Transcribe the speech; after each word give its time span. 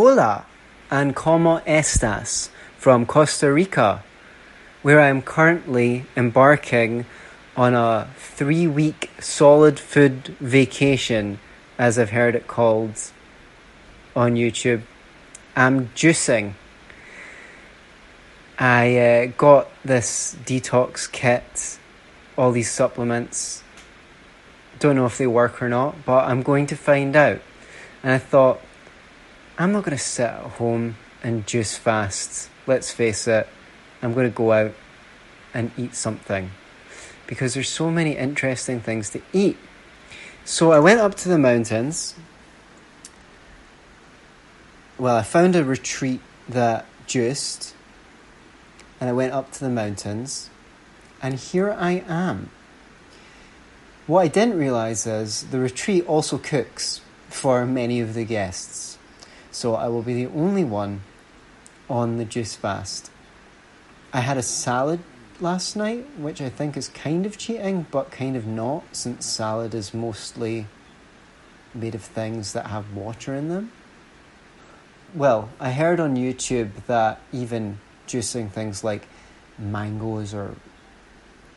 Hola 0.00 0.46
and 0.92 1.16
como 1.16 1.58
estas 1.66 2.50
from 2.76 3.04
Costa 3.04 3.52
Rica, 3.52 4.04
where 4.80 5.00
I 5.00 5.08
am 5.08 5.22
currently 5.22 6.04
embarking 6.16 7.04
on 7.56 7.74
a 7.74 8.08
three 8.16 8.68
week 8.68 9.10
solid 9.18 9.80
food 9.80 10.36
vacation, 10.38 11.40
as 11.80 11.98
I've 11.98 12.10
heard 12.10 12.36
it 12.36 12.46
called 12.46 13.10
on 14.14 14.36
YouTube. 14.36 14.82
I'm 15.56 15.88
juicing. 15.96 16.52
I 18.56 18.96
uh, 18.98 19.26
got 19.36 19.68
this 19.84 20.36
detox 20.44 21.10
kit, 21.10 21.80
all 22.36 22.52
these 22.52 22.70
supplements. 22.70 23.64
Don't 24.78 24.94
know 24.94 25.06
if 25.06 25.18
they 25.18 25.26
work 25.26 25.60
or 25.60 25.68
not, 25.68 26.04
but 26.04 26.28
I'm 26.28 26.42
going 26.42 26.66
to 26.66 26.76
find 26.76 27.16
out. 27.16 27.40
And 28.04 28.12
I 28.12 28.18
thought, 28.18 28.60
I'm 29.60 29.72
not 29.72 29.82
going 29.82 29.96
to 29.96 30.02
sit 30.02 30.26
at 30.26 30.40
home 30.40 30.96
and 31.20 31.44
juice 31.44 31.76
fast. 31.76 32.48
Let's 32.68 32.92
face 32.92 33.26
it, 33.26 33.48
I'm 34.00 34.14
going 34.14 34.30
to 34.30 34.34
go 34.34 34.52
out 34.52 34.72
and 35.52 35.72
eat 35.76 35.96
something 35.96 36.52
because 37.26 37.54
there's 37.54 37.68
so 37.68 37.90
many 37.90 38.16
interesting 38.16 38.80
things 38.80 39.10
to 39.10 39.22
eat. 39.32 39.56
So 40.44 40.70
I 40.70 40.78
went 40.78 41.00
up 41.00 41.16
to 41.16 41.28
the 41.28 41.38
mountains. 41.38 42.14
Well, 44.96 45.16
I 45.16 45.22
found 45.22 45.56
a 45.56 45.64
retreat 45.64 46.20
that 46.48 46.86
juiced, 47.08 47.74
and 49.00 49.10
I 49.10 49.12
went 49.12 49.32
up 49.32 49.50
to 49.52 49.60
the 49.60 49.70
mountains, 49.70 50.50
and 51.20 51.34
here 51.34 51.72
I 51.72 52.04
am. 52.06 52.50
What 54.06 54.20
I 54.20 54.28
didn't 54.28 54.58
realize 54.58 55.04
is 55.04 55.44
the 55.50 55.58
retreat 55.58 56.06
also 56.06 56.38
cooks 56.38 57.00
for 57.28 57.66
many 57.66 58.00
of 58.00 58.14
the 58.14 58.24
guests. 58.24 58.97
So 59.50 59.74
I 59.74 59.88
will 59.88 60.02
be 60.02 60.14
the 60.14 60.30
only 60.32 60.64
one 60.64 61.02
on 61.88 62.18
the 62.18 62.24
juice 62.24 62.54
fast. 62.54 63.10
I 64.12 64.20
had 64.20 64.36
a 64.36 64.42
salad 64.42 65.00
last 65.40 65.76
night, 65.76 66.06
which 66.18 66.40
I 66.40 66.48
think 66.48 66.76
is 66.76 66.88
kind 66.88 67.26
of 67.26 67.38
cheating, 67.38 67.86
but 67.90 68.10
kind 68.10 68.36
of 68.36 68.46
not, 68.46 68.84
since 68.92 69.26
salad 69.26 69.74
is 69.74 69.94
mostly 69.94 70.66
made 71.74 71.94
of 71.94 72.02
things 72.02 72.52
that 72.52 72.66
have 72.66 72.94
water 72.94 73.34
in 73.34 73.48
them. 73.48 73.72
Well, 75.14 75.48
I 75.58 75.72
heard 75.72 76.00
on 76.00 76.16
YouTube 76.16 76.70
that 76.86 77.20
even 77.32 77.78
juicing 78.06 78.50
things 78.50 78.84
like 78.84 79.06
mangoes 79.58 80.34
or 80.34 80.54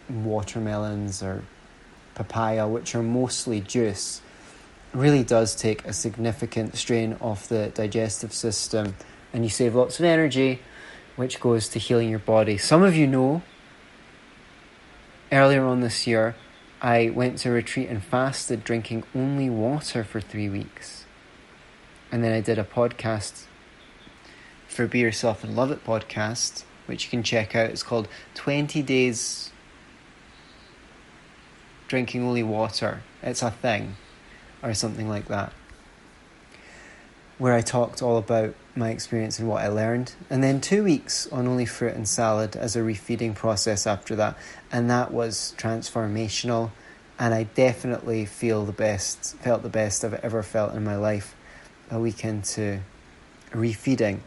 watermelons 0.09 1.22
or 1.22 1.44
papaya, 2.16 2.67
which 2.67 2.95
are 2.95 3.03
mostly 3.03 3.61
juice, 3.61 4.22
really 4.94 5.23
does 5.23 5.56
take 5.56 5.86
a 5.86 5.94
significant 5.94 6.75
strain 6.75 7.17
off 7.22 7.47
the 7.47 7.70
digestive 7.70 8.34
system 8.34 8.95
and 9.33 9.44
you 9.44 9.50
save 9.50 9.75
lots 9.75 10.00
of 10.00 10.06
energy, 10.06 10.59
which 11.16 11.39
goes 11.39 11.70
to 11.70 11.80
healing 11.80 12.09
your 12.09 12.20
body. 12.20 12.58
Some 12.58 12.83
of 12.83 12.95
you 12.95 13.08
know 13.08 13.42
earlier 15.31 15.66
on 15.66 15.81
this 15.81 16.06
year, 16.06 16.36
I 16.81 17.09
went 17.09 17.38
to 17.39 17.50
a 17.50 17.53
retreat 17.53 17.89
and 17.89 18.03
fasted, 18.03 18.64
drinking 18.64 19.03
only 19.16 19.50
water 19.50 20.03
for 20.03 20.20
three 20.20 20.50
weeks. 20.50 21.05
And 22.11 22.23
then 22.23 22.33
I 22.33 22.42
did 22.42 22.59
a 22.59 22.64
podcast 22.64 23.45
for 24.67 24.88
Be 24.88 25.00
Yourself 25.00 25.44
and 25.44 25.55
Love 25.55 25.72
It 25.72 25.86
podcast, 25.86 26.64
which 26.88 27.05
you 27.05 27.09
can 27.09 27.23
check 27.23 27.55
out. 27.55 27.70
It's 27.70 27.83
called 27.83 28.08
20 28.33 28.81
Days 28.81 29.52
Drinking 31.88 32.23
Only 32.23 32.44
Water. 32.44 33.03
It's 33.22 33.42
a 33.42 33.52
thing, 33.52 33.95
or 34.64 34.73
something 34.73 35.09
like 35.09 35.28
that. 35.28 35.54
Where 37.38 37.54
I 37.54 37.62
talked 37.62 38.02
all 38.02 38.17
about 38.17 38.54
my 38.76 38.90
experience 38.90 39.40
and 39.40 39.48
what 39.48 39.64
I 39.64 39.67
learned. 39.67 40.14
And 40.30 40.44
then 40.44 40.62
two 40.62 40.84
weeks 40.84 41.28
on 41.31 41.48
only 41.48 41.66
fruit 41.66 41.95
and 41.95 42.08
salad 42.08 42.56
as 42.56 42.76
a 42.76 42.80
refeeding 42.80 43.36
process 43.36 43.88
after 43.88 44.16
that. 44.16 44.38
And 44.72 44.89
that 44.89 45.12
was 45.12 45.56
transformational. 45.58 46.72
And 47.17 47.33
I 47.33 47.44
definitely 47.44 48.26
feel 48.26 48.66
the 48.66 48.72
best, 48.72 49.36
felt 49.38 49.64
the 49.64 49.70
best 49.70 50.05
I've 50.05 50.14
ever 50.16 50.44
felt 50.44 50.76
in 50.76 50.83
my 50.83 50.95
life. 50.95 51.36
A 51.89 51.99
week 51.99 52.23
into 52.23 52.82
refeeding. 53.52 54.20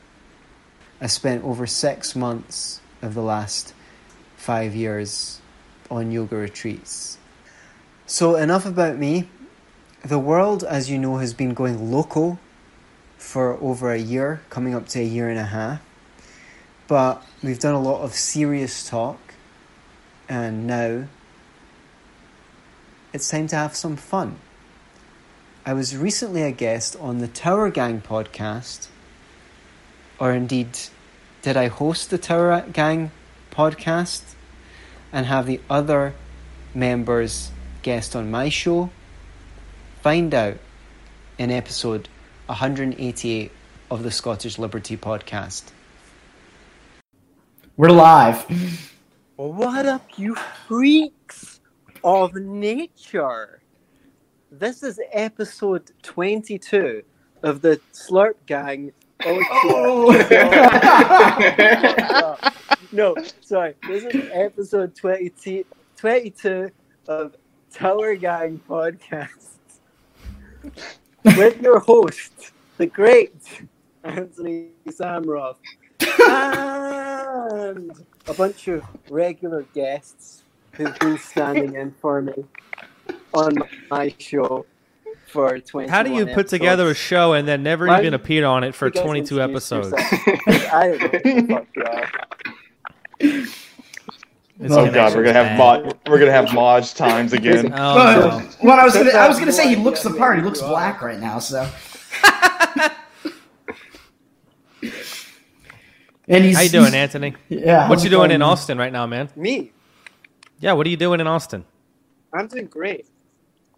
I 1.01 1.06
spent 1.06 1.45
over 1.45 1.66
six 1.66 2.15
months 2.15 2.81
of 3.03 3.15
the 3.15 3.22
last 3.22 3.75
five 4.37 4.75
years 4.75 5.41
on 5.91 6.11
yoga 6.11 6.37
retreats. 6.37 7.19
So, 8.06 8.37
enough 8.37 8.66
about 8.66 8.99
me. 8.99 9.28
The 10.04 10.19
world, 10.19 10.65
as 10.65 10.91
you 10.91 10.98
know, 10.98 11.16
has 11.16 11.32
been 11.32 11.54
going 11.54 11.91
local 11.91 12.38
for 13.16 13.54
over 13.54 13.91
a 13.91 13.98
year, 13.98 14.42
coming 14.50 14.75
up 14.75 14.87
to 14.88 15.00
a 15.00 15.03
year 15.03 15.31
and 15.31 15.38
a 15.38 15.44
half. 15.47 15.81
But 16.87 17.25
we've 17.42 17.59
done 17.59 17.75
a 17.75 17.81
lot 17.81 18.03
of 18.03 18.12
serious 18.12 18.87
talk, 18.87 19.19
and 20.28 20.66
now 20.66 21.06
it's 23.15 23.31
time 23.31 23.47
to 23.47 23.56
have 23.56 23.75
some 23.75 23.97
fun. 23.97 24.37
I 25.65 25.72
was 25.72 25.97
recently 25.97 26.42
a 26.42 26.53
guest 26.53 26.97
on 27.00 27.21
the 27.21 27.28
Tower 27.28 27.71
Gang 27.71 28.03
podcast, 28.03 28.88
or 30.21 30.32
indeed, 30.32 30.78
did 31.41 31.56
I 31.56 31.69
host 31.69 32.10
the 32.10 32.19
Tower 32.19 32.62
Gang 32.71 33.10
podcast 33.50 34.34
and 35.10 35.25
have 35.25 35.47
the 35.47 35.62
other 35.71 36.12
members 36.75 37.53
guest 37.81 38.15
on 38.15 38.31
my 38.31 38.50
show? 38.50 38.91
Find 40.04 40.34
out 40.34 40.59
in 41.38 41.50
episode 41.50 42.10
188 42.44 43.50
of 43.91 44.03
the 44.03 44.10
Scottish 44.10 44.59
Liberty 44.59 44.98
podcast. 44.98 45.62
We're 47.78 47.88
live. 47.88 48.44
Oh, 49.38 49.48
what 49.48 49.87
up, 49.87 50.06
you 50.19 50.34
freaks 50.69 51.59
of 52.04 52.34
nature? 52.34 53.62
This 54.53 54.82
is 54.82 55.00
episode 55.10 55.91
22 56.03 57.03
of 57.42 57.62
the 57.62 57.81
Slurp 57.94 58.34
Gang. 58.44 58.92
Oh, 59.25 59.42
oh. 62.12 62.53
no, 62.92 63.16
sorry. 63.41 63.75
This 63.88 64.04
is 64.04 64.31
episode 64.34 64.94
20, 64.94 65.65
22 65.97 66.71
of 67.09 67.34
Tower 67.72 68.16
Gang 68.16 68.60
Podcast 68.69 69.53
with 71.25 71.61
your 71.61 71.81
host, 71.81 72.53
the 72.79 72.87
great 72.87 73.35
Anthony 74.03 74.69
Sammeroff, 74.89 75.57
and 77.67 77.93
a 78.27 78.35
bunch 78.35 78.69
of 78.69 78.83
regular 79.11 79.63
guests 79.75 80.43
who've 80.73 80.99
been 80.99 81.19
standing 81.19 81.75
in 81.75 81.93
for 82.01 82.21
me 82.21 82.45
on 83.33 83.55
my 83.91 84.15
show 84.19 84.67
for 85.27 85.59
20 85.59 85.89
How 85.89 86.03
do 86.03 86.13
you 86.13 86.27
put 86.27 86.49
together 86.49 86.91
a 86.91 86.95
show 86.95 87.33
and 87.33 87.47
then 87.49 87.63
never 87.63 87.87
Why 87.87 88.01
even 88.01 88.13
don't 88.13 88.45
on 88.45 88.65
it 88.65 88.75
for 88.75 88.91
22 88.91 89.41
episodes? 89.41 89.93
I 89.97 90.99
don't 91.49 91.77
know. 91.77 93.47
Fuck 94.69 94.79
Oh 94.79 94.91
god, 94.93 95.15
we're 95.15 95.23
gonna 95.25 95.45
have 95.45 95.57
connection's 95.57 95.95
mod, 95.95 96.09
we're 96.09 96.19
gonna 96.19 96.33
have 96.33 96.55
Maj 96.55 96.95
times 96.95 97.33
again. 97.33 97.69
bad. 97.71 97.79
Oh, 97.79 98.39
no. 98.41 98.49
Well, 98.63 98.81
I 98.81 98.85
was 98.85 98.95
gonna, 98.95 99.11
I 99.11 99.29
was 99.29 99.39
gonna 99.39 99.53
say 99.53 99.69
he 99.69 99.77
looks 99.77 100.03
the 100.03 100.11
part. 100.15 100.37
He 100.39 100.43
looks 100.43 100.61
black 100.61 101.03
right 101.03 101.19
now, 101.21 101.39
so. 101.39 101.69
and 106.29 106.45
he's 106.45 106.57
How 106.57 106.63
you 106.63 106.69
doing, 106.71 106.95
Anthony? 106.95 107.35
Yeah. 107.49 107.89
What 107.89 107.99
how's 107.99 108.05
you 108.05 108.11
doing 108.11 108.21
going? 108.29 108.31
in 108.33 108.43
Austin 108.43 108.79
right 108.79 108.93
now, 108.93 109.07
man? 109.07 109.29
Me, 109.37 109.73
Yeah, 110.61 110.73
what 110.73 110.87
are 110.87 110.91
you 110.91 110.97
doing 110.97 111.21
in 111.21 111.27
Austin? 111.27 111.65
I'm 112.33 112.47
doing 112.49 112.67
great. 112.67 113.07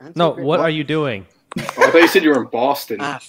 I'm 0.00 0.06
doing 0.06 0.14
No, 0.16 0.32
great. 0.32 0.46
what 0.46 0.60
are 0.60 0.70
you 0.70 0.84
doing? 0.84 1.26
Oh, 1.58 1.62
I 1.62 1.90
thought 1.90 1.94
you 2.02 2.08
said 2.08 2.22
you 2.22 2.30
were 2.30 2.42
in 2.42 2.48
Boston. 2.48 2.98
Ah, 3.00 3.20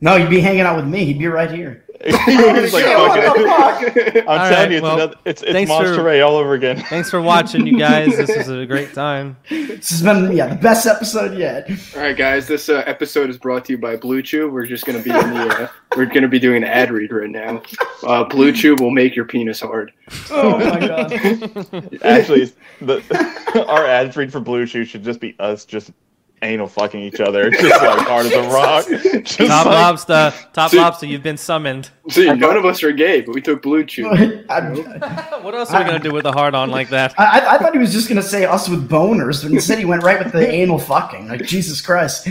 No, 0.00 0.16
you'd 0.16 0.30
be 0.30 0.40
hanging 0.40 0.62
out 0.62 0.76
with 0.76 0.86
me. 0.86 1.04
He'd 1.04 1.18
be 1.18 1.26
right 1.26 1.50
here. 1.50 1.84
He's 2.04 2.72
like, 2.72 2.86
What 2.86 3.22
fucking- 3.36 4.22
I'm 4.26 4.28
All 4.28 4.36
telling 4.38 4.52
right, 4.54 4.70
you, 4.70 4.76
it's 4.78 4.82
well, 4.82 4.94
another, 4.96 5.14
it's 5.26 5.42
it's 5.42 5.68
Monster 5.68 5.96
for- 5.96 6.02
Ray 6.04 6.22
all 6.22 6.36
over 6.36 6.54
again. 6.54 6.78
Thanks 6.88 7.10
for 7.10 7.20
watching, 7.20 7.66
you 7.66 7.78
guys. 7.78 8.16
This 8.16 8.34
was 8.34 8.48
a 8.48 8.64
great 8.72 8.94
time. 8.94 9.36
This 9.50 9.90
has 9.90 10.02
been 10.02 10.32
yeah 10.34 10.46
the 10.46 10.54
best 10.54 10.86
episode 10.86 11.36
yet. 11.36 11.68
All 11.94 12.00
right, 12.00 12.16
guys. 12.16 12.46
This 12.48 12.70
uh, 12.70 12.82
episode 12.86 13.28
is 13.28 13.36
brought 13.36 13.66
to 13.66 13.72
you 13.72 13.78
by 13.78 13.96
Blue 13.96 14.22
Chew. 14.22 14.48
We're 14.50 14.64
just 14.64 14.86
gonna 14.86 15.02
be 15.02 15.10
in 15.10 15.16
the 15.34 15.64
uh, 15.64 15.68
we're 15.94 16.06
gonna 16.06 16.26
be 16.28 16.38
doing 16.38 16.62
an 16.62 16.70
ad 16.70 16.90
read 16.90 17.12
right 17.12 17.28
now. 17.28 17.60
Uh, 18.02 18.24
Blue 18.24 18.50
Chew 18.50 18.76
will 18.76 18.90
make 18.92 19.14
your 19.14 19.26
penis 19.26 19.60
hard. 19.60 19.92
Oh 20.30 20.58
my 20.58 20.80
god. 20.80 21.12
Actually, 22.02 22.50
the 22.80 23.64
our 23.68 23.84
ad 23.84 24.16
read 24.16 24.32
for 24.32 24.40
Blue 24.40 24.64
Chew 24.66 24.86
should 24.86 25.04
just 25.04 25.20
be 25.20 25.36
us 25.38 25.66
just 25.66 25.90
anal 26.42 26.66
fucking 26.66 27.00
each 27.02 27.20
other, 27.20 27.50
just 27.50 27.64
like 27.82 28.06
hard 28.06 28.26
as 28.26 28.32
a 28.32 28.42
rock. 28.48 28.86
Just 29.24 29.36
Top 29.50 29.66
like- 29.66 29.74
lobster, 29.74 30.32
top 30.52 30.70
See- 30.70 30.78
lobster, 30.78 31.06
you've 31.06 31.22
been 31.22 31.36
summoned. 31.36 31.90
See, 32.08 32.32
none 32.32 32.56
of 32.56 32.64
us 32.64 32.82
are 32.82 32.92
gay, 32.92 33.20
but 33.20 33.34
we 33.34 33.40
took 33.42 33.62
Blue 33.62 33.84
Chew. 33.84 34.08
What 35.42 35.54
else 35.54 35.70
are 35.72 35.82
we 35.82 35.86
gonna 35.90 35.98
do 35.98 36.12
with 36.12 36.24
a 36.26 36.32
hard 36.32 36.54
on 36.54 36.70
like 36.70 36.88
that? 36.90 37.14
I, 37.18 37.40
I- 37.40 37.54
I 37.54 37.58
thought 37.58 37.72
he 37.72 37.78
was 37.78 37.92
just 37.92 38.08
gonna 38.08 38.22
say 38.22 38.44
us 38.44 38.68
with 38.68 38.88
boners, 38.88 39.42
but 39.42 39.52
instead 39.52 39.78
he 39.78 39.84
went 39.84 40.02
right 40.02 40.22
with 40.22 40.32
the 40.32 40.48
anal 40.48 40.78
fucking. 40.78 41.28
Like 41.28 41.44
Jesus 41.44 41.80
Christ. 41.80 42.28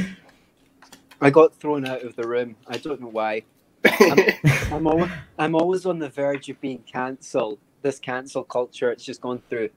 I 1.22 1.30
got 1.30 1.54
thrown 1.56 1.86
out 1.86 2.02
of 2.04 2.16
the 2.16 2.28
room. 2.28 2.56
I 2.68 2.78
don't 2.78 3.02
know 3.02 3.08
why. 3.10 3.44
I'm 3.84 4.88
always, 4.88 5.10
I'm 5.38 5.56
always 5.56 5.86
on 5.86 6.00
the 6.00 6.10
verge 6.10 6.50
of 6.50 6.60
being 6.62 6.80
cancelled. 6.92 7.60
This 7.82 8.00
cancel 8.00 8.44
culture, 8.44 8.92
it's 8.92 9.04
just 9.06 9.22
gone 9.22 9.42
through. 9.50 9.70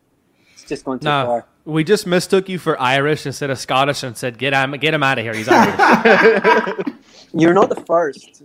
It's 0.55 0.65
just 0.65 0.85
gone 0.85 0.99
too 0.99 1.05
No, 1.05 1.27
far. 1.27 1.47
We 1.65 1.85
just 1.85 2.07
mistook 2.07 2.49
you 2.49 2.59
for 2.59 2.81
Irish 2.81 3.27
instead 3.27 3.51
of 3.51 3.59
Scottish 3.59 4.03
and 4.03 4.17
said, 4.17 4.39
"Get 4.39 4.53
him, 4.53 4.73
get 4.73 4.95
him 4.95 5.03
out 5.03 5.19
of 5.19 5.25
here. 5.25 5.35
He's 5.35 5.49
Irish." 5.49 6.87
You're 7.35 7.55
not 7.55 7.69
the 7.69 7.83
first. 7.87 8.43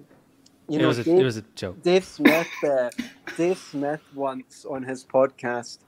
You 0.69 0.79
it 0.79 0.81
know, 0.81 0.87
was 0.87 0.99
a, 0.99 1.03
Dave, 1.03 1.19
it 1.19 1.23
was 1.23 1.37
a 1.37 1.43
joke. 1.55 1.81
Dave 1.81 2.05
Smith. 2.05 2.47
Uh, 2.63 2.89
Dave 3.37 3.57
Smith 3.57 4.01
once 4.13 4.65
on 4.65 4.83
his 4.83 5.05
podcast 5.05 5.79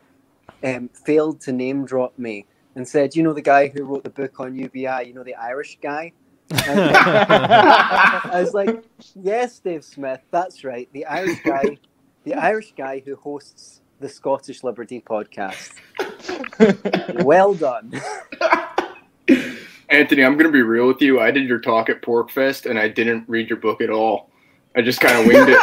um, 0.64 0.90
failed 0.90 1.42
to 1.42 1.52
name 1.52 1.86
drop 1.86 2.18
me 2.18 2.46
and 2.76 2.88
said, 2.88 3.16
"You 3.16 3.24
know 3.24 3.34
the 3.34 3.42
guy 3.42 3.68
who 3.68 3.84
wrote 3.84 4.04
the 4.04 4.10
book 4.10 4.40
on 4.40 4.56
UBI. 4.56 5.04
You 5.06 5.14
know 5.14 5.24
the 5.24 5.36
Irish 5.36 5.78
guy." 5.82 6.14
I 6.52 8.32
was 8.34 8.54
like, 8.54 8.84
"Yes, 9.16 9.60
Dave 9.60 9.84
Smith. 9.84 10.22
That's 10.32 10.64
right. 10.64 10.90
The 10.94 11.06
Irish 11.06 11.42
guy, 11.44 11.78
the 12.24 12.34
Irish 12.34 12.74
guy 12.76 13.04
who 13.06 13.16
hosts 13.18 13.82
the 14.00 14.10
Scottish 14.10 14.64
Liberty 14.64 15.02
podcast. 15.02 15.74
Well 17.24 17.54
done." 17.54 17.94
Anthony, 19.90 20.24
I'm 20.24 20.38
gonna 20.38 20.52
be 20.52 20.62
real 20.62 20.88
with 20.88 21.02
you. 21.02 21.20
I 21.20 21.32
did 21.32 21.48
your 21.48 21.60
talk 21.60 21.90
at 21.90 22.02
PorcFest, 22.02 22.70
and 22.70 22.78
I 22.78 22.88
didn't 22.88 23.28
read 23.28 23.50
your 23.50 23.58
book 23.58 23.82
at 23.82 23.90
all. 23.90 24.30
I 24.76 24.82
just 24.82 25.00
kind 25.02 25.18
of 25.20 25.26
winged 25.26 25.58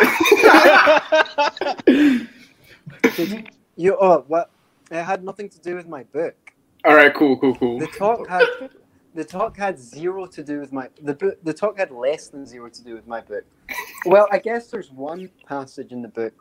it. 1.86 2.28
Did 3.16 3.50
you? 3.76 3.96
Oh, 4.00 4.24
what? 4.26 4.50
It 4.90 5.02
had 5.02 5.22
nothing 5.22 5.48
to 5.50 5.60
do 5.60 5.76
with 5.76 5.86
my 5.86 6.02
book. 6.04 6.34
all 6.84 6.94
right, 6.94 7.14
cool, 7.14 7.38
cool, 7.38 7.54
cool. 7.54 7.78
The 7.78 7.86
talk 7.86 8.26
had 8.28 8.44
the 9.14 9.24
talk 9.24 9.56
had 9.56 9.78
zero 9.78 10.26
to 10.26 10.42
do 10.42 10.58
with 10.60 10.72
my 10.72 10.88
the 11.00 11.14
book. 11.14 11.38
The 11.44 11.54
talk 11.54 11.78
had 11.78 11.92
less 11.92 12.28
than 12.28 12.44
zero 12.46 12.68
to 12.68 12.84
do 12.84 12.94
with 12.94 13.06
my 13.06 13.20
book. 13.20 13.44
Well, 14.06 14.26
I 14.30 14.38
guess 14.38 14.68
there's 14.68 14.90
one 14.90 15.30
passage 15.46 15.92
in 15.92 16.02
the 16.02 16.08
book 16.08 16.34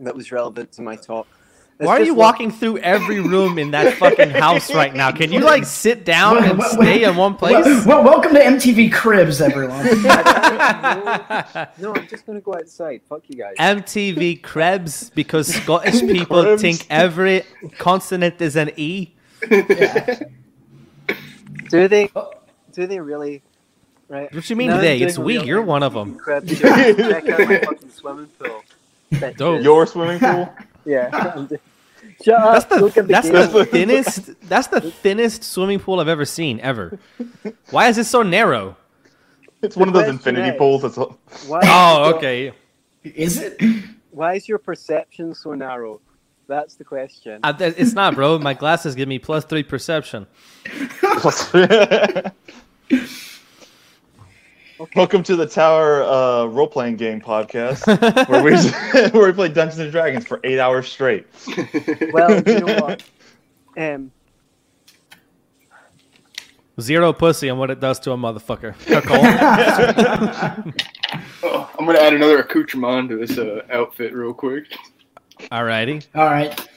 that 0.00 0.14
was 0.14 0.30
relevant 0.32 0.72
to 0.72 0.82
my 0.82 0.96
talk. 0.96 1.26
It's 1.76 1.86
Why 1.88 1.96
are 1.96 2.02
you 2.02 2.14
one- 2.14 2.26
walking 2.26 2.50
through 2.52 2.78
every 2.78 3.18
room 3.18 3.58
in 3.58 3.72
that 3.72 3.94
fucking 3.94 4.30
house 4.30 4.72
right 4.72 4.94
now? 4.94 5.10
Can 5.10 5.32
you 5.32 5.40
like 5.40 5.64
sit 5.64 6.04
down 6.04 6.44
and 6.44 6.56
Well, 6.58 6.70
stay 6.70 7.02
in 7.02 7.16
one 7.16 7.34
place? 7.34 7.64
Well, 7.64 7.84
well, 7.86 8.04
welcome 8.04 8.32
to 8.34 8.40
MTV 8.40 8.92
Cribs, 8.92 9.40
everyone. 9.40 9.84
No, 11.78 11.92
I'm 11.94 12.06
just 12.06 12.26
gonna 12.26 12.40
go 12.40 12.54
outside. 12.54 13.00
Fuck 13.08 13.22
you 13.28 13.36
guys. 13.36 13.56
MTV 13.58 14.40
Cribs 14.42 15.10
because 15.10 15.48
Scottish 15.62 16.00
people 16.00 16.42
Krebs. 16.44 16.62
think 16.62 16.86
every 16.90 17.42
consonant 17.78 18.40
is 18.40 18.54
an 18.56 18.70
E. 18.76 19.12
Do 21.70 21.88
they? 21.88 22.08
Do 22.72 22.86
they 22.86 23.00
really? 23.00 23.42
Right. 24.08 24.32
What 24.32 24.44
do 24.44 24.52
you 24.52 24.56
mean 24.56 24.68
Now 24.68 24.74
I'm 24.76 24.80
today? 24.80 25.00
It's 25.00 25.16
a 25.16 25.20
we. 25.20 25.40
You're 25.42 25.62
one 25.62 25.82
of 25.82 25.94
them. 25.94 26.16
Crab. 26.16 26.46
Check 26.46 26.64
out 27.28 27.48
my 27.48 27.58
fucking 27.64 27.90
swimming 27.90 28.26
pool. 28.38 28.62
Bitches. 29.12 29.36
Dope. 29.36 29.62
Your 29.62 29.86
swimming 29.86 30.18
pool? 30.18 30.52
Yeah. 30.86 31.10
Shut 32.22 32.26
That's 32.26 32.64
up. 32.70 32.80
Look 32.82 32.92
the 32.94 33.00
at 33.00 33.06
the 33.06 33.12
that's 33.14 33.30
game. 33.30 33.52
the 33.52 33.64
thinnest 33.64 34.48
that's 34.48 34.66
the 34.68 34.80
thinnest 34.82 35.42
swimming 35.42 35.80
pool 35.80 35.98
I've 35.98 36.08
ever 36.08 36.26
seen 36.26 36.60
ever. 36.60 36.98
Why 37.70 37.88
is 37.88 37.96
it 37.96 38.04
so 38.04 38.22
narrow? 38.22 38.76
It's 39.62 39.76
one 39.76 39.88
of 39.88 39.94
those 39.94 40.08
infinity 40.08 40.50
is- 40.50 40.58
pools. 40.58 40.82
That's 40.82 40.98
all. 40.98 41.18
Why 41.46 41.60
Oh, 41.64 42.10
is- 42.10 42.14
okay. 42.16 42.52
Is 43.02 43.40
it? 43.40 43.58
Why 44.10 44.34
is 44.34 44.46
your 44.46 44.58
perception 44.58 45.34
so 45.34 45.54
narrow? 45.54 46.00
That's 46.46 46.74
the 46.74 46.84
question. 46.84 47.40
I, 47.42 47.52
th- 47.52 47.74
it's 47.78 47.94
not, 47.94 48.14
bro. 48.14 48.38
My 48.38 48.52
glasses 48.52 48.94
give 48.94 49.08
me 49.08 49.18
plus 49.18 49.46
three 49.46 49.62
perception. 49.62 50.26
Welcome 54.96 55.22
to 55.24 55.36
the 55.36 55.46
Tower 55.46 56.02
uh, 56.02 56.46
role 56.46 56.66
playing 56.66 56.96
game 56.96 57.20
podcast, 57.20 57.86
where 58.28 58.42
we 58.42 58.54
where 59.18 59.26
we 59.26 59.32
play 59.32 59.48
Dungeons 59.48 59.78
and 59.78 59.92
Dragons 59.92 60.26
for 60.26 60.40
eight 60.44 60.58
hours 60.58 60.88
straight. 60.88 61.26
Well, 62.12 62.42
you 62.46 62.60
know 62.60 62.80
what? 62.80 63.02
Um, 63.76 64.10
Zero 66.80 67.12
pussy 67.12 67.48
and 67.48 67.58
what 67.58 67.70
it 67.70 67.78
does 67.78 68.00
to 68.00 68.10
a 68.12 68.16
motherfucker. 68.16 68.74
Oh, 71.44 71.70
I'm 71.78 71.86
gonna 71.86 71.98
add 72.00 72.14
another 72.14 72.38
accoutrement 72.40 73.10
to 73.10 73.16
this 73.16 73.38
uh, 73.38 73.62
outfit 73.70 74.12
real 74.12 74.34
quick. 74.34 74.66
Alrighty. 75.52 76.04
All 76.16 76.24
right. 76.24 76.68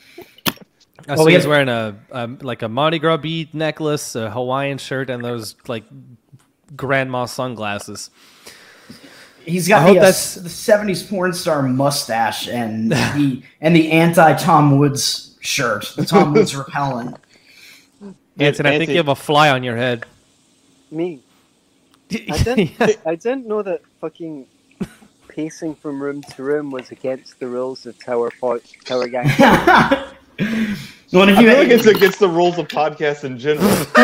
I 1.08 1.16
Well, 1.16 1.18
see 1.20 1.26
we 1.26 1.34
he's 1.34 1.44
have- 1.44 1.50
wearing 1.50 1.70
a, 1.70 1.96
a 2.12 2.28
like 2.42 2.62
a 2.62 2.70
Mardi 2.70 3.00
Gras 3.00 3.18
bead 3.18 3.56
necklace, 3.56 4.14
a 4.16 4.30
Hawaiian 4.30 4.78
shirt, 4.78 5.10
and 5.10 5.24
those 5.24 5.56
like 5.68 5.86
grandma 6.76 7.26
sunglasses. 7.26 8.10
He's 9.46 9.68
got 9.68 9.86
the, 9.86 9.92
uh, 9.92 10.02
that's- 10.02 10.36
the 10.36 10.50
'70s 10.50 11.08
porn 11.10 11.34
star 11.34 11.62
mustache 11.64 12.48
and 12.50 12.92
the 12.92 13.42
and 13.62 13.76
the 13.76 13.92
anti 13.92 14.34
Tom 14.36 14.78
Woods 14.78 15.38
shirt, 15.40 15.94
the 15.96 16.06
Tom 16.06 16.34
Woods 16.34 16.56
repellent. 16.58 17.16
Anthony, 18.40 18.70
I 18.70 18.78
think 18.78 18.92
you 18.92 18.98
have 18.98 19.08
a 19.08 19.16
fly 19.16 19.50
on 19.50 19.64
your 19.64 19.78
head. 19.78 20.06
me. 20.92 21.22
I 22.12 22.44
didn't. 22.44 22.98
I 23.06 23.16
didn't 23.16 23.48
know 23.48 23.62
that 23.64 23.82
fucking 24.00 24.46
pacing 25.28 25.76
from 25.76 26.02
room 26.02 26.22
to 26.24 26.44
room 26.44 26.72
was 26.72 26.92
against 26.92 27.40
the 27.40 27.48
rules 27.48 27.86
of 27.86 27.98
Tower 28.00 28.32
po- 28.40 28.60
Tower 28.86 29.08
Gang. 29.08 29.28
Well, 31.14 31.30
if 31.30 31.38
I 31.38 31.42
you 31.42 31.50
feel 31.50 31.58
like 31.58 31.70
it's 31.70 31.86
against 31.86 32.20
the 32.20 32.28
rules 32.28 32.58
of 32.58 32.68
podcasts 32.68 33.24
in 33.24 33.40
general. 33.40 33.68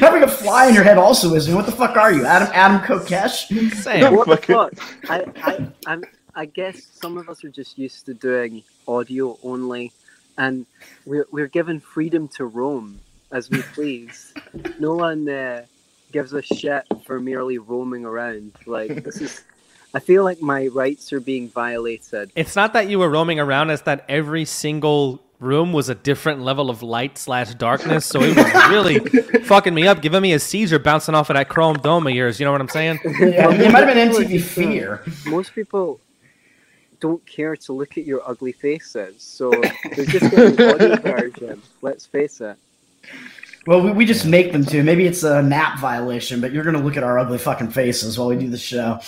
having 0.00 0.22
a 0.22 0.28
fly 0.28 0.68
in 0.68 0.74
your 0.74 0.84
head 0.84 0.96
also 0.96 1.34
is. 1.34 1.50
What 1.50 1.66
the 1.66 1.72
fuck 1.72 1.96
are 1.96 2.12
you, 2.12 2.24
Adam? 2.24 2.48
Adam 2.52 2.80
Kokesh? 2.80 3.72
Sam, 3.74 4.16
what 4.16 4.26
the 4.26 4.36
fuck? 4.38 4.72
I, 5.10 5.26
I, 5.42 5.68
I'm, 5.86 6.04
I 6.34 6.46
guess 6.46 6.82
some 6.82 7.18
of 7.18 7.28
us 7.28 7.44
are 7.44 7.50
just 7.50 7.78
used 7.78 8.06
to 8.06 8.14
doing 8.14 8.62
audio 8.88 9.38
only, 9.42 9.92
and 10.38 10.64
we're 11.04 11.26
we're 11.30 11.46
given 11.46 11.78
freedom 11.78 12.26
to 12.28 12.46
roam 12.46 13.00
as 13.32 13.50
we 13.50 13.60
please. 13.74 14.32
No 14.78 14.94
one 14.94 15.28
uh, 15.28 15.66
gives 16.10 16.32
a 16.32 16.40
shit 16.40 16.84
for 17.04 17.20
merely 17.20 17.58
roaming 17.58 18.06
around. 18.06 18.52
Like 18.66 19.04
this 19.04 19.20
is. 19.20 19.44
I 19.94 20.00
feel 20.00 20.24
like 20.24 20.42
my 20.42 20.66
rights 20.66 21.12
are 21.12 21.20
being 21.20 21.48
violated. 21.48 22.32
it's 22.34 22.56
not 22.56 22.72
that 22.72 22.88
you 22.88 22.98
were 22.98 23.08
roaming 23.08 23.38
around; 23.38 23.70
it's 23.70 23.82
that 23.82 24.04
every 24.08 24.44
single 24.44 25.20
room 25.40 25.72
was 25.72 25.88
a 25.88 25.94
different 25.94 26.40
level 26.40 26.70
of 26.70 26.82
light 26.82 27.18
slash 27.18 27.54
darkness. 27.54 28.06
So 28.06 28.20
it 28.22 28.36
was 28.36 28.54
really 28.70 28.98
fucking 29.44 29.74
me 29.74 29.86
up, 29.86 30.02
giving 30.02 30.22
me 30.22 30.32
a 30.32 30.38
seizure 30.38 30.78
bouncing 30.78 31.14
off 31.14 31.30
of 31.30 31.36
that 31.36 31.48
chrome 31.48 31.76
dome 31.76 32.06
of 32.06 32.14
yours. 32.14 32.40
You 32.40 32.46
know 32.46 32.52
what 32.52 32.60
I'm 32.60 32.68
saying? 32.68 32.98
Yeah, 33.24 33.50
it 33.52 33.72
might 33.72 33.86
have 33.86 33.94
been 33.94 34.10
MTV 34.10 34.42
Fear. 34.42 35.02
Most 35.26 35.54
people 35.54 36.00
don't 37.00 37.24
care 37.26 37.56
to 37.56 37.72
look 37.72 37.96
at 37.96 38.04
your 38.04 38.22
ugly 38.28 38.52
faces, 38.52 39.22
so 39.22 39.50
they're 39.94 40.04
just 40.06 40.30
getting 40.30 40.56
the 40.56 41.00
version. 41.02 41.62
Let's 41.82 42.06
face 42.06 42.40
it. 42.40 42.56
Well, 43.66 43.80
we, 43.82 43.92
we 43.92 44.04
just 44.04 44.26
make 44.26 44.52
them 44.52 44.64
to. 44.66 44.82
Maybe 44.82 45.06
it's 45.06 45.22
a 45.22 45.42
nap 45.42 45.78
violation, 45.78 46.40
but 46.40 46.52
you're 46.52 46.64
gonna 46.64 46.82
look 46.82 46.96
at 46.96 47.02
our 47.04 47.18
ugly 47.18 47.38
fucking 47.38 47.70
faces 47.70 48.18
while 48.18 48.28
we 48.28 48.36
do 48.36 48.48
the 48.50 48.58
show. 48.58 49.00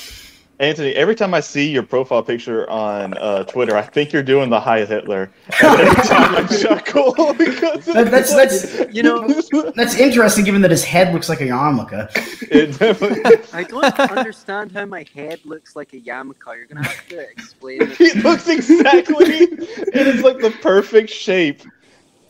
Anthony, 0.59 0.93
every 0.95 1.15
time 1.15 1.35
I 1.35 1.41
see 1.41 1.69
your 1.71 1.83
profile 1.83 2.23
picture 2.23 2.69
on 2.71 3.13
uh, 3.19 3.45
Twitter, 3.45 3.77
I 3.77 3.83
think 3.83 4.11
you're 4.13 4.23
doing 4.23 4.49
the 4.49 4.59
Heil 4.59 4.87
Hitler. 4.87 5.31
And 5.63 5.81
every 5.81 6.03
time 6.09 6.35
I 6.35 6.47
chuckle 6.47 7.13
because 7.39 7.85
That, 7.85 8.11
that's 8.11 8.33
that's 8.35 8.95
You 8.95 9.03
know, 9.03 9.29
that's 9.77 9.99
interesting, 9.99 10.45
given 10.47 10.63
that 10.63 10.71
his 10.71 10.83
head 10.83 11.13
looks 11.13 11.29
like 11.29 11.43
a 11.43 11.45
yarmulke. 11.49 12.09
it 12.51 12.79
definitely. 12.79 13.43
I 13.53 13.65
don't 13.65 13.85
understand 14.17 14.73
how 14.73 14.87
my 14.87 15.05
head 15.15 15.41
looks 15.45 15.77
like 15.77 15.93
a 15.93 16.01
yarmulke. 16.01 16.47
You're 16.57 16.67
gonna 16.67 16.89
have 16.89 17.07
to 17.09 17.19
explain 17.31 17.83
it. 17.83 18.01
It 18.01 18.25
looks 18.25 18.49
exactly. 18.49 19.27
It 19.27 20.07
is 20.07 20.23
like 20.23 20.39
the 20.39 20.53
perfect 20.63 21.11
shape. 21.11 21.61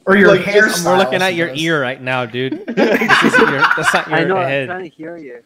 Or 0.05 0.17
your 0.17 0.29
Like, 0.31 0.41
hair. 0.43 0.67
just- 0.67 0.85
We're 0.85 0.99
looking 0.99 1.23
at 1.23 1.35
your 1.35 1.51
ear 1.55 1.81
right 1.81 2.01
now, 2.01 2.27
dude. 2.27 2.65
This 2.67 3.23
isn't 3.25 3.49
your, 3.51 3.59
that's 3.77 3.93
not 3.95 4.09
your 4.09 4.19
I 4.19 4.25
know. 4.25 4.37
I'm 4.37 4.49
head. 4.49 4.67
trying 4.67 4.83
to 4.91 4.97
hear 4.97 5.17
you. 5.17 5.43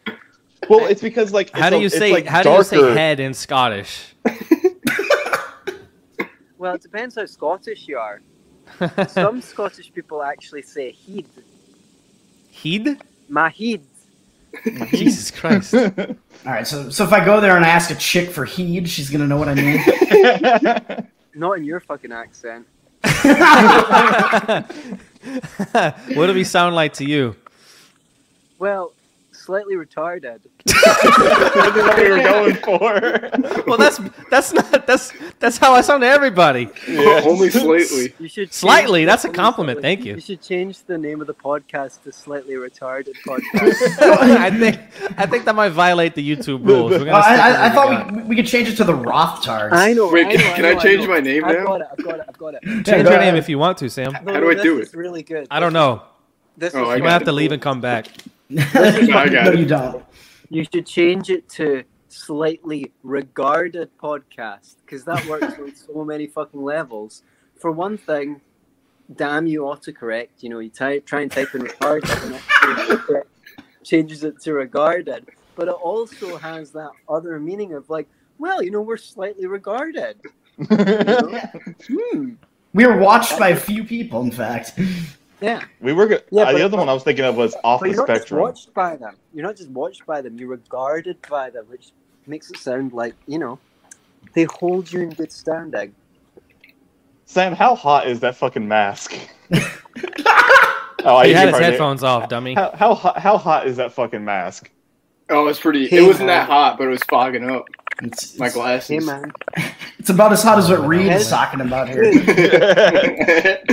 Well, 0.69 0.85
it's 0.85 1.01
because 1.01 1.33
like 1.33 1.49
How 1.51 1.67
it's 1.67 1.75
do 1.75 1.79
you 1.79 1.85
it's, 1.87 1.97
say 1.97 2.11
like, 2.11 2.25
how 2.25 2.43
do 2.43 2.49
you 2.49 2.63
say 2.63 2.93
head 2.93 3.19
in 3.19 3.33
Scottish? 3.33 4.15
Well, 6.61 6.75
it 6.75 6.81
depends 6.83 7.15
how 7.15 7.25
Scottish 7.25 7.87
you 7.87 7.97
are. 7.97 8.21
Some 9.07 9.41
Scottish 9.51 9.91
people 9.91 10.21
actually 10.21 10.61
say 10.61 10.91
heed. 10.91 11.25
Heed? 12.51 13.01
My 13.27 13.49
heed. 13.49 13.81
Oh, 14.53 14.85
Jesus 14.91 15.31
Christ. 15.31 15.73
All 15.73 16.15
right, 16.45 16.67
so 16.67 16.91
so 16.91 17.03
if 17.03 17.11
I 17.13 17.25
go 17.25 17.41
there 17.41 17.55
and 17.55 17.65
I 17.65 17.69
ask 17.69 17.89
a 17.89 17.95
chick 17.95 18.29
for 18.29 18.45
heed, 18.45 18.87
she's 18.87 19.09
gonna 19.09 19.25
know 19.25 19.37
what 19.37 19.49
I 19.49 19.55
mean. 19.55 19.83
Not 21.33 21.53
in 21.53 21.63
your 21.63 21.79
fucking 21.79 22.11
accent. 22.11 22.67
what 26.13 26.27
do 26.27 26.33
we 26.35 26.43
sound 26.43 26.75
like 26.75 26.93
to 26.93 27.05
you? 27.05 27.35
Well, 28.59 28.93
slightly 29.41 29.75
retarded. 29.75 30.39
That's 30.65 31.03
what 31.75 31.97
we 31.97 32.09
were 32.09 32.17
going 32.23 32.55
for. 32.55 33.61
Well, 33.67 33.77
that's 33.77 33.99
that's 34.29 34.51
not 34.53 34.85
that's 34.87 35.13
that's 35.39 35.57
how 35.57 35.73
I 35.73 35.81
sound 35.81 36.01
to 36.01 36.07
everybody. 36.07 36.67
Yeah. 36.87 37.21
Only 37.25 37.49
slightly. 37.51 38.13
You 38.19 38.27
should 38.27 38.47
change 38.49 38.53
Slightly, 38.53 39.01
the- 39.01 39.05
that's 39.11 39.23
a 39.25 39.29
compliment, 39.29 39.79
slightly. 39.79 39.95
thank 39.95 40.05
you. 40.05 40.15
You 40.15 40.21
should 40.21 40.41
change 40.41 40.83
the 40.85 40.97
name 40.97 41.21
of 41.21 41.27
the 41.27 41.33
podcast 41.33 42.01
to 42.03 42.11
Slightly 42.11 42.55
Retarded 42.55 43.13
Podcast. 43.25 43.99
I 44.01 44.49
think 44.51 44.79
I 45.17 45.25
think 45.25 45.45
that 45.45 45.55
might 45.55 45.69
violate 45.69 46.15
the 46.15 46.27
YouTube 46.35 46.65
rules. 46.67 46.91
We're 46.91 47.01
Uh, 47.01 47.05
gonna 47.05 47.11
I, 47.17 47.35
I, 47.49 47.65
I 47.67 47.69
thought 47.69 48.11
we, 48.15 48.21
we 48.23 48.35
could 48.35 48.47
change 48.47 48.67
it 48.69 48.75
to 48.77 48.83
the 48.83 48.93
Rothtards. 48.93 49.71
I 49.73 49.93
know. 49.93 50.09
Wait, 50.11 50.25
I 50.27 50.29
know, 50.33 50.37
can 50.55 50.65
I, 50.65 50.69
I 50.69 50.73
know, 50.73 50.79
change 50.79 51.01
know. 51.03 51.07
my 51.09 51.19
name 51.19 51.45
I've 51.45 51.57
now? 51.57 51.65
got 51.65 51.81
it. 51.81 51.87
I've 51.91 52.03
got 52.03 52.15
it. 52.19 52.25
I've 52.27 52.37
got 52.37 52.53
it. 52.55 52.61
Change 52.63 52.85
go 53.03 53.11
your 53.11 53.19
name 53.19 53.35
if 53.35 53.47
you 53.47 53.57
want 53.59 53.77
to, 53.79 53.89
Sam. 53.89 54.11
How 54.13 54.21
do 54.39 54.49
I 54.49 54.55
do 54.55 54.79
is 54.79 54.89
it? 54.93 54.95
really 54.97 55.23
good. 55.23 55.47
I 55.49 55.59
don't 55.59 55.73
know. 55.73 56.03
This 56.57 56.75
Oh, 56.75 56.91
is 56.91 56.97
You 56.97 57.03
might 57.03 57.11
have 57.11 57.23
to 57.25 57.31
leave 57.31 57.51
and 57.53 57.61
come 57.61 57.79
back. 57.79 58.07
I 58.73 59.29
no, 59.29 59.51
you 59.51 59.65
don't. 59.65 60.03
You 60.49 60.65
should 60.65 60.85
change 60.85 61.29
it 61.29 61.47
to 61.49 61.83
slightly 62.09 62.91
regarded 63.03 63.89
podcast 63.97 64.75
because 64.85 65.05
that 65.05 65.25
works 65.27 65.57
on 65.57 65.73
so 65.75 66.03
many 66.03 66.27
fucking 66.27 66.61
levels. 66.61 67.23
For 67.55 67.71
one 67.71 67.97
thing, 67.97 68.41
damn 69.15 69.47
you 69.47 69.61
autocorrect. 69.61 70.29
You 70.39 70.49
know, 70.49 70.59
you 70.59 70.69
ty- 70.69 70.99
try 70.99 71.21
and 71.21 71.31
type 71.31 71.53
in 71.55 71.61
retarded 71.61 72.25
and 72.25 73.17
it 73.17 73.27
changes 73.83 74.23
it 74.23 74.41
to 74.41 74.53
regarded. 74.53 75.29
But 75.55 75.67
it 75.67 75.73
also 75.73 76.37
has 76.37 76.71
that 76.71 76.91
other 77.07 77.39
meaning 77.39 77.73
of 77.73 77.89
like, 77.89 78.07
well, 78.37 78.61
you 78.63 78.71
know, 78.71 78.81
we're 78.81 78.97
slightly 78.97 79.45
regarded. 79.45 80.17
You 80.69 80.77
know? 80.77 81.41
hmm. 81.87 82.33
We 82.73 82.85
are 82.85 82.97
watched 82.97 83.39
by 83.39 83.49
a 83.49 83.55
few 83.55 83.83
people, 83.83 84.21
in 84.21 84.31
fact. 84.31 84.79
Yeah. 85.41 85.63
we 85.79 85.91
were. 85.93 86.07
good. 86.07 86.23
Yeah, 86.31 86.43
uh, 86.43 86.45
but- 86.51 86.57
the 86.59 86.63
other 86.65 86.77
one 86.77 86.87
I 86.89 86.93
was 86.93 87.03
thinking 87.03 87.25
of 87.25 87.35
was 87.35 87.55
off 87.63 87.79
But 87.81 87.87
the 87.89 87.95
you're 87.95 87.97
not 87.97 88.07
just 88.07 88.19
spectrum. 88.21 88.41
watched 88.41 88.73
by 88.73 88.95
them. 88.95 89.15
You're 89.33 89.45
not 89.45 89.55
just 89.57 89.69
watched 89.69 90.05
by 90.05 90.21
them. 90.21 90.37
You're 90.37 90.49
regarded 90.49 91.17
by 91.29 91.49
them, 91.49 91.65
which 91.69 91.89
makes 92.27 92.49
it 92.51 92.57
sound 92.57 92.93
like 92.93 93.15
you 93.27 93.39
know 93.39 93.57
they 94.33 94.43
hold 94.43 94.91
you 94.91 95.01
in 95.01 95.09
good 95.09 95.31
standing. 95.31 95.93
Sam, 97.25 97.53
how 97.53 97.75
hot 97.75 98.07
is 98.07 98.19
that 98.19 98.35
fucking 98.35 98.67
mask? 98.67 99.13
oh, 99.53 99.57
I 101.15 101.23
He 101.25 101.29
used 101.31 101.37
had 101.39 101.47
his 101.47 101.51
probably- 101.51 101.63
headphones 101.65 102.03
off, 102.03 102.29
dummy. 102.29 102.53
How 102.53 102.71
how 102.75 102.93
hot, 102.93 103.17
how 103.17 103.37
hot 103.37 103.67
is 103.67 103.77
that 103.77 103.91
fucking 103.93 104.23
mask? 104.23 104.69
Oh, 105.29 105.47
it's 105.47 105.59
pretty. 105.59 105.87
Hey, 105.87 105.97
It 106.03 106.07
wasn't 106.07 106.27
man. 106.27 106.39
that 106.39 106.47
hot, 106.47 106.77
but 106.77 106.87
it 106.87 106.89
was 106.89 107.01
fogging 107.09 107.49
up 107.49 107.65
It's, 108.03 108.37
my 108.37 108.47
it's, 108.47 108.55
Hey 108.55 108.59
glasses. 108.61 109.05
man, 109.05 109.31
it's 109.97 110.09
about 110.09 110.33
as 110.33 110.43
hot 110.43 110.57
as 110.59 110.69
what 110.69 110.85
Reed 110.85 111.07
is 111.11 111.29
talking 111.29 111.61
about 111.61 111.87
here. 111.89 112.11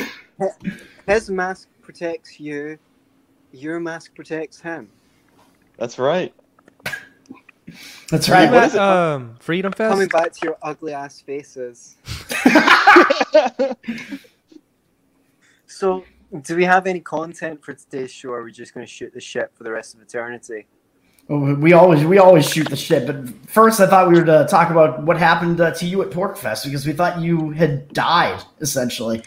his 1.09 1.31
mask 1.31 1.69
protects 1.83 2.39
you. 2.39 2.79
Your 3.53 3.81
mask 3.81 4.15
protects 4.15 4.61
him. 4.61 4.91
That's 5.77 5.99
right. 5.99 6.35
That's 8.11 8.29
right. 8.29 8.51
you 8.51 8.57
at 8.57 8.75
um, 8.77 9.37
Freedom 9.41 9.73
Fest? 9.73 9.93
Coming 9.93 10.09
back 10.09 10.33
to 10.33 10.41
your 10.43 10.57
ugly 10.63 10.93
ass 10.93 11.21
faces. 11.21 11.97
So, 15.79 16.05
do 16.43 16.57
we 16.57 16.65
have 16.65 16.89
any 16.89 16.99
content 16.99 17.63
for 17.63 17.73
today's 17.73 18.11
show? 18.11 18.31
Or 18.31 18.41
are 18.41 18.43
we 18.43 18.51
just 18.51 18.75
going 18.75 18.85
to 18.85 18.93
shoot 18.93 19.15
the 19.15 19.21
shit 19.21 19.53
for 19.55 19.63
the 19.63 19.71
rest 19.71 19.95
of 19.95 20.03
eternity? 20.03 20.67
Well, 21.29 21.55
We 21.55 21.73
always 21.73 22.05
we 22.05 22.19
always 22.19 22.51
shoot 22.51 22.69
the 22.69 22.75
shit, 22.75 23.07
but 23.07 23.29
first 23.49 23.79
I 23.79 23.87
thought 23.87 24.09
we 24.09 24.19
were 24.19 24.25
to 24.25 24.47
talk 24.51 24.71
about 24.71 25.05
what 25.05 25.19
happened 25.19 25.61
uh, 25.61 25.73
to 25.75 25.87
you 25.87 26.03
at 26.03 26.11
PorcFest 26.11 26.65
because 26.65 26.85
we 26.85 26.95
thought 26.95 27.21
you 27.21 27.51
had 27.51 27.93
died 27.93 28.43
essentially. 28.61 29.23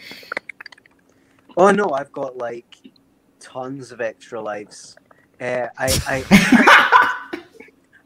Oh 1.56 1.70
no, 1.70 1.90
I've 1.90 2.12
got 2.12 2.36
like 2.36 2.76
tons 3.40 3.92
of 3.92 4.00
extra 4.00 4.40
lives. 4.40 4.96
Uh, 5.40 5.66
I 5.78 5.88
I 6.06 7.44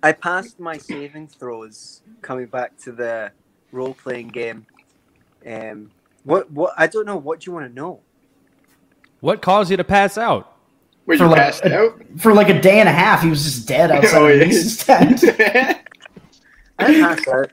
I 0.02 0.12
passed 0.12 0.58
my 0.60 0.76
saving 0.78 1.28
throws 1.28 2.02
coming 2.22 2.46
back 2.46 2.76
to 2.78 2.92
the 2.92 3.32
role 3.72 3.94
playing 3.94 4.28
game. 4.28 4.66
Um, 5.46 5.90
what 6.24 6.50
what 6.50 6.74
I 6.76 6.86
don't 6.86 7.06
know. 7.06 7.16
What 7.16 7.40
do 7.40 7.50
you 7.50 7.54
want 7.54 7.68
to 7.68 7.74
know? 7.74 8.00
What 9.20 9.42
caused 9.42 9.70
you 9.70 9.76
to 9.76 9.84
pass 9.84 10.18
out? 10.18 10.52
Wait, 11.06 11.18
For 11.18 11.24
you 11.24 11.30
like- 11.30 11.40
passed 11.40 11.64
out? 11.66 12.00
For 12.18 12.34
like 12.34 12.48
a 12.48 12.60
day 12.60 12.80
and 12.80 12.88
a 12.88 12.92
half, 12.92 13.22
he 13.22 13.28
was 13.30 13.44
just 13.44 13.66
dead 13.68 13.90
outside 13.92 14.20
Oh, 14.22 14.26
yeah. 14.28 14.44
Nick's 14.44 14.76
tent. 14.84 15.24
I 16.78 16.86
didn't 16.86 17.28
out. 17.28 17.52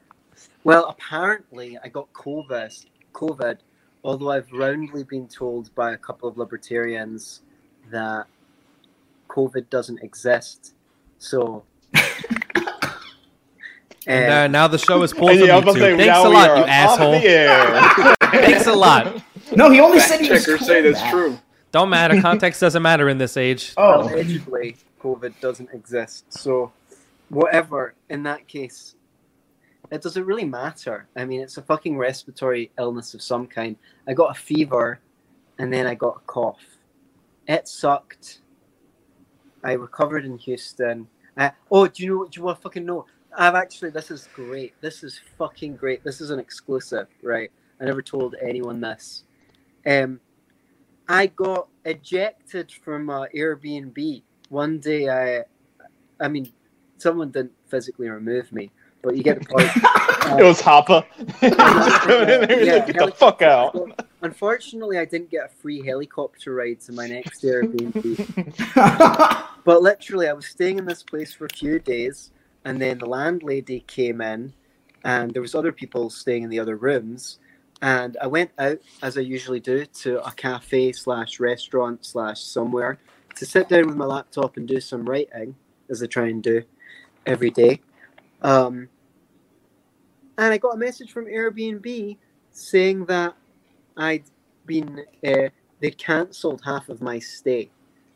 Well, 0.63 0.85
apparently 0.87 1.77
I 1.83 1.87
got 1.89 2.11
COVID. 2.13 2.85
COVID, 3.13 3.57
although 4.03 4.31
I've 4.31 4.51
roundly 4.51 5.03
been 5.03 5.27
told 5.27 5.73
by 5.75 5.93
a 5.93 5.97
couple 5.97 6.27
of 6.29 6.37
libertarians 6.37 7.41
that 7.91 8.25
COVID 9.29 9.69
doesn't 9.69 10.01
exist. 10.03 10.73
So. 11.19 11.63
And 14.05 14.31
uh, 14.33 14.47
now 14.47 14.67
the 14.67 14.77
show 14.77 15.01
is 15.03 15.13
pulled 15.13 15.29
And 15.31 15.39
from 15.39 15.47
yeah, 15.47 15.57
I 15.57 15.61
to 15.61 15.65
YouTube. 15.67 15.79
say, 15.79 15.95
Thanks 15.97 16.17
a 16.25 16.29
lot, 16.29 16.57
you 16.57 16.63
asshole. 16.65 18.13
Thanks 18.41 18.67
a 18.67 18.73
lot. 18.73 19.23
no, 19.55 19.69
he 19.69 19.79
only 19.79 19.99
said 20.01 20.17
Fact 20.19 20.23
he 20.23 20.29
was 20.31 20.43
checkers 20.45 20.65
say 20.67 20.81
that's 20.81 20.99
that. 20.99 21.11
true. 21.11 21.39
Don't 21.71 21.89
matter. 21.89 22.19
Context 22.21 22.59
doesn't 22.59 22.81
matter 22.81 23.07
in 23.07 23.17
this 23.17 23.37
age. 23.37 23.73
Oh, 23.77 24.01
allegedly 24.01 24.75
COVID 25.01 25.39
doesn't 25.39 25.69
exist. 25.73 26.25
So, 26.33 26.73
whatever. 27.29 27.93
In 28.09 28.23
that 28.23 28.45
case, 28.47 28.95
it 29.93 30.01
doesn't 30.01 30.25
really 30.25 30.43
matter. 30.43 31.07
I 31.15 31.23
mean, 31.23 31.39
it's 31.39 31.57
a 31.57 31.61
fucking 31.61 31.95
respiratory 31.97 32.71
illness 32.79 33.13
of 33.13 33.21
some 33.21 33.45
kind. 33.45 33.75
I 34.07 34.13
got 34.13 34.35
a 34.35 34.39
fever, 34.39 34.99
and 35.59 35.71
then 35.71 35.85
I 35.85 35.93
got 35.93 36.17
a 36.17 36.19
cough. 36.21 36.63
It 37.47 37.67
sucked. 37.67 38.41
I 39.63 39.73
recovered 39.73 40.25
in 40.25 40.39
Houston. 40.39 41.07
I, 41.37 41.51
oh, 41.69 41.87
do 41.87 42.01
you 42.01 42.09
know? 42.09 42.25
Do 42.25 42.39
you 42.39 42.43
want 42.43 42.57
to 42.57 42.63
fucking 42.63 42.83
know? 42.83 43.05
I've 43.37 43.53
actually. 43.53 43.91
This 43.91 44.09
is 44.09 44.27
great. 44.33 44.73
This 44.81 45.03
is 45.03 45.21
fucking 45.37 45.75
great. 45.75 46.03
This 46.03 46.21
is 46.21 46.31
an 46.31 46.39
exclusive, 46.39 47.07
right? 47.21 47.51
I 47.79 47.85
never 47.85 48.01
told 48.01 48.35
anyone 48.41 48.81
this. 48.81 49.25
Um, 49.85 50.19
I 51.07 51.27
got 51.27 51.67
ejected 51.85 52.71
from 52.71 53.11
uh, 53.11 53.25
Airbnb 53.35 54.23
one 54.49 54.79
day. 54.79 55.07
I, 55.07 55.43
I 56.19 56.29
mean, 56.29 56.51
someone 56.97 57.29
didn't 57.29 57.51
physically 57.67 58.09
remove 58.09 58.51
me, 58.51 58.71
but 59.03 59.17
you 59.17 59.23
get 59.23 59.39
the 59.39 59.45
point. 59.45 59.69
it 60.39 60.43
was 60.43 60.61
Hoppe. 60.61 61.05
Coming 62.01 62.29
in 62.29 62.47
there, 62.47 62.63
Yeah, 62.63 62.73
like, 62.75 62.87
Get 62.87 63.05
the 63.05 63.11
fuck 63.11 63.41
out. 63.41 64.05
Unfortunately, 64.21 64.97
I 64.97 65.05
didn't 65.05 65.29
get 65.29 65.45
a 65.45 65.49
free 65.49 65.85
helicopter 65.85 66.55
ride 66.55 66.79
to 66.81 66.93
my 66.93 67.07
next 67.07 67.43
Airbnb. 67.43 68.75
But 69.65 69.81
literally, 69.81 70.27
I 70.27 70.33
was 70.33 70.45
staying 70.45 70.77
in 70.77 70.85
this 70.85 71.03
place 71.03 71.33
for 71.33 71.45
a 71.45 71.55
few 71.55 71.79
days, 71.79 72.31
and 72.65 72.81
then 72.81 72.97
the 72.97 73.05
landlady 73.05 73.81
came 73.87 74.19
in, 74.19 74.51
and 75.05 75.31
there 75.31 75.41
was 75.41 75.55
other 75.55 75.71
people 75.71 76.09
staying 76.09 76.43
in 76.43 76.49
the 76.49 76.59
other 76.59 76.75
rooms. 76.75 77.39
And 77.81 78.17
I 78.21 78.27
went 78.27 78.51
out 78.59 78.79
as 79.01 79.17
I 79.17 79.21
usually 79.21 79.59
do 79.59 79.85
to 79.85 80.25
a 80.25 80.31
cafe 80.31 80.91
slash 80.91 81.39
restaurant 81.39 82.05
slash 82.05 82.41
somewhere 82.41 82.97
to 83.35 83.45
sit 83.45 83.69
down 83.69 83.87
with 83.87 83.95
my 83.95 84.05
laptop 84.05 84.57
and 84.57 84.67
do 84.67 84.79
some 84.79 85.09
writing, 85.09 85.55
as 85.89 86.03
I 86.03 86.07
try 86.07 86.27
and 86.27 86.43
do 86.43 86.63
every 87.25 87.49
day. 87.49 87.81
Um, 88.41 88.89
and 90.37 90.53
I 90.53 90.57
got 90.57 90.75
a 90.75 90.77
message 90.77 91.11
from 91.11 91.25
Airbnb 91.25 92.17
saying 92.51 93.05
that 93.05 93.35
I'd 93.97 94.23
been 94.65 95.05
uh, 95.25 95.49
they'd 95.79 95.97
cancelled 95.97 96.61
half 96.63 96.89
of 96.89 97.01
my 97.01 97.19
stay. 97.19 97.69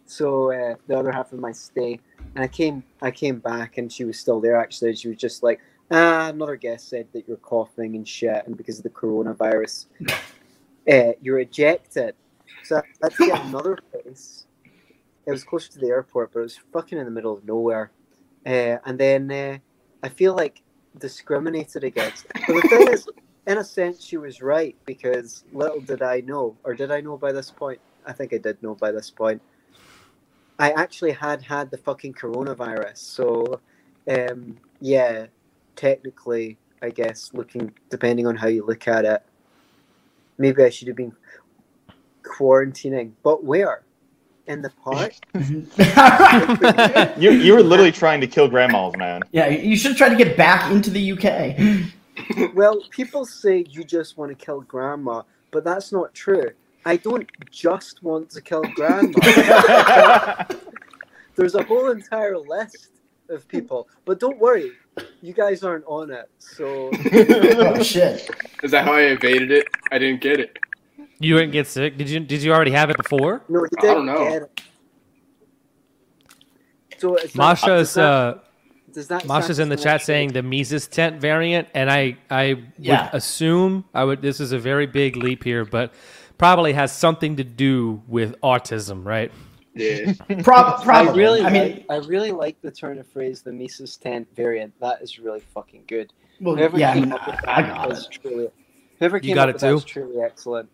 So 0.06 0.52
uh, 0.52 0.76
the 0.88 0.98
other 0.98 1.12
half 1.12 1.34
of 1.34 1.40
my 1.40 1.52
stay. 1.52 2.00
And 2.36 2.44
i 2.44 2.48
came 2.48 2.84
i 3.02 3.12
came 3.12 3.40
back 3.40 3.78
and 3.78 3.92
she 3.92 4.06
was 4.06 4.20
still 4.20 4.40
there 4.40 4.58
actually. 4.58 4.96
She 4.96 5.10
was 5.10 5.18
just 5.18 5.44
like 5.44 5.60
ah 5.92 6.30
another 6.30 6.56
guest 6.56 6.90
said 6.90 7.08
that 7.14 7.28
you're 7.28 7.38
coughing 7.38 7.96
and 7.96 8.08
shit 8.08 8.46
and 8.46 8.58
because 8.58 8.78
of 8.78 8.84
the 8.84 8.90
coronavirus. 8.90 9.86
Uh, 10.90 11.12
you're 11.22 11.40
ejected. 11.40 12.16
So 12.64 12.82
let's 13.02 13.18
get 13.18 13.38
another 13.48 13.78
place. 13.92 14.46
It 15.26 15.32
was 15.32 15.44
closer 15.44 15.70
to 15.74 15.80
the 15.80 15.88
airport 15.88 16.32
but 16.32 16.40
it 16.40 16.44
was 16.44 16.58
fucking 16.72 16.98
in 16.98 17.04
the 17.04 17.12
middle 17.12 17.34
of 17.34 17.44
nowhere. 17.44 17.92
Uh, 18.46 18.78
and 18.86 18.98
then 18.98 19.30
uh, 19.30 19.58
i 20.02 20.08
feel 20.08 20.34
like 20.34 20.62
discriminated 21.00 21.84
against 21.84 22.28
but 22.48 22.62
the 22.62 22.68
thing 22.70 22.88
is 22.92 23.08
in 23.48 23.58
a 23.58 23.64
sense 23.64 24.04
she 24.04 24.18
was 24.18 24.42
right 24.42 24.76
because 24.86 25.44
little 25.54 25.82
did 25.82 26.02
i 26.02 26.20
know 26.22 26.56
or 26.64 26.74
did 26.74 26.92
i 26.92 27.02
know 27.02 27.18
by 27.18 27.32
this 27.32 27.52
point 27.52 27.80
i 28.06 28.12
think 28.12 28.34
i 28.34 28.38
did 28.38 28.62
know 28.62 28.76
by 28.76 28.92
this 28.92 29.10
point 29.10 29.42
I 30.60 30.72
actually 30.72 31.12
had 31.12 31.42
had 31.42 31.70
the 31.70 31.78
fucking 31.78 32.14
coronavirus. 32.14 32.98
So, 32.98 33.62
um, 34.08 34.58
yeah, 34.82 35.28
technically, 35.76 36.58
I 36.82 36.90
guess, 36.90 37.32
looking, 37.34 37.74
depending 37.90 38.26
on 38.26 38.36
how 38.36 38.48
you 38.48 38.66
look 38.66 38.88
at 38.88 39.06
it, 39.06 39.24
maybe 40.38 40.64
I 40.64 40.70
should 40.70 40.88
have 40.88 40.98
been 40.98 41.16
quarantining. 42.24 43.12
But 43.24 43.44
where? 43.44 43.84
In 44.48 44.62
the 44.62 44.70
park? 44.84 45.14
You 47.20 47.32
you 47.32 47.54
were 47.54 47.64
literally 47.64 47.92
trying 47.92 48.22
to 48.22 48.28
kill 48.28 48.48
grandmas, 48.48 48.96
man. 48.96 49.22
yeah, 49.32 49.48
you 49.48 49.76
should 49.76 49.98
try 49.98 50.08
to 50.10 50.16
get 50.16 50.38
back 50.38 50.72
into 50.72 50.90
the 50.90 51.12
UK. 51.14 52.54
well, 52.56 52.82
people 52.92 53.26
say 53.26 53.66
you 53.70 53.84
just 53.84 54.18
want 54.18 54.30
to 54.30 54.36
kill 54.46 54.62
grandma, 54.62 55.24
but 55.52 55.64
that's 55.64 55.92
not 55.92 56.14
true. 56.14 56.52
I 56.86 56.96
don't 56.98 57.28
just 57.52 58.02
want 58.04 58.30
to 58.32 58.42
kill 58.42 58.62
grandma. 58.76 59.12
There's 61.36 61.56
a 61.56 61.64
whole 61.64 61.92
entire 61.92 62.38
list 62.38 62.90
of 63.30 63.48
people, 63.48 63.90
but 64.06 64.20
don't 64.20 64.40
worry, 64.40 64.72
you 65.22 65.34
guys 65.34 65.64
aren't 65.64 65.86
on 65.86 66.10
it. 66.12 66.30
So 66.38 66.92
Oh 67.04 67.84
shit! 67.84 68.30
Is 68.64 68.72
that 68.72 68.86
how 68.86 68.94
I 68.94 69.02
evaded 69.02 69.52
it? 69.52 69.68
I 69.92 69.98
didn't 70.00 70.22
get 70.22 70.40
it. 70.40 70.58
You 71.20 71.36
didn't 71.38 71.52
get 71.52 71.68
sick. 71.68 71.98
Did 71.98 72.10
you? 72.10 72.20
Did 72.20 72.44
you 72.44 72.54
already 72.54 72.72
have 72.72 72.90
it 72.90 72.98
before? 72.98 73.42
no, 73.50 73.64
he 73.64 73.70
I 73.78 73.82
didn't 73.82 73.96
don't 73.96 74.06
know. 74.06 74.30
get 74.30 74.42
it. 74.44 74.62
So 77.00 77.16
it's 77.16 77.36
Masha 77.36 77.66
does 77.68 77.90
is 77.90 77.94
that- 77.96 78.04
uh, 78.04 78.38
does 78.94 79.08
that 79.10 79.28
Masha's 79.28 79.60
in 79.60 79.70
the 79.70 79.76
chat 79.78 80.02
saying 80.02 80.30
the 80.34 80.42
Mises 80.42 80.88
tent 80.88 81.22
variant, 81.22 81.68
and 81.76 81.92
I 81.92 82.18
I 82.32 82.64
Yeah. 82.80 83.06
would 83.06 83.14
assume 83.18 83.86
I 83.94 84.04
would. 84.04 84.22
This 84.22 84.40
is 84.40 84.52
a 84.52 84.60
very 84.60 84.88
big 84.88 85.16
leap 85.18 85.44
here, 85.44 85.66
but 85.66 85.94
probably 86.38 86.74
has 86.74 86.92
something 86.92 87.36
to 87.38 87.44
do 87.44 88.02
with 88.08 88.40
autism, 88.42 89.06
right? 89.06 89.32
Yeah. 89.76 90.14
Prob- 90.44 90.82
probably. 90.84 91.12
I 91.12 91.16
really, 91.16 91.42
I 91.44 91.50
mean, 91.52 91.72
like, 91.74 91.86
I 91.90 91.98
really 92.08 92.32
like 92.32 92.60
the 92.62 92.72
turn 92.72 92.98
of 92.98 93.06
phrase, 93.08 93.42
the 93.44 93.52
Mises 93.54 93.96
tent 93.98 94.28
variant. 94.36 94.74
That 94.80 95.02
is 95.04 95.20
really 95.20 95.42
fucking 95.42 95.84
good. 95.88 96.12
well, 96.42 96.56
Whoever 96.56 96.80
yeah, 96.80 96.92
I, 96.92 96.94
came 96.94 97.04
mean, 97.04 97.12
up 97.14 97.28
with 97.28 97.48
I 97.48 97.62
got 97.62 97.92
is 97.92 98.06
it. 98.06 98.12
truly, 98.20 98.48
whoever 99.00 99.20
came 99.20 99.36
got 99.36 99.50
up 99.50 99.50
it 99.50 99.54
with 99.56 99.62
that 99.62 99.74
is 99.76 99.84
too? 99.84 100.02
truly 100.02 100.22
excellent. 100.24 100.70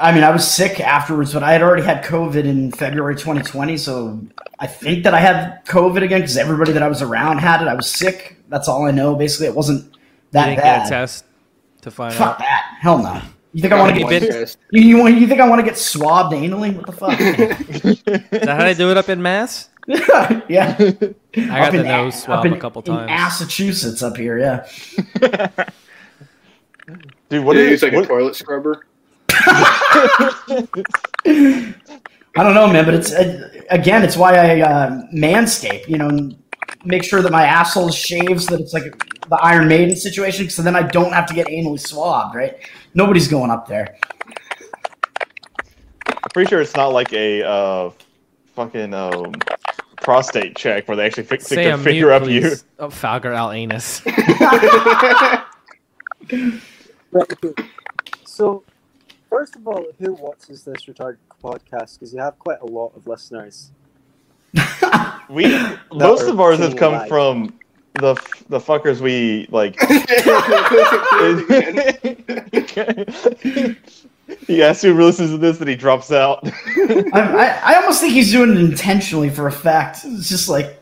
I 0.00 0.12
mean, 0.12 0.22
I 0.22 0.30
was 0.30 0.48
sick 0.48 0.80
afterwards, 0.80 1.32
but 1.32 1.42
I 1.42 1.52
had 1.52 1.62
already 1.62 1.82
had 1.82 2.04
COVID 2.04 2.44
in 2.44 2.70
February 2.72 3.14
2020, 3.16 3.76
so 3.78 4.20
I 4.58 4.66
think 4.66 5.04
that 5.04 5.14
I 5.14 5.18
had 5.20 5.64
COVID 5.66 6.02
again 6.02 6.20
because 6.20 6.36
everybody 6.36 6.72
that 6.72 6.82
I 6.82 6.88
was 6.88 7.00
around 7.00 7.38
had 7.38 7.62
it. 7.62 7.68
I 7.68 7.74
was 7.74 7.90
sick. 7.90 8.36
That's 8.48 8.68
all 8.68 8.86
I 8.86 8.90
know. 8.90 9.14
Basically, 9.14 9.46
it 9.46 9.54
wasn't 9.54 9.84
You 9.94 10.00
that 10.32 10.46
didn't 10.46 10.58
bad. 10.62 10.78
get 10.80 10.86
a 10.86 10.90
test 10.90 11.24
to 11.82 11.90
find 11.90 12.12
Fuck 12.14 12.32
out. 12.32 12.38
that. 12.40 12.76
Hell 12.80 12.98
no. 13.02 13.20
You 13.54 13.62
think 13.62 13.72
I 13.72 13.80
want 13.80 13.94
to 13.96 14.00
get 14.00 14.22
you 14.22 14.28
One 14.28 14.46
you, 14.72 14.82
you, 14.82 14.98
want- 14.98 15.14
you 15.16 15.26
think 15.26 15.40
I 15.40 15.48
want 15.48 15.60
to 15.60 15.64
get 15.64 15.78
swabbed 15.78 16.34
anally? 16.34 16.76
What 16.76 16.84
the 16.86 16.92
fuck? 16.92 17.18
Is 17.20 18.40
that 18.40 18.48
how 18.48 18.58
they 18.64 18.74
do 18.74 18.90
it 18.90 18.98
up 18.98 19.08
in 19.08 19.22
Mass? 19.22 19.70
yeah. 19.88 20.76
I 20.78 20.84
got 21.34 21.60
Up 21.68 21.72
the 21.72 21.82
nose 21.82 22.14
up 22.14 22.20
swab 22.24 22.44
in- 22.46 22.52
a 22.52 22.58
couple 22.60 22.82
in 22.82 22.86
times. 22.86 23.06
Massachusetts 23.08 24.02
up 24.02 24.18
here, 24.18 24.38
yeah. 24.38 24.66
Dude, 27.30 27.44
what 27.44 27.54
Did 27.54 27.58
do 27.58 27.60
you 27.60 27.64
you 27.66 27.70
use 27.72 27.82
like 27.82 27.92
a 27.94 28.06
toilet 28.06 28.34
scrubber? 28.36 28.86
I 32.36 32.42
don't 32.42 32.54
know, 32.54 32.68
man, 32.68 32.84
but 32.84 32.94
it's 32.94 33.12
uh, 33.12 33.48
again, 33.70 34.02
it's 34.02 34.16
why 34.16 34.34
I 34.36 34.60
uh, 34.60 35.02
manscape. 35.14 35.88
You 35.88 35.98
know, 35.98 36.30
make 36.84 37.02
sure 37.04 37.22
that 37.22 37.32
my 37.32 37.44
asshole 37.44 37.88
is 37.88 37.94
shaved 37.94 38.42
so 38.42 38.56
that 38.56 38.62
it's 38.62 38.72
like 38.72 38.84
the 39.28 39.36
Iron 39.36 39.68
Maiden 39.68 39.96
situation. 39.96 40.48
So 40.50 40.62
then 40.62 40.76
I 40.76 40.82
don't 40.82 41.12
have 41.12 41.26
to 41.26 41.34
get 41.34 41.46
anally 41.48 41.80
swabbed, 41.80 42.34
right? 42.34 42.56
Nobody's 42.94 43.28
going 43.28 43.50
up 43.50 43.66
there. 43.66 43.96
I'm 46.06 46.30
pretty 46.32 46.48
sure 46.48 46.60
it's 46.60 46.76
not 46.76 46.88
like 46.88 47.12
a 47.12 47.42
uh, 47.42 47.90
fucking 48.54 48.92
um, 48.94 49.32
prostate 50.02 50.56
check 50.56 50.86
where 50.88 50.96
they 50.96 51.06
actually 51.06 51.24
fi- 51.24 51.38
stick 51.38 51.56
their 51.56 51.72
Sam, 51.76 51.82
finger 51.82 52.06
mute, 52.06 52.12
up 52.12 52.28
you. 52.28 52.40
please. 52.42 52.64
Oh, 52.78 52.88
Falger 52.88 53.34
Al 53.34 53.50
Anus. 53.52 54.02
So, 58.26 58.62
first 59.28 59.56
of 59.56 59.66
all, 59.66 59.84
who 59.98 60.12
watches 60.14 60.64
this 60.64 60.84
retarded 60.84 61.18
podcast? 61.42 61.94
Because 61.94 62.12
you 62.12 62.20
have 62.20 62.38
quite 62.38 62.60
a 62.60 62.66
lot 62.66 62.92
of 62.96 63.06
listeners. 63.06 63.72
We 65.30 65.44
most 65.92 66.26
of 66.26 66.40
ours 66.40 66.58
have 66.60 66.76
come 66.76 66.94
live. 66.94 67.08
from 67.08 67.58
the 67.94 68.12
f- 68.12 68.44
the 68.48 68.58
fuckers 68.58 69.00
we 69.00 69.46
like. 69.50 69.78
he 74.46 74.62
asks 74.62 74.82
who 74.82 74.94
listens 74.94 75.30
to 75.30 75.38
this, 75.38 75.60
and 75.60 75.68
he 75.68 75.76
drops 75.76 76.10
out. 76.10 76.40
I, 76.44 77.10
I, 77.12 77.60
I 77.62 77.74
almost 77.76 78.00
think 78.00 78.14
he's 78.14 78.32
doing 78.32 78.50
it 78.50 78.58
intentionally 78.58 79.28
for 79.28 79.46
a 79.46 79.52
fact. 79.52 79.98
It's 80.04 80.30
just 80.30 80.48
like 80.48 80.78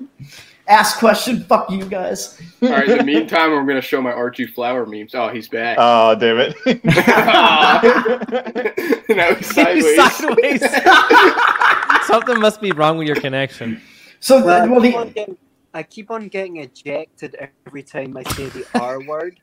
ask 0.68 0.98
question, 0.98 1.42
fuck 1.44 1.70
you 1.70 1.84
guys. 1.84 2.40
All 2.62 2.70
right. 2.70 2.88
In 2.88 2.98
the 2.98 3.04
meantime, 3.04 3.50
we're 3.50 3.64
gonna 3.66 3.80
show 3.80 4.00
my 4.02 4.12
R2 4.12 4.52
flower 4.52 4.86
memes. 4.86 5.14
Oh, 5.14 5.28
he's 5.28 5.48
back. 5.48 5.78
Oh 5.80 6.14
damn 6.14 6.38
it! 6.38 6.84
now 9.08 9.34
he's 9.34 9.54
sideways. 9.54 9.96
Sideways. 9.96 10.62
Something 12.06 12.40
must 12.40 12.60
be 12.60 12.72
wrong 12.72 12.98
with 12.98 13.06
your 13.06 13.16
connection. 13.16 13.80
So 14.20 14.44
Well, 14.44 14.62
I, 14.62 14.66
well, 14.66 14.80
keep 14.80 14.92
the, 14.92 14.98
on 14.98 15.10
getting, 15.10 15.36
I 15.74 15.82
keep 15.82 16.10
on 16.10 16.28
getting 16.28 16.56
ejected 16.58 17.36
every 17.66 17.82
time 17.82 18.16
I 18.16 18.22
say 18.24 18.46
the 18.48 18.66
R 18.80 19.00
word. 19.02 19.38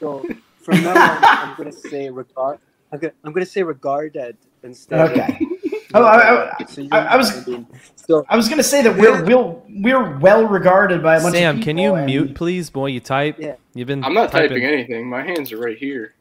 So, 0.00 0.24
from 0.62 0.82
now 0.82 0.92
on, 0.92 1.24
I'm 1.24 1.56
going 1.56 1.70
to 1.70 1.76
say 1.76 2.08
regard. 2.08 2.58
I'm 2.90 2.98
going 2.98 3.12
I'm 3.24 3.34
to 3.34 3.44
say 3.44 3.62
regarded 3.62 4.36
instead. 4.62 5.10
okay. 5.10 5.38
Of, 5.40 5.53
Oh, 5.94 6.02
I- 6.04 6.50
I- 6.58 6.64
So 6.66 6.86
I- 6.92 6.98
I 6.98 7.16
was 7.16 7.48
so, 7.96 8.24
I 8.28 8.36
was 8.36 8.48
gonna 8.48 8.62
say 8.62 8.82
that 8.82 8.96
we're 8.96 9.24
we'll, 9.24 9.62
we're 9.68 10.18
well 10.18 10.44
regarded 10.46 11.02
by 11.02 11.16
a 11.16 11.20
bunch 11.22 11.34
Sam, 11.34 11.56
of 11.56 11.60
people. 11.60 11.64
Sam, 11.70 11.76
can 11.76 11.78
you 11.78 11.94
and- 11.94 12.06
mute, 12.06 12.34
please, 12.34 12.68
boy? 12.68 12.86
You 12.86 13.00
type. 13.00 13.36
Yeah. 13.38 13.54
You've 13.74 13.86
been. 13.88 14.04
I'm 14.04 14.12
not 14.14 14.30
typing 14.30 14.48
typing. 14.60 14.64
anything. 14.64 15.08
My 15.08 15.22
hands 15.22 15.52
are 15.52 15.58
right 15.58 15.78
here. 15.78 16.14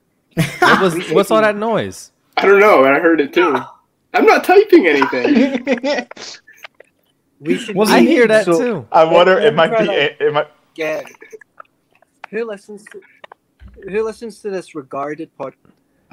What 0.60 0.82
was, 0.82 1.12
what's 1.12 1.32
all 1.32 1.42
that 1.42 1.56
noise? 1.58 2.12
I 2.38 2.46
don't 2.46 2.60
know. 2.60 2.84
I 2.86 3.00
heard 3.00 3.20
it 3.22 3.34
too. 3.34 3.56
I'm 4.14 4.26
not 4.26 4.44
typing 4.44 4.88
anything. 4.88 5.68
we 7.40 7.58
should. 7.58 7.76
Was 7.76 7.90
I 7.92 8.00
hear 8.02 8.28
that 8.28 8.46
so, 8.46 8.58
too. 8.58 8.88
I 8.92 9.04
wonder. 9.04 9.38
It 9.40 9.54
might 9.54 9.78
be. 9.78 9.86
It, 9.92 10.18
it 10.20 10.34
might. 10.34 10.48
Get 10.76 11.06
who 12.32 12.46
listens 12.46 12.84
to 12.86 13.02
who 13.90 14.04
listens 14.04 14.40
to 14.40 14.50
this 14.50 14.74
regarded 14.74 15.30
podcast? 15.40 15.63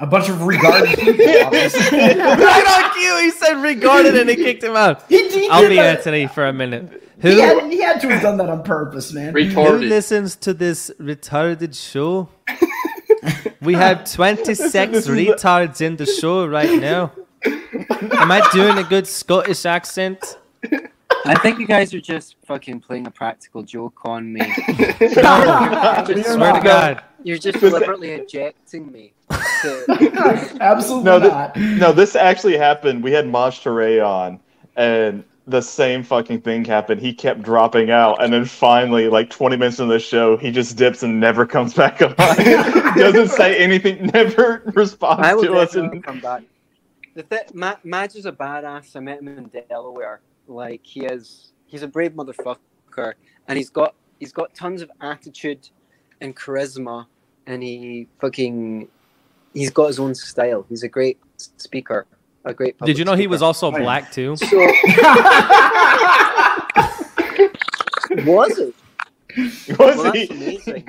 A 0.01 0.07
bunch 0.07 0.29
of 0.29 0.41
regarded 0.45 0.89
people. 0.99 1.25
obviously. 1.45 1.97
right 1.99 2.17
on 2.85 2.93
cue. 2.93 3.17
He 3.21 3.31
said 3.31 3.61
regarded 3.61 4.17
and 4.17 4.29
he 4.29 4.35
kicked 4.35 4.63
him 4.63 4.75
out. 4.75 5.03
He, 5.07 5.29
he 5.29 5.47
I'll 5.49 5.67
be 5.69 5.75
that- 5.75 5.97
Anthony 5.97 6.27
for 6.27 6.45
a 6.47 6.53
minute. 6.53 7.03
He 7.21 7.33
Who 7.33 7.39
had, 7.39 7.71
he 7.71 7.79
had 7.81 8.01
to 8.01 8.09
have 8.09 8.23
done 8.23 8.37
that 8.37 8.49
on 8.49 8.63
purpose, 8.63 9.13
man. 9.13 9.35
who 9.35 9.77
listens 9.77 10.35
to 10.37 10.55
this 10.55 10.89
retarded 10.99 11.79
show? 11.79 12.29
We 13.61 13.75
have 13.75 14.11
26 14.11 14.57
This 14.57 14.75
is 14.75 15.05
the- 15.05 15.27
retards 15.27 15.81
in 15.81 15.97
the 15.97 16.07
show 16.07 16.47
right 16.47 16.81
now. 16.81 17.11
Am 17.45 18.31
I 18.31 18.41
doing 18.51 18.79
a 18.79 18.83
good 18.83 19.05
Scottish 19.05 19.65
accent? 19.67 20.39
I 21.25 21.35
think 21.43 21.59
you 21.59 21.67
guys 21.67 21.93
are 21.93 22.01
just 22.01 22.37
fucking 22.47 22.79
playing 22.79 23.05
a 23.05 23.11
practical 23.11 23.61
joke 23.61 23.99
on 24.05 24.33
me. 24.33 24.41
Swear 24.51 24.93
to 26.53 26.61
God. 26.63 27.03
You're 27.23 27.37
just 27.37 27.59
deliberately 27.59 28.11
ejecting 28.11 28.91
me. 28.91 29.13
To, 29.61 30.57
Absolutely 30.61 31.03
No, 31.05 31.19
not. 31.19 31.53
th- 31.55 31.79
no, 31.79 31.91
this 31.91 32.15
actually 32.15 32.57
happened. 32.57 33.03
We 33.03 33.11
had 33.11 33.27
Maj 33.27 33.61
Toure 33.63 34.05
on, 34.05 34.39
and 34.75 35.23
the 35.47 35.61
same 35.61 36.03
fucking 36.03 36.41
thing 36.41 36.65
happened. 36.65 37.01
He 37.01 37.13
kept 37.13 37.41
dropping 37.41 37.91
out, 37.91 38.23
and 38.23 38.31
then 38.33 38.45
finally, 38.45 39.07
like 39.07 39.29
20 39.29 39.57
minutes 39.57 39.79
into 39.79 39.93
the 39.93 39.99
show, 39.99 40.37
he 40.37 40.51
just 40.51 40.77
dips 40.77 41.03
and 41.03 41.19
never 41.19 41.45
comes 41.45 41.73
back 41.73 42.01
up 42.01 42.19
on. 42.19 42.35
Doesn't 42.95 43.29
say 43.29 43.57
anything, 43.57 44.05
never 44.13 44.63
responds 44.75 45.25
I 45.25 45.33
will 45.33 45.43
to 45.43 45.53
us. 45.57 45.69
definitely 45.73 45.97
And 45.97 46.03
come 46.05 46.19
back. 46.19 46.43
The 47.13 47.23
th- 47.23 47.53
Ma- 47.53 47.75
Maj 47.83 48.15
is 48.15 48.25
a 48.25 48.31
badass. 48.31 48.95
I 48.95 48.99
met 48.99 49.19
him 49.19 49.27
in 49.27 49.51
Delaware. 49.69 50.21
Like 50.47 50.81
he 50.83 51.05
is, 51.05 51.53
he's 51.65 51.83
a 51.83 51.87
brave 51.87 52.11
motherfucker, 52.13 53.13
and 53.47 53.57
he's 53.57 53.69
got 53.69 53.95
he's 54.19 54.31
got 54.33 54.53
tons 54.53 54.81
of 54.81 54.91
attitude 55.01 55.69
and 56.21 56.35
charisma, 56.35 57.05
and 57.47 57.63
he 57.63 58.07
fucking 58.19 58.87
he's 59.53 59.69
got 59.71 59.87
his 59.87 59.99
own 59.99 60.15
style. 60.15 60.65
He's 60.69 60.83
a 60.83 60.87
great 60.87 61.19
speaker, 61.37 62.05
a 62.45 62.53
great. 62.53 62.77
Did 62.79 62.97
you 62.97 63.05
know 63.05 63.15
he 63.15 63.27
was 63.27 63.41
also 63.41 63.71
black 63.71 64.11
too? 64.11 64.35
speaker. 64.37 64.55
So 64.55 64.57
was 68.25 68.57
it? 68.59 68.75
was 69.79 69.97
Well, 69.97 70.11
he? 70.11 70.27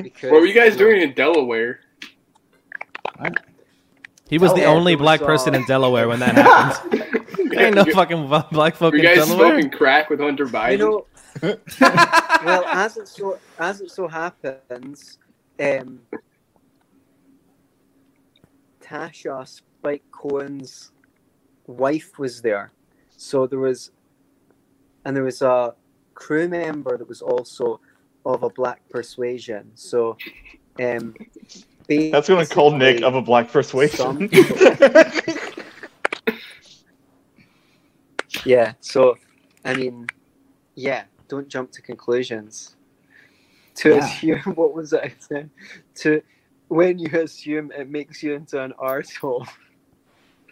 Because 0.03 0.31
What 0.31 0.41
were 0.41 0.47
you 0.47 0.55
guys 0.55 0.77
doing 0.77 1.01
in 1.03 1.13
Delaware? 1.15 1.81
He 4.29 4.39
was 4.39 4.53
Oh, 4.53 4.57
the 4.57 4.65
only 4.65 4.93
there 4.93 4.99
was, 4.99 5.05
black 5.05 5.23
uh, 5.23 5.27
person 5.27 5.55
in 5.55 5.65
Delaware 5.67 6.09
when 6.09 6.21
that 6.21 6.35
happened. 6.35 7.05
There 7.53 7.67
ain't 7.67 7.77
no 7.77 7.85
fucking 7.85 8.29
black 8.51 8.77
folk 8.77 8.93
were 8.93 8.99
in 8.99 9.05
you 9.05 9.15
guys 9.15 9.27
Delaware. 9.29 9.61
smoking 9.61 9.71
crack 9.71 10.09
with 10.09 10.21
Hunter 10.21 10.47
Biden? 10.47 10.73
You 10.73 10.79
know, 10.79 11.07
well, 12.45 12.65
as 12.67 12.97
it 12.97 13.09
so 13.09 13.39
as 13.59 13.81
it 13.83 13.91
so 13.91 14.09
happens, 14.09 15.19
um, 15.61 16.01
Tasha 18.81 19.47
Spike 19.47 20.05
Cohen's 20.11 20.93
wife 21.67 22.19
was 22.19 22.43
there, 22.43 22.73
so 23.17 23.47
there 23.47 23.59
was, 23.59 23.91
and 25.05 25.17
there 25.17 25.25
was 25.25 25.43
a 25.43 25.75
crew 26.15 26.49
member 26.49 26.97
that 26.97 27.09
was 27.09 27.23
also 27.23 27.81
of 28.25 28.43
a 28.43 28.51
black 28.51 28.89
persuasion. 28.89 29.71
So, 29.75 30.17
um, 30.81 31.15
That's 31.89 32.29
going 32.29 32.47
to 32.47 32.55
call 32.55 32.77
Nick 32.77 33.03
of 33.03 33.15
a 33.15 33.23
black 33.23 33.51
persuasion. 33.51 34.31
Yeah. 38.45 38.73
So, 38.81 39.17
I 39.65 39.75
mean, 39.75 40.07
yeah. 40.75 41.05
Don't 41.29 41.49
jump 41.49 41.71
to 41.73 41.83
conclusions. 41.83 42.77
To 43.77 43.91
Yeah. 43.91 43.99
assume 43.99 44.39
what 44.55 44.75
was 44.75 44.93
it 44.93 45.01
I 45.03 45.13
said? 45.19 45.51
To 45.97 46.23
when 46.69 46.99
you 46.99 47.21
assume 47.21 47.73
it 47.73 47.89
makes 47.89 48.23
you 48.23 48.35
into 48.35 48.63
an 48.63 48.73
arsehole. 48.81 49.47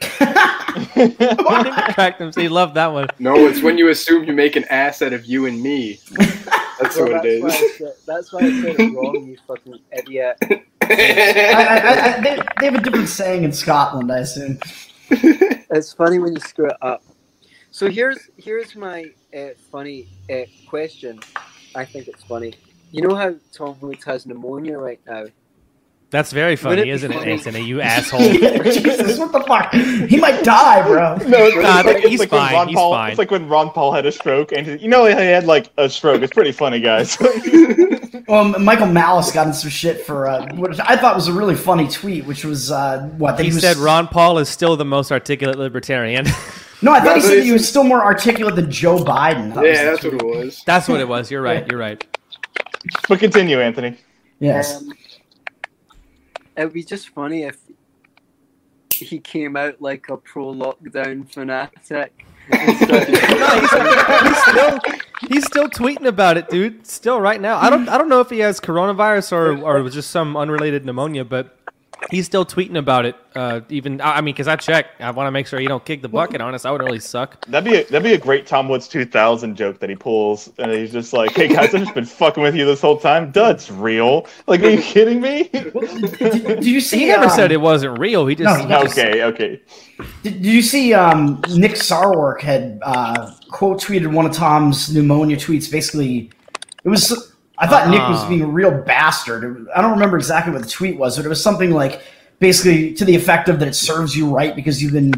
Cracked 1.94 2.20
him. 2.20 2.32
So 2.32 2.40
he 2.40 2.48
loved 2.48 2.74
that 2.74 2.92
one. 2.92 3.08
No, 3.18 3.34
it's 3.46 3.62
when 3.62 3.78
you 3.78 3.88
assume 3.88 4.24
you 4.24 4.32
make 4.32 4.56
an 4.56 4.64
ass 4.64 5.02
out 5.02 5.12
of 5.12 5.26
you 5.26 5.46
and 5.46 5.60
me. 5.62 6.00
That's 6.80 6.96
Well, 6.96 7.08
what 7.08 7.24
that's, 7.24 7.26
it 7.26 7.42
why 7.42 7.50
said, 7.78 7.94
that's 8.06 8.32
why 8.32 8.40
I 8.40 8.50
said 8.50 8.76
it 8.76 8.92
wrong, 8.94 9.26
you 9.26 9.36
fucking 9.46 9.78
idiot. 9.92 10.36
I, 10.40 10.64
I, 10.82 12.16
I, 12.16 12.20
they, 12.20 12.38
they 12.58 12.66
have 12.66 12.74
a 12.74 12.80
different 12.80 13.08
saying 13.08 13.44
in 13.44 13.52
Scotland, 13.52 14.10
I 14.10 14.18
assume. 14.20 14.58
It's 15.70 15.92
funny 15.92 16.18
when 16.18 16.32
you 16.34 16.40
screw 16.40 16.68
it 16.68 16.76
up. 16.82 17.04
So 17.70 17.90
here's 17.90 18.30
here's 18.36 18.74
my 18.74 19.10
uh, 19.36 19.50
funny 19.70 20.08
uh, 20.32 20.46
question. 20.66 21.20
I 21.74 21.84
think 21.84 22.08
it's 22.08 22.24
funny. 22.24 22.54
You 22.90 23.02
know 23.06 23.14
how 23.14 23.34
Tom 23.52 23.76
Woods 23.80 24.04
has 24.04 24.26
pneumonia 24.26 24.78
right 24.78 25.00
now? 25.06 25.26
That's 26.10 26.32
very 26.32 26.56
funny, 26.56 26.82
be 26.82 26.90
isn't 26.90 27.08
it, 27.12 27.14
funny- 27.18 27.30
Anthony? 27.32 27.60
You 27.60 27.80
asshole. 27.82 28.18
Jesus, 28.20 29.16
what 29.16 29.30
the 29.30 29.40
fuck? 29.46 29.72
He 30.08 30.16
might 30.16 30.42
die, 30.42 30.82
bro. 30.84 31.16
No, 31.28 31.38
it's, 31.46 31.54
Nah, 31.56 31.78
it's 31.78 31.86
like, 31.86 31.96
he's 31.98 32.20
it's 32.20 32.32
like 32.32 32.32
when 32.32 32.40
fine, 32.40 32.54
Ron 32.54 32.68
he's 32.68 32.76
Paul. 32.76 32.92
fine. 32.94 33.10
It's 33.10 33.18
like 33.18 33.30
when 33.30 33.48
Ron 33.48 33.70
Paul 33.70 33.92
had 33.92 34.06
a 34.06 34.10
stroke, 34.12 34.50
and 34.50 34.66
he- 34.66 34.78
you 34.78 34.88
know 34.88 35.04
he 35.06 35.12
had 35.12 35.44
like 35.44 35.70
a 35.78 35.88
stroke. 35.88 36.22
It's 36.22 36.32
pretty 36.32 36.52
funny, 36.52 36.80
guys. 36.80 37.16
Well, 38.28 38.44
Michael 38.60 38.86
Malice 38.86 39.32
got 39.32 39.48
in 39.48 39.52
some 39.52 39.70
shit 39.70 40.02
for 40.06 40.28
uh, 40.28 40.54
what 40.54 40.78
I 40.88 40.96
thought 40.96 41.16
was 41.16 41.26
a 41.26 41.32
really 41.32 41.56
funny 41.56 41.88
tweet, 41.88 42.24
which 42.26 42.44
was 42.44 42.70
uh, 42.70 43.00
what 43.18 43.36
that 43.36 43.42
He 43.44 43.50
was, 43.50 43.60
said 43.60 43.76
Ron 43.76 44.06
Paul 44.06 44.38
is 44.38 44.48
still 44.48 44.76
the 44.76 44.84
most 44.84 45.10
articulate 45.10 45.58
libertarian. 45.58 46.26
No, 46.80 46.92
I 46.92 47.00
thought 47.00 47.16
he 47.16 47.22
said 47.22 47.42
he 47.42 47.50
was 47.50 47.68
still 47.68 47.82
more 47.82 48.04
articulate 48.04 48.54
than 48.54 48.70
Joe 48.70 48.98
Biden. 48.98 49.52
That 49.54 49.64
Yeah, 49.64 49.84
the 49.84 49.90
that's 49.90 50.04
what 50.04 50.14
it 50.14 50.22
was. 50.22 50.62
That's 50.64 50.88
what 50.88 51.00
it 51.00 51.08
was. 51.08 51.28
You're 51.32 51.42
right. 51.42 51.66
You're 51.68 51.80
right. 51.80 52.06
But 53.08 53.18
continue, 53.18 53.60
Anthony. 53.60 53.96
Yes. 54.38 54.76
Um, 54.76 54.92
it'd 56.56 56.72
be 56.72 56.82
just 56.84 57.10
funny 57.10 57.44
if 57.44 57.58
he 58.90 59.18
came 59.18 59.56
out 59.56 59.80
like 59.80 60.08
a 60.08 60.16
pro 60.16 60.52
lockdown 60.54 61.30
fanatic. 61.32 62.24
and 62.50 62.76
started- 62.78 63.14
No, 63.30 63.60
he's, 63.60 64.28
he's 64.28 64.42
still 64.48 64.78
he's 65.28 65.46
still 65.46 65.68
tweeting 65.68 66.06
about 66.06 66.36
it, 66.36 66.48
dude. 66.48 66.86
Still 66.86 67.20
right 67.20 67.40
now. 67.40 67.58
I 67.58 67.70
don't 67.70 67.88
I 67.88 67.96
don't 67.98 68.08
know 68.08 68.20
if 68.20 68.30
he 68.30 68.40
has 68.40 68.60
coronavirus 68.60 69.32
or 69.32 69.62
or 69.62 69.88
just 69.88 70.10
some 70.10 70.36
unrelated 70.36 70.84
pneumonia, 70.84 71.24
but 71.24 71.56
he's 72.10 72.26
still 72.26 72.44
tweeting 72.44 72.76
about 72.76 73.04
it. 73.04 73.16
Uh, 73.34 73.60
even 73.68 74.00
I 74.00 74.16
I 74.16 74.20
mean, 74.20 74.34
because 74.34 74.48
I 74.48 74.56
check, 74.56 74.86
I 74.98 75.10
want 75.10 75.26
to 75.26 75.30
make 75.30 75.46
sure 75.46 75.60
he 75.60 75.66
don't 75.68 75.84
kick 75.84 76.02
the 76.02 76.08
bucket 76.08 76.40
on 76.40 76.54
us. 76.54 76.62
That 76.62 76.70
would 76.72 76.82
really 76.82 76.98
suck. 77.00 77.44
That'd 77.46 77.70
be 77.70 77.78
a, 77.78 77.84
that'd 77.84 78.02
be 78.02 78.14
a 78.14 78.18
great 78.18 78.46
Tom 78.46 78.68
Woods 78.68 78.88
2000 78.88 79.56
joke 79.56 79.78
that 79.80 79.90
he 79.90 79.96
pulls, 79.96 80.50
and 80.58 80.70
he's 80.72 80.92
just 80.92 81.12
like, 81.12 81.32
"Hey 81.32 81.48
guys, 81.48 81.74
I've 81.74 81.82
just 81.82 81.94
been 81.94 82.04
fucking 82.04 82.42
with 82.42 82.54
you 82.56 82.64
this 82.64 82.80
whole 82.80 82.98
time. 82.98 83.30
Duds 83.30 83.70
real. 83.70 84.26
Like, 84.46 84.62
are 84.62 84.70
you 84.70 84.82
kidding 84.82 85.20
me?" 85.20 85.48
did, 85.52 85.72
did 86.18 86.64
you 86.64 86.80
see? 86.80 87.00
He 87.00 87.06
never 87.06 87.24
um, 87.24 87.30
said 87.30 87.52
it 87.52 87.60
wasn't 87.60 87.98
real. 87.98 88.26
He 88.26 88.34
just, 88.34 88.44
No, 88.46 88.54
he 88.56 88.62
he 88.62 88.84
just- 88.84 88.98
okay, 88.98 89.22
okay. 89.24 89.60
Did, 90.22 90.42
did 90.42 90.46
you 90.46 90.62
see? 90.62 90.94
Um, 90.94 91.40
Nick 91.50 91.72
Sarwark 91.72 92.40
had 92.40 92.80
uh, 92.82 93.32
quote 93.50 93.80
tweeted 93.80 94.12
one 94.12 94.26
of 94.26 94.32
Tom's 94.32 94.92
pneumonia 94.94 95.36
tweets. 95.36 95.70
Basically, 95.70 96.30
it 96.84 96.88
was. 96.88 97.29
I 97.60 97.66
thought 97.66 97.88
Nick 97.88 98.00
was 98.00 98.22
Ah. 98.22 98.28
being 98.28 98.42
a 98.42 98.46
real 98.46 98.70
bastard. 98.70 99.68
I 99.76 99.82
don't 99.82 99.92
remember 99.92 100.16
exactly 100.16 100.52
what 100.52 100.62
the 100.62 100.68
tweet 100.68 100.98
was, 100.98 101.16
but 101.16 101.26
it 101.26 101.28
was 101.28 101.42
something 101.42 101.70
like 101.70 102.00
basically 102.38 102.94
to 102.94 103.04
the 103.04 103.14
effect 103.14 103.48
of 103.50 103.58
that 103.60 103.68
it 103.68 103.74
serves 103.74 104.16
you 104.16 104.34
right 104.34 104.56
because 104.56 104.82
you've 104.82 104.94
been 104.94 105.12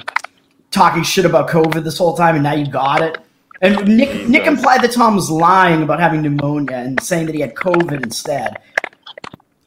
talking 0.73 1.05
shit 1.05 1.25
about 1.25 1.49
COVID 1.49 1.85
this 1.85 1.97
whole 1.99 2.17
time 2.17 2.35
and 2.35 2.43
now 2.43 2.55
you 2.55 2.67
got 2.67 3.01
it. 3.01 3.19
And 3.61 3.97
Nick 3.97 4.29
Nick 4.29 4.47
implied 4.47 4.83
that 4.83 4.91
Tom 4.91 5.15
was 5.15 5.31
lying 5.31 5.85
about 5.85 6.01
having 6.01 6.21
pneumonia 6.21 6.79
and 6.79 7.01
saying 7.01 7.27
that 7.27 7.35
he 7.37 7.41
had 7.41 7.55
COVID 7.55 8.03
instead. 8.03 8.59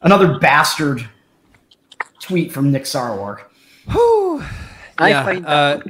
Another 0.02 0.38
bastard 0.38 1.08
tweet 2.20 2.52
from 2.52 2.70
Nick 2.70 2.82
Sarwark. 2.82 3.44
Whew. 3.90 4.44
I 4.98 5.10
yeah, 5.10 5.24
find 5.24 5.44
that 5.44 5.50
uh, 5.50 5.80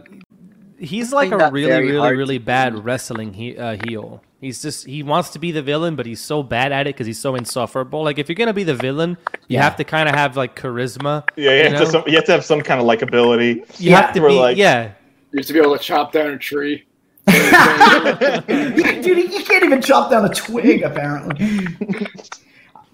he's 0.79 1.13
like 1.13 1.31
find 1.31 1.43
a 1.43 1.51
really, 1.51 1.73
really, 1.73 1.99
hard 1.99 2.17
really 2.17 2.39
bad 2.39 2.85
wrestling 2.85 3.33
he, 3.33 3.57
uh, 3.59 3.77
heel. 3.87 4.23
He's 4.41 4.61
just 4.61 4.87
he 4.87 5.03
wants 5.03 5.31
to 5.31 5.39
be 5.39 5.51
the 5.51 5.63
villain, 5.63 5.97
but 5.97 6.05
he's 6.05 6.21
so 6.21 6.43
bad 6.43 6.71
at 6.71 6.87
it 6.87 6.95
because 6.95 7.07
he's 7.07 7.19
so 7.19 7.35
insufferable. 7.37 8.03
Like 8.05 8.19
if 8.19 8.29
you're 8.29 8.37
gonna 8.37 8.53
be 8.53 8.65
the 8.65 8.75
villain, 8.75 9.17
you 9.49 9.57
Yeah. 9.57 9.63
have 9.63 9.77
to 9.77 9.85
kind 9.85 10.09
of 10.09 10.15
have 10.15 10.37
like 10.37 10.55
charisma. 10.55 11.25
Yeah, 11.37 11.51
you, 11.53 11.57
You 11.57 11.63
have, 11.71 11.79
to 11.81 11.87
some, 11.87 12.05
you 12.07 12.15
have 12.17 12.25
to 12.27 12.33
have 12.33 12.45
some 12.45 12.61
kind 12.61 12.79
of 12.81 12.87
likability. 12.87 13.57
You 13.81 13.91
Yeah, 13.93 14.03
have 14.03 14.15
to 14.15 14.21
be, 14.21 14.29
like- 14.29 14.57
yeah. 14.59 14.93
You 15.33 15.39
used 15.39 15.49
to 15.49 15.55
be 15.55 15.61
able 15.61 15.77
to 15.77 15.83
chop 15.83 16.13
down 16.13 16.31
a 16.31 16.39
tree. 16.39 16.85
Dude, 17.27 19.19
he 19.19 19.43
can't 19.43 19.65
even 19.65 19.81
chop 19.83 20.11
down 20.11 20.25
a 20.25 20.29
twig, 20.35 20.83
apparently. 20.83 21.67
Let's 21.81 22.41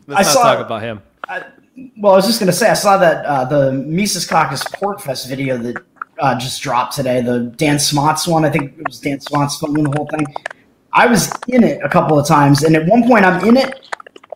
I 0.08 0.22
not 0.22 0.24
saw- 0.26 0.42
talk 0.56 0.64
about 0.66 0.82
him. 0.82 1.02
Well, 1.98 2.12
I 2.12 2.16
was 2.16 2.26
just 2.26 2.38
gonna 2.38 2.52
say, 2.52 2.68
I 2.70 2.74
saw 2.74 2.98
that 2.98 3.24
uh, 3.24 3.44
the 3.46 3.72
Mises 3.72 4.26
Caucus 4.26 4.62
PorcFest 4.64 5.28
video 5.28 5.56
that 5.58 5.76
uh, 6.18 6.38
just 6.38 6.62
dropped 6.62 6.94
today. 6.94 7.20
The 7.22 7.52
Dan 7.56 7.78
Smots 7.78 8.28
one. 8.28 8.44
I 8.44 8.50
think 8.50 8.78
it 8.78 8.86
was 8.86 9.00
Dan 9.00 9.20
Smots 9.20 9.58
filming 9.58 9.84
the 9.84 9.90
whole 9.96 10.06
thing. 10.08 10.26
I 10.92 11.06
was 11.06 11.32
in 11.48 11.64
it 11.64 11.80
a 11.82 11.88
couple 11.88 12.18
of 12.18 12.26
times, 12.26 12.62
and 12.64 12.76
at 12.76 12.86
one 12.86 13.06
point, 13.06 13.24
I'm 13.24 13.46
in 13.46 13.56
it, 13.56 13.88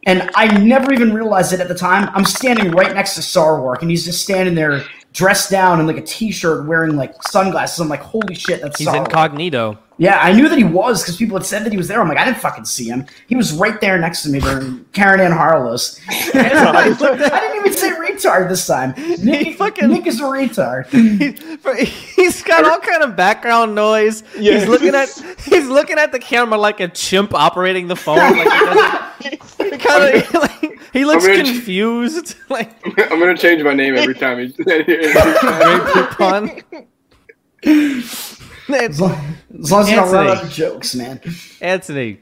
and 0.07 0.31
I 0.35 0.59
never 0.59 0.92
even 0.92 1.12
realized 1.12 1.53
it 1.53 1.61
at 1.61 1.69
the 1.69 1.75
time. 1.75 2.11
I'm 2.14 2.25
standing 2.25 2.71
right 2.71 2.95
next 2.95 3.14
to 3.14 3.21
Sarwark, 3.21 3.83
and 3.83 3.90
he's 3.90 4.05
just 4.05 4.23
standing 4.23 4.55
there, 4.55 4.85
dressed 5.12 5.51
down 5.51 5.81
in 5.81 5.87
like 5.87 5.99
a 5.99 6.03
t-shirt, 6.03 6.66
wearing 6.66 6.97
like 6.97 7.23
sunglasses. 7.25 7.79
I'm 7.81 7.88
like, 7.88 8.01
holy 8.01 8.35
shit, 8.35 8.62
that's 8.62 8.79
He's 8.79 8.88
incognito. 8.88 9.79
Yeah, 9.98 10.18
I 10.20 10.32
knew 10.32 10.46
that 10.50 10.59
he 10.59 10.64
was 10.64 11.02
because 11.02 11.16
people 11.16 11.38
had 11.38 11.46
said 11.46 11.64
that 11.64 11.72
he 11.72 11.78
was 11.78 11.88
there. 11.88 12.00
I'm 12.02 12.09
like, 12.09 12.18
I 12.18 12.24
didn't 12.26 12.37
fucking 12.38 12.66
see 12.66 12.85
him. 12.87 13.06
He 13.28 13.35
was 13.35 13.54
right 13.54 13.80
there 13.80 13.98
next 13.98 14.22
to 14.24 14.28
me 14.28 14.40
during 14.40 14.85
Karen 14.92 15.20
Ann 15.20 15.32
Harlow's. 15.32 15.98
I 16.09 17.40
didn't 17.40 17.56
even 17.61 17.72
say 17.72 17.90
retard 17.92 18.50
this 18.50 18.66
time. 18.66 18.92
Nick, 19.24 19.56
fucking- 19.56 19.88
Nick 19.88 20.06
is 20.06 20.20
a 20.20 20.24
retard. 20.24 20.87
he's 22.16 22.42
got 22.42 22.64
all 22.66 22.78
kind 22.80 23.02
of 23.04 23.16
background 23.16 23.74
noise. 23.74 24.22
Yeah. 24.38 24.59
He's 24.59 24.68
looking 24.68 24.94
at 24.94 25.09
he's 25.46 25.66
looking 25.66 25.96
at 25.98 26.12
the 26.12 26.18
camera 26.18 26.59
like 26.59 26.80
a 26.80 26.88
chimp 26.88 27.32
operating 27.32 27.88
the 27.88 27.96
phone. 27.96 28.18
Like 28.18 29.12
he, 29.22 29.37
doesn't- 29.37 29.80
kind 29.80 30.14
of 30.16 30.35
like, 30.35 30.78
he 30.92 31.04
looks 31.06 31.24
I'm 31.24 31.37
gonna- 31.38 31.44
confused. 31.44 32.37
Like 32.50 32.70
I'm 33.11 33.18
gonna 33.18 33.37
change 33.37 33.62
my 33.62 33.72
name 33.72 33.96
every 33.96 34.14
time. 34.14 34.38
He, 34.40 34.48
great 34.52 36.11
pun. 36.11 36.62
As 38.68 39.00
long 39.00 39.12
as, 39.61 39.70
long 39.70 39.83
as 39.83 39.90
you 39.90 39.96
don't 39.96 40.12
run 40.12 40.26
Anthony. 40.26 40.38
out 40.40 40.44
of 40.44 40.50
jokes, 40.50 40.94
man. 40.94 41.20
Anthony, 41.61 42.18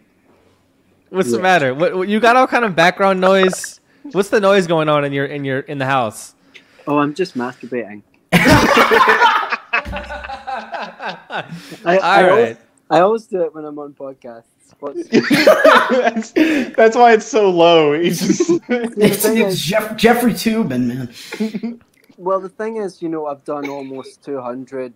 what's 1.11 1.31
the 1.31 1.39
matter? 1.39 1.75
What, 1.75 1.97
what- 1.97 2.09
you 2.09 2.21
got 2.21 2.37
all 2.37 2.47
kind 2.47 2.65
of 2.65 2.77
background 2.77 3.21
noise. 3.21 3.81
What's 4.13 4.29
the 4.29 4.41
noise 4.41 4.67
going 4.67 4.89
on 4.91 5.05
in 5.05 5.13
your 5.13 5.25
in 5.25 5.45
your 5.45 5.61
in 5.61 5.79
the 5.79 5.87
house? 5.87 6.35
Oh, 6.87 6.99
I'm 6.99 7.15
just 7.15 7.37
masturbating. 7.37 8.03
I, 11.87 11.99
I, 12.03 12.23
All 12.25 12.31
always. 12.31 12.57
I 12.91 13.01
always 13.01 13.27
do 13.27 13.43
it 13.43 13.55
when 13.55 13.65
I'm 13.65 13.79
on 13.79 13.95
podcasts. 13.95 14.45
That's, 14.81 16.33
that's 16.77 16.97
why 16.97 17.13
it's 17.15 17.27
so 17.27 17.49
low. 17.49 17.99
He's 17.99 18.21
just 18.21 18.51
It's, 18.69 19.25
it's 19.25 19.27
is- 19.27 19.61
Jeff, 19.61 19.97
Jeffrey 19.97 20.33
Toobin, 20.33 20.87
man. 20.87 21.81
well, 22.19 22.41
the 22.41 22.49
thing 22.49 22.77
is, 22.77 23.01
you 23.01 23.09
know, 23.09 23.27
I've 23.27 23.45
done 23.45 23.69
almost 23.69 24.23
200 24.25 24.93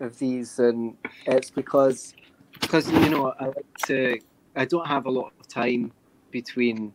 of 0.00 0.18
these, 0.18 0.58
and 0.58 0.96
it's 1.26 1.50
because, 1.50 2.14
because 2.60 2.90
you 2.90 3.08
know, 3.10 3.34
I 3.40 3.46
like 3.46 3.78
to. 3.86 4.18
I 4.56 4.64
don't 4.64 4.86
have 4.86 5.06
a 5.06 5.10
lot 5.10 5.32
of 5.40 5.48
time 5.48 5.92
between. 6.30 6.92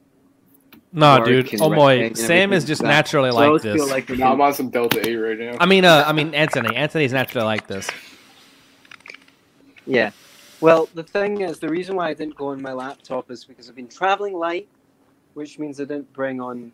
No, 0.91 1.19
work 1.19 1.25
dude. 1.25 1.53
Oh 1.59 1.69
writing 1.69 1.75
boy, 1.75 2.05
and 2.07 2.17
Sam 2.17 2.53
is 2.53 2.65
just 2.65 2.83
like 2.83 2.89
naturally 2.91 3.31
So 3.31 3.35
like 3.37 3.47
always 3.47 3.63
this. 3.63 3.75
feel 3.75 3.87
like 3.87 4.09
I'm 4.09 4.17
no, 4.19 4.31
I'm 4.33 4.41
on 4.41 4.53
some 4.53 4.69
Delta 4.69 5.07
8 5.07 5.15
right 5.15 5.39
now. 5.39 5.57
I 5.59 5.65
mean, 5.65 5.85
uh, 5.85 6.03
I 6.07 6.13
mean 6.13 6.33
Anthony. 6.35 6.75
Anthony's 6.75 7.13
naturally 7.13 7.45
like 7.45 7.67
this. 7.67 7.89
Yeah. 9.85 10.11
Well, 10.61 10.89
the 10.93 11.03
thing 11.03 11.41
is, 11.41 11.59
the 11.59 11.69
reason 11.69 11.95
why 11.95 12.09
I 12.09 12.13
didn't 12.13 12.35
go 12.35 12.47
on 12.49 12.61
my 12.61 12.73
laptop 12.73 13.31
is 13.31 13.43
because 13.45 13.69
I've 13.69 13.75
been 13.75 13.87
traveling 13.89 14.33
light, 14.33 14.69
which 15.33 15.59
means 15.59 15.79
I 15.81 15.85
didn't 15.85 16.13
bring 16.13 16.39
on 16.39 16.71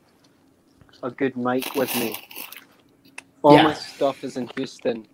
a 1.03 1.11
good 1.11 1.35
mic 1.37 1.75
with 1.75 1.93
me. 1.95 2.17
All 3.41 3.55
Yeah. 3.55 3.63
my 3.63 3.73
stuff 3.73 4.23
is 4.23 4.37
in 4.37 4.49
Houston. 4.57 5.07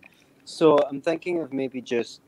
So 0.45 0.77
I'm 0.89 1.01
thinking 1.01 1.41
of 1.41 1.51
maybe 1.51 1.81
just 1.81 2.21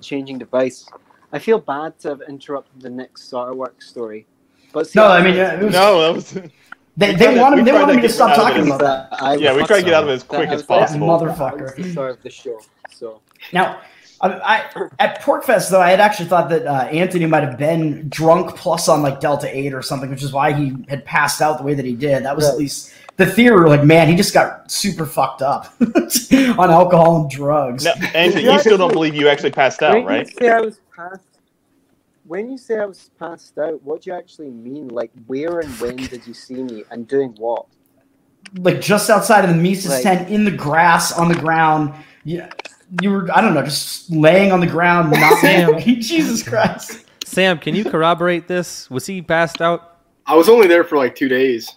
changing 0.00 0.38
device. 0.38 0.88
I 1.32 1.38
feel 1.38 1.58
bad 1.58 1.98
to 2.00 2.08
have 2.10 2.22
interrupted 2.28 2.80
the 2.82 2.90
next 2.90 3.30
Sarwark 3.30 3.82
story. 3.82 4.26
But 4.72 4.86
see, 4.88 4.98
No, 4.98 5.06
I 5.06 5.22
mean, 5.22 5.36
it 5.36 5.62
was, 5.62 5.72
no. 5.72 6.00
That 6.00 6.14
was 6.14 6.32
they, 6.96 7.10
we 7.10 7.14
they 7.16 7.16
tried 7.16 7.40
wanted, 7.40 7.64
they 7.64 7.72
wanted 7.72 7.92
to 7.92 7.96
me 7.96 8.02
to 8.02 8.08
stop 8.08 8.34
talking 8.36 8.66
about 8.66 8.80
that. 8.80 9.10
that 9.10 9.22
I 9.22 9.34
yeah, 9.34 9.52
we 9.52 9.58
was- 9.58 9.68
try 9.68 9.78
to 9.80 9.84
get 9.84 9.94
out 9.94 10.04
of 10.04 10.08
it 10.10 10.12
as 10.14 10.22
quick 10.22 10.48
as 10.48 10.62
possible. 10.62 11.06
Motherfucker. 11.08 11.58
that 11.58 11.76
was 11.76 11.86
the 11.86 11.92
start 11.92 12.10
of 12.12 12.22
the 12.22 12.30
show. 12.30 12.60
So 12.90 13.20
Now, 13.52 13.80
I, 14.20 14.28
I 14.30 14.88
at 15.00 15.20
PorcFest 15.20 15.70
though, 15.70 15.80
I 15.80 15.90
had 15.90 16.00
actually 16.00 16.28
thought 16.28 16.48
that 16.50 16.66
uh, 16.66 16.84
Anthony 16.84 17.26
might 17.26 17.42
have 17.42 17.58
been 17.58 18.08
drunk 18.08 18.56
plus 18.56 18.88
on 18.88 19.02
like 19.02 19.20
Delta 19.20 19.48
Eight 19.54 19.74
or 19.74 19.82
something, 19.82 20.08
which 20.08 20.22
is 20.22 20.32
why 20.32 20.52
he 20.52 20.72
had 20.88 21.04
passed 21.04 21.42
out 21.42 21.58
the 21.58 21.64
way 21.64 21.74
that 21.74 21.84
he 21.84 21.94
did. 21.94 22.24
That 22.24 22.36
was 22.36 22.48
at 22.48 22.56
least 22.56 22.94
the 23.16 23.26
theory. 23.26 23.56
were 23.60 23.68
Like, 23.68 23.84
man, 23.84 24.08
he 24.08 24.14
just 24.14 24.34
got 24.34 24.70
super 24.70 25.06
fucked 25.06 25.42
up 25.42 25.72
on 25.80 26.70
alcohol 26.70 27.22
and 27.22 27.30
drugs. 27.30 27.84
No, 27.84 27.92
Anthony, 28.14 28.44
you 28.44 28.58
still 28.60 28.78
don't 28.78 28.92
believe 28.92 29.14
you 29.14 29.28
actually 29.28 29.52
passed 29.52 29.82
out, 29.82 29.94
when 29.94 30.04
right? 30.06 30.26
you 30.28 30.34
say 30.38 30.50
I 30.50 30.60
was 30.60 30.80
passed, 30.94 31.26
when 32.26 32.50
you 32.50 32.58
say 32.58 32.78
I 32.78 32.86
was 32.86 33.10
passed 33.18 33.58
out, 33.58 33.82
what 33.82 34.02
do 34.02 34.10
you 34.10 34.16
actually 34.16 34.50
mean? 34.50 34.88
Like, 34.88 35.10
where 35.26 35.60
and 35.60 35.70
when 35.80 35.96
did 35.96 36.26
you 36.26 36.34
see 36.34 36.62
me, 36.62 36.84
and 36.90 37.06
doing 37.06 37.34
what? 37.38 37.66
like 38.58 38.80
just 38.80 39.08
outside 39.10 39.42
of 39.44 39.50
the 39.50 39.56
Mises 39.60 39.90
Like- 39.90 40.02
tent 40.02 40.28
in 40.30 40.44
the 40.44 40.50
grass 40.50 41.12
on 41.18 41.28
the 41.28 41.34
ground. 41.34 41.94
You, 42.24 42.46
you 43.02 43.10
were 43.10 43.28
I 43.34 43.40
don't 43.40 43.54
know, 43.54 43.62
just 43.64 44.10
laying 44.10 44.52
on 44.52 44.60
the 44.60 44.66
ground, 44.66 45.10
not 45.12 45.38
Sam. 45.40 45.78
Jesus 45.80 46.42
Christ. 46.42 47.06
Sam, 47.24 47.58
can 47.58 47.74
you 47.74 47.84
corroborate 47.84 48.46
this? 48.46 48.90
Was 48.90 49.06
he 49.06 49.22
passed 49.22 49.60
out? 49.62 49.98
I 50.26 50.36
was 50.36 50.48
only 50.48 50.66
there 50.68 50.84
for 50.84 50.96
like 50.96 51.14
two 51.16 51.28
days. 51.28 51.76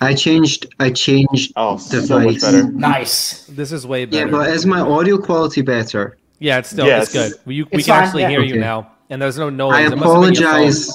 I 0.00 0.14
changed. 0.14 0.66
I 0.78 0.90
changed. 0.90 1.52
Oh, 1.56 1.76
so 1.78 2.00
much 2.18 2.34
Device. 2.34 2.42
better. 2.42 2.64
Nice. 2.70 3.44
This 3.46 3.72
is 3.72 3.86
way 3.86 4.04
better. 4.04 4.26
Yeah, 4.26 4.30
but 4.30 4.50
is 4.50 4.66
my 4.66 4.80
audio 4.80 5.16
quality 5.18 5.62
better? 5.62 6.16
Yeah, 6.38 6.58
it's 6.58 6.68
still 6.70 6.86
Yes. 6.86 7.04
it's 7.04 7.12
good. 7.14 7.40
We, 7.46 7.62
we 7.62 7.68
It's 7.72 7.86
can 7.86 7.94
fine, 7.94 8.04
actually 8.04 8.22
yeah. 8.22 8.28
hear 8.30 8.42
you 8.42 8.58
now, 8.60 8.90
and 9.08 9.22
there's 9.22 9.38
no 9.38 9.48
noise. 9.48 9.74
I 9.74 9.80
It 9.86 9.96
must 9.96 10.04
have 10.04 10.22
been 10.22 10.34
your 10.34 10.42
phone. 10.42 10.54
apologize. 10.60 10.92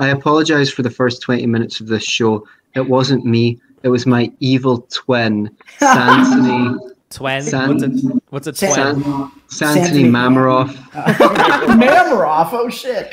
I 0.00 0.08
apologize 0.08 0.70
for 0.72 0.82
the 0.82 0.90
first 0.90 1.22
twenty 1.22 1.46
minutes 1.46 1.80
of 1.80 1.86
this 1.86 2.02
show. 2.04 2.46
It 2.74 2.88
wasn't 2.88 3.24
me. 3.24 3.60
It 3.84 3.88
was 3.90 4.06
my 4.06 4.32
evil 4.40 4.86
twin, 4.90 5.50
Santony. 5.78 6.78
Twin. 7.10 7.42
San- 7.42 7.68
what's 7.68 7.82
a 7.84 7.88
what's 8.30 8.46
a 8.46 8.52
twin? 8.52 8.72
San- 8.72 9.02
San- 9.48 9.76
Santony 9.76 10.04
Santony. 10.06 10.10
Mamaroff. 10.10 10.68
Mamaroff, 10.92 12.48
oh 12.52 12.68
shit. 12.70 13.08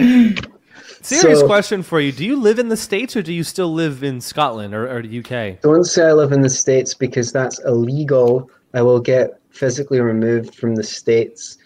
Serious 1.01 1.39
So- 1.39 1.45
question 1.47 1.81
for 1.83 1.99
you: 1.99 2.11
Do 2.11 2.25
you 2.25 2.35
live 2.39 2.59
in 2.59 2.69
the 2.69 2.77
states 2.77 3.15
or 3.15 3.21
do 3.21 3.33
you 3.33 3.43
still 3.43 3.73
live 3.73 4.03
in 4.03 4.19
Scotland 4.21 4.73
or, 4.73 4.89
or 4.89 5.01
the 5.01 5.19
UK? 5.19 5.61
Don't 5.61 5.83
say 5.85 6.05
I 6.07 6.13
live 6.13 6.31
in 6.31 6.41
the 6.41 6.49
states 6.49 6.93
because 6.93 7.31
that's 7.31 7.59
illegal. 7.65 8.49
I 8.73 8.81
will 8.81 8.99
get 8.99 9.39
physically 9.49 9.99
removed 10.01 10.55
from 10.55 10.75
the 10.75 10.83
states. 10.83 11.57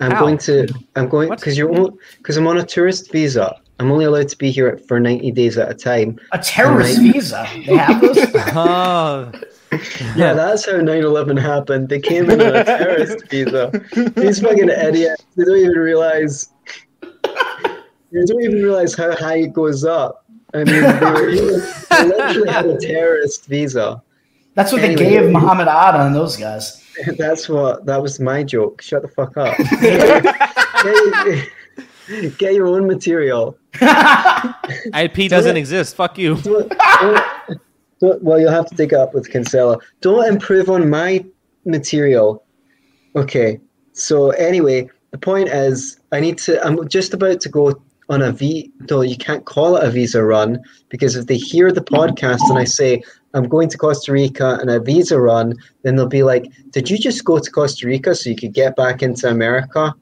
I'm 0.00 0.12
How? 0.12 0.20
going 0.20 0.38
to. 0.38 0.68
I'm 0.96 1.08
going 1.08 1.28
because 1.30 1.58
you're 1.58 1.90
because 2.18 2.36
I'm 2.36 2.46
on 2.46 2.58
a 2.58 2.64
tourist 2.64 3.12
visa. 3.12 3.60
I'm 3.80 3.92
only 3.92 4.06
allowed 4.06 4.28
to 4.30 4.36
be 4.38 4.50
here 4.50 4.76
for 4.88 4.98
90 4.98 5.30
days 5.32 5.56
at 5.56 5.70
a 5.70 5.74
time. 5.74 6.18
A 6.32 6.38
terrorist 6.38 6.98
Right. 6.98 7.12
visa. 7.12 7.46
They 7.64 7.76
have 7.76 8.00
those? 8.00 8.18
Oh, 8.56 9.30
Yeah, 10.16 10.32
that's 10.32 10.66
how 10.66 10.72
9/11 10.72 11.38
happened. 11.38 11.88
They 11.88 12.00
came 12.00 12.28
in 12.30 12.40
on 12.40 12.56
a 12.56 12.64
terrorist 12.64 13.28
visa. 13.28 13.70
These 14.16 14.40
fucking 14.40 14.68
idiots. 14.70 15.24
They 15.36 15.44
don't 15.44 15.58
even 15.58 15.72
realize. 15.78 16.48
They 18.12 18.24
don't 18.24 18.42
even 18.42 18.62
realize 18.62 18.94
how 18.94 19.14
high 19.16 19.38
it 19.38 19.52
goes 19.52 19.84
up. 19.84 20.24
I 20.54 20.58
mean, 20.58 20.66
they, 20.66 20.82
were, 20.82 21.30
they 21.30 22.06
literally 22.06 22.48
had 22.50 22.66
a 22.66 22.78
terrorist 22.78 23.46
visa. 23.46 24.02
That's 24.54 24.72
what 24.72 24.80
they 24.80 24.94
gave 24.94 25.30
Muhammad 25.30 25.68
Atta 25.68 26.06
and 26.06 26.14
those 26.14 26.36
guys. 26.36 26.82
That's 27.18 27.48
what. 27.48 27.86
That 27.86 28.02
was 28.02 28.18
my 28.18 28.42
joke. 28.42 28.82
Shut 28.82 29.02
the 29.02 29.08
fuck 29.08 29.36
up. 29.36 29.56
get, 32.08 32.38
get 32.38 32.54
your 32.54 32.66
own 32.66 32.86
material. 32.86 33.56
IP 34.94 35.30
doesn't 35.30 35.56
exist. 35.56 35.94
Fuck 35.94 36.18
you. 36.18 36.36
Don't, 36.36 36.70
don't, 36.70 37.24
don't, 38.00 38.22
well, 38.22 38.40
you'll 38.40 38.50
have 38.50 38.66
to 38.66 38.74
dig 38.74 38.94
up 38.94 39.14
with 39.14 39.30
Kinsella. 39.30 39.78
Don't 40.00 40.26
improve 40.26 40.70
on 40.70 40.90
my 40.90 41.24
material. 41.64 42.44
Okay. 43.14 43.60
So 43.92 44.30
anyway, 44.30 44.90
the 45.10 45.18
point 45.18 45.50
is, 45.50 46.00
I 46.10 46.20
need 46.20 46.38
to. 46.38 46.64
I'm 46.64 46.88
just 46.88 47.14
about 47.14 47.40
to 47.42 47.48
go 47.48 47.80
on 48.08 48.22
a 48.22 48.32
V. 48.32 48.70
Though 48.80 49.02
you 49.02 49.16
can't 49.16 49.44
call 49.44 49.76
it 49.76 49.84
a 49.84 49.90
visa 49.90 50.22
run 50.22 50.58
because 50.88 51.16
if 51.16 51.26
they 51.26 51.36
hear 51.36 51.70
the 51.72 51.80
podcast 51.82 52.40
and 52.48 52.58
I 52.58 52.64
say 52.64 53.02
I'm 53.34 53.48
going 53.48 53.68
to 53.68 53.78
Costa 53.78 54.12
Rica 54.12 54.58
and 54.60 54.70
a 54.70 54.80
visa 54.80 55.20
run, 55.20 55.54
then 55.82 55.96
they'll 55.96 56.06
be 56.08 56.22
like, 56.22 56.50
"Did 56.70 56.88
you 56.88 56.98
just 56.98 57.24
go 57.24 57.38
to 57.38 57.50
Costa 57.50 57.86
Rica 57.86 58.14
so 58.14 58.30
you 58.30 58.36
could 58.36 58.54
get 58.54 58.76
back 58.76 59.02
into 59.02 59.28
America?" 59.28 59.94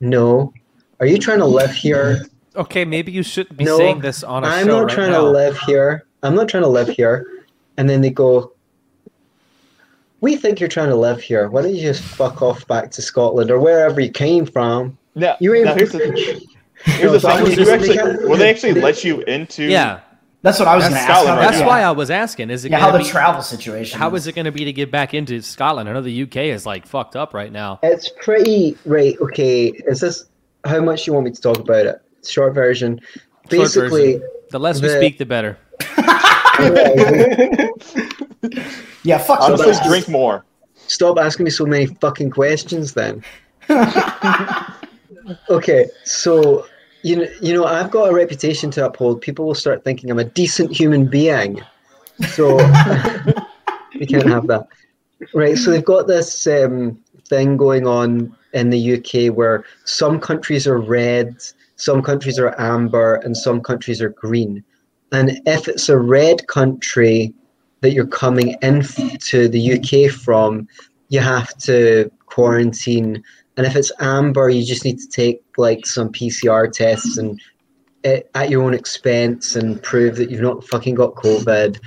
No. 0.00 0.52
Are 1.00 1.06
you 1.06 1.18
trying 1.18 1.38
to 1.38 1.46
live 1.46 1.72
here? 1.72 2.24
Okay, 2.56 2.84
maybe 2.84 3.12
you 3.12 3.22
shouldn't 3.22 3.56
be 3.58 3.64
No, 3.64 3.76
saying 3.78 4.00
this 4.00 4.24
on 4.24 4.42
a 4.42 4.46
I'm 4.46 4.66
show 4.66 4.78
not 4.78 4.86
right 4.86 4.94
trying 4.94 5.12
now. 5.12 5.24
to 5.24 5.30
live 5.30 5.58
here. 5.60 6.06
I'm 6.22 6.34
not 6.34 6.48
trying 6.48 6.62
to 6.64 6.68
live 6.68 6.88
here. 6.88 7.26
And 7.76 7.88
then 7.88 8.00
they 8.00 8.10
go, 8.10 8.52
We 10.20 10.36
think 10.36 10.58
you're 10.58 10.68
trying 10.70 10.88
to 10.88 10.96
live 10.96 11.20
here. 11.20 11.48
Why 11.50 11.62
don't 11.62 11.74
you 11.74 11.82
just 11.82 12.02
fuck 12.02 12.40
off 12.42 12.66
back 12.66 12.90
to 12.92 13.02
Scotland 13.02 13.50
or 13.50 13.60
wherever 13.60 14.00
you 14.00 14.10
came 14.10 14.46
from? 14.46 14.96
Now, 15.14 15.36
You 15.40 15.52
now 15.62 15.70
ain't. 15.70 15.78
here's 15.78 15.92
the, 15.96 16.46
here's 16.86 17.02
No, 17.04 17.12
the 17.12 17.18
that 17.18 17.36
thing. 17.36 17.44
was 17.44 17.56
you 17.56 17.70
actually, 17.70 17.96
they 17.96 18.24
will 18.28 18.36
they 18.36 18.50
actually 18.50 18.74
let 18.80 19.04
you 19.04 19.20
into? 19.22 19.64
yeah, 19.64 20.00
That's 20.42 20.58
what 20.58 20.68
I 20.68 20.76
was 20.76 20.84
That's 20.88 20.94
going 20.94 21.06
to 21.06 21.12
ask. 21.12 21.26
Right? 21.28 21.40
that's 21.40 21.58
yeah. 21.60 21.66
why 21.66 21.82
I 21.82 21.90
was 21.90 22.10
asking. 22.10 22.50
Is 22.50 22.64
it 22.64 22.70
Yeah, 22.70 22.78
how 22.78 22.86
gonna 22.90 22.98
the 22.98 23.04
be, 23.04 23.10
travel 23.10 23.42
situation. 23.42 23.98
how 23.98 24.14
is 24.14 24.26
it 24.26 24.34
going 24.34 24.44
to 24.46 24.52
be 24.52 24.64
to 24.64 24.72
get 24.72 24.90
back 24.90 25.12
into 25.14 25.40
Scotland? 25.42 25.88
I 25.88 25.92
know 25.92 26.00
the 26.02 26.22
UK 26.22 26.36
is 26.36 26.64
like 26.66 26.86
fucked 26.86 27.16
up 27.16 27.34
right 27.34 27.52
now. 27.52 27.78
It's 27.82 28.08
pretty. 28.22 28.76
Right, 28.86 29.16
okay. 29.20 29.66
Is 29.86 30.00
this 30.00 30.26
how 30.64 30.80
much 30.80 31.06
you 31.06 31.12
want 31.12 31.26
me 31.26 31.32
to 31.32 31.40
talk 31.40 31.58
about 31.58 31.86
it? 31.86 32.00
Short 32.26 32.54
version. 32.54 33.00
Short 33.00 33.50
Basically, 33.50 34.12
version. 34.14 34.28
The 34.50 34.58
less 34.60 34.80
we 34.80 34.88
speak, 34.88 35.18
the 35.18 35.26
better. 35.26 35.58
Yeah, 39.02 39.18
fuck 39.18 39.40
Honestly, 39.40 39.66
those. 39.66 39.80
drink 39.86 40.08
more. 40.08 40.44
Stop 40.74 41.18
asking 41.18 41.44
me 41.44 41.50
so 41.50 41.64
many 41.66 41.86
fucking 41.86 42.30
questions 42.30 42.92
then. 42.94 43.22
okay, 45.50 45.86
so 46.04 46.66
you 47.06 47.14
know, 47.14 47.26
you 47.40 47.54
know, 47.54 47.64
I've 47.64 47.92
got 47.92 48.10
a 48.10 48.12
reputation 48.12 48.68
to 48.72 48.84
uphold. 48.84 49.20
People 49.20 49.46
will 49.46 49.54
start 49.54 49.84
thinking 49.84 50.10
I'm 50.10 50.18
a 50.18 50.24
decent 50.24 50.72
human 50.72 51.06
being. 51.06 51.62
So 52.30 52.56
we 54.00 54.06
can't 54.06 54.26
have 54.26 54.48
that. 54.48 54.66
Right, 55.32 55.56
so 55.56 55.70
they've 55.70 55.84
got 55.84 56.08
this 56.08 56.48
um, 56.48 56.98
thing 57.28 57.56
going 57.56 57.86
on 57.86 58.36
in 58.54 58.70
the 58.70 58.94
UK 58.96 59.32
where 59.32 59.64
some 59.84 60.18
countries 60.18 60.66
are 60.66 60.78
red, 60.78 61.36
some 61.76 62.02
countries 62.02 62.40
are 62.40 62.60
amber, 62.60 63.14
and 63.16 63.36
some 63.36 63.60
countries 63.60 64.02
are 64.02 64.08
green. 64.08 64.64
And 65.12 65.40
if 65.46 65.68
it's 65.68 65.88
a 65.88 65.98
red 65.98 66.48
country 66.48 67.32
that 67.82 67.92
you're 67.92 68.08
coming 68.08 68.56
into 68.62 69.46
the 69.46 69.74
UK 69.74 70.10
from, 70.10 70.66
you 71.08 71.20
have 71.20 71.56
to 71.58 72.10
quarantine. 72.26 73.22
And 73.56 73.66
if 73.66 73.74
it's 73.74 73.92
amber, 74.00 74.50
you 74.50 74.64
just 74.64 74.84
need 74.84 74.98
to 74.98 75.08
take 75.08 75.42
like 75.56 75.86
some 75.86 76.12
PCR 76.12 76.70
tests 76.70 77.16
and 77.16 77.40
eh, 78.04 78.20
at 78.34 78.50
your 78.50 78.62
own 78.62 78.74
expense 78.74 79.56
and 79.56 79.82
prove 79.82 80.16
that 80.16 80.30
you've 80.30 80.42
not 80.42 80.66
fucking 80.66 80.94
got 80.94 81.14
COVID. 81.14 81.80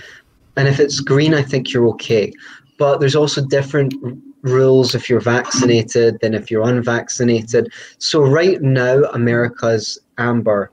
And 0.57 0.67
if 0.67 0.79
it's 0.79 0.99
green, 0.99 1.33
I 1.33 1.43
think 1.43 1.71
you're 1.71 1.87
okay. 1.89 2.33
But 2.77 2.99
there's 2.99 3.15
also 3.15 3.45
different 3.45 3.93
r- 4.03 4.13
rules 4.41 4.95
if 4.95 5.09
you're 5.09 5.19
vaccinated 5.19 6.17
than 6.21 6.33
if 6.33 6.49
you're 6.49 6.67
unvaccinated. 6.67 7.71
So 7.99 8.21
right 8.21 8.61
now, 8.61 9.03
America's 9.13 9.99
amber. 10.17 10.71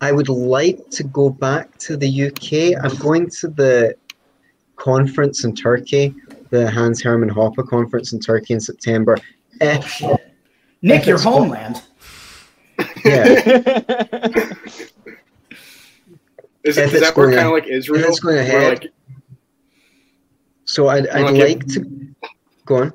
I 0.00 0.12
would 0.12 0.28
like 0.28 0.90
to 0.90 1.04
go 1.04 1.30
back 1.30 1.78
to 1.78 1.96
the 1.96 2.26
UK. 2.26 2.84
I'm 2.84 2.96
going 2.98 3.30
to 3.40 3.48
the 3.48 3.96
conference 4.76 5.42
in 5.44 5.54
Turkey, 5.54 6.14
the 6.50 6.70
Hans 6.70 7.02
Hermann 7.02 7.30
Hoppe 7.30 7.66
conference 7.66 8.12
in 8.12 8.20
Turkey 8.20 8.54
in 8.54 8.60
September. 8.60 9.16
If, 9.60 10.02
Nick, 10.82 11.06
your 11.06 11.16
It's- 11.16 11.22
homeland. 11.24 11.82
yeah, 13.04 13.24
Is, 16.64 16.78
If 16.78 16.92
it's 16.94 17.00
that 17.00 17.16
work 17.16 17.32
kind 17.34 17.46
of 17.46 17.52
like 17.52 17.66
Israel? 17.68 18.04
it's 18.08 18.18
going 18.20 18.38
ahead. 18.38 18.80
like, 18.82 18.92
so 20.64 20.88
I'd, 20.88 21.06
I'd 21.08 21.22
Okay. 21.26 21.54
like 21.54 21.66
to 21.68 22.08
go 22.64 22.76
on. 22.76 22.92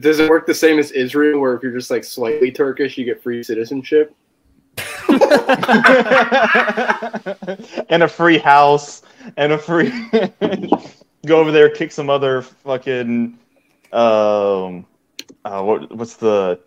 does 0.00 0.18
it 0.18 0.28
work 0.28 0.46
the 0.46 0.54
same 0.54 0.78
as 0.80 0.90
Israel, 0.90 1.38
where 1.40 1.54
if 1.54 1.62
you're 1.62 1.70
just 1.72 1.88
like 1.90 2.02
slightly 2.02 2.50
Turkish, 2.50 2.98
you 2.98 3.04
get 3.04 3.22
free 3.22 3.42
citizenship? 3.44 4.14
and 7.88 8.02
a 8.02 8.08
free 8.08 8.38
house 8.38 9.02
and 9.36 9.52
a 9.52 9.58
free 9.58 9.90
go 11.26 11.38
over 11.38 11.52
there 11.52 11.68
kick 11.68 11.92
some 11.92 12.08
other 12.10 12.40
fucking 12.42 13.38
um 13.92 14.86
uh, 15.44 15.62
what 15.62 15.90
what's 15.96 16.16
the 16.16 16.58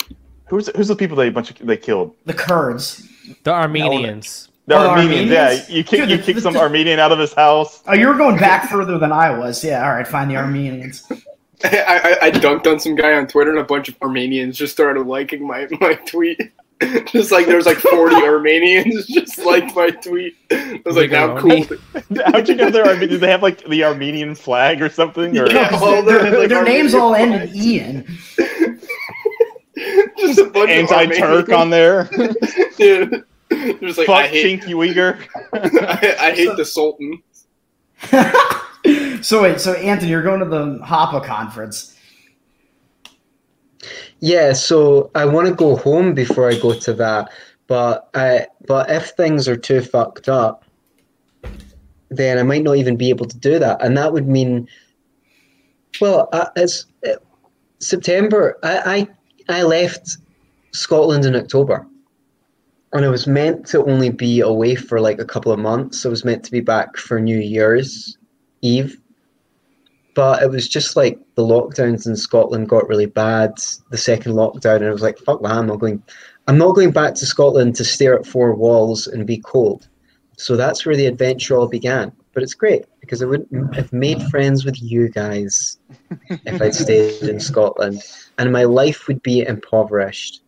who's 0.47 0.69
who's 0.75 0.87
the 0.87 0.95
people 0.95 1.15
they 1.15 1.29
bunch 1.29 1.51
of, 1.51 1.57
they 1.65 1.77
killed 1.77 2.15
The 2.25 2.33
Kurds. 2.33 3.07
The 3.43 3.51
Armenians. 3.51 4.49
the 4.67 4.75
Oh, 4.75 4.83
the 4.83 4.89
Armenians, 4.89 5.31
Armenians? 5.31 5.69
yeah 5.69 5.75
you 5.75 5.83
kick 5.83 5.99
Dude, 6.01 6.09
you 6.09 6.17
the- 6.17 6.23
kick 6.23 6.35
the- 6.35 6.41
some 6.41 6.53
the- 6.53 6.59
Armenian 6.61 6.99
out 6.99 7.11
of 7.11 7.19
his 7.19 7.33
house 7.33 7.81
Oh, 7.87 7.93
you 7.93 8.07
were 8.07 8.13
going 8.15 8.37
back 8.37 8.69
further 8.69 8.97
than 8.97 9.11
I 9.11 9.37
was. 9.37 9.63
Yeah, 9.63 9.83
all 9.85 9.93
right, 9.93 10.07
find 10.07 10.29
the 10.29 10.35
Armenians. 10.37 11.03
I, 11.63 12.17
I, 12.21 12.27
I 12.27 12.31
dunked 12.31 12.67
on 12.67 12.79
some 12.79 12.95
guy 12.95 13.13
on 13.13 13.27
Twitter, 13.27 13.49
and 13.51 13.59
a 13.59 13.63
bunch 13.63 13.87
of 13.89 13.95
Armenians 14.01 14.57
just 14.57 14.73
started 14.73 15.07
liking 15.07 15.47
my, 15.47 15.67
my 15.79 15.93
tweet. 15.95 16.39
just 17.07 17.31
like 17.31 17.45
there's 17.45 17.65
like 17.65 17.77
40 17.77 18.15
Armenians 18.27 19.05
just 19.07 19.37
liked 19.39 19.73
my 19.75 19.89
tweet. 19.91 20.35
I 20.51 20.81
was 20.85 20.97
like, 20.97 21.09
now 21.11 21.37
cool. 21.39 21.63
How'd 22.25 22.49
you 22.49 22.55
know 22.55 22.69
they're 22.69 22.85
Armenian 22.85 23.09
did 23.11 23.21
they 23.21 23.29
have 23.31 23.41
like 23.41 23.63
the 23.65 23.85
Armenian 23.85 24.35
flag 24.35 24.81
or 24.81 24.89
something 24.89 25.37
or 25.37 25.45
No, 25.45 25.69
'cause 25.69 25.81
all 25.81 26.03
their, 26.03 26.29
the- 26.29 26.37
like, 26.39 26.49
their 26.49 26.65
names 26.65 26.93
Armenian 26.93 27.01
all 27.01 27.15
end 27.39 27.49
in 27.49 27.55
Ian. 27.55 28.17
Just 30.25 30.39
a 30.39 30.49
bunch 30.49 30.69
anti-Turk 30.69 31.49
on 31.49 31.69
there 31.69 32.03
dude. 32.77 33.11
Yeah. 33.11 33.73
There's 33.79 33.97
like, 33.97 34.09
I 34.09 34.23
fuck 34.23 34.31
hate, 34.31 34.61
Chinky 34.61 34.73
Uyghur 34.73 35.19
I, 35.53 36.15
I 36.19 36.31
hate 36.31 36.55
the 36.57 36.65
Sultan. 36.65 37.21
so 39.23 39.43
wait, 39.43 39.59
so 39.59 39.73
Anthony, 39.73 40.11
you're 40.11 40.23
going 40.23 40.39
to 40.39 40.45
the 40.45 40.79
Hoppe 40.79 41.23
conference. 41.23 41.97
Yeah, 44.19 44.53
so 44.53 45.11
I 45.13 45.25
want 45.25 45.47
to 45.47 45.53
go 45.53 45.75
home 45.75 46.13
before 46.13 46.49
I 46.49 46.57
go 46.59 46.73
to 46.73 46.93
that, 46.93 47.31
but 47.67 48.09
I 48.13 48.47
but 48.67 48.89
if 48.89 49.09
things 49.11 49.47
are 49.47 49.57
too 49.57 49.81
fucked 49.81 50.29
up, 50.29 50.65
then 52.09 52.37
I 52.39 52.43
might 52.43 52.63
not 52.63 52.77
even 52.77 52.95
be 52.95 53.09
able 53.09 53.27
to 53.27 53.37
do 53.37 53.59
that, 53.59 53.83
and 53.83 53.97
that 53.97 54.11
would 54.13 54.27
mean, 54.27 54.67
well, 56.01 56.29
uh, 56.31 56.47
it's 56.55 56.87
uh, 57.07 57.13
September. 57.79 58.57
I, 58.63 58.79
I 58.85 59.07
I 59.47 59.63
left 59.63 60.17
Scotland 60.71 61.25
in 61.25 61.35
October, 61.35 61.85
and 62.93 63.05
I 63.05 63.09
was 63.09 63.27
meant 63.27 63.67
to 63.67 63.85
only 63.85 64.09
be 64.09 64.39
away 64.39 64.75
for 64.75 64.99
like 64.99 65.19
a 65.19 65.25
couple 65.25 65.51
of 65.51 65.59
months. 65.59 66.05
I 66.05 66.09
was 66.09 66.25
meant 66.25 66.43
to 66.45 66.51
be 66.51 66.61
back 66.61 66.97
for 66.97 67.19
New 67.19 67.37
Year's 67.37 68.17
Eve, 68.61 68.99
but 70.15 70.41
it 70.41 70.49
was 70.49 70.67
just 70.67 70.95
like 70.95 71.19
the 71.35 71.43
lockdowns 71.43 72.07
in 72.07 72.15
Scotland 72.15 72.69
got 72.69 72.87
really 72.87 73.05
bad. 73.05 73.51
The 73.91 73.97
second 73.97 74.33
lockdown, 74.33 74.77
and 74.77 74.85
I 74.85 74.91
was 74.91 75.03
like, 75.03 75.19
"Fuck 75.19 75.43
that! 75.43 75.51
I'm 75.51 75.67
not 75.67 75.79
going. 75.79 76.01
I'm 76.47 76.57
not 76.57 76.75
going 76.75 76.91
back 76.91 77.13
to 77.15 77.25
Scotland 77.25 77.75
to 77.75 77.83
stare 77.83 78.17
at 78.17 78.25
four 78.25 78.55
walls 78.55 79.05
and 79.07 79.27
be 79.27 79.37
cold." 79.37 79.87
So 80.37 80.55
that's 80.55 80.85
where 80.85 80.95
the 80.95 81.05
adventure 81.05 81.55
all 81.55 81.67
began. 81.67 82.11
But 82.33 82.43
it's 82.43 82.53
great 82.53 82.85
because 83.05 83.21
I 83.21 83.25
wouldn't 83.25 83.75
have 83.75 83.93
made 83.93 84.21
friends 84.23 84.65
with 84.65 84.81
you 84.81 85.09
guys 85.09 85.77
if 86.29 86.61
I'd 86.61 86.75
stayed 86.75 87.21
in 87.23 87.39
Scotland, 87.51 88.01
and 88.37 88.51
my 88.51 88.63
life 88.65 89.07
would 89.07 89.21
be 89.23 89.41
impoverished. 89.41 90.41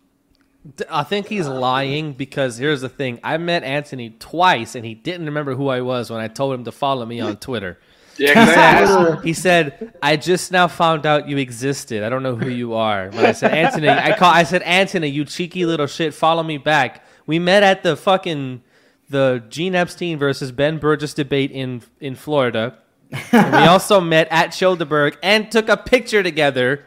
I 0.89 1.03
think 1.03 1.27
he's 1.27 1.47
lying 1.47 2.11
because 2.13 2.57
here's 2.57 2.81
the 2.81 2.89
thing: 2.89 3.19
I 3.23 3.37
met 3.37 3.63
Anthony 3.63 4.09
twice, 4.19 4.75
and 4.75 4.85
he 4.85 4.93
didn't 4.95 5.25
remember 5.27 5.55
who 5.55 5.69
I 5.69 5.81
was 5.81 6.09
when 6.09 6.19
I 6.19 6.27
told 6.27 6.53
him 6.55 6.65
to 6.65 6.71
follow 6.71 7.05
me 7.05 7.19
on 7.19 7.37
Twitter. 7.37 7.79
Yeah, 8.19 8.33
'cause 8.33 8.49
I 8.49 8.53
asked, 8.55 8.91
Uh, 8.91 9.15
He 9.17 9.33
said, 9.33 9.93
"I 10.01 10.17
just 10.17 10.51
now 10.51 10.67
found 10.67 11.05
out 11.05 11.29
you 11.29 11.37
existed. 11.37 12.01
I 12.01 12.09
don't 12.09 12.23
know 12.23 12.35
who 12.35 12.49
you 12.49 12.73
are." 12.73 13.11
When 13.11 13.23
I 13.23 13.31
said 13.31 13.51
Anthony, 13.53 13.89
I 13.89 14.17
call. 14.17 14.33
I 14.33 14.41
said 14.41 14.63
Anthony, 14.63 15.07
you 15.07 15.23
cheeky 15.23 15.67
little 15.67 15.85
shit, 15.85 16.15
follow 16.15 16.41
me 16.41 16.57
back. 16.57 17.05
We 17.27 17.37
met 17.37 17.61
at 17.61 17.83
the 17.83 17.95
fucking 17.95 18.63
the 19.09 19.43
Gene 19.49 19.75
Epstein 19.75 20.17
versus 20.17 20.51
Ben 20.51 20.79
Burgis 20.79 21.13
debate 21.13 21.51
in 21.51 21.81
in 21.99 22.15
Florida. 22.15 22.77
And 23.31 23.51
we 23.53 23.59
also 23.59 24.01
met 24.01 24.27
at 24.31 24.49
Childeberg 24.49 25.15
and 25.23 25.49
took 25.51 25.69
a 25.69 25.77
picture 25.77 26.21
together 26.23 26.83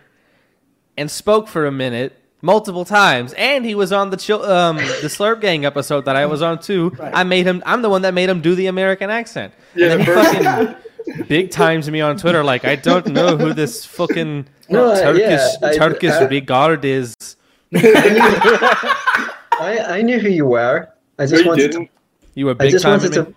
and 0.97 1.11
spoke 1.11 1.49
for 1.49 1.65
a 1.65 1.73
minute 1.73 2.13
multiple 2.43 2.85
times. 2.85 3.33
And 3.39 3.65
he 3.65 3.75
was 3.75 3.91
on 3.93 4.11
the 4.11 4.19
Chil- 4.19 4.45
um 4.45 4.77
the 4.77 5.09
Slurp 5.09 5.41
Gang 5.41 5.65
episode 5.65 6.05
that 6.05 6.17
I 6.17 6.27
was 6.27 6.43
on 6.43 6.59
too. 6.61 6.95
I 7.01 7.25
made 7.25 7.47
him. 7.47 7.63
I'm 7.65 7.81
the 7.81 7.89
one 7.89 8.03
that 8.03 8.13
made 8.13 8.29
him 8.29 8.43
do 8.43 8.55
the 8.55 8.67
American 8.67 9.09
accent. 9.09 9.55
Yeah, 9.75 9.93
and 9.93 9.93
then 9.93 9.99
the 9.99 10.05
he 10.05 10.13
first- 10.45 10.45
fucking 10.45 10.77
big 11.27 11.51
times 11.51 11.91
me 11.91 12.03
on 12.03 12.19
Twitter 12.19 12.45
like 12.45 12.67
I 12.67 12.77
don't 12.77 13.07
know 13.07 13.39
who 13.39 13.55
this 13.55 13.87
fucking 13.87 14.47
No, 14.69 14.91
uh, 14.93 15.01
Turkish 15.01 15.23
yeah, 15.23 15.49
I- 15.69 15.75
Turkish 15.77 16.13
I- 16.13 16.25
regard 16.27 16.85
is. 16.85 17.15
I, 17.75 19.25
I 19.99 20.03
knew 20.03 20.19
who 20.19 20.29
you 20.29 20.47
were. 20.47 20.89
I 21.19 21.27
just 21.27 21.43
you 21.43 21.49
wanted 21.49 21.71
didn't. 21.73 21.87
to 21.87 21.93
You 22.41 22.47
were 22.47 22.57
I 22.59 22.71
just 22.71 22.85
time. 22.85 22.99
wanted 22.99 23.13
to. 23.13 23.35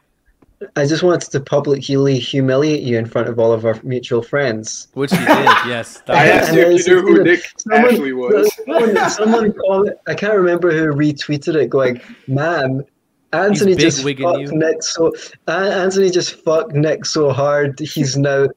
I 0.78 0.86
just 0.86 1.04
wanted 1.04 1.30
to 1.32 1.42
publicly 1.42 2.20
humiliate 2.20 2.84
you 2.84 2.98
in 2.98 3.06
front 3.06 3.28
of 3.28 3.38
all 3.38 3.52
of 3.52 3.66
our 3.66 3.78
mutual 3.84 4.22
friends. 4.24 4.88
which 4.94 5.12
he 5.12 5.18
did. 5.18 5.28
Yes. 5.68 6.02
I 6.08 6.30
asked 6.30 6.54
you 6.54 6.62
if 6.62 6.88
you 6.88 6.96
knew 6.96 7.02
who 7.18 7.24
Nick 7.26 7.42
Someone- 7.58 7.86
Ashley 7.94 8.14
was. 8.14 8.56
Someone, 8.66 9.10
someone 9.10 9.54
comment, 9.68 9.98
I 10.08 10.14
can't 10.16 10.36
remember 10.38 10.72
who 10.72 10.94
retweeted 10.94 11.56
it, 11.56 11.70
going, 11.70 12.00
"Man, 12.30 12.86
Anthony 13.34 13.76
just 13.76 14.04
fucked 14.04 14.20
you." 14.40 14.48
Nick 14.54 14.82
so. 14.84 15.12
Anthony 15.50 16.10
just 16.10 16.36
fucked 16.46 16.72
Nick 16.72 17.04
so 17.04 17.32
hard, 17.32 17.78
he's 17.82 18.16
now 18.16 18.48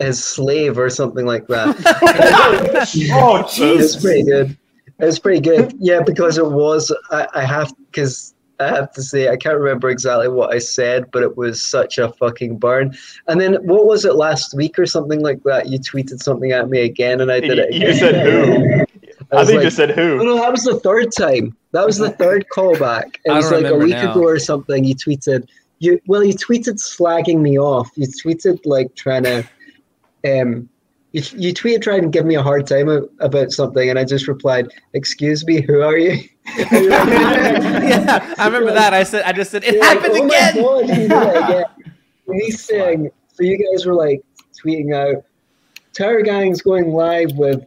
his 0.00 0.22
slave 0.22 0.76
or 0.76 0.90
something 0.90 1.24
like 1.24 1.46
that." 1.46 1.68
Oh, 3.14 3.36
It's 3.40 3.54
Jesus. 3.56 4.02
pretty 4.02 4.22
good. 4.24 4.54
It's 4.98 5.18
pretty 5.18 5.40
good. 5.40 5.72
Yeah, 5.78 6.02
because 6.04 6.36
it 6.36 6.44
was. 6.46 6.94
I, 7.10 7.26
I 7.36 7.44
have 7.46 7.72
because 7.90 8.34
I 8.60 8.68
have 8.68 8.90
to 8.92 9.02
say 9.02 9.28
I 9.28 9.36
can't 9.36 9.56
remember 9.58 9.88
exactly 9.88 10.28
what 10.28 10.52
I 10.52 10.58
said, 10.58 11.10
but 11.12 11.22
it 11.22 11.36
was 11.36 11.62
such 11.62 11.98
a 11.98 12.10
fucking 12.12 12.58
burn. 12.58 12.96
And 13.28 13.40
then 13.40 13.54
what 13.66 13.86
was 13.86 14.04
it 14.04 14.14
last 14.16 14.54
week 14.54 14.78
or 14.78 14.86
something 14.86 15.20
like 15.20 15.42
that? 15.44 15.68
You 15.68 15.78
tweeted 15.78 16.20
something 16.22 16.50
at 16.52 16.68
me 16.68 16.80
again, 16.80 17.20
and 17.20 17.30
I 17.30 17.40
did 17.40 17.58
it. 17.58 17.72
You 17.72 17.94
said 17.94 18.14
who? 18.26 18.84
I 19.30 19.36
was 19.36 19.48
think 19.48 19.54
you 19.54 19.56
like, 19.58 19.64
just 19.66 19.76
said 19.76 19.90
Oh, 19.90 19.94
who. 20.18 20.24
no, 20.24 20.36
that 20.36 20.50
was 20.50 20.64
the 20.64 20.80
third 20.80 21.10
time. 21.16 21.54
That 21.72 21.84
was 21.84 21.98
the 21.98 22.10
third 22.10 22.46
callback. 22.54 23.16
It 23.24 23.30
I 23.32 23.36
was 23.36 23.50
don't 23.50 23.62
like 23.62 23.72
a 23.72 23.76
week 23.76 23.90
now. 23.90 24.10
ago 24.12 24.22
or 24.24 24.38
something. 24.38 24.84
You 24.84 24.94
tweeted 24.94 25.48
you 25.80 26.00
well, 26.06 26.24
you 26.24 26.34
tweeted 26.34 26.78
slagging 26.78 27.40
me 27.40 27.58
off. 27.58 27.90
You 27.94 28.06
tweeted 28.08 28.60
like 28.64 28.94
trying 28.96 29.24
to 29.24 29.48
um 30.24 30.68
you, 31.12 31.22
you 31.36 31.54
tweeted 31.54 31.82
trying 31.82 32.02
to 32.02 32.08
give 32.08 32.26
me 32.26 32.34
a 32.34 32.42
hard 32.42 32.66
time 32.66 32.88
about 33.20 33.50
something, 33.50 33.88
and 33.88 33.98
I 33.98 34.04
just 34.04 34.28
replied, 34.28 34.68
"Excuse 34.92 35.44
me, 35.46 35.62
who 35.62 35.80
are 35.80 35.96
you?" 35.96 36.10
Like, 36.10 36.70
yeah, 36.70 38.34
I 38.38 38.46
remember 38.46 38.72
that. 38.72 38.92
I 38.92 39.04
said, 39.04 39.22
I 39.24 39.32
just 39.32 39.50
said, 39.50 39.64
it 39.64 39.74
you're 39.74 39.80
like, 39.82 40.00
happened 40.00 40.18
"Oh 40.18 40.26
my 40.26 40.36
again. 40.36 40.62
God, 40.62 40.88
you 40.88 40.94
did 40.94 41.12
it 41.12 41.44
again." 41.44 41.64
And 42.26 42.42
he's 42.42 42.62
saying, 42.62 43.10
so 43.32 43.42
you 43.42 43.56
guys 43.56 43.86
were 43.86 43.94
like 43.94 44.22
tweeting 44.62 44.94
out, 44.94 45.24
Terror 45.94 46.22
Gang's 46.22 46.60
going 46.60 46.92
live 46.92 47.32
with 47.36 47.66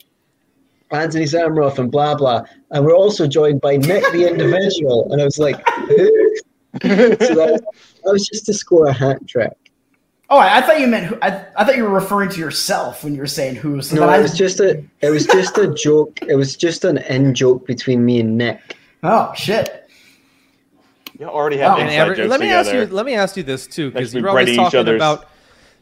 Anthony 0.92 1.26
Sammeroff 1.26 1.80
and 1.80 1.92
blah 1.92 2.14
blah, 2.14 2.44
and 2.70 2.86
we're 2.86 2.96
also 2.96 3.26
joined 3.26 3.62
by 3.62 3.78
Nick 3.78 4.04
the 4.12 4.30
individual. 4.30 5.12
And 5.12 5.20
I 5.20 5.26
was 5.26 5.40
like, 5.40 5.68
who? 5.68 6.36
so 6.82 6.88
that, 6.88 7.62
that 8.04 8.12
was 8.12 8.28
just 8.28 8.46
to 8.46 8.54
score 8.54 8.86
a 8.86 8.94
hat 8.94 9.28
trick. 9.28 9.52
Oh, 10.34 10.38
I, 10.38 10.60
I 10.60 10.62
thought 10.62 10.80
you 10.80 10.88
meant 10.88 11.08
who, 11.08 11.18
I, 11.22 11.46
I 11.58 11.66
thought 11.66 11.76
you 11.76 11.84
were 11.84 11.90
referring 11.90 12.30
to 12.30 12.40
yourself 12.40 13.04
when 13.04 13.14
you 13.14 13.20
were 13.20 13.28
saying 13.28 13.56
who. 13.56 13.82
So 13.82 13.96
No, 13.96 14.02
then 14.02 14.10
I 14.12 14.18
it 14.20 14.22
was 14.22 14.38
just 14.38 14.62
a 14.62 14.82
it 15.02 15.10
was 15.10 15.28
just 15.28 15.58
a 15.58 15.68
joke. 15.74 16.20
It 16.22 16.36
was 16.36 16.56
just 16.56 16.86
an 16.86 17.00
in 17.00 17.36
joke 17.36 17.68
between 17.68 18.06
me 18.06 18.22
and 18.22 18.38
Nick. 18.38 18.78
Oh 19.04 19.34
shit! 19.36 19.90
You 21.20 21.28
already 21.28 21.58
have 21.58 21.78
Oh, 21.78 21.82
inside 21.82 21.96
every- 21.96 22.16
jokes 22.16 22.30
let 22.30 22.40
me 22.40 22.50
ask 22.50 22.74
you. 22.74 22.86
Let 22.88 23.06
me 23.06 23.14
ask 23.14 23.36
you 23.36 23.44
this 23.44 23.68
too, 23.68 23.92
because 23.92 24.14
you're 24.14 24.28
always 24.30 24.56
talking 24.56 24.88
about 24.88 25.28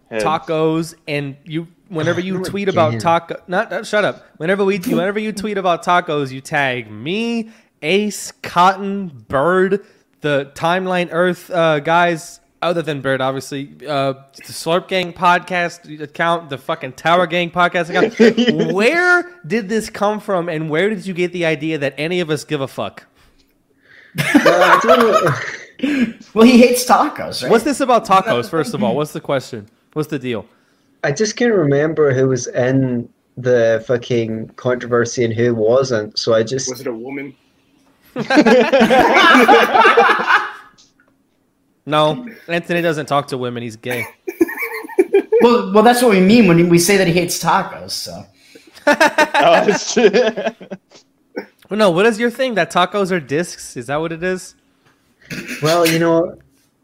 Heads. 0.10 0.24
tacos, 0.24 0.96
and 1.08 1.38
you 1.46 1.68
whenever 1.90 2.20
you 2.30 2.44
tweet 2.44 2.70
about 2.70 3.00
taco, 3.00 3.36
not, 3.48 3.70
not 3.70 3.86
shut 3.86 4.04
up. 4.04 4.26
Whenever 4.38 4.66
we, 4.66 4.80
whenever 4.80 5.20
you 5.20 5.32
tweet 5.32 5.60
about 5.60 5.84
tacos, 5.86 6.32
you 6.32 6.42
tag 6.42 6.90
me, 6.90 7.52
Ace, 7.84 8.32
Cotton, 8.42 9.10
Bird, 9.28 9.86
the 10.22 10.52
Timeline 10.56 11.10
Earth 11.12 11.52
uh, 11.52 11.80
guys. 11.82 12.40
Other 12.62 12.82
than 12.82 13.00
Bird, 13.00 13.22
obviously, 13.22 13.70
uh, 13.88 14.16
the 14.36 14.52
Slurp 14.52 14.90
Gang 14.90 15.14
podcast 15.14 16.02
account, 16.02 16.50
the 16.50 16.58
fucking 16.58 16.92
Tower 16.94 17.26
Gang 17.26 17.52
podcast 17.52 17.90
account. 17.90 18.20
where 18.74 19.40
did 19.48 19.70
this 19.70 19.90
come 19.90 20.20
from, 20.20 20.50
and 20.50 20.70
where 20.70 20.90
did 20.90 21.06
you 21.06 21.14
get 21.14 21.32
the 21.32 21.46
idea 21.46 21.78
that 21.78 21.94
any 21.98 22.20
of 22.20 22.30
us 22.30 22.44
give 22.44 22.60
a 22.60 22.68
fuck? 22.68 23.06
Well, 24.16 24.62
I 24.62 24.78
don't 24.82 25.00
know. 25.00 25.34
Well, 26.34 26.46
he 26.46 26.58
hates 26.58 26.84
tacos, 26.86 27.42
right? 27.42 27.50
What's 27.50 27.64
this 27.64 27.80
about 27.80 28.06
tacos? 28.06 28.50
First 28.50 28.74
of 28.74 28.84
all, 28.84 28.94
what's 28.94 29.14
the 29.14 29.22
question? 29.22 29.70
What's 29.94 30.10
the 30.10 30.20
deal? 30.20 30.46
I 31.06 31.14
just 31.14 31.38
can't 31.38 31.54
remember 31.54 32.14
who 32.14 32.28
was 32.28 32.48
in 32.48 33.08
the 33.38 33.82
fucking 33.88 34.50
controversy 34.58 35.24
and 35.24 35.34
who 35.34 35.56
wasn't. 35.56 36.20
So 36.20 36.34
I 36.34 36.44
just 36.44 36.70
Was 36.70 36.82
it 36.82 36.88
a 36.88 36.94
woman? 36.94 37.34
No, 41.90 42.30
Anthony 42.48 42.84
doesn't 42.84 43.08
talk 43.08 43.28
to 43.30 43.38
women. 43.38 43.64
He's 43.64 43.76
gay. 43.76 44.06
well, 45.42 45.74
well, 45.74 45.84
that's 45.84 46.04
what 46.04 46.12
we 46.12 46.22
mean 46.22 46.48
when 46.48 46.70
we 46.70 46.78
say 46.78 46.98
that 46.98 47.08
he 47.08 47.14
hates 47.14 47.44
tacos. 47.44 47.92
So 47.92 48.26
Oh, 48.88 49.66
that's. 49.66 49.96
Well, 51.70 51.78
no, 51.78 51.90
what 51.90 52.06
is 52.06 52.20
your 52.20 52.30
thing? 52.30 52.54
That 52.56 52.72
tacos 52.72 53.12
are 53.12 53.20
discs? 53.20 53.76
Is 53.76 53.88
that 53.88 53.98
what 53.98 54.12
it 54.12 54.24
is? 54.24 54.56
well, 55.64 55.88
you 55.88 55.98
know, 55.98 56.38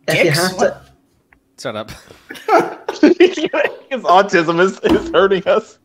if 0.07 0.25
you 0.25 0.31
have 0.31 0.57
to. 0.57 0.81
Shut 1.59 1.75
up. 1.75 1.91
His 2.99 4.01
autism 4.01 4.59
is, 4.59 4.79
is 4.79 5.09
hurting 5.11 5.47
us. 5.47 5.77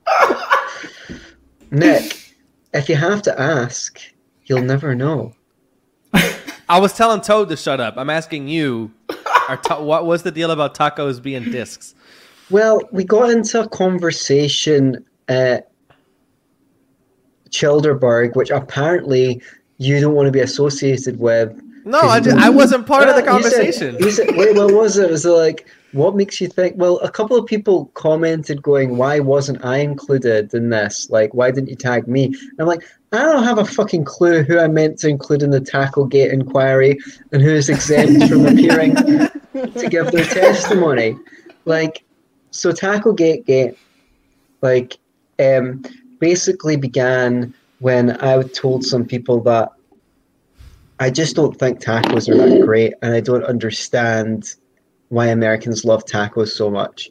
Nick, 1.70 2.34
if 2.72 2.88
you 2.88 2.96
have 2.96 3.20
to 3.22 3.40
ask, 3.40 4.00
you'll 4.46 4.62
never 4.62 4.94
know. 4.94 5.34
I 6.70 6.78
was 6.78 6.92
telling 6.92 7.20
Toad 7.20 7.48
to 7.48 7.56
shut 7.56 7.80
up. 7.80 7.94
I'm 7.96 8.08
asking 8.10 8.46
you. 8.46 8.92
Are 9.48 9.56
ta- 9.56 9.82
what 9.90 10.06
was 10.06 10.22
the 10.22 10.30
deal 10.30 10.52
about 10.52 10.74
tacos 10.76 11.20
being 11.20 11.50
discs? 11.50 11.96
Well, 12.48 12.80
we 12.92 13.02
got 13.04 13.30
into 13.30 13.60
a 13.62 13.68
conversation 13.68 15.04
at 15.28 15.68
Childerberg, 17.50 18.36
which 18.36 18.50
apparently 18.50 19.42
you 19.78 20.00
don't 20.00 20.14
want 20.14 20.26
to 20.26 20.32
be 20.32 20.40
associated 20.40 21.18
with. 21.18 21.60
No, 21.84 21.98
I, 22.00 22.20
ju- 22.20 22.34
I 22.36 22.50
wasn't 22.50 22.86
part 22.86 23.08
of 23.08 23.16
the 23.16 23.22
Well, 23.22 23.38
you 23.38 23.42
said- 23.42 23.52
conversation. 23.56 23.96
you 23.98 24.10
said- 24.10 24.36
wait, 24.36 24.54
what 24.54 24.72
was 24.72 24.96
it? 24.96 25.10
Was 25.10 25.24
it 25.26 25.30
like, 25.30 25.66
what 25.92 26.14
makes 26.14 26.40
you 26.40 26.48
think? 26.48 26.74
Well, 26.76 26.98
a 26.98 27.10
couple 27.10 27.36
of 27.36 27.46
people 27.46 27.86
commented, 27.94 28.62
going, 28.62 28.96
"Why 28.96 29.18
wasn't 29.18 29.64
I 29.64 29.78
included 29.78 30.54
in 30.54 30.70
this? 30.70 31.08
Like, 31.10 31.34
why 31.34 31.50
didn't 31.50 31.70
you 31.70 31.76
tag 31.76 32.06
me?" 32.06 32.26
And 32.26 32.60
I'm 32.60 32.66
like, 32.66 32.84
I 33.12 33.18
don't 33.18 33.42
have 33.42 33.58
a 33.58 33.64
fucking 33.64 34.04
clue 34.04 34.44
who 34.44 34.58
I 34.58 34.68
meant 34.68 34.98
to 35.00 35.08
include 35.08 35.42
in 35.42 35.50
the 35.50 35.60
Tacklegate 35.60 36.32
inquiry 36.32 36.96
and 37.32 37.42
who 37.42 37.50
is 37.50 37.68
exempt 37.68 38.28
from 38.28 38.46
appearing 38.46 38.94
to 39.52 39.88
give 39.90 40.12
their 40.12 40.24
testimony. 40.24 41.18
Like, 41.64 42.04
so 42.52 42.70
Tacklegate 42.70 43.46
Gate, 43.46 43.76
like, 44.62 44.98
um, 45.40 45.82
basically 46.20 46.76
began 46.76 47.52
when 47.80 48.16
I 48.22 48.40
told 48.42 48.84
some 48.84 49.04
people 49.04 49.40
that 49.42 49.70
I 51.00 51.10
just 51.10 51.34
don't 51.34 51.58
think 51.58 51.80
tackles 51.80 52.28
are 52.28 52.36
that 52.36 52.60
great, 52.64 52.92
and 53.02 53.14
I 53.14 53.20
don't 53.20 53.44
understand 53.44 54.54
why 55.10 55.26
Americans 55.26 55.84
love 55.84 56.04
tacos 56.06 56.48
so 56.48 56.70
much. 56.70 57.10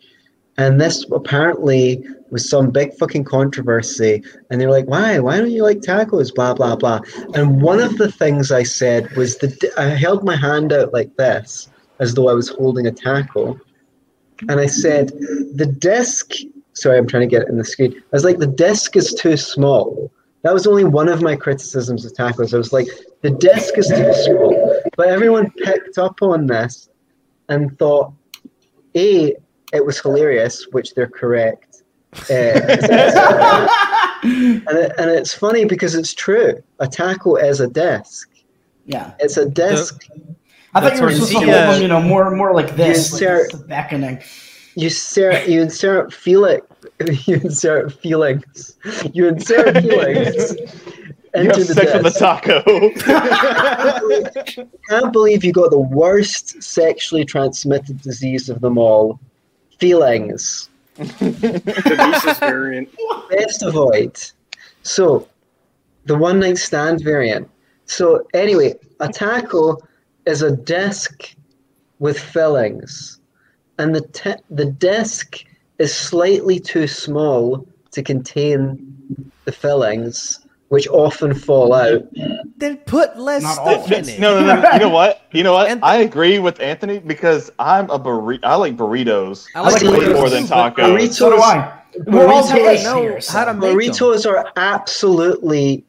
And 0.58 0.82
this 0.82 1.06
apparently 1.12 2.04
was 2.32 2.50
some 2.50 2.70
big 2.70 2.93
fucking 2.95 3.24
controversy. 3.24 4.24
And 4.50 4.60
they're 4.60 4.70
like, 4.70 4.88
why? 4.88 5.20
Why 5.20 5.38
don't 5.38 5.52
you 5.52 5.64
like 5.64 5.80
tacos? 5.80 6.34
Blah, 6.34 6.54
blah, 6.54 6.76
blah. 6.76 7.00
And 7.34 7.62
one 7.62 7.80
of 7.80 7.97
the 7.97 8.12
things 8.12 8.52
I 8.52 8.64
said 8.64 9.10
was 9.16 9.38
that 9.38 9.72
I 9.78 9.86
held 9.86 10.26
my 10.26 10.36
hand 10.36 10.74
out 10.74 10.91
like 10.91 11.16
this, 11.16 11.70
as 12.00 12.14
though 12.14 12.28
I 12.28 12.34
was 12.34 12.50
holding 12.50 12.88
a 12.88 12.91
taco. 12.91 13.58
And 14.50 14.60
I 14.60 14.66
said, 14.66 15.10
the 15.56 15.66
disc, 15.66 16.32
sorry, 16.74 16.97
I'm 16.97 17.08
trying 17.08 17.22
to 17.22 17.28
get 17.28 17.43
it 17.43 17.50
in 17.50 17.58
the 17.58 17.64
screen. 17.64 17.93
I 17.97 18.02
was 18.12 18.26
like, 18.26 18.39
the 18.39 18.47
disc 18.47 18.95
is 18.95 19.14
too 19.14 19.38
small. 19.38 20.12
That 20.43 20.54
was 20.54 20.68
only 20.68 20.86
one 20.86 21.10
of 21.10 21.22
my 21.22 21.36
criticisms 21.36 22.06
of 22.06 22.14
tacos. 22.14 22.54
I 22.54 22.58
was 22.58 22.72
like, 22.72 22.88
the 23.22 23.32
disc 23.32 23.78
is 23.78 23.88
too 23.88 24.14
small. 24.14 24.82
But 24.95 25.10
everyone 25.10 25.52
picked 25.52 25.97
up 25.97 26.22
on 26.22 26.47
this 26.47 26.89
and 27.50 27.78
thought, 27.78 28.14
A, 28.95 29.36
it 29.74 29.86
was 29.86 30.00
hilarious, 30.00 30.66
which 30.72 30.93
they're 30.93 31.08
correct. 31.08 31.84
Uh, 32.14 32.24
and, 34.24 34.64
it, 34.78 34.91
and 34.97 35.10
it's 35.12 35.34
funny 35.34 35.66
because 35.66 35.93
it's 35.95 36.14
true. 36.14 36.62
A 36.80 36.88
tackle 36.88 37.36
is 37.38 37.60
a 37.60 37.68
disc. 37.68 38.30
Yeah. 38.86 39.14
It's 39.20 39.38
a 39.38 39.47
disc. 39.47 40.08
I 40.74 40.82
thought 40.82 40.95
you 40.95 41.02
were 41.02 41.08
That's 41.10 41.28
supposed 41.28 41.32
to 41.43 41.47
where- 41.47 41.66
hold 41.66 41.76
them, 41.76 41.82
you 41.82 41.88
know, 41.88 42.02
more 42.02 42.30
more 42.32 42.54
like 42.54 42.76
this, 42.76 43.10
You 43.10 43.14
like 43.14 43.22
start- 43.24 43.52
this, 43.52 43.62
the 43.62 43.68
beckoning. 43.68 44.22
You 44.76 44.86
insert, 44.86 45.47
you 45.47 45.62
insert 45.62 46.14
feel 46.14 46.45
it. 46.45 46.64
You 47.26 47.36
insert 47.36 47.93
feelings. 48.02 48.78
You 49.14 49.28
insert 49.28 49.78
feelings 49.82 50.54
You 51.36 51.42
into 51.42 51.60
have 51.60 51.68
the 51.68 51.74
sex 51.74 51.94
with 51.94 52.04
the 52.04 52.10
disc. 52.10 52.20
taco. 52.20 52.64
can't 54.90 55.14
believe 55.14 55.44
you 55.44 55.52
got 55.52 55.70
the 55.70 55.80
worst 55.80 56.62
sexually 56.62 57.24
transmitted 57.26 58.02
disease 58.02 58.50
of 58.50 58.62
them 58.62 58.78
all. 58.78 59.20
Feelings. 59.80 60.70
The 60.96 61.96
Mises 61.98 62.40
variant. 62.40 62.90
Best 63.30 63.64
avoid. 63.64 64.20
So, 64.84 65.28
the 66.06 66.18
one 66.18 66.40
night 66.40 66.58
stand 66.58 67.04
variant. 67.04 67.50
So, 67.86 68.26
anyway, 68.34 68.76
a 69.00 69.08
taco 69.10 69.78
is 70.26 70.42
a 70.42 70.56
disc 70.56 71.36
with 72.00 72.20
fillings, 72.20 73.20
and 73.78 73.96
the 73.96 74.02
te- 74.02 74.44
the 74.50 74.66
disc 74.66 75.44
is 75.80 75.94
slightly 75.94 76.60
too 76.60 76.88
small 76.88 77.66
to 77.92 78.04
contain 78.04 79.32
the 79.46 79.52
fillings, 79.52 80.46
which 80.70 80.88
often 80.88 81.34
fall 81.34 81.74
out. 81.74 82.01
Then 82.57 82.78
put 82.78 83.17
less 83.17 83.43
Not 83.43 83.53
stuff 83.55 83.67
all. 83.91 83.93
in 83.93 84.07
it. 84.07 84.20
no, 84.20 84.39
no, 84.39 84.61
no. 84.61 84.72
You 84.74 84.80
know 84.80 84.89
what? 84.89 85.22
You 85.32 85.43
know 85.43 85.53
what? 85.53 85.70
And- 85.70 85.84
I 85.84 85.97
agree 85.97 86.39
with 86.39 86.59
Anthony 86.61 86.99
because 86.99 87.51
I'm 87.59 87.89
a 87.89 87.99
burrito. 87.99 88.39
I 88.43 88.55
like 88.55 88.78
burritos. 88.78 89.47
I 89.55 89.61
like 89.61 89.82
burritos 89.82 90.13
more 90.15 90.30
than 90.30 90.43
tacos. 90.45 90.76
Burritos, 90.76 91.13
So 91.13 91.30
do 91.32 91.38
I. 91.41 91.74
We're 92.05 92.28
all 92.28 92.43
burritos- 92.43 92.84
know 92.84 93.01
here, 93.01 93.20
how 93.28 93.45
to 93.45 93.53
make- 93.53 93.61
them. 93.61 93.78
burritos 93.78 94.30
are 94.30 94.51
absolutely 94.55 95.84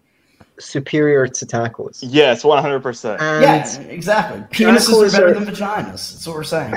superior 0.58 1.26
to 1.26 1.46
tacos. 1.46 1.98
Yes, 2.02 2.42
one 2.44 2.62
hundred 2.62 2.82
percent. 2.82 3.20
And 3.20 3.42
Yeah, 3.42 3.80
exactly. 3.90 4.40
Penises 4.50 5.08
are 5.08 5.10
better 5.10 5.28
are- 5.28 5.34
than 5.34 5.46
vaginas. 5.54 6.12
That's 6.12 6.26
what 6.26 6.36
we're 6.36 6.42
saying. 6.44 6.74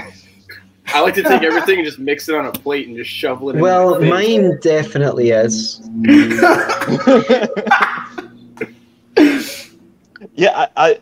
I 0.93 0.99
like 1.01 1.13
to 1.15 1.23
take 1.23 1.41
everything 1.43 1.79
and 1.79 1.85
just 1.85 1.99
mix 1.99 2.29
it 2.29 2.35
on 2.35 2.45
a 2.45 2.51
plate 2.51 2.87
and 2.87 2.95
just 2.95 3.09
shovel 3.09 3.49
it 3.49 3.55
in. 3.55 3.61
well, 3.61 3.99
my 3.99 4.07
mine 4.09 4.59
definitely 4.61 5.31
is. 5.31 5.81
yeah, 10.35 10.51
I. 10.55 10.67
I, 10.77 10.99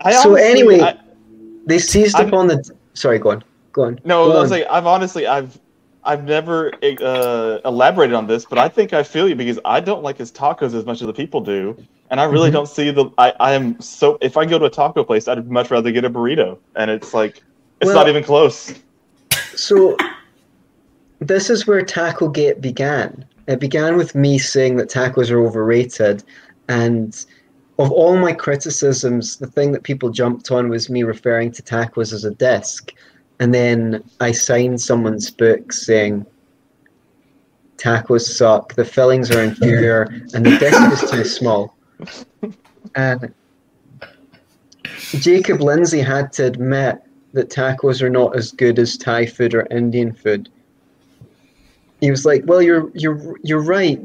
I 0.00 0.12
So 0.12 0.30
honestly- 0.30 0.42
anyway- 0.50 0.80
I- 0.80 0.98
They 1.66 1.78
seized 1.78 2.16
I'm- 2.16 2.28
upon 2.28 2.46
the. 2.48 2.70
Sorry, 2.94 3.18
go 3.18 3.30
on. 3.30 3.44
Go 3.72 3.82
on. 3.84 3.98
no, 4.04 4.26
Go 4.26 4.36
I 4.38 4.40
was 4.40 4.52
on. 4.52 4.58
like, 4.60 4.66
I've 4.70 4.86
honestly, 4.86 5.26
I've, 5.26 5.58
I've 6.04 6.24
never 6.24 6.72
uh, 6.82 7.58
elaborated 7.64 8.14
on 8.14 8.26
this, 8.26 8.46
but 8.46 8.58
I 8.58 8.68
think 8.68 8.92
I 8.94 9.02
feel 9.02 9.28
you 9.28 9.34
because 9.34 9.58
I 9.66 9.80
don't 9.80 10.02
like 10.02 10.16
his 10.16 10.30
tacos 10.32 10.72
as 10.74 10.86
much 10.86 11.00
as 11.02 11.06
the 11.06 11.12
people 11.12 11.40
do, 11.40 11.76
and 12.10 12.20
I 12.20 12.24
really 12.24 12.48
Mhm. 12.50 12.54
don't 12.54 12.68
see 12.68 12.90
the. 12.90 13.10
I, 13.18 13.32
I 13.40 13.52
am 13.52 13.78
so. 13.80 14.16
If 14.22 14.36
I 14.36 14.46
go 14.46 14.58
to 14.58 14.64
a 14.66 14.70
taco 14.70 15.02
place, 15.04 15.26
I'd 15.28 15.50
much 15.50 15.70
rather 15.70 15.90
get 15.90 16.04
a 16.04 16.10
burrito, 16.10 16.58
and 16.76 16.90
it's 16.90 17.12
like, 17.12 17.42
it's 17.80 17.88
Well- 17.88 17.94
not 17.96 18.08
even 18.08 18.22
close. 18.22 18.72
So, 19.56 19.96
this 21.20 21.48
is 21.48 21.66
where 21.66 21.82
Taco 21.82 22.28
Gate 22.28 22.60
began. 22.60 23.24
It 23.48 23.58
began 23.58 23.96
with 23.96 24.14
me 24.14 24.38
saying 24.38 24.76
that 24.76 24.90
tacos 24.90 25.30
are 25.30 25.40
overrated, 25.40 26.22
and 26.68 27.24
of 27.78 27.90
all 27.90 28.16
my 28.16 28.32
criticisms, 28.32 29.36
the 29.36 29.46
thing 29.46 29.72
that 29.72 29.82
people 29.82 30.10
jumped 30.10 30.50
on 30.50 30.68
was 30.68 30.90
me 30.90 31.02
referring 31.04 31.52
to 31.52 31.62
tacos 31.62 32.12
as 32.12 32.24
a 32.24 32.32
disc, 32.32 32.92
and 33.40 33.54
then 33.54 34.04
I 34.20 34.32
signed 34.32 34.80
someone's 34.80 35.30
book 35.30 35.72
saying 35.72 36.26
tacos 37.78 38.22
suck, 38.22 38.74
the 38.74 38.84
fillings 38.84 39.30
are 39.30 39.42
inferior, 39.42 40.02
and 40.34 40.44
the 40.44 40.58
disc 40.58 41.02
is 41.02 41.10
too 41.10 41.24
small. 41.24 41.74
And 42.94 43.32
Jacob 45.18 45.60
Lindsay 45.60 46.00
had 46.00 46.32
to 46.34 46.44
admit 46.44 47.00
that 47.36 47.50
tacos 47.50 48.02
are 48.02 48.10
not 48.10 48.34
as 48.34 48.50
good 48.50 48.78
as 48.78 48.96
Thai 48.96 49.26
food 49.26 49.54
or 49.54 49.66
Indian 49.70 50.12
food. 50.12 50.48
He 52.00 52.10
was 52.10 52.24
like, 52.24 52.42
"Well, 52.46 52.60
you're 52.60 52.90
you're 52.94 53.36
you're 53.42 53.62
right. 53.62 54.00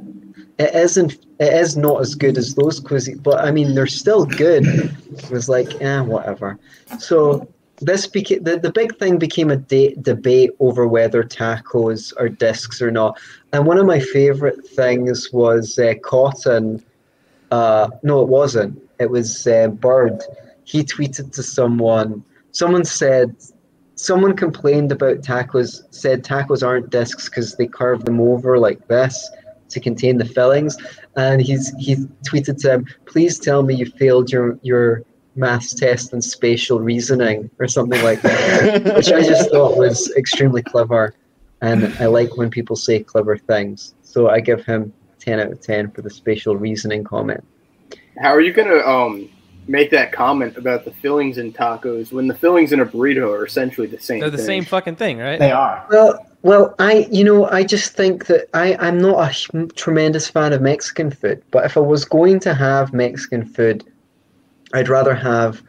It 0.60 0.76
isn't. 0.76 1.14
It 1.40 1.54
is 1.54 1.76
not 1.76 2.02
as 2.02 2.14
good 2.14 2.38
as 2.38 2.54
those 2.56 2.80
cuisines, 2.80 3.24
but 3.24 3.40
I 3.40 3.52
mean, 3.52 3.74
they're 3.74 3.88
still 3.88 4.26
good." 4.26 4.66
It 4.66 5.30
was 5.32 5.50
like, 5.50 5.82
eh, 5.82 6.02
whatever. 6.02 6.58
So 7.00 7.48
this 7.82 8.06
became 8.06 8.44
the, 8.44 8.58
the 8.60 8.72
big 8.72 8.98
thing 8.98 9.18
became 9.18 9.50
a 9.50 9.58
de- 9.58 9.96
debate 9.96 10.52
over 10.60 10.88
whether 10.88 11.24
tacos 11.24 12.14
are 12.20 12.30
discs 12.30 12.82
or 12.82 12.92
not. 12.92 13.20
And 13.54 13.66
one 13.66 13.78
of 13.78 13.86
my 13.86 14.00
favorite 14.00 14.66
things 14.68 15.32
was 15.34 15.80
uh, 15.80 15.96
Cotton. 16.04 16.84
Uh, 17.50 17.90
no, 18.04 18.22
it 18.22 18.28
wasn't. 18.28 18.82
It 19.00 19.10
was 19.10 19.48
uh, 19.48 19.68
Bird. 19.70 20.22
He 20.64 20.84
tweeted 20.84 21.34
to 21.34 21.44
someone. 21.44 22.24
Someone 22.52 22.86
said, 22.86 23.36
someone 23.96 24.36
complained 24.36 24.92
about 24.92 25.22
tacos. 25.22 25.84
Said 25.92 26.24
tacos 26.24 26.66
aren't 26.66 26.90
discs 26.90 27.30
because 27.30 27.56
they 27.56 27.68
carve 27.68 28.06
them 28.06 28.20
over 28.20 28.58
like 28.58 28.88
this 28.88 29.30
to 29.70 29.80
contain 29.80 30.18
the 30.18 30.26
fillings. 30.26 30.76
And 31.16 31.42
he's 31.42 31.74
he 31.80 31.96
tweeted 32.28 32.60
to 32.62 32.74
him, 32.74 32.86
"Please 33.06 33.40
tell 33.40 33.64
me 33.64 33.76
you 33.76 33.86
failed 33.86 34.32
your 34.32 34.60
your 34.62 35.04
maths 35.36 35.74
test 35.74 36.12
and 36.12 36.24
spatial 36.24 36.80
reasoning 36.80 37.50
or 37.60 37.68
something 37.68 38.04
like 38.04 38.22
that." 38.22 38.96
which 38.96 39.12
I 39.12 39.22
just 39.22 39.52
thought 39.52 39.78
was 39.78 40.12
extremely 40.18 40.64
clever, 40.64 41.14
and 41.62 41.86
I 42.00 42.08
like 42.08 42.38
when 42.38 42.50
people 42.50 42.76
say 42.76 43.02
clever 43.02 43.38
things. 43.38 43.94
So 44.02 44.30
I 44.30 44.40
give 44.40 44.66
him 44.66 44.94
ten 45.20 45.40
out 45.40 45.52
of 45.52 45.62
ten 45.62 45.92
for 45.92 46.02
the 46.02 46.10
spatial 46.10 46.58
reasoning 46.58 47.04
comment. 47.04 47.44
How 48.20 48.34
are 48.34 48.42
you 48.42 48.52
gonna 48.52 48.80
um 48.80 49.30
make 49.68 49.92
that 49.92 50.12
comment 50.12 50.58
about 50.58 50.86
the 50.86 50.92
fillings 50.92 51.38
in 51.38 51.54
tacos 51.54 52.12
when 52.12 52.28
the 52.28 52.36
fillings 52.36 52.72
in 52.74 52.80
a 52.80 52.86
burrito 52.86 53.30
are 53.32 53.46
essentially 53.46 53.88
the 53.88 54.00
same? 54.00 54.20
They're 54.20 54.30
the 54.30 54.38
thing? 54.38 54.46
same 54.46 54.66
fucking 54.66 54.96
thing, 54.96 55.18
right? 55.20 55.40
They 55.40 55.52
are. 55.52 55.86
Well, 55.90 56.26
well, 56.42 56.76
I 56.80 57.08
you 57.12 57.24
know 57.24 57.46
I 57.50 57.64
just 57.64 57.94
think 57.94 58.26
that 58.28 58.48
I 58.54 58.76
I'm 58.80 59.00
not 59.00 59.32
a 59.54 59.68
tremendous 59.76 60.28
fan 60.28 60.54
of 60.54 60.62
Mexican 60.62 61.12
food, 61.12 61.44
but 61.52 61.66
if 61.66 61.78
I 61.78 61.82
was 61.82 62.06
going 62.06 62.40
to 62.42 62.54
have 62.54 62.94
Mexican 62.94 63.46
food, 63.46 63.84
I'd 64.74 64.90
rather 64.90 65.14
have. 65.16 65.62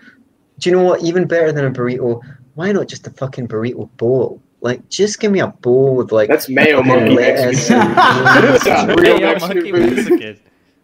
Do 0.58 0.70
you 0.70 0.76
know 0.76 0.82
what? 0.82 1.02
Even 1.02 1.26
better 1.26 1.52
than 1.52 1.64
a 1.64 1.70
burrito. 1.70 2.20
Why 2.54 2.70
not 2.72 2.86
just 2.86 3.06
a 3.06 3.10
fucking 3.10 3.48
burrito 3.48 3.88
bowl? 3.96 4.40
Like, 4.60 4.88
just 4.88 5.18
give 5.18 5.32
me 5.32 5.40
a 5.40 5.48
bowl 5.48 5.96
with 5.96 6.12
like 6.12 6.28
That's 6.28 6.48
mayo 6.48 6.78
fucking 6.78 6.92
monkey 6.92 7.14
lettuce 7.16 7.68
Mexican. 7.68 7.80
and- 7.96 8.60
That's 8.60 9.00
real 9.00 9.16
Mayo 9.18 9.32
Mexican 9.32 9.56
monkey. 9.56 9.94
Mexican. 9.96 10.40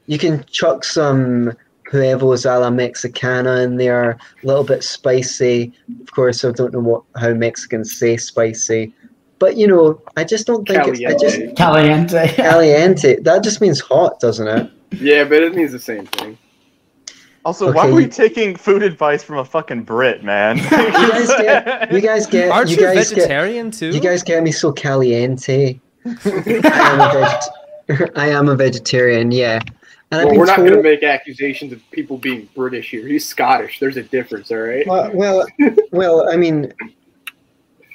You 0.07 0.19
can 0.19 0.45
chuck 0.45 0.83
some 0.85 1.53
huevos 1.91 2.45
a 2.45 2.59
la 2.59 2.71
Mexicana 2.71 3.61
in 3.63 3.77
there, 3.77 4.11
a 4.11 4.19
little 4.47 4.65
bit 4.65 4.83
spicy. 4.85 5.73
Of 6.03 6.11
course, 6.13 6.45
I 6.45 6.53
don't 6.53 6.73
know 6.73 6.81
what 6.81 7.03
how 7.17 7.33
Mexicans 7.35 7.97
say 7.99 8.17
spicy, 8.17 8.93
but 9.39 9.57
you 9.57 9.67
know, 9.67 10.01
I 10.17 10.25
just 10.25 10.47
don't 10.47 10.67
think 10.69 10.87
it's 10.87 11.01
I 11.05 11.13
just 11.19 11.57
Caliente. 11.57 12.13
Caliente. 12.35 12.35
caliente. 12.37 13.23
That 13.23 13.43
just 13.43 13.61
means 13.61 13.81
hot, 13.81 14.21
doesn't 14.21 14.49
it? 14.49 14.71
Yeah, 14.93 15.25
but 15.25 15.43
it 15.43 15.55
means 15.55 15.73
the 15.73 15.79
same 15.79 16.07
thing. 16.07 16.39
Also, 17.45 17.73
why 17.73 17.85
Okay, 17.85 17.93
were 17.93 18.01
you- 18.01 18.07
you 18.07 18.13
taking 18.13 18.57
food 18.57 18.83
advice 18.83 19.23
from 19.23 19.39
a 19.39 19.45
fucking 19.45 19.83
Brit, 19.85 20.23
man? 20.25 20.59
You 20.59 20.73
guys 21.13 21.29
get, 21.29 21.93
you 21.93 22.01
guys 22.01 22.27
get, 22.27 22.51
Aren't 22.51 22.69
you 22.71 22.77
you, 22.77 22.83
guys 22.83 23.09
get, 23.11 23.17
vegetarian 23.17 23.71
too? 23.71 23.91
you 23.91 24.01
guys 24.01 24.23
get 24.23 24.43
me 24.43 24.53
so 24.53 24.73
caliente. 24.73 25.81
I 26.05 26.11
am 26.11 27.01
a 27.01 27.09
veget- 27.15 28.11
I 28.17 28.29
am 28.29 28.49
a 28.49 28.57
vegetarian, 28.57 29.31
yeah. 29.31 29.61
And 30.11 30.31
Well, 30.31 30.39
we're 30.39 30.47
not 30.47 30.57
going 30.59 30.73
to 30.73 30.83
make 30.83 31.03
accusations 31.03 31.73
of 31.73 31.83
people 31.91 32.17
being 32.17 32.49
British 32.55 32.91
here. 32.91 33.07
He's 33.07 33.29
Scottish. 33.29 33.79
There's 33.79 33.99
a 33.99 34.03
difference, 34.03 34.51
all 34.51 34.59
right? 34.59 34.87
Well, 34.87 35.11
well, 35.13 35.47
well, 35.93 36.31
I 36.31 36.37
mean, 36.37 36.73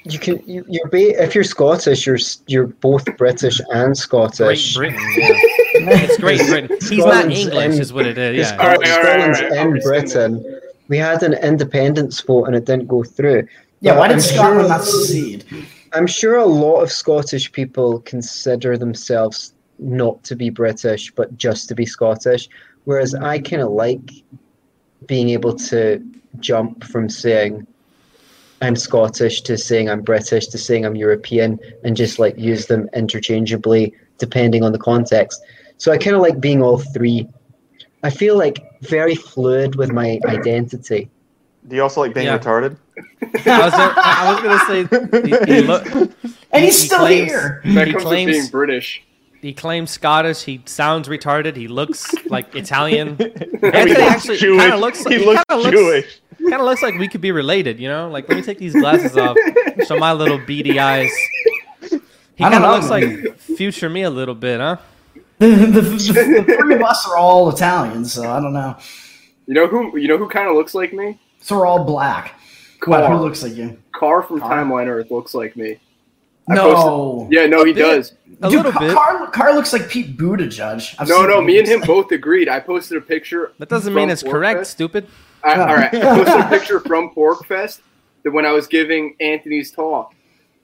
you 0.04 0.20
can 0.20 0.42
you, 0.46 0.64
you're 0.70 0.88
ba- 0.90 1.24
if 1.24 1.34
you're 1.34 1.44
Scottish, 1.44 2.06
you're 2.06 2.20
you're 2.48 2.68
both 2.68 3.06
British 3.18 3.60
and 3.72 3.98
Scottish. 3.98 4.76
Great 4.76 4.94
Britain. 4.94 5.14
Yeah. 5.18 6.04
it's 6.04 6.18
Great 6.18 6.40
Britain. 6.48 6.78
He's 6.82 7.06
not 7.06 7.32
English, 7.32 7.56
in- 7.76 7.82
is 7.82 7.94
what 7.94 8.06
it 8.06 8.18
is. 8.18 8.38
Yeah. 8.52 8.58
All 8.58 8.68
right, 8.68 8.76
all 8.76 8.82
right, 8.82 9.04
Scotland's 9.06 9.40
all 9.40 9.50
right, 9.50 9.58
in 9.68 9.74
I'll 9.74 9.82
Britain. 9.82 10.60
We 10.90 10.98
had 10.98 11.24
an 11.24 11.34
independence 11.34 12.20
vote 12.22 12.46
and 12.46 12.56
it 12.56 12.66
didn't 12.66 12.88
go 12.88 13.04
through. 13.04 13.48
Yeah, 13.80 13.98
why 13.98 14.08
I'm 14.10 14.18
did 14.18 14.22
Scotland 14.22 14.62
sure- 14.62 14.70
not 14.70 14.84
secede? 14.84 15.46
I'm 15.94 16.06
sure 16.08 16.38
a 16.38 16.46
lot 16.46 16.82
of 16.82 16.92
Scottish 16.92 17.52
people 17.52 18.00
consider 18.02 18.78
themselves 18.78 19.54
not 19.80 20.24
to 20.24 20.36
be 20.36 20.50
British, 20.50 21.12
but 21.12 21.36
just 21.38 21.68
to 21.70 21.76
be 21.76 21.86
Scottish. 21.86 22.50
Whereas 22.86 23.14
mm. 23.14 23.24
I 23.24 23.40
kind 23.40 23.62
of 23.62 23.72
like 23.72 24.12
being 25.08 25.30
able 25.30 25.54
to 25.56 26.02
jump 26.40 26.84
from 26.84 27.10
saying 27.10 27.66
I'm 28.62 28.76
Scottish 28.76 29.42
to 29.42 29.58
saying 29.58 29.90
I'm 29.90 30.02
British 30.02 30.48
to 30.48 30.58
saying 30.58 30.86
I'm 30.86 30.96
European 30.96 31.60
and 31.84 31.98
just 31.98 32.18
like 32.20 32.38
use 32.38 32.68
them 32.68 32.90
interchangeably 32.96 33.94
depending 34.18 34.64
on 34.64 34.72
the 34.72 34.80
context. 34.80 35.42
So 35.78 35.92
I 35.92 35.98
kind 35.98 36.16
of 36.16 36.22
like 36.22 36.40
being 36.40 36.62
all 36.62 36.78
three. 36.78 37.28
I 38.04 38.10
feel 38.10 38.38
like 38.38 38.60
very 38.82 39.16
fluid 39.16 39.76
with 39.76 39.92
my 39.92 40.20
identity. 40.26 41.10
Do 41.68 41.76
you 41.76 41.82
also 41.84 42.02
like 42.02 42.14
being 42.14 42.28
Yeah. 42.28 42.38
retarded? 42.38 42.78
I 43.46 43.60
was, 43.60 43.74
I 43.74 44.34
was 44.34 44.42
gonna 44.44 45.22
say 45.22 45.46
he, 45.48 45.56
he, 45.56 45.62
look, 45.68 45.86
And 46.52 46.64
he's 46.64 46.80
He 46.82 46.88
still 46.88 47.00
claims- 47.00 47.32
here. 47.32 47.62
That 47.66 47.88
He 47.88 47.94
comes 47.94 48.06
claims- 48.06 48.32
being 48.32 48.48
British. 48.48 49.04
He 49.44 49.54
claims 49.54 49.92
Scottish. 49.92 50.42
He 50.44 50.62
sounds 50.66 51.08
retarded. 51.08 51.56
He 51.56 51.68
looks 51.68 52.12
like 52.26 52.56
Italian. 52.56 53.10
Anthony 53.22 53.94
actually 54.02 54.38
kinda 54.40 54.78
looks 54.78 55.06
like- 55.06 55.14
he 55.14 55.20
he 55.20 55.26
looks 55.26 55.44
kinda 55.50 55.72
Jewish. 55.72 56.20
Kind 56.40 56.54
of 56.56 56.62
looks 56.62 56.82
like 56.82 56.96
we 56.98 57.08
could 57.08 57.22
be 57.22 57.32
related. 57.32 57.80
You 57.80 57.88
know, 57.90 58.10
like 58.10 58.28
let 58.28 58.36
me 58.38 58.42
take 58.42 58.58
these 58.58 58.74
glasses 58.74 59.16
off. 59.16 59.38
Show 59.88 59.98
my 59.98 60.12
little 60.14 60.40
beady 60.40 60.80
eyes. 60.80 61.12
He 62.36 62.44
kind 62.44 62.56
of 62.56 62.62
looks 62.72 62.90
like 62.90 63.38
future 63.38 63.90
me 63.90 64.02
a 64.02 64.10
little 64.10 64.34
bit, 64.36 64.60
huh? 64.60 64.78
The, 65.40 65.48
the, 65.50 65.66
the, 65.82 66.44
the 66.48 66.58
three 66.58 66.76
of 66.76 66.82
us 66.82 67.08
are 67.08 67.18
all 67.18 67.50
Italian, 67.50 68.06
so 68.06 68.30
I 68.30 68.40
don't 68.40 68.54
know. 68.54 68.76
You 69.46 69.54
know 69.54 69.68
who? 69.68 69.98
You 69.98 70.08
know 70.08 70.18
who 70.18 70.28
kind 70.30 70.50
of 70.50 70.56
looks 70.56 70.74
like 70.74 70.94
me? 70.94 71.20
So 71.42 71.58
we're 71.58 71.66
all 71.68 71.84
black. 71.84 72.40
What? 72.86 73.06
Who 73.10 73.18
looks 73.18 73.44
like 73.44 73.56
you? 73.56 73.78
Carr 73.94 74.24
from 74.24 74.40
Carr? 74.40 74.64
Timeline 74.64 74.88
Earth 74.88 75.12
looks 75.12 75.34
like 75.34 75.56
me. 75.56 75.80
I 76.50 76.56
No. 76.56 77.28
Yeah, 77.32 77.46
no, 77.46 77.64
he 77.64 77.74
bit. 77.74 77.82
does. 77.82 78.14
A 78.42 78.50
Dude, 78.50 78.66
little 78.66 78.80
bit. 78.80 78.94
Car, 78.94 79.28
Car 79.32 79.54
looks 79.54 79.72
like 79.72 79.88
Pete 79.88 80.18
Buttigieg. 80.18 80.96
I've 81.00 81.08
No, 81.08 81.26
no, 81.26 81.42
me 81.42 81.60
and 81.60 81.68
him 81.68 81.80
both 81.86 82.12
agreed. 82.12 82.50
I 82.50 82.60
posted 82.60 82.98
a 82.98 83.02
picture. 83.02 83.54
That 83.60 83.70
doesn't 83.70 83.94
mean 83.94 84.10
it's 84.10 84.24
correct, 84.24 84.62
PorcFest. 84.62 84.66
stupid. 84.66 85.08
I, 85.44 85.60
all 85.60 85.68
right, 85.76 85.94
I 85.94 86.00
posted 86.24 86.42
a 86.42 86.50
picture 86.50 86.80
from 86.82 87.12
PorcFest 87.12 87.80
that 88.24 88.32
when 88.32 88.46
I 88.46 88.52
was 88.52 88.68
giving 88.68 89.16
Anthony's 89.22 89.72
talk, 89.72 90.14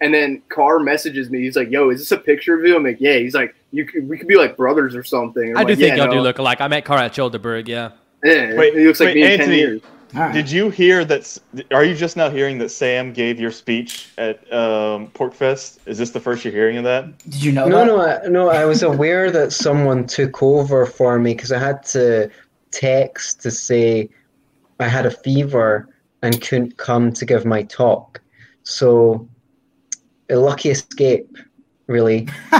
and 0.02 0.14
then 0.14 0.42
Carr 0.50 0.80
messages 0.80 1.30
me. 1.30 1.40
He's 1.42 1.56
like, 1.56 1.70
"Yo, 1.70 1.90
is 1.90 2.00
this 2.00 2.12
a 2.12 2.18
picture 2.18 2.58
of 2.58 2.66
you?" 2.66 2.76
I'm 2.76 2.84
like, 2.84 2.98
"Yeah." 3.00 3.18
He's 3.18 3.34
like, 3.34 3.56
"You 3.72 3.86
could, 3.86 4.10
we 4.10 4.18
could 4.18 4.28
be 4.28 4.36
like 4.36 4.58
brothers 4.58 4.96
or 4.96 5.04
something." 5.04 5.52
I'm 5.52 5.58
I 5.58 5.64
do 5.64 5.70
like, 5.70 5.78
think 5.80 5.98
yeah, 5.98 6.04
y'all 6.04 6.12
do 6.14 6.20
look 6.22 6.40
alike. 6.40 6.60
I 6.62 6.68
met 6.68 6.84
Carl 6.86 7.00
at 7.02 7.14
Childeberg, 7.14 7.68
yeah. 7.70 7.92
Yeah, 8.24 8.56
Wait, 8.56 8.74
he 8.74 8.86
looks 8.86 9.00
like 9.00 9.08
wait, 9.08 9.16
me 9.16 9.22
in 9.24 9.30
ten 9.30 9.40
Anthony. 9.42 9.58
years. 9.58 9.82
All 10.16 10.22
right. 10.22 10.34
Did 10.34 10.49
you 10.49 10.70
hear 10.72 11.05
that? 11.05 11.38
Are 11.72 11.84
you 11.84 11.93
just 11.95 12.18
now 12.18 12.30
hearing 12.32 12.57
that 12.60 12.70
Sam 12.70 13.14
gave 13.14 13.39
your 13.39 13.51
speech 13.51 14.10
at 14.18 14.41
um, 14.51 15.07
PorcFest? 15.10 15.78
Is 15.86 15.99
this 15.99 16.10
the 16.12 16.20
first 16.20 16.43
you're 16.43 16.53
hearing 16.53 16.78
of 16.78 16.84
that? 16.86 17.16
Did 17.30 17.43
you 17.43 17.51
know 17.51 17.68
No, 17.68 17.78
that? 17.78 17.86
no, 17.86 18.01
I, 18.01 18.28
no. 18.28 18.49
I 18.49 18.66
was 18.66 18.82
aware 18.82 19.30
that 19.30 19.53
someone 19.53 20.07
took 20.07 20.41
over 20.41 20.86
for 20.88 21.20
me 21.20 21.36
because 21.36 21.51
I 21.51 21.60
had 21.60 21.84
to 21.88 22.30
text 22.72 23.41
to 23.43 23.51
say 23.51 24.10
I 24.80 24.88
had 24.88 25.05
a 25.05 25.12
fever 25.12 25.89
and 26.24 26.41
couldn't 26.41 26.78
come 26.78 27.12
to 27.14 27.26
give 27.26 27.45
my 27.45 27.64
talk. 27.64 28.20
So, 28.64 29.28
a 30.30 30.36
lucky 30.38 30.70
escape, 30.70 31.38
really. 31.88 32.28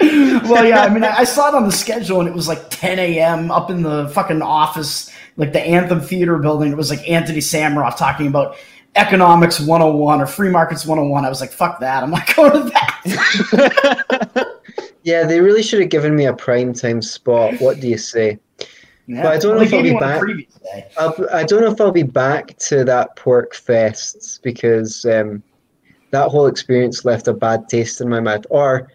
well, 0.00 0.64
yeah, 0.64 0.82
I 0.82 0.88
mean, 0.88 1.04
I 1.04 1.18
I 1.18 1.24
saw 1.24 1.48
it 1.48 1.54
on 1.54 1.64
the 1.64 1.72
schedule 1.72 2.20
and 2.20 2.28
it 2.28 2.34
was 2.34 2.48
like 2.48 2.70
10 2.70 2.98
a.m. 2.98 3.50
up 3.50 3.70
in 3.70 3.82
the 3.82 4.08
fucking 4.08 4.42
office, 4.42 5.10
like 5.38 5.54
the 5.54 5.60
Anthem 5.60 6.02
Theater 6.02 6.36
building. 6.36 6.70
It 6.70 6.76
was 6.76 6.90
like 6.90 7.08
Anthony 7.08 7.38
Sammeroff 7.38 7.96
talking 7.96 8.26
about 8.26 8.56
economics 8.96 9.60
101 9.60 10.20
or 10.20 10.26
free 10.26 10.50
markets 10.50 10.84
101. 10.84 11.24
I 11.24 11.30
was 11.30 11.40
like, 11.40 11.52
fuck 11.52 11.80
that. 11.80 12.02
I'm 12.02 12.10
not 12.10 12.26
going 12.36 12.52
to 12.52 12.64
that. 12.70 14.54
Yeah, 15.08 15.24
they 15.24 15.40
really 15.40 15.62
should 15.62 15.80
have 15.80 15.88
given 15.88 16.14
me 16.14 16.26
a 16.26 16.34
prime 16.34 16.74
time 16.74 17.00
spot. 17.00 17.54
What 17.62 17.80
do 17.80 17.88
you 17.88 17.96
say? 17.96 18.38
Yeah. 19.06 19.22
But 19.22 19.32
I 19.32 19.38
don't 19.38 19.56
know 19.56 19.62
if 19.62 19.72
I'll 19.72 19.82
be 19.82 19.88
you 19.88 19.94
one 19.94 20.02
the 20.02 20.46
back. 20.62 20.92
I'll, 20.98 21.28
I 21.32 21.44
don't 21.44 21.62
know 21.62 21.70
if 21.70 21.80
I'll 21.80 21.90
be 21.90 22.02
back 22.02 22.58
to 22.58 22.84
that 22.84 23.16
PorcFest 23.16 24.42
because 24.42 25.06
um, 25.06 25.42
that 26.10 26.28
whole 26.28 26.46
experience 26.46 27.06
left 27.06 27.26
a 27.26 27.32
bad 27.32 27.70
taste 27.70 28.02
in 28.02 28.10
my 28.10 28.20
mouth. 28.20 28.44
Or 28.50 28.92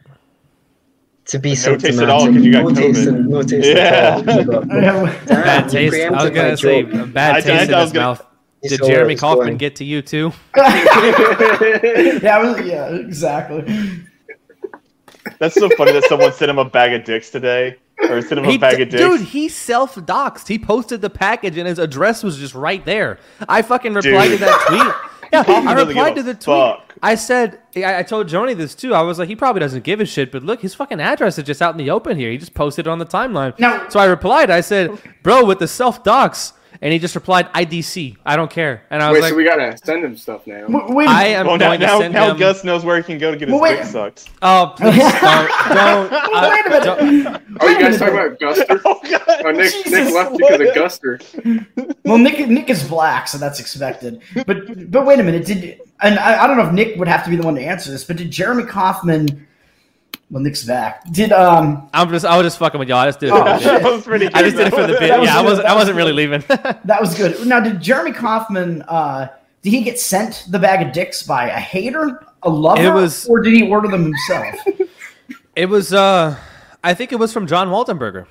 to 1.26 1.39
be 1.39 1.49
No 1.49 1.55
taste 1.78 1.99
at 2.01 2.09
all 2.09 2.19
symptomatic, 2.21 2.34
'cause 2.36 2.45
you 2.45 2.51
got 2.51 2.63
no 2.63 2.74
taste, 2.74 3.07
COVID. 3.09 3.28
no 3.28 3.41
taste 3.43 3.67
Yeah. 3.67 4.21
at 4.28 4.49
all. 4.49 5.05
Bad 5.28 5.69
taste. 5.69 5.95
I 5.95 6.09
was 6.09 6.30
gonna 6.32 6.57
say 6.57 6.84
joke. 6.84 6.93
a 6.93 7.05
bad 7.07 7.36
I- 7.36 7.41
taste 7.41 7.47
I- 7.47 7.63
in 7.63 7.74
I 7.74 7.82
his 7.82 7.91
gonna- 7.91 8.05
mouth. 8.05 8.26
Did 8.63 8.80
saw 8.80 8.88
Jeremy 8.88 9.13
it's 9.13 9.19
Kauffman 9.21 9.45
going. 9.47 9.57
get 9.57 9.76
to 9.78 9.84
you 9.84 10.01
too? 10.01 10.32
yeah, 10.55 12.39
was, 12.41 12.61
yeah, 12.65 12.88
exactly. 12.95 13.65
That's 15.39 15.55
so 15.55 15.69
funny 15.71 15.91
that 15.93 16.05
someone 16.05 16.32
sent 16.34 16.49
him 16.49 16.57
a 16.59 16.65
bag 16.65 16.93
of 16.93 17.03
dicks 17.05 17.30
today, 17.30 17.76
or 18.01 18.21
sent 18.21 18.39
him 18.39 18.45
He 18.45 18.55
a 18.55 18.59
bag 18.59 18.80
of 18.82 18.89
dicks. 18.89 19.01
dude, 19.03 19.21
he 19.21 19.49
self 19.49 19.95
doxed. 19.95 20.47
He 20.47 20.57
posted 20.59 21.01
the 21.01 21.09
package 21.09 21.57
and 21.57 21.67
his 21.67 21.80
address 21.80 22.24
was 22.24 22.38
just 22.38 22.55
right 22.55 22.84
there. 22.86 23.19
I 23.49 23.61
fucking 23.63 23.93
replied 23.93 24.30
Dude. 24.30 24.39
to 24.39 24.45
that 24.45 24.65
tweet. 24.67 24.93
Yeah, 25.34 25.43
I 25.47 25.74
replied 25.74 26.15
to 26.17 26.21
the 26.21 26.36
tweet. 26.36 26.43
fuck. 26.43 26.92
I 27.03 27.15
said, 27.15 27.59
I, 27.75 27.99
I 27.99 28.03
told 28.03 28.27
Joni 28.27 28.55
this 28.55 28.73
too. 28.73 28.93
I 28.95 29.01
was 29.01 29.19
like, 29.19 29.27
he 29.27 29.35
probably 29.35 29.59
doesn't 29.59 29.83
give 29.83 29.99
a 29.99 30.05
shit, 30.05 30.31
but 30.31 30.41
look, 30.43 30.61
his 30.61 30.73
fucking 30.73 31.01
address 31.01 31.37
is 31.37 31.43
just 31.43 31.61
out 31.61 31.73
in 31.73 31.77
the 31.77 31.91
open 31.91 32.17
here. 32.17 32.31
He 32.31 32.37
just 32.37 32.53
posted 32.53 32.87
it 32.87 32.89
on 32.89 32.97
the 32.97 33.05
timeline. 33.05 33.59
Now- 33.59 33.89
so 33.89 33.99
I 33.99 34.05
replied. 34.05 34.49
I 34.49 34.61
said, 34.61 34.89
bro, 35.21 35.43
with 35.45 35.59
the 35.59 35.67
self 35.67 36.03
dox, 36.03 36.53
and 36.84 36.91
he 36.93 36.99
just 36.99 37.15
replied, 37.15 37.51
IDC. 37.53 38.17
I 38.25 38.36
don't 38.36 38.51
care. 38.51 38.84
And 38.89 39.01
I 39.01 39.09
was 39.09 39.15
Wait, 39.15 39.21
like, 39.21 39.29
so 39.31 39.36
we 39.38 39.45
gotta 39.45 39.77
send 39.84 40.03
him 40.03 40.15
stuff 40.17 40.45
now. 40.45 40.67
W- 40.67 40.93
Wait, 40.93 41.07
a 41.07 41.09
I 41.09 41.23
minute. 41.23 41.38
am 41.39 41.47
well, 41.47 41.57
now, 41.57 41.67
going 41.69 41.79
to 41.79 41.86
now, 41.88 41.99
send 41.99 42.13
now 42.13 42.31
him. 42.31 42.38
Gus 42.38 42.63
knows 42.65 42.84
where 42.84 42.97
he 42.97 43.03
can 43.03 43.17
go 43.17 43.31
to 43.31 43.38
get 43.38 43.47
his 43.47 43.53
Well, 43.53 43.61
wait. 43.61 43.77
dick 43.77 43.86
sucked. 43.86 44.29
oh, 44.41 44.73
please 44.77 44.97
don't, 44.97 45.49
don't. 45.73 46.13
uh, 46.13 46.49
Wait 46.51 46.65
a 46.65 46.69
minute. 46.69 46.84
don't- 46.84 47.43
Oh, 47.61 47.67
you 47.69 47.79
guys 47.79 47.97
talking 47.97 48.13
about 48.15 48.39
Guster? 48.39 48.81
Oh 48.86 48.99
God! 49.09 49.41
Oh, 49.45 49.51
Nick, 49.51 49.71
Jesus, 49.71 49.91
Nick 49.91 50.13
left 50.13 50.38
because 50.38 50.59
of? 50.59 50.67
Guster. 50.75 51.95
Well, 52.05 52.17
Nick 52.17 52.49
Nick 52.49 52.69
is 52.69 52.84
black, 52.88 53.27
so 53.29 53.38
that's 53.38 53.61
expected. 53.61 54.21
But 54.45 54.91
but 54.91 55.05
wait 55.05 55.19
a 55.19 55.23
minute, 55.23 55.45
did 55.45 55.79
and 56.01 56.19
I, 56.19 56.43
I 56.43 56.47
don't 56.47 56.57
know 56.57 56.67
if 56.67 56.73
Nick 56.73 56.97
would 56.97 57.07
have 57.07 57.23
to 57.23 57.29
be 57.29 57.38
the 57.38 57.43
one 57.43 57.55
to 57.55 57.61
answer 57.61 57.91
this, 57.91 58.03
but 58.03 58.17
did 58.17 58.29
Jeremy 58.29 58.63
Kauffman? 58.65 59.47
Well, 60.34 60.41
Nick's 60.41 60.63
back. 60.63 61.03
Did 61.11 61.31
um 61.31 61.88
I'm 61.93 62.09
just, 62.09 62.25
I 62.25 62.36
was 62.36 62.43
just 62.47 62.57
fucking 62.57 62.79
with 62.79 62.89
y'all. 62.89 62.97
I 62.97 63.05
just 63.05 63.19
did 63.19 63.29
it. 63.29 63.34
Oh, 63.36 63.45
for 63.45 63.59
the 63.59 63.59
bit. 63.59 63.84
That 63.84 63.93
was 63.93 64.03
pretty 64.03 64.27
I 64.34 64.41
just 64.41 64.55
did 64.57 64.67
it 64.67 64.73
for 64.73 64.81
the 64.81 64.88
bit. 64.99 65.09
That 65.09 65.19
was 65.19 65.27
Yeah, 65.29 65.38
I 65.38 65.41
wasn't, 65.43 65.67
I 65.67 65.75
wasn't 65.75 65.95
really 65.95 66.11
leaving. 66.11 66.43
that 66.47 66.97
was 66.99 67.15
good. 67.15 67.45
Now, 67.45 67.59
did 67.59 67.79
Jeremy 67.79 68.11
Kauffman? 68.13 68.81
uh 68.84 69.27
Did 69.61 69.69
he 69.73 69.84
get 69.84 69.99
sent 69.99 70.45
the 70.49 70.57
bag 70.57 70.86
of 70.88 70.91
dicks 70.91 71.21
by 71.21 71.49
a 71.49 71.59
hater, 71.59 72.25
a 72.41 72.49
lover, 72.49 72.81
It 72.81 72.91
was- 72.91 73.27
or 73.27 73.41
did 73.41 73.53
he 73.53 73.69
order 73.69 73.88
them 73.88 74.05
himself? 74.05 74.55
It 75.55 75.67
was, 75.67 75.93
uh, 75.93 76.36
I 76.84 76.95
think 76.95 77.11
it 77.11 77.17
was 77.17 77.31
from 77.31 77.45
John 77.45 77.67
Waltenberger. 77.69 78.25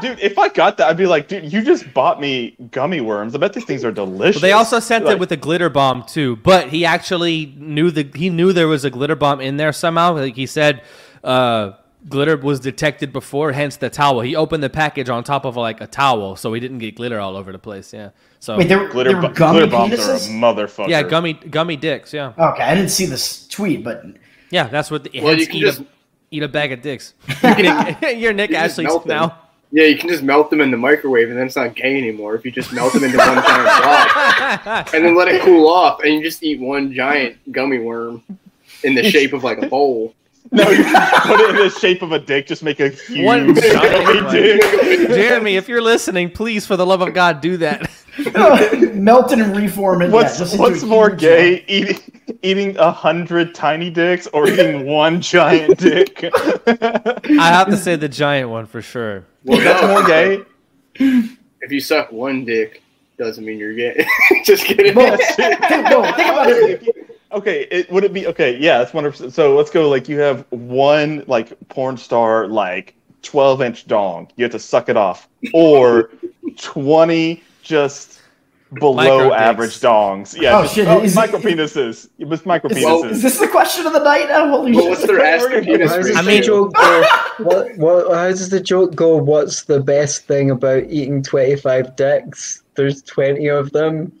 Dude, 0.00 0.18
if 0.20 0.38
I 0.38 0.48
got 0.48 0.76
that, 0.78 0.88
I'd 0.88 0.96
be 0.96 1.06
like, 1.06 1.28
dude, 1.28 1.52
you 1.52 1.62
just 1.62 1.92
bought 1.94 2.20
me 2.20 2.56
gummy 2.70 3.00
worms. 3.00 3.34
I 3.34 3.38
bet 3.38 3.52
these 3.52 3.64
things 3.64 3.84
are 3.84 3.92
delicious. 3.92 4.40
But 4.40 4.46
they 4.46 4.52
also 4.52 4.80
sent 4.80 5.04
Like, 5.04 5.14
it 5.16 5.20
with 5.20 5.32
a 5.32 5.36
glitter 5.36 5.68
bomb 5.68 6.04
too. 6.04 6.36
But 6.36 6.68
he 6.68 6.84
actually 6.84 7.54
knew 7.56 7.90
the 7.90 8.08
he 8.14 8.30
knew 8.30 8.52
there 8.52 8.68
was 8.68 8.84
a 8.84 8.90
glitter 8.90 9.16
bomb 9.16 9.40
in 9.40 9.56
there 9.56 9.72
somehow. 9.72 10.14
Like 10.14 10.36
he 10.36 10.46
said, 10.46 10.82
uh, 11.24 11.72
glitter 12.08 12.36
was 12.36 12.60
detected 12.60 13.12
before, 13.12 13.52
hence 13.52 13.76
the 13.76 13.90
towel. 13.90 14.20
He 14.22 14.34
opened 14.34 14.62
the 14.62 14.70
package 14.70 15.08
on 15.08 15.22
top 15.24 15.44
of 15.44 15.56
like 15.56 15.80
a 15.80 15.86
towel, 15.86 16.36
so 16.36 16.52
he 16.52 16.60
didn't 16.60 16.78
get 16.78 16.94
glitter 16.96 17.20
all 17.20 17.36
over 17.36 17.52
the 17.52 17.58
place. 17.58 17.92
Yeah. 17.92 18.10
So 18.38 18.56
Wait, 18.56 18.68
there, 18.68 18.88
glitter, 18.88 19.12
there 19.12 19.20
were 19.20 19.28
bu- 19.28 19.34
gummy 19.34 19.58
glitter 19.60 19.70
bombs 19.72 19.92
penises. 19.94 20.08
are 20.08 20.14
a 20.14 20.54
motherfucker. 20.54 20.88
yeah, 20.88 21.02
gummy 21.02 21.34
gummy 21.34 21.76
dicks. 21.76 22.14
Yeah. 22.14 22.32
Okay, 22.38 22.62
I 22.62 22.74
didn't 22.74 22.90
see 22.90 23.04
this 23.06 23.46
tweet, 23.48 23.84
but 23.84 24.02
Yeah, 24.50 24.66
that's 24.68 24.90
what. 24.90 25.04
The, 25.04 25.10
Well, 25.20 25.28
hence 25.28 25.40
you 25.42 25.46
can 25.46 25.56
eat, 25.56 25.60
just- 25.60 25.80
a, 25.80 25.86
eat 26.30 26.42
a 26.42 26.48
bag 26.48 26.72
of 26.72 26.80
dicks. 26.80 27.12
You're 28.16 28.32
Nick 28.32 28.50
You 28.50 28.56
Ashley 28.56 28.86
now. 29.04 29.39
Yeah, 29.72 29.84
you 29.84 29.96
can 29.96 30.08
just 30.08 30.22
melt 30.24 30.50
them 30.50 30.60
in 30.60 30.70
the 30.70 30.76
microwave, 30.76 31.28
and 31.28 31.38
then 31.38 31.46
it's 31.46 31.56
not 31.56 31.76
gay 31.76 31.96
anymore 31.96 32.34
if 32.34 32.44
you 32.44 32.50
just 32.50 32.72
melt 32.72 32.92
them 32.92 33.04
into 33.04 33.18
one 33.18 33.34
giant 33.34 33.44
block, 34.64 34.94
and 34.94 35.04
then 35.04 35.14
let 35.14 35.28
it 35.28 35.42
cool 35.42 35.68
off, 35.68 36.00
and 36.02 36.14
you 36.14 36.22
just 36.22 36.42
eat 36.42 36.58
one 36.58 36.92
giant 36.92 37.36
gummy 37.52 37.78
worm 37.78 38.22
in 38.82 38.94
the 38.94 39.08
shape 39.08 39.32
of 39.32 39.44
like 39.44 39.62
a 39.62 39.66
bowl. 39.68 40.14
No, 40.52 40.68
you 40.68 40.82
put 40.82 41.40
it 41.40 41.50
in 41.50 41.56
the 41.56 41.70
shape 41.70 42.02
of 42.02 42.10
a 42.10 42.18
dick. 42.18 42.48
Just 42.48 42.64
make 42.64 42.80
a 42.80 42.88
huge 42.88 43.24
One 43.24 43.54
giant 43.54 44.24
gummy 44.24 44.30
dick. 44.32 44.60
Jeremy, 45.08 45.54
if 45.54 45.68
you're 45.68 45.80
listening, 45.80 46.28
please, 46.28 46.66
for 46.66 46.76
the 46.76 46.84
love 46.84 47.02
of 47.02 47.14
God, 47.14 47.40
do 47.40 47.56
that. 47.58 47.88
melt 48.94 49.30
it 49.30 49.38
and 49.38 49.56
reform 49.56 50.02
it. 50.02 50.10
What's 50.10 50.34
yeah, 50.34 50.38
just 50.38 50.54
into 50.54 50.62
what's 50.62 50.82
a 50.82 50.86
more 50.86 51.10
huge 51.10 51.20
gay, 51.20 51.64
eating 51.68 51.98
eating 52.42 52.76
a 52.78 52.90
hundred 52.90 53.54
tiny 53.54 53.90
dicks 53.90 54.26
or 54.28 54.48
eating 54.48 54.86
one 54.92 55.20
giant 55.20 55.78
dick? 55.78 56.24
I 56.24 57.48
have 57.48 57.68
to 57.68 57.76
say 57.76 57.94
the 57.94 58.08
giant 58.08 58.50
one 58.50 58.66
for 58.66 58.82
sure. 58.82 59.24
Well, 59.44 59.60
That's 59.60 59.82
no, 59.82 59.88
more 59.88 60.04
gay. 60.04 60.44
If 61.60 61.70
you 61.70 61.80
suck 61.80 62.10
one 62.10 62.44
dick, 62.44 62.82
doesn't 63.18 63.44
mean 63.44 63.58
you're 63.58 63.74
gay. 63.74 64.04
just 64.44 64.64
kidding. 64.64 64.96
Well, 64.96 65.16
think, 65.36 65.60
no, 65.60 66.02
think 66.02 66.28
about 66.28 66.48
it. 66.48 67.19
Okay, 67.32 67.66
it 67.70 67.90
would 67.90 68.04
it 68.04 68.12
be 68.12 68.26
okay? 68.26 68.56
Yeah, 68.58 68.78
that's 68.78 68.92
one 68.92 69.04
hundred. 69.04 69.32
So 69.32 69.56
let's 69.56 69.70
go. 69.70 69.88
Like 69.88 70.08
you 70.08 70.18
have 70.18 70.44
one 70.50 71.22
like 71.26 71.56
porn 71.68 71.96
star 71.96 72.48
like 72.48 72.94
twelve 73.22 73.62
inch 73.62 73.86
dong. 73.86 74.28
You 74.36 74.44
have 74.44 74.52
to 74.52 74.58
suck 74.58 74.88
it 74.88 74.96
off, 74.96 75.28
or 75.54 76.10
twenty 76.58 77.42
just 77.62 78.16
below 78.78 78.94
Micro 78.94 79.32
average 79.34 79.70
dicks. 79.74 79.82
dongs. 79.84 80.40
Yeah, 80.40 80.58
Oh, 80.58 80.62
just- 80.62 80.74
shit, 80.76 80.86
oh, 80.88 81.00
is 81.02 81.12
it- 81.12 81.16
micro 81.16 81.40
penises. 81.40 82.08
It 82.18 82.28
was 82.28 82.46
micro 82.46 82.70
Is, 82.70 82.78
penises. 82.78 83.10
is 83.10 83.22
this 83.22 83.38
the 83.40 83.48
question 83.48 83.84
of 83.86 83.92
the 83.92 83.98
night 84.02 84.28
now? 84.28 84.48
Holy 84.48 84.70
Well, 84.72 84.82
shit. 84.82 84.90
what's 84.90 85.06
their 85.06 85.20
ass 85.24 85.44
to 85.44 85.60
penis 85.60 85.90
How 85.90 85.96
does 85.96 86.16
I 86.16 86.22
the 86.22 86.28
mean- 86.28 86.42
joke 86.42 86.72
go? 86.74 87.04
What, 87.40 87.76
what, 87.78 88.14
how 88.14 88.28
does 88.28 88.48
the 88.50 88.60
joke 88.60 88.94
go? 88.94 89.16
What's 89.16 89.64
the 89.64 89.80
best 89.80 90.26
thing 90.26 90.50
about 90.50 90.84
eating 90.90 91.22
25 91.22 91.96
dicks? 91.96 92.62
There's 92.76 93.02
20 93.02 93.48
of 93.48 93.72
them. 93.72 94.12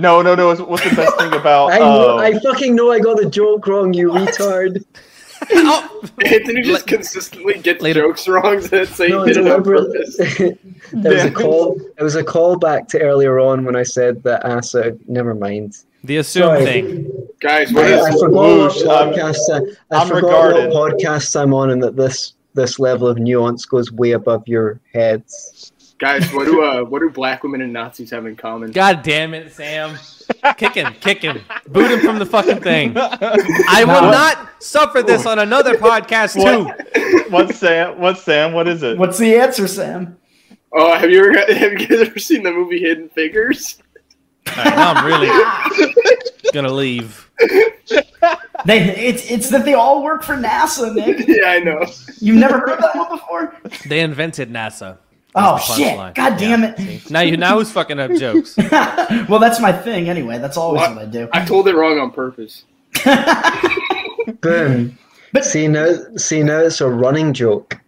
No, 0.00 0.22
no, 0.22 0.34
no. 0.34 0.46
What's, 0.48 0.60
what's 0.60 0.88
the 0.88 0.96
best 0.96 1.16
thing 1.18 1.32
about? 1.32 1.66
I 1.72 1.78
know, 1.78 2.18
uh, 2.18 2.22
I 2.22 2.38
fucking 2.38 2.74
know 2.74 2.90
I 2.90 2.98
got 3.00 3.16
the 3.18 3.28
joke 3.30 3.66
wrong, 3.66 3.92
you 3.94 4.10
retard. 4.12 4.84
Oh, 5.52 6.02
Anthony 6.24 6.60
just 6.62 6.86
consistently 6.86 7.58
gets 7.60 7.82
Later. 7.82 8.02
jokes 8.02 8.28
wrong 8.28 8.60
that 8.60 8.88
say 8.88 9.08
No, 9.08 9.24
he 9.24 9.32
did 9.32 9.46
it 9.46 9.50
on 9.52 9.64
purpose. 9.64 10.16
it 10.18 10.58
was 10.92 11.24
a 11.24 11.30
call. 11.30 11.80
It 11.98 12.02
was 12.02 12.14
a 12.14 12.22
call 12.22 12.56
back 12.58 12.88
to 12.88 13.00
earlier 13.00 13.38
on 13.40 13.64
when 13.64 13.74
I 13.74 13.82
said 13.82 14.22
that 14.24 14.44
Asa. 14.44 14.98
Never 15.08 15.34
mind. 15.34 15.78
the 16.04 16.18
assume 16.18 16.42
Sorry. 16.42 16.64
thing. 16.64 17.28
Guys, 17.40 17.72
what 17.72 17.86
I, 17.86 17.92
I 18.00 18.08
is 18.10 18.20
forgot 18.20 18.32
what 18.32 18.74
Whoosh, 18.74 18.84
I'm- 18.84 19.14
I, 19.14 19.96
I 19.96 20.00
I'm 20.02 20.08
forgot 20.08 20.26
regarded. 20.44 20.70
what 20.74 20.98
podcast 20.98 21.40
I'm 21.40 21.54
on, 21.54 21.70
and 21.70 21.82
that 21.82 21.96
this 21.96 22.34
this 22.52 22.78
level 22.78 23.08
of 23.08 23.16
nuance 23.18 23.64
goes 23.64 23.90
way 23.90 24.10
above 24.10 24.46
your 24.46 24.78
heads. 24.92 25.69
Guys? 26.00 26.32
What 26.32 26.46
do 26.46 26.64
uh, 26.64 26.82
what 26.82 27.00
do 27.00 27.10
black 27.10 27.44
women 27.44 27.60
and 27.60 27.72
Nazis 27.72 28.10
have 28.10 28.26
in 28.26 28.34
common? 28.34 28.72
God 28.72 29.02
damn 29.02 29.34
it, 29.34 29.52
Sam. 29.52 29.96
kick 30.56 30.74
him, 30.74 30.92
kick 30.94 31.22
him. 31.22 31.40
Boot 31.68 31.90
him 31.90 32.00
from 32.00 32.18
the 32.18 32.26
fucking 32.26 32.60
thing. 32.60 32.94
I 32.96 33.84
will 33.86 34.10
not 34.10 34.50
suffer 34.62 35.02
this 35.02 35.26
on 35.26 35.38
another 35.38 35.76
podcast 35.76 36.34
too. 36.34 36.64
What? 36.64 37.30
What's 37.30 37.58
Sam? 37.58 38.00
What's 38.00 38.22
Sam? 38.24 38.52
What 38.52 38.66
is 38.66 38.82
it? 38.82 38.98
What's 38.98 39.18
the 39.18 39.36
answer, 39.36 39.68
Sam? 39.68 40.16
Oh, 40.72 40.96
have 40.96 41.10
you 41.10 41.20
ever 41.20 41.32
have 41.54 41.72
you 41.72 41.86
guys 41.86 42.08
ever 42.08 42.18
seen 42.18 42.42
the 42.42 42.52
movie 42.52 42.80
Hidden 42.80 43.10
Figures? 43.10 43.78
All 44.48 44.64
right, 44.64 44.74
now 44.74 44.92
I'm 44.94 45.06
really 45.06 45.30
gonna 46.52 46.72
leave. 46.72 47.30
They, 48.66 48.94
it's 48.96 49.30
it's 49.30 49.48
that 49.50 49.64
they 49.64 49.74
all 49.74 50.02
work 50.02 50.22
for 50.22 50.34
NASA, 50.36 50.94
Nick. 50.94 51.26
yeah, 51.28 51.48
I 51.48 51.60
know. 51.60 51.84
You've 52.20 52.36
never 52.36 52.58
heard 52.58 52.78
that 52.80 52.94
one 52.94 53.10
before? 53.10 53.56
They 53.86 54.00
invented 54.00 54.50
NASA. 54.50 54.98
Oh 55.34 55.58
shit! 55.58 55.96
punchline. 55.96 56.14
God 56.14 56.36
damn 56.38 56.62
Yeah, 56.62 56.74
it! 56.76 57.00
see? 57.02 57.12
Now 57.12 57.20
you 57.20 57.36
now 57.36 57.58
who's 57.58 57.70
fucking 57.70 57.98
up 58.00 58.12
jokes? 58.12 58.56
well, 59.28 59.38
that's 59.38 59.60
my 59.60 59.72
thing 59.72 60.08
anyway. 60.08 60.38
That's 60.38 60.56
always 60.56 60.80
What? 60.80 60.96
what 60.96 61.02
I 61.02 61.06
do. 61.06 61.28
I 61.32 61.44
told 61.44 61.68
it 61.68 61.74
wrong 61.76 61.98
on 61.98 62.10
purpose. 62.10 62.64
Boom. 64.40 64.98
But- 65.32 65.44
see 65.44 65.68
now, 65.68 65.94
see 66.16 66.42
now, 66.42 66.58
it's 66.60 66.80
a 66.80 66.88
running 66.88 67.32
joke. 67.32 67.78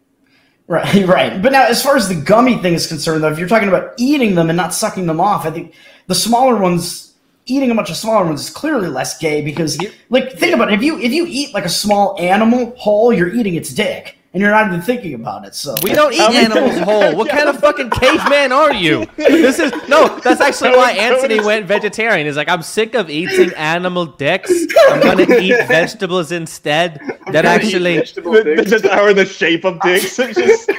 Right, 0.69 1.07
right. 1.07 1.43
But 1.43 1.53
now, 1.53 1.67
as 1.67 1.83
far 1.83 1.97
as 1.97 2.09
the 2.09 2.15
gummy 2.15 2.59
thing 2.59 2.75
is 2.75 2.87
concerned, 2.87 3.25
though, 3.25 3.33
if 3.33 3.39
you're 3.39 3.49
talking 3.49 3.69
about 3.69 3.95
eating 3.99 4.37
them 4.37 4.49
and 4.49 4.57
not 4.57 4.73
sucking 4.73 5.07
them 5.07 5.21
off, 5.21 5.45
I 5.45 5.51
think 5.51 5.75
the 6.07 6.15
smaller 6.15 6.57
ones, 6.57 7.15
eating 7.47 7.71
a 7.71 7.75
bunch 7.75 7.91
of 7.91 7.97
smaller 7.97 8.25
ones, 8.25 8.43
is 8.43 8.51
clearly 8.51 8.89
less 8.89 9.19
gay 9.19 9.43
because, 9.43 9.77
like, 10.09 10.33
think 10.33 10.55
about 10.55 10.73
it. 10.73 10.75
If 10.77 10.83
you 10.85 10.99
if 11.01 11.11
you 11.13 11.27
eat 11.29 11.53
like 11.53 11.65
a 11.65 11.69
small 11.69 12.17
animal 12.21 12.75
whole, 12.79 13.13
you're 13.13 13.35
eating 13.35 13.57
its 13.57 13.71
dick, 13.75 14.17
and 14.33 14.41
you're 14.41 14.51
not 14.51 14.67
even 14.69 14.81
thinking 14.81 15.15
about 15.15 15.45
it. 15.45 15.55
So 15.55 15.75
We 15.83 15.93
don't 15.93 16.13
eat 16.13 16.21
animals 16.21 16.79
whole. 16.79 17.15
What 17.17 17.29
kind 17.29 17.49
of 17.49 17.61
fucking 17.61 17.91
caveman 17.91 18.53
are 18.53 18.73
you? 18.73 19.07
This 19.17 19.59
is 19.59 19.73
no. 19.89 20.19
That's 20.21 20.41
actually 20.41 20.71
why 20.71 20.93
Anthony 20.93 21.41
went 21.41 21.67
vegetarian. 21.67 22.27
He's 22.27 22.37
like, 22.37 22.49
I'm 22.49 22.63
sick 22.63 22.95
of 22.95 23.11
eating 23.11 23.53
animal 23.55 24.07
dicks. 24.07 24.51
I'm 24.89 25.01
gonna 25.01 25.27
eat 25.37 25.67
vegetables 25.67 26.33
instead. 26.33 27.01
That 27.31 27.45
actually, 27.45 27.99
Vegetable 27.99 28.43
just 28.65 28.87
are 28.87 29.11
in 29.11 29.17
the 29.17 29.27
shape 29.27 29.65
of 29.65 29.81
dicks. 29.81 30.17
Just 30.17 30.71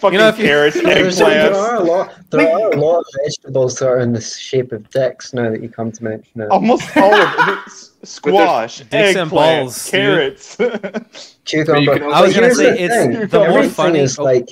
fucking 0.00 0.18
know, 0.18 0.28
if 0.28 0.38
you- 0.38 0.44
carrots, 0.44 0.80
There's, 0.82 1.18
there 1.18 1.54
are 1.54 1.76
a 1.76 1.80
lot. 1.80 2.14
There 2.30 2.48
are 2.48 2.70
a 2.72 2.76
lot 2.76 3.00
of 3.00 3.04
vegetables 3.24 3.78
that 3.78 3.86
are 3.88 3.98
in 4.00 4.12
the 4.12 4.20
shape 4.20 4.72
of 4.72 4.88
dicks. 4.90 5.32
Now 5.32 5.50
that 5.50 5.62
you 5.62 5.68
come 5.68 5.92
to 5.92 6.04
mention 6.04 6.40
it, 6.40 6.50
Almost 6.50 6.96
all 6.96 7.14
of 7.14 7.48
it. 7.48 7.58
Squash, 8.06 8.78
Dicks 8.80 9.16
and 9.16 9.30
balls, 9.30 9.90
carrots. 9.90 10.56
cucumber. 11.44 11.98
can 11.98 12.12
I 12.12 12.22
was 12.22 12.34
gonna 12.34 12.54
say 12.54 12.70
the 12.70 12.82
it's 12.84 12.94
thing. 12.94 13.28
the 13.28 13.38
more 13.38 13.48
everything 13.48 13.70
funny. 13.70 13.98
is 13.98 14.18
oh, 14.18 14.24
like 14.24 14.48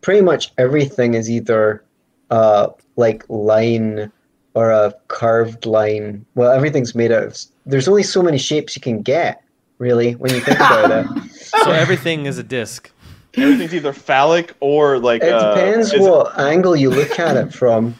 pretty 0.00 0.20
much 0.20 0.52
everything 0.58 1.14
is 1.14 1.28
either 1.28 1.82
uh 2.30 2.68
like 2.96 3.24
line 3.28 4.12
or 4.54 4.70
a 4.70 4.94
curved 5.08 5.66
line. 5.66 6.24
Well, 6.36 6.52
everything's 6.52 6.94
made 6.94 7.10
out 7.10 7.24
of. 7.24 7.36
There's 7.66 7.88
only 7.88 8.04
so 8.04 8.22
many 8.22 8.38
shapes 8.38 8.76
you 8.76 8.82
can 8.82 9.02
get, 9.02 9.42
really, 9.78 10.12
when 10.12 10.32
you 10.32 10.38
think 10.40 10.58
about 10.58 10.90
it. 10.92 11.30
so 11.32 11.72
everything 11.72 12.26
is 12.26 12.38
a 12.38 12.44
disc. 12.44 12.92
Everything's 13.36 13.74
either 13.74 13.92
phallic 13.92 14.54
or 14.60 14.98
like. 14.98 15.22
It 15.22 15.32
uh, 15.32 15.54
depends 15.54 15.92
is- 15.92 16.00
what 16.00 16.38
angle 16.38 16.74
you 16.76 16.90
look 16.90 17.18
at 17.18 17.36
it 17.36 17.52
from. 17.52 17.94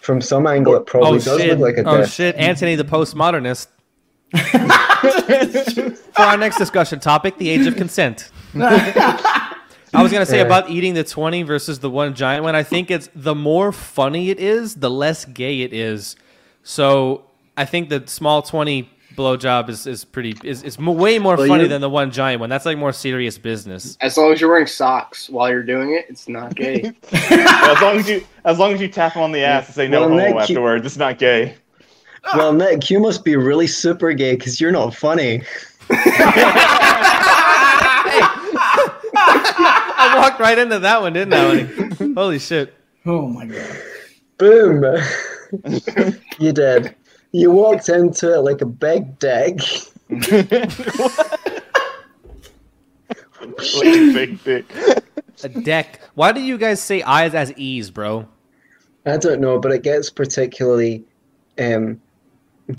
From 0.00 0.20
some 0.20 0.46
angle, 0.46 0.74
it 0.74 0.84
probably 0.84 1.12
Oh 1.12 1.18
does 1.18 1.40
shit! 1.40 1.58
look 1.58 1.76
like 1.76 1.78
a 1.86 1.88
Oh 1.88 1.96
disc. 1.98 2.12
shit! 2.12 2.36
Anthony, 2.36 2.74
the 2.74 2.84
postmodernist. 2.84 3.68
For 6.14 6.22
our 6.22 6.36
next 6.36 6.58
discussion 6.58 7.00
topic, 7.00 7.38
the 7.38 7.48
age 7.48 7.66
of 7.66 7.76
consent. 7.76 8.30
I 8.54 10.02
was 10.02 10.10
gonna 10.12 10.26
say 10.26 10.38
Yeah. 10.38 10.44
about 10.44 10.70
eating 10.70 10.94
the 10.94 11.04
twenty 11.04 11.42
versus 11.42 11.78
the 11.78 11.88
one 11.90 12.14
giant 12.14 12.44
one. 12.44 12.54
I 12.54 12.62
think 12.64 12.90
it's 12.90 13.08
the 13.14 13.34
more 13.34 13.72
funny 13.72 14.30
it 14.30 14.38
is, 14.40 14.74
the 14.76 14.90
less 14.90 15.24
gay 15.24 15.62
it 15.62 15.72
is. 15.72 16.16
So 16.62 17.24
I 17.56 17.64
think 17.64 17.88
the 17.88 18.02
small 18.06 18.42
twenty 18.42 18.90
blowjob 19.16 19.68
is 19.68 19.86
is 19.86 20.04
pretty 20.04 20.34
is 20.44 20.62
is 20.62 20.78
way 20.78 21.18
more 21.18 21.36
Well, 21.36 21.46
funny 21.46 21.62
you- 21.64 21.68
than 21.68 21.80
the 21.80 21.90
one 21.90 22.10
giant 22.10 22.40
one. 22.40 22.50
That's 22.50 22.66
like 22.66 22.78
more 22.78 22.92
serious 22.92 23.38
business. 23.38 23.96
As 24.00 24.16
long 24.16 24.32
as 24.32 24.40
you're 24.40 24.50
wearing 24.50 24.66
socks 24.66 25.28
while 25.30 25.48
you're 25.50 25.62
doing 25.62 25.94
it, 25.94 26.06
it's 26.08 26.28
not 26.28 26.54
gay. 26.54 26.92
as 27.12 27.80
long 27.82 27.96
as 27.98 28.08
you, 28.08 28.24
as 28.44 28.58
long 28.58 28.72
as 28.74 28.80
you 28.80 28.88
tap 28.88 29.12
him 29.14 29.22
on 29.22 29.32
the 29.32 29.40
ass 29.44 29.66
and 29.66 29.74
say 29.74 29.88
no 29.88 30.00
Well, 30.00 30.08
homo 30.10 30.20
Nick, 30.22 30.34
you- 30.34 30.40
afterwards, 30.40 30.86
it's 30.86 30.96
not 30.96 31.18
gay. 31.18 31.54
Well, 32.34 32.54
Nick, 32.54 32.88
you 32.88 33.00
must 33.00 33.22
be 33.22 33.36
really 33.36 33.66
super 33.66 34.14
gay 34.14 34.34
because 34.34 34.58
you're 34.58 34.72
not 34.72 34.94
funny. 34.94 35.42
I 39.16 40.14
walked 40.16 40.40
right 40.40 40.58
into 40.58 40.78
that 40.80 41.00
one, 41.02 41.12
didn't 41.12 41.34
I? 41.34 41.46
Lenny? 41.46 42.14
Holy 42.14 42.38
shit! 42.38 42.74
oh 43.06 43.26
my 43.28 43.44
god. 43.46 43.76
Boom. 44.38 44.82
you 46.38 46.52
did. 46.52 46.94
You 47.34 47.50
walked 47.50 47.88
into 47.88 48.32
it 48.32 48.38
like 48.42 48.60
a 48.60 48.66
big 48.66 49.18
dick. 49.18 49.58
Like 53.40 53.86
a 53.86 54.12
big 54.14 54.42
dick. 54.44 54.64
A 55.42 55.48
deck. 55.48 56.00
Why 56.14 56.32
do 56.32 56.40
you 56.40 56.56
guys 56.56 56.80
say 56.80 57.02
eyes 57.02 57.34
as 57.34 57.52
e's, 57.56 57.90
bro? 57.90 58.26
I 59.04 59.16
don't 59.18 59.40
know, 59.40 59.58
but 59.58 59.72
it 59.72 59.82
gets 59.82 60.08
particularly 60.08 61.04
um, 61.58 62.00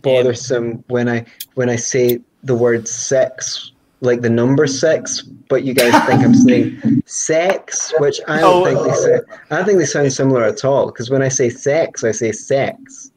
bothersome 0.02 0.84
when 0.88 1.08
I 1.08 1.26
when 1.54 1.70
I 1.70 1.76
say 1.76 2.20
the 2.44 2.56
word 2.56 2.88
sex, 2.88 3.74
like 4.02 4.22
the 4.22 4.30
number 4.30 4.66
six, 4.66 5.22
but 5.22 5.64
you 5.64 5.74
guys 5.74 5.92
think 6.08 6.24
I'm 6.24 6.34
saying 6.34 7.04
sex, 7.06 7.94
which 8.00 8.20
I 8.28 8.40
don't 8.40 8.62
Oh. 8.62 8.66
think 8.66 8.80
they 8.88 8.94
say. 9.02 9.20
I 9.52 9.58
don't 9.58 9.66
think 9.66 9.78
they 9.80 9.86
sound 9.86 10.12
similar 10.14 10.44
at 10.46 10.66
all. 10.66 10.88
Because 10.88 11.10
when 11.12 11.22
I 11.22 11.28
say 11.28 11.50
sex, 11.50 12.04
I 12.04 12.12
say 12.12 12.32
sex, 12.32 13.12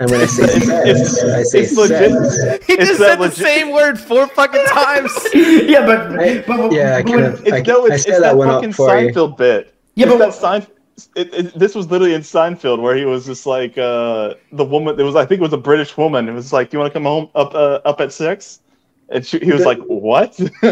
and 0.00 0.10
when 0.10 0.20
I 0.20 0.26
say 0.26 0.44
It's- 0.44 0.66
sex, 0.66 0.86
it's- 0.88 1.24
I 1.24 1.42
say 1.42 1.58
it's 1.60 1.76
legit. 1.76 2.12
sex. 2.32 2.66
He 2.66 2.76
just 2.76 2.98
that 3.00 3.18
said 3.18 3.30
the 3.30 3.30
same 3.34 3.72
word 3.72 3.98
four 3.98 4.26
fucking 4.28 4.64
times. 4.66 5.10
yeah, 5.34 5.84
but, 5.86 6.18
I- 6.18 6.44
but 6.46 6.72
yeah, 6.72 6.96
I 6.96 7.02
but- 7.02 7.10
kind 7.12 7.24
of- 7.24 7.46
It's, 7.46 7.52
I- 7.52 7.60
no, 7.62 7.86
it's, 7.86 8.02
set 8.04 8.10
it's 8.12 8.20
that 8.20 8.36
that, 8.36 8.46
fucking 8.46 8.72
for 8.72 8.98
you. 8.98 9.08
Seinfeld 9.12 9.36
bit. 9.36 9.74
Yeah, 9.94 10.06
It's 10.06 10.12
but- 10.14 10.18
that 10.18 10.34
Sein- 10.34 10.66
it, 11.14 11.32
it, 11.32 11.58
this 11.58 11.74
was 11.76 11.88
literally 11.90 12.14
in 12.14 12.22
Seinfeld 12.22 12.80
where 12.80 12.96
he 12.96 13.04
was 13.04 13.24
just 13.26 13.46
like 13.46 13.78
uh, 13.78 14.34
the 14.50 14.64
woman. 14.64 14.98
It 14.98 15.02
was 15.04 15.14
I 15.14 15.24
think 15.24 15.38
it 15.40 15.42
was 15.42 15.52
a 15.52 15.56
British 15.56 15.96
woman. 15.96 16.28
It 16.28 16.32
was 16.32 16.52
like, 16.52 16.70
"Do 16.70 16.76
"You 16.76 16.80
want 16.80 16.92
to 16.92 16.98
come 16.98 17.04
home 17.04 17.28
up 17.36 17.54
uh, 17.54 17.78
up 17.84 18.00
at 18.00 18.12
6? 18.12 18.60
And 19.10 19.24
she, 19.24 19.38
he 19.38 19.52
was 19.52 19.64
like, 19.64 19.78
"What?" 19.86 20.36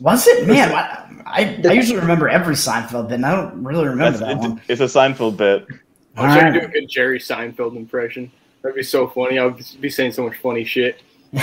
was 0.00 0.26
it 0.28 0.46
man? 0.46 0.72
I, 0.72 1.22
I, 1.26 1.60
I 1.68 1.72
usually 1.72 1.98
remember 1.98 2.28
every 2.28 2.54
Seinfeld, 2.54 3.08
bit, 3.08 3.16
and 3.16 3.26
I 3.26 3.34
don't 3.34 3.64
really 3.64 3.88
remember 3.88 4.18
That's, 4.18 4.20
that 4.20 4.38
one. 4.48 4.60
it's, 4.68 4.80
it's 4.80 4.94
a 4.94 4.98
Seinfeld 4.98 5.36
bit. 5.36 5.66
I 6.16 6.22
wish 6.22 6.42
I 6.42 6.50
could 6.50 6.60
do 6.60 6.66
a 6.66 6.70
good 6.70 6.88
Jerry 6.88 7.18
Seinfeld 7.18 7.76
impression. 7.76 8.30
That'd 8.62 8.76
be 8.76 8.82
so 8.82 9.08
funny. 9.08 9.38
I 9.38 9.46
would 9.46 9.64
be 9.80 9.90
saying 9.90 10.12
so 10.12 10.24
much 10.24 10.36
funny 10.36 10.64
shit. 10.64 11.00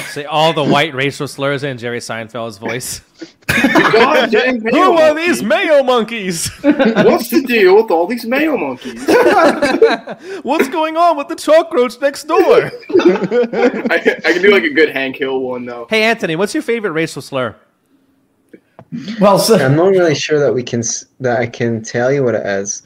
Say 0.09 0.26
all 0.26 0.53
the 0.53 0.63
white 0.63 0.93
racial 0.93 1.28
slurs 1.28 1.63
in 1.63 1.80
Jerry 1.80 1.97
Seinfeld's 1.97 2.59
voice. 2.59 3.01
God 3.47 4.32
Who 4.34 4.59
mayo 4.61 4.93
are 4.93 5.15
these 5.15 5.41
monkeys. 5.41 5.43
Mayo 5.43 5.84
monkeys? 5.84 6.49
What's 6.61 7.30
the 7.32 7.41
deal 7.41 7.76
with 7.76 7.89
all 7.89 8.05
these 8.05 8.24
mayo 8.26 8.55
monkeys? 8.55 9.03
What's 10.43 10.70
going 10.70 10.95
on 10.95 11.17
with 11.17 11.28
the 11.28 11.36
chalk 11.36 11.74
roach 11.74 11.99
next 11.99 12.26
door? 12.26 12.72
I, 12.91 14.20
I 14.26 14.34
can 14.34 14.41
do 14.43 14.51
like 14.51 14.63
a 14.63 14.70
good 14.70 14.89
Hank 14.89 15.15
Hill 15.15 15.39
one 15.39 15.65
though. 15.65 15.88
hey, 15.89 16.03
Anthony, 16.03 16.36
what's 16.36 16.53
your 16.53 16.63
favorite 16.63 16.91
racial 16.91 17.24
slur? 17.24 17.55
Well, 19.20 19.39
so 19.39 19.55
I'm 19.55 19.76
not 19.76 19.88
really 19.88 20.15
sure 20.15 20.39
that 20.39 20.53
we 20.53 20.61
can 20.61 20.84
that 21.20 21.39
I 21.39 21.47
can 21.47 21.82
tell 21.82 22.11
you 22.11 22.24
what 22.24 22.36
it 22.36 22.45
is. 22.45 22.84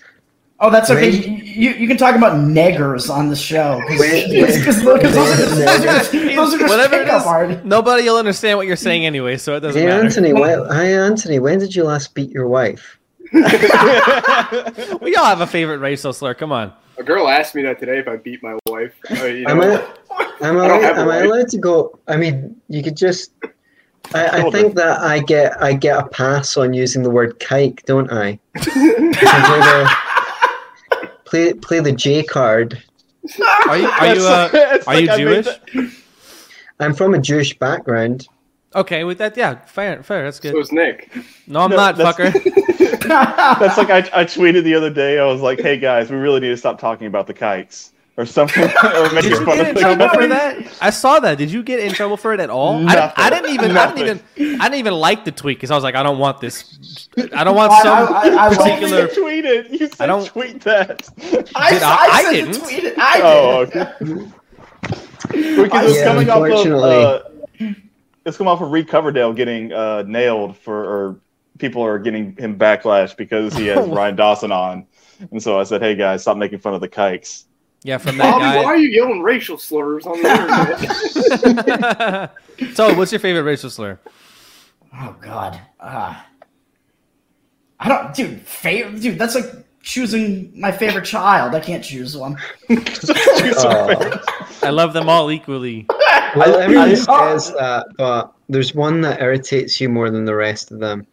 Oh, 0.64 0.70
that's 0.72 0.89
okay. 0.89 1.11
When- 1.20 1.41
You, 1.43 1.70
you 1.72 1.88
can 1.88 1.97
talk 1.97 2.16
about 2.16 2.34
neggers 2.38 3.09
on 3.11 3.30
the 3.30 3.36
show 3.36 3.78
When- 3.88 4.30
because 4.32 4.82
those, 4.84 5.03
are 5.03 5.07
those 5.07 6.53
are 6.55 6.68
Whatever 6.68 6.95
it 6.95 7.05
pickup 7.05 7.64
nobody 7.64 8.03
will 8.05 8.18
understand 8.18 8.57
what 8.57 8.66
you're 8.66 8.76
saying 8.76 9.05
anyway, 9.05 9.38
so 9.38 9.55
it 9.55 9.59
doesn't 9.59 9.80
Hey 9.80 9.88
matter. 9.88 10.03
Anthony, 10.05 10.34
when, 10.34 10.66
hi 10.72 10.86
Anthony, 10.86 11.38
when 11.38 11.59
did 11.59 11.76
you 11.76 11.84
last 11.84 12.16
beat 12.16 12.32
your 12.32 12.47
wife? 12.47 12.97
We 13.32 15.16
all 15.16 15.26
have 15.26 15.41
a 15.41 15.47
favorite 15.47 15.78
racial 15.80 16.14
slur. 16.14 16.34
Come 16.34 16.51
on. 16.51 16.74
A 16.97 17.03
girl 17.03 17.28
asked 17.28 17.55
me 17.55 17.64
that 17.64 17.80
today 17.80 17.97
if 17.99 18.07
I 18.07 18.18
beat 18.18 18.41
my 18.43 18.57
wife. 18.68 18.93
Uh, 19.09 19.26
you 19.26 19.45
Am 19.47 19.61
I, 19.61 19.66
am 20.41 20.57
I 20.59 20.66
I, 20.66 20.68
don't 20.68 20.84
have 20.84 20.97
a 20.97 21.01
am 21.01 21.09
I 21.09 21.18
allowed 21.20 21.49
to 21.49 21.57
go? 21.57 21.99
I 22.07 22.18
mean, 22.18 22.55
you 22.70 22.84
could 22.84 22.95
just. 22.97 23.32
I, 24.14 24.41
I 24.41 24.49
think 24.51 24.76
that 24.76 24.99
I 24.99 25.20
get 25.20 25.59
I 25.64 25.74
get 25.74 25.97
a 25.97 26.05
pass 26.07 26.57
on 26.57 26.74
using 26.74 27.01
the 27.03 27.09
word 27.09 27.39
kike, 27.39 27.84
don't 27.86 28.11
I? 28.11 28.38
I 31.34 31.38
can 31.38 31.45
play, 31.45 31.51
the, 31.51 31.55
play 31.59 31.79
play 31.81 31.91
the 31.91 31.95
J 31.97 32.23
card. 32.23 32.84
Are 33.67 33.77
you 33.77 33.88
are 33.88 34.15
you 34.15 34.21
uh, 34.25 34.49
It's 34.53 34.88
are 34.88 34.99
you 34.99 35.07
like 35.07 35.09
I 35.09 35.17
Jewish? 35.17 35.45
that- 35.45 35.91
I'm 36.79 36.93
from 36.93 37.13
a 37.13 37.19
Jewish 37.19 37.57
background. 37.57 38.27
Okay, 38.75 39.03
with 39.03 39.19
that, 39.19 39.38
yeah, 39.38 39.63
fair, 39.65 40.01
fair. 40.01 40.23
That's 40.23 40.39
good. 40.39 40.49
so 40.49 40.53
good. 40.55 40.61
is 40.63 40.71
Nick. 40.71 41.11
No, 41.47 41.59
I'm 41.61 41.69
No, 41.69 41.75
not, 41.75 41.95
that's- 41.95 42.15
fucker. 42.34 42.59
That's 43.59 43.77
like 43.77 43.89
I, 43.89 43.97
I 44.21 44.23
tweeted 44.25 44.63
the 44.63 44.73
other 44.75 44.89
day. 44.89 45.19
I 45.19 45.25
was 45.25 45.41
like, 45.41 45.59
"Hey 45.59 45.77
guys, 45.77 46.09
we 46.09 46.15
really 46.17 46.39
need 46.39 46.49
to 46.49 46.57
stop 46.57 46.79
talking 46.79 47.05
about 47.05 47.27
the 47.27 47.34
kites 47.34 47.91
or 48.16 48.26
something, 48.26 48.64
or 48.84 49.11
making 49.11 49.32
Did 49.32 49.39
you 49.39 49.45
fun 49.45 49.57
get 49.57 49.70
of 49.72 49.76
in 49.78 49.82
trouble 49.82 50.09
for 50.09 50.28
that? 50.28 50.78
I 50.82 50.89
saw 50.91 51.20
that. 51.20 51.38
Did 51.38 51.51
you 51.51 51.64
get 51.64 51.80
in 51.80 51.93
trouble 51.93 52.16
for 52.18 52.34
it 52.34 52.39
at 52.39 52.49
all? 52.49 52.88
I, 52.88 53.11
I 53.16 53.30
didn't 53.30 53.51
even. 53.53 53.74
Nothing. 53.74 54.03
I 54.03 54.05
didn't 54.07 54.24
even. 54.36 54.61
I 54.61 54.66
didn't 54.66 54.80
even 54.80 54.93
like 54.93 55.26
the 55.26 55.32
tweet 55.32 55.57
because 55.57 55.72
I 55.72 55.76
was 55.76 55.84
like, 55.84 55.95
I 55.95 56.03
don't 56.03 56.20
want 56.20 56.39
this. 56.41 57.09
I 57.34 57.43
don't 57.43 57.55
want 57.55 57.72
I- 57.72 57.82
some 57.82 58.14
I- 58.14 58.30
I- 58.30 58.47
I 58.47 58.55
particular. 58.55 59.07
tweet 59.07 59.45
it. 59.45 59.72
You 59.72 59.88
said 59.88 60.01
I 60.01 60.05
don't- 60.05 60.26
tweet 60.28 60.61
that. 60.61 61.09
I, 61.55 61.72
Did 61.72 61.84
I- 61.84 61.95
I, 61.95 62.07
I 62.11 62.24
said 62.24 62.32
to 62.32 62.36
didn't. 62.51 62.61
tweet 62.61 62.84
it. 62.84 62.93
I 62.97 63.22
Oh, 63.24 63.66
did. 63.66 63.78
okay. 63.78 64.32
Because 65.32 65.89
it's 65.91 65.97
Yeah, 65.99 66.05
coming 66.05 66.30
off 66.30 66.66
of 66.68 66.84
uh, 66.84 67.24
it's 68.26 68.38
coming 68.38 68.51
off 68.51 68.61
of 68.61 68.72
Reed 68.72 68.88
Coverdale 68.88 69.34
getting 69.34 69.72
uh, 69.74 70.03
nailed 70.05 70.57
for, 70.57 70.84
or 70.84 71.20
people 71.57 71.82
are 71.84 71.97
getting 71.97 72.36
him 72.36 72.57
backlash 72.59 73.16
because 73.18 73.53
he 73.55 73.68
has 73.68 73.88
Ryan 73.89 74.16
Dawson 74.16 74.51
on, 74.51 74.86
and 75.32 75.41
so 75.41 75.59
I 75.59 75.64
said, 75.64 75.82
"Hey 75.82 75.95
guys, 75.95 76.22
stop 76.22 76.38
making 76.38 76.59
fun 76.59 76.74
of 76.74 76.82
the 76.82 76.88
kikes." 76.89 77.45
Yeah, 77.84 77.97
from 77.97 78.17
that 78.17 78.31
Bobby, 78.31 78.57
why 78.57 78.65
are 78.65 78.77
you 78.77 78.89
yelling 78.89 79.21
racial 79.21 79.57
slurs 79.57 80.05
on 80.05 80.21
the 80.21 82.29
internet? 82.57 82.75
so, 82.75 82.93
what's 82.95 83.11
your 83.11 83.19
favorite 83.19 83.43
racial 83.43 83.69
slur? 83.69 83.99
Oh 84.95 85.15
God. 85.21 85.59
Uh, 85.79 86.15
I 87.79 87.89
don't, 87.89 88.13
dude. 88.15 88.41
Favorite, 88.41 89.01
dude. 89.01 89.19
That's 89.19 89.36
like 89.36 89.45
choosing 89.81 90.53
my 90.57 90.71
favorite 90.71 91.03
child. 91.03 91.53
I 91.55 91.59
can't 91.59 91.84
choose 91.84 92.15
one. 92.15 92.38
Oh. 92.69 94.21
I 94.63 94.69
love 94.69 94.93
them 94.93 95.09
all 95.09 95.29
equally. 95.31 95.86
Well, 96.36 96.57
I- 96.57 96.63
everyone 96.63 96.89
I- 96.89 96.93
says 96.93 97.51
that, 97.53 97.88
but 97.97 98.31
there's 98.47 98.73
one 98.73 99.01
that 99.01 99.21
irritates 99.21 99.81
you 99.81 99.89
more 99.89 100.09
than 100.09 100.23
the 100.25 100.36
rest 100.36 100.71
of 100.71 100.79
them. 100.79 101.05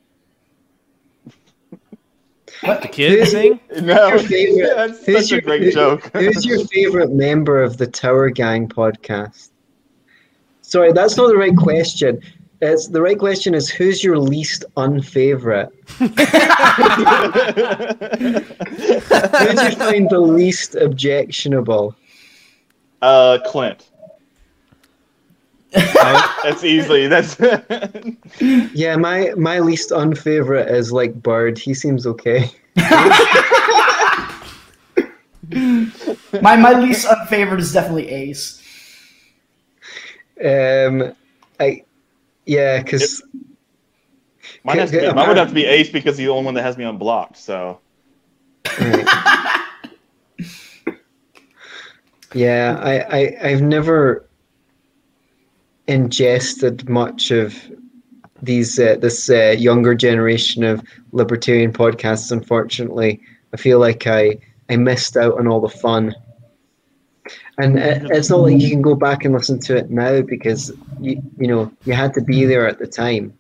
What 2.63 2.83
the 2.83 2.89
kid 2.89 3.27
thing. 3.29 3.59
No, 3.83 4.19
favorite- 4.19 4.71
that's 4.77 5.05
who's 5.07 5.29
such 5.29 5.33
a 5.33 5.35
your- 5.37 5.41
great 5.43 5.73
joke. 5.73 6.11
Who's 6.15 6.45
your 6.45 6.65
favorite 6.67 7.11
member 7.11 7.63
of 7.63 7.79
the 7.79 7.87
Tower 7.87 8.29
Gang 8.31 8.69
podcast? 8.69 9.51
Sorry, 10.63 10.93
that's 10.93 11.17
not 11.17 11.29
the 11.29 11.37
right 11.37 11.57
question. 11.57 12.21
It's 12.63 12.89
the 12.89 13.01
right 13.01 13.19
question 13.19 13.55
is 13.55 13.71
who's 13.71 14.05
your 14.05 14.19
least 14.19 14.65
unfavorite? 14.77 15.71
Who 15.99 16.07
do 16.09 16.13
you 19.65 19.71
find 19.77 20.11
the 20.11 20.21
least 20.21 20.75
objectionable? 20.75 21.95
uh, 23.03 23.39
Clint. 23.47 23.90
That's 26.43 26.65
easily 26.65 27.07
that's. 27.07 27.37
Yeah, 28.75 28.97
my 28.97 29.33
my 29.37 29.61
least 29.61 29.93
unfavorite 29.93 30.69
is 30.69 30.93
like 30.93 31.15
Bird. 31.15 31.59
He 31.59 31.75
seems 31.75 32.07
okay. 32.07 32.51
My 36.43 36.57
my 36.57 36.73
least 36.73 37.07
unfavorite 37.09 37.61
is 37.61 37.73
definitely 37.73 38.09
Ace. 38.09 38.61
Um, 40.45 41.15
I 41.59 41.85
yeah, 42.47 42.83
because 42.83 43.23
mine, 44.65 44.79
has 44.79 44.91
to 44.91 45.01
be, 45.01 45.13
mine 45.13 45.29
would 45.29 45.37
have 45.37 45.49
to 45.49 45.55
be 45.55 45.67
Ace 45.67 45.91
because 45.91 46.17
he's 46.17 46.27
the 46.27 46.33
only 46.33 46.47
one 46.47 46.55
that 46.55 46.63
has 46.63 46.79
me 46.79 46.85
unblocked. 46.85 47.37
So 47.37 47.79
yeah, 52.35 52.79
I, 52.83 53.01
I 53.01 53.37
I've 53.43 53.63
never 53.63 54.30
ingested 55.87 56.89
much 56.89 57.31
of 57.31 57.55
these 58.43 58.79
uh, 58.79 58.97
this 59.01 59.29
uh, 59.29 59.55
younger 59.59 59.95
generation 59.95 60.65
of 60.65 60.83
libertarian 61.13 61.73
podcasts. 61.73 62.33
Unfortunately, 62.33 63.21
I 63.53 63.57
feel 63.57 63.79
like 63.79 64.07
I 64.07 64.37
I 64.71 64.77
missed 64.77 65.17
out 65.17 65.39
on 65.39 65.47
all 65.47 65.61
the 65.61 65.69
fun. 65.69 66.15
And 67.59 67.79
it's 67.79 68.31
not 68.31 68.41
like 68.41 68.59
you 68.59 68.71
can 68.71 68.81
go 68.81 68.95
back 68.95 69.25
and 69.27 69.35
listen 69.35 69.61
to 69.61 69.77
it 69.77 69.91
now 69.91 70.23
because 70.23 70.73
you 71.01 71.23
you 71.39 71.47
know 71.47 71.71
you 71.85 71.93
had 71.93 72.15
to 72.15 72.23
be 72.23 72.47
there 72.47 72.67
at 72.67 72.79
the 72.79 72.87
time. 72.87 73.37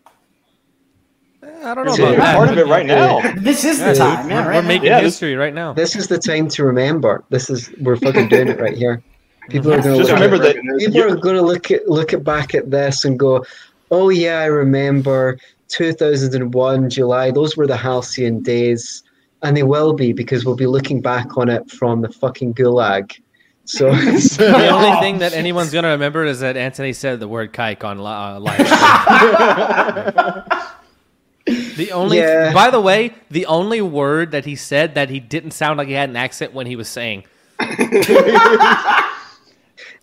I 1.42 1.74
don't 1.74 1.86
know 1.86 1.94
about 1.94 2.16
that. 2.16 2.36
part 2.36 2.48
of 2.50 2.58
it 2.58 2.66
right 2.66 2.86
now. 2.86 3.20
This 3.36 3.64
is 3.64 3.78
Yeah, 3.78 3.92
the 3.92 3.98
time, 3.98 4.28
yeah, 4.30 4.42
we're, 4.42 4.48
right 4.48 4.56
we're 4.56 4.68
making 4.68 4.88
Yeah, 4.88 5.00
history 5.00 5.36
right 5.36 5.54
now. 5.54 5.72
This 5.72 5.96
is 5.96 6.08
the 6.08 6.18
time 6.18 6.48
to 6.48 6.64
remember. 6.64 7.24
This 7.30 7.48
is 7.48 7.70
we're 7.78 7.96
fucking 7.96 8.28
doing 8.28 8.48
it 8.48 8.60
right 8.60 8.76
here. 8.76 9.02
People 9.50 9.72
are 9.72 9.80
going 9.82 9.98
to 9.98 10.04
Just 10.04 10.10
look 10.10 10.20
remember 10.20 10.46
at, 10.46 10.54
that 10.54 10.78
people 10.78 11.02
are 11.02 11.16
going 11.16 11.36
to 11.36 11.42
look 11.42 11.70
at 11.70 11.88
look 11.88 12.12
at 12.12 12.24
back 12.24 12.54
at 12.54 12.70
this 12.70 13.04
and 13.04 13.18
go, 13.18 13.44
"Oh 13.90 14.08
yeah, 14.08 14.40
I 14.40 14.46
remember 14.46 15.38
2001 15.68 16.90
July. 16.90 17.30
Those 17.30 17.56
were 17.56 17.66
the 17.66 17.76
halcyon 17.76 18.42
days." 18.42 19.02
And 19.42 19.56
they 19.56 19.62
will 19.62 19.94
be 19.94 20.12
because 20.12 20.44
we'll 20.44 20.54
be 20.54 20.66
looking 20.66 21.00
back 21.00 21.38
on 21.38 21.48
it 21.48 21.70
from 21.70 22.02
the 22.02 22.10
fucking 22.10 22.54
gulag. 22.54 23.18
So 23.64 23.90
The 23.94 24.68
only 24.70 25.00
thing 25.04 25.18
that 25.20 25.32
anyone's 25.32 25.72
gonna 25.72 25.88
remember 25.88 26.24
is 26.24 26.40
that 26.40 26.56
Anthony 26.56 26.92
said 26.92 27.20
the 27.20 27.28
word 27.28 27.52
"kike" 27.52 27.84
on 27.84 27.98
uh, 27.98 28.40
live. 28.40 28.58
the 31.76 31.92
only, 31.92 32.18
Yeah. 32.18 32.52
by 32.52 32.70
the 32.70 32.80
way, 32.80 33.14
the 33.30 33.46
only 33.46 33.80
word 33.80 34.32
that 34.32 34.44
he 34.44 34.56
said 34.56 34.94
that 34.94 35.08
he 35.08 35.20
didn't 35.20 35.52
sound 35.52 35.78
like 35.78 35.88
he 35.88 35.94
had 35.94 36.10
an 36.10 36.16
accent 36.16 36.52
when 36.52 36.66
he 36.66 36.76
was 36.76 36.88
saying. 36.88 37.24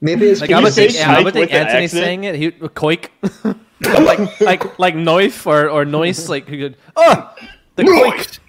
Maybe 0.01 0.27
it's 0.27 0.41
Like 0.41 0.51
I 0.51 0.59
would 0.61 0.73
say 0.73 0.89
think, 0.89 1.07
I 1.07 1.21
would 1.23 1.33
think 1.33 1.49
with 1.51 1.59
Anthony's 1.59 1.93
accent? 1.93 2.03
saying 2.03 2.23
it. 2.25 2.35
He 2.35 2.51
koik, 2.51 3.09
like 3.81 4.41
like 4.41 4.79
like 4.79 4.95
noif 4.95 5.45
or 5.45 5.69
or 5.69 5.85
noise. 5.85 6.29
Like 6.29 6.47
he 6.47 6.57
could, 6.59 6.77
oh, 6.95 7.33
the 7.75 7.83
koik. 7.83 8.39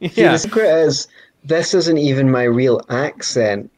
See, 0.00 0.22
Yeah, 0.22 0.32
the 0.32 0.38
secret 0.38 0.68
is 0.86 1.08
this 1.44 1.74
isn't 1.74 1.98
even 1.98 2.30
my 2.30 2.44
real 2.44 2.80
accent. 2.88 3.70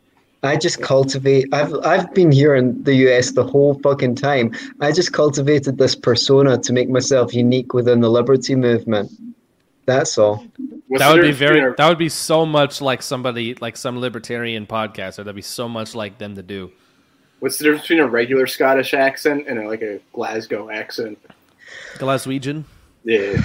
I 0.43 0.57
just 0.57 0.81
cultivate. 0.81 1.53
I've 1.53 1.75
I've 1.85 2.13
been 2.15 2.33
here 2.33 2.55
in 2.55 2.83
the 2.85 2.95
US 3.09 3.33
the 3.33 3.45
whole 3.45 3.75
fucking 3.83 4.15
time. 4.17 4.55
I 4.81 4.91
just 4.93 5.13
cultivated 5.13 5.77
this 5.79 5.95
persona 5.95 6.57
to 6.59 6.73
make 6.73 6.89
myself 6.89 7.35
unique 7.35 7.75
within 7.75 8.01
the 8.01 8.09
liberty 8.11 8.55
movement. 8.55 9.11
That's 9.87 10.17
all. 10.19 10.45
What's 10.89 11.03
that 11.03 11.09
the 11.11 11.15
would 11.17 11.23
be 11.23 11.33
very. 11.33 11.55
between 11.61 11.73
a- 11.73 11.77
That 11.77 11.89
would 11.89 11.99
be 11.99 12.09
so 12.09 12.47
much 12.47 12.81
like 12.81 13.03
somebody 13.03 13.55
like 13.61 13.77
some 13.77 13.99
libertarian 14.01 14.67
podcaster. 14.67 15.17
That'd 15.17 15.35
be 15.37 15.43
so 15.43 15.69
much 15.69 15.95
like 15.95 16.19
them 16.19 16.35
to 16.37 16.43
do. 16.43 16.71
What's 17.41 17.59
the 17.59 17.65
difference 17.65 17.83
between 17.83 18.01
a 18.01 18.07
regular 18.07 18.47
Scottish 18.47 18.95
accent 18.95 19.47
and 19.49 19.59
a, 19.59 19.67
like 19.69 19.83
a 19.83 19.99
Glasgow 20.13 20.71
accent? 20.71 21.19
Glaswegian. 21.95 22.65
Yeah. 23.05 23.43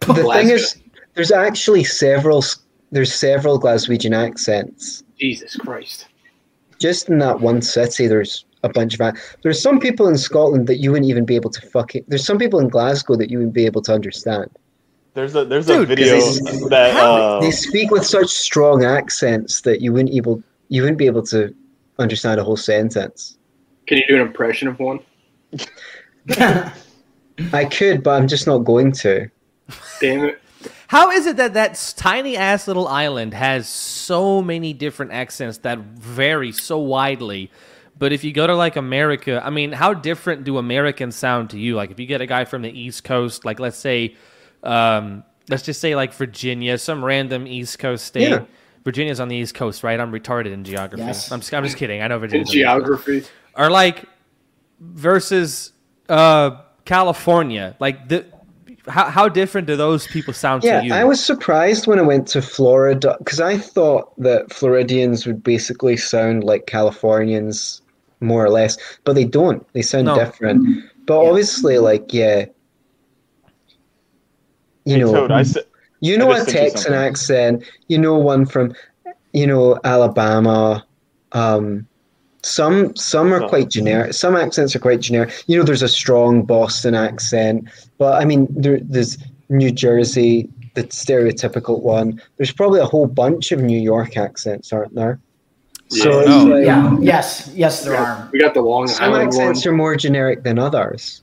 The 0.00 0.14
thing 0.14 0.48
is, 0.48 0.76
there's 1.14 1.32
actually 1.32 1.84
several. 1.84 2.44
There's 2.90 3.14
several 3.14 3.58
Glaswegian 3.58 4.14
accents. 4.14 5.02
Jesus 5.18 5.56
Christ. 5.56 6.06
Just 6.78 7.08
in 7.08 7.18
that 7.20 7.40
one 7.40 7.62
city, 7.62 8.06
there's 8.06 8.44
a 8.62 8.68
bunch 8.68 8.98
of. 8.98 9.16
There's 9.42 9.62
some 9.62 9.80
people 9.80 10.08
in 10.08 10.18
Scotland 10.18 10.66
that 10.66 10.76
you 10.78 10.90
wouldn't 10.92 11.08
even 11.08 11.24
be 11.24 11.36
able 11.36 11.50
to 11.50 11.60
fucking. 11.68 12.04
There's 12.08 12.24
some 12.26 12.38
people 12.38 12.60
in 12.60 12.68
Glasgow 12.68 13.16
that 13.16 13.30
you 13.30 13.38
wouldn't 13.38 13.54
be 13.54 13.64
able 13.66 13.82
to 13.82 13.94
understand. 13.94 14.50
There's 15.14 15.34
a 15.34 15.44
there's 15.44 15.68
a 15.68 15.84
video 15.84 16.18
they- 16.20 16.68
that 16.70 16.96
uh, 16.96 17.40
they 17.40 17.50
speak 17.50 17.90
with 17.90 18.04
such 18.04 18.28
strong 18.28 18.84
accents 18.84 19.60
that 19.62 19.80
you 19.80 19.92
wouldn't 19.92 20.14
able 20.14 20.42
you 20.68 20.82
wouldn't 20.82 20.98
be 20.98 21.06
able 21.06 21.22
to 21.26 21.54
understand 21.98 22.40
a 22.40 22.44
whole 22.44 22.56
sentence. 22.56 23.38
Can 23.86 23.98
you 23.98 24.04
do 24.08 24.14
an 24.16 24.22
impression 24.22 24.68
of 24.68 24.78
one? 24.78 25.00
I 27.52 27.64
could, 27.64 28.02
but 28.02 28.10
I'm 28.20 28.28
just 28.28 28.46
not 28.46 28.58
going 28.58 28.92
to. 28.92 29.28
Damn 30.00 30.24
it. 30.24 30.42
How 30.86 31.10
is 31.10 31.26
it 31.26 31.36
that 31.38 31.54
that 31.54 31.94
tiny 31.96 32.36
ass 32.36 32.68
little 32.68 32.86
island 32.86 33.32
has 33.34 33.68
so 33.68 34.42
many 34.42 34.72
different 34.74 35.12
accents 35.12 35.58
that 35.58 35.78
vary 35.78 36.52
so 36.52 36.78
widely? 36.78 37.50
But 37.98 38.12
if 38.12 38.24
you 38.24 38.32
go 38.32 38.46
to 38.46 38.54
like 38.54 38.76
America, 38.76 39.40
I 39.44 39.50
mean, 39.50 39.72
how 39.72 39.94
different 39.94 40.44
do 40.44 40.58
Americans 40.58 41.16
sound 41.16 41.50
to 41.50 41.58
you? 41.58 41.76
Like 41.76 41.90
if 41.90 41.98
you 41.98 42.06
get 42.06 42.20
a 42.20 42.26
guy 42.26 42.44
from 42.44 42.62
the 42.62 42.70
East 42.70 43.04
Coast, 43.04 43.44
like 43.44 43.58
let's 43.58 43.78
say, 43.78 44.16
um, 44.62 45.24
let's 45.48 45.62
just 45.62 45.80
say 45.80 45.96
like 45.96 46.12
Virginia, 46.12 46.76
some 46.78 47.04
random 47.04 47.46
East 47.46 47.78
Coast 47.78 48.04
state. 48.04 48.28
Yeah. 48.28 48.44
Virginia's 48.84 49.20
on 49.20 49.28
the 49.28 49.36
East 49.36 49.54
Coast, 49.54 49.82
right? 49.84 49.98
I'm 49.98 50.10
retarded 50.12 50.52
in 50.52 50.64
geography. 50.64 51.02
Yes. 51.04 51.30
I'm 51.30 51.40
just, 51.40 51.54
I'm 51.54 51.64
just 51.64 51.76
kidding. 51.76 52.02
I 52.02 52.08
know 52.08 52.16
In 52.16 52.20
Virginia's 52.22 52.48
on 52.50 52.52
the 52.54 52.58
East 52.60 52.66
Coast 52.66 53.04
geography. 53.06 53.26
or 53.56 53.70
like 53.70 54.04
versus 54.80 55.72
uh 56.08 56.60
California. 56.84 57.76
Like 57.78 58.08
the 58.08 58.26
how 58.88 59.08
how 59.08 59.28
different 59.28 59.68
do 59.68 59.76
those 59.76 60.06
people 60.08 60.34
sound 60.34 60.64
Yeah, 60.64 60.80
to 60.80 60.86
you? 60.86 60.92
I 60.94 61.04
was 61.04 61.24
surprised 61.24 61.86
when 61.86 62.00
I 62.00 62.02
went 62.02 62.26
to 62.28 62.42
Florida 62.42 63.16
because 63.18 63.40
I 63.40 63.56
thought 63.56 64.12
that 64.20 64.52
Floridians 64.52 65.24
would 65.26 65.42
basically 65.44 65.96
sound 65.96 66.42
like 66.42 66.66
Californians, 66.66 67.82
more 68.20 68.44
or 68.44 68.50
less, 68.50 68.76
but 69.04 69.12
they 69.14 69.24
don't. 69.24 69.64
They 69.74 69.82
sound 69.82 70.06
No. 70.06 70.16
different. 70.16 70.84
But 71.06 71.20
obviously, 71.24 71.78
like, 71.78 72.12
yeah, 72.12 72.46
you 74.84 74.94
Hey, 74.94 75.00
know, 75.00 75.12
Toad, 75.12 75.30
I 75.32 75.42
said, 75.44 75.64
you 76.02 76.18
know 76.18 76.30
I 76.30 76.36
a 76.36 76.38
just 76.40 76.50
sent 76.50 76.64
you 76.64 76.70
Texan 76.70 76.92
accent. 76.94 77.64
You 77.88 77.98
know 77.98 78.16
one 78.18 78.44
from, 78.44 78.74
you 79.32 79.46
know, 79.46 79.78
Alabama. 79.84 80.84
Um, 81.32 81.86
some 82.42 82.94
some 82.96 83.32
are 83.32 83.48
quite 83.48 83.70
generic. 83.70 84.12
Some 84.12 84.34
accents 84.36 84.74
are 84.76 84.80
quite 84.80 85.00
generic. 85.00 85.32
You 85.46 85.58
know, 85.58 85.64
there's 85.64 85.82
a 85.82 85.88
strong 85.88 86.42
Boston 86.42 86.94
accent, 86.94 87.68
but 87.98 88.20
I 88.20 88.24
mean, 88.24 88.48
there, 88.50 88.80
there's 88.82 89.16
New 89.48 89.70
Jersey, 89.70 90.48
the 90.74 90.82
stereotypical 90.84 91.80
one. 91.80 92.20
There's 92.36 92.52
probably 92.52 92.80
a 92.80 92.84
whole 92.84 93.06
bunch 93.06 93.52
of 93.52 93.60
New 93.60 93.78
York 93.80 94.16
accents, 94.16 94.72
aren't 94.72 94.94
there? 94.94 95.20
So 95.88 96.10
Yeah. 96.10 96.18
it's 96.20 96.28
No. 96.28 96.44
like, 96.56 96.64
Yeah. 96.64 96.96
Yes. 97.00 97.50
Yes, 97.54 97.84
there 97.84 97.96
are. 97.96 98.28
We 98.32 98.40
got 98.40 98.54
the 98.54 98.62
Long 98.62 98.88
some 98.88 99.04
Island 99.04 99.28
one. 99.34 99.40
accents 99.48 99.66
are 99.66 99.72
more 99.72 99.94
generic 99.94 100.42
than 100.42 100.58
others. 100.58 101.22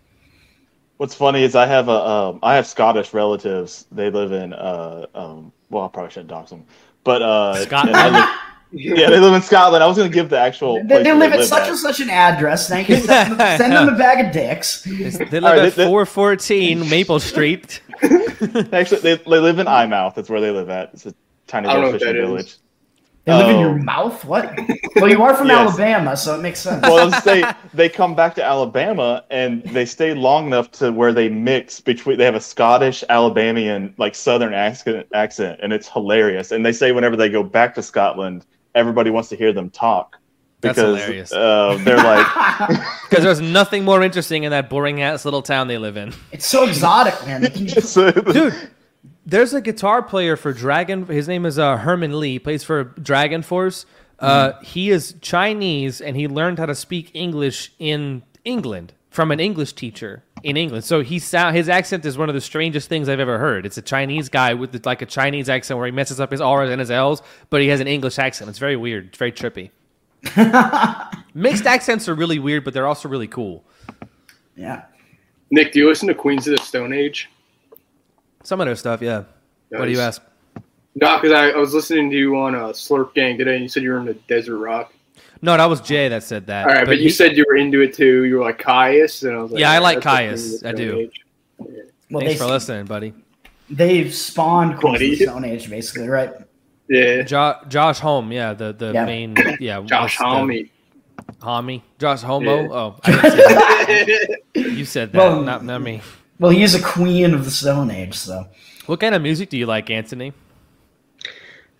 What's 1.00 1.16
funny 1.16 1.44
is 1.44 1.56
I 1.56 1.66
have 1.66 1.88
a 1.88 1.94
um, 1.94 2.40
I 2.44 2.56
have 2.56 2.68
Scottish 2.68 3.14
relatives. 3.14 3.86
They 3.90 4.10
live 4.10 4.34
in 4.34 4.52
uh 4.54 5.06
um 5.16 5.54
well 5.70 5.86
I 5.86 5.88
probably 5.88 6.12
shouldn't 6.12 6.28
dox 6.30 6.50
them, 6.50 6.66
but 7.06 7.22
uh 7.22 7.56
Scotland? 7.66 8.14
live- 8.16 8.30
yeah, 8.72 9.10
they 9.10 9.18
live 9.20 9.34
in 9.34 9.42
Scotland. 9.42 9.82
I 9.82 9.88
was 9.88 9.96
gonna 9.96 10.10
give 10.10 10.30
the 10.30 10.38
actual. 10.38 10.76
They, 10.76 10.84
place 10.88 11.04
they 11.06 11.12
where 11.12 11.20
live 11.22 11.32
at 11.32 11.40
live 11.40 11.48
such 11.48 11.62
at. 11.64 11.70
and 11.70 11.78
such 11.80 12.02
an 12.02 12.10
address. 12.10 12.68
Thank 12.68 12.90
you. 12.90 12.98
Send 12.98 13.32
them, 13.40 13.58
send 13.58 13.72
them 13.74 13.88
a 13.88 13.98
bag 13.98 14.26
of 14.28 14.34
dicks. 14.34 14.84
They 14.84 14.92
live 15.10 15.22
All 15.46 15.50
right, 15.52 15.60
at 15.60 15.74
they- 15.76 15.84
they- 15.86 15.90
414 15.90 16.88
Maple 16.90 17.20
Street. 17.22 17.82
Actually, 18.74 19.00
they, 19.02 19.16
they 19.16 19.24
live 19.40 19.58
in 19.60 19.68
Eyemouth. 19.68 20.16
That's 20.16 20.30
where 20.30 20.42
they 20.42 20.52
live 20.52 20.70
at. 20.70 20.92
It's 20.94 21.06
a 21.06 21.16
tiny 21.48 21.68
I 21.70 21.76
little 21.76 21.88
know 21.88 21.92
what 21.94 22.02
fishing 22.02 22.16
that 22.18 22.36
is. 22.42 22.60
Village. 23.30 23.46
They 23.46 23.54
live 23.54 23.56
in 23.56 23.62
your 23.62 23.80
Oh. 23.80 23.84
mouth. 23.84 24.26
What? 24.26 24.60
Well, 24.96 25.10
you 25.10 25.22
are 25.24 25.34
from 25.36 25.48
Yes. 25.50 25.70
Alabama, 25.70 26.18
so 26.18 26.36
it 26.38 26.42
makes 26.42 26.60
sense. 26.60 26.82
Well, 26.84 27.08
let's 27.08 27.56
they 27.74 27.90
come 27.90 28.16
back 28.16 28.36
to 28.36 28.44
Alabama 28.44 29.24
and 29.30 29.64
they 29.66 29.86
stay 29.86 30.14
long 30.14 30.48
enough 30.48 30.72
to 30.72 30.92
where 30.92 31.14
they 31.14 31.30
mix 31.30 31.80
between. 31.80 32.18
They 32.18 32.26
have 32.26 32.36
a 32.36 32.42
Scottish, 32.42 33.04
Alabamian, 33.10 33.94
like 33.98 34.16
Southern 34.16 34.54
accent, 34.54 35.08
accent, 35.14 35.60
and 35.64 35.72
it's 35.74 35.88
hilarious. 35.88 36.52
And 36.52 36.66
they 36.66 36.72
say 36.72 36.92
whenever 36.92 37.16
they 37.16 37.30
go 37.30 37.44
back 37.44 37.76
to 37.76 37.82
Scotland, 37.82 38.46
everybody 38.76 39.10
wants 39.10 39.30
to 39.30 39.36
hear 39.36 39.52
them 39.54 39.70
talk 39.70 40.18
That's 40.62 40.76
because 40.78 41.00
hilarious. 41.00 41.32
uh, 41.32 41.78
they're 41.84 41.98
like, 41.98 42.26
Because 43.10 43.24
there's 43.24 43.42
nothing 43.42 43.84
more 43.84 44.04
interesting 44.04 44.44
in 44.44 44.52
that 44.52 44.70
boring 44.70 45.02
ass 45.02 45.26
little 45.26 45.42
town 45.42 45.68
they 45.68 45.78
live 45.78 45.98
in. 45.98 46.14
it's 46.32 46.46
so 46.46 46.68
exotic, 46.68 47.14
man. 47.26 47.42
They 47.42 47.50
can 47.50 47.68
just- 47.68 47.96
Dude, 47.96 48.54
there's 49.30 49.54
a 49.54 49.62
guitar 49.62 50.02
player 50.02 50.36
for 50.36 50.54
Dragon. 50.54 51.06
His 51.06 51.28
name 51.28 51.46
is 51.46 51.60
uh, 51.60 51.78
Herman 51.78 52.20
Li. 52.20 52.34
He 52.34 52.40
plays 52.40 52.64
for 52.64 52.86
DragonForce. 52.86 53.86
Uh, 54.20 54.54
He 54.62 54.90
is 54.90 55.16
Chinese 55.22 56.02
and 56.02 56.18
he 56.18 56.28
learned 56.28 56.60
how 56.60 56.66
to 56.66 56.76
speak 56.76 57.12
English 57.14 57.72
in 57.80 58.24
England 58.44 58.94
from 59.10 59.32
an 59.32 59.40
English 59.40 59.74
teacher 59.74 60.24
in 60.44 60.56
England. 60.58 60.84
So 60.84 61.02
he 61.02 61.20
sound 61.20 61.56
his 61.56 61.70
accent 61.70 62.06
is 62.06 62.18
one 62.18 62.30
of 62.30 62.36
the 62.36 62.42
strangest 62.42 62.90
things 62.90 63.10
I've 63.10 63.20
ever 63.20 63.38
heard. 63.40 63.66
It's 63.66 63.78
a 63.78 63.82
Chinese 63.82 64.30
guy 64.30 64.54
with 64.54 64.86
like 64.86 65.02
a 65.02 65.06
Chinese 65.06 65.50
accent 65.50 65.78
where 65.78 65.86
he 65.86 65.92
messes 65.92 66.20
up 66.20 66.32
his 66.32 66.42
R's 66.42 66.70
and 66.70 66.80
his 66.80 66.92
L's, 66.92 67.22
but 67.50 67.62
he 67.62 67.68
has 67.70 67.80
an 67.80 67.88
English 67.88 68.20
accent. 68.20 68.50
It's 68.50 68.60
very 68.60 68.76
weird. 68.76 69.08
It's 69.08 69.18
very 69.18 69.32
trippy. 69.32 69.72
Mixed 71.34 71.66
accents 71.66 72.10
are 72.10 72.16
really 72.16 72.40
weird, 72.40 72.64
but 72.64 72.74
they're 72.74 72.88
also 72.88 73.08
really 73.10 73.28
cool. 73.28 73.64
yeah. 74.56 74.84
Nick, 75.52 75.72
do 75.72 75.80
you 75.80 75.88
listen 75.88 76.08
to 76.08 76.14
Queens 76.14 76.48
of 76.48 76.58
the 76.58 76.64
Stone 76.64 76.94
Age? 76.94 77.30
Some 78.44 78.62
of 78.62 78.68
their 78.68 78.76
stuff, 78.76 79.02
yeah. 79.02 79.24
What 79.70 79.86
do 79.86 79.92
you 79.92 80.00
ask? 80.00 80.22
No, 80.96 81.18
because 81.20 81.32
I, 81.32 81.50
I 81.52 81.58
was 81.58 81.74
listening 81.74 82.10
to 82.12 82.18
you 82.18 82.38
on 82.38 82.56
uh, 82.56 82.68
Slurp 82.70 83.14
Gang 83.14 83.38
today, 83.38 83.54
and 83.56 83.64
you 83.64 83.70
said 83.70 83.84
you 83.84 83.92
were 83.92 84.00
into 84.00 84.14
Desert 84.14 84.58
Rock. 84.58 84.94
No, 85.42 85.56
that 85.56 85.66
was 85.68 85.80
Jay 85.82 86.10
that 86.10 86.24
said 86.24 86.48
that. 86.48 86.68
All 86.68 86.74
right, 86.74 86.86
but, 86.86 86.98
you 86.98 87.04
he- 87.06 87.10
said 87.10 87.38
you 87.38 87.46
were 87.48 87.56
into 87.56 87.82
it 87.82 87.94
too. 87.94 88.24
You 88.26 88.38
were 88.38 88.44
like 88.44 88.60
Kyuss, 88.60 89.26
and 89.28 89.38
I 89.38 89.42
was 89.42 89.52
like, 89.52 89.60
Yeah, 89.62 89.72
I 89.72 89.78
like 89.80 90.02
that's 90.02 90.18
Kyuss. 90.18 90.28
Queens 90.50 90.54
of 90.56 90.62
the 90.62 90.70
I 90.70 90.72
do. 90.74 90.98
Age." 91.00 91.26
Well, 92.12 92.22
Thanks 92.22 92.34
they, 92.34 92.38
for 92.40 92.46
listening, 92.52 92.86
buddy. 92.86 93.14
they've 93.70 94.14
spawned 94.14 94.80
Queens 94.80 94.96
of 94.96 95.00
the 95.00 95.16
Stone 95.26 95.46
Age, 95.46 95.70
basically, 95.70 96.08
right? 96.10 96.32
Yeah, 96.90 97.22
Jo- 97.22 97.58
Josh 97.68 98.00
Homme, 98.00 98.32
yeah, 98.32 98.54
the 98.54 98.74
the 98.74 98.92
Yeah. 98.94 99.06
main, 99.06 99.36
yeah, 99.60 99.80
Josh 99.82 100.02
what's 100.02 100.18
the- 100.18 100.24
Homme. 100.24 100.70
Homme, 101.42 101.82
Josh 102.00 102.22
Homo. 102.22 102.62
Yeah. 102.64 102.68
Oh, 102.72 102.96
I 103.04 103.12
didn't 103.12 103.32
say 104.08 104.28
that. 104.56 104.72
you 104.72 104.86
said 104.86 105.12
that, 105.12 105.18
Well- 105.20 105.42
not 105.44 105.64
not 105.64 105.82
me. 105.82 106.02
Well, 106.40 106.52
he 106.52 106.64
is 106.64 106.74
a 106.74 106.82
queen 106.82 107.34
of 107.34 107.46
the 107.46 107.52
Stone 107.52 107.92
Age, 107.92 108.16
so. 108.16 108.48
What 108.86 109.00
kind 109.00 109.14
of 109.14 109.22
music 109.22 109.50
do 109.50 109.58
you 109.58 109.66
like, 109.66 109.90
Anthony? 109.90 110.34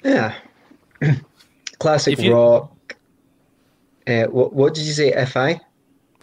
Yeah. 0.04 0.36
Classic 1.80 2.20
you- 2.20 2.34
rock. 2.34 2.96
Uh, 4.06 4.24
what, 4.26 4.54
what 4.54 4.74
did 4.74 4.86
you 4.86 4.94
say? 4.94 5.26
Fi? 5.26 5.60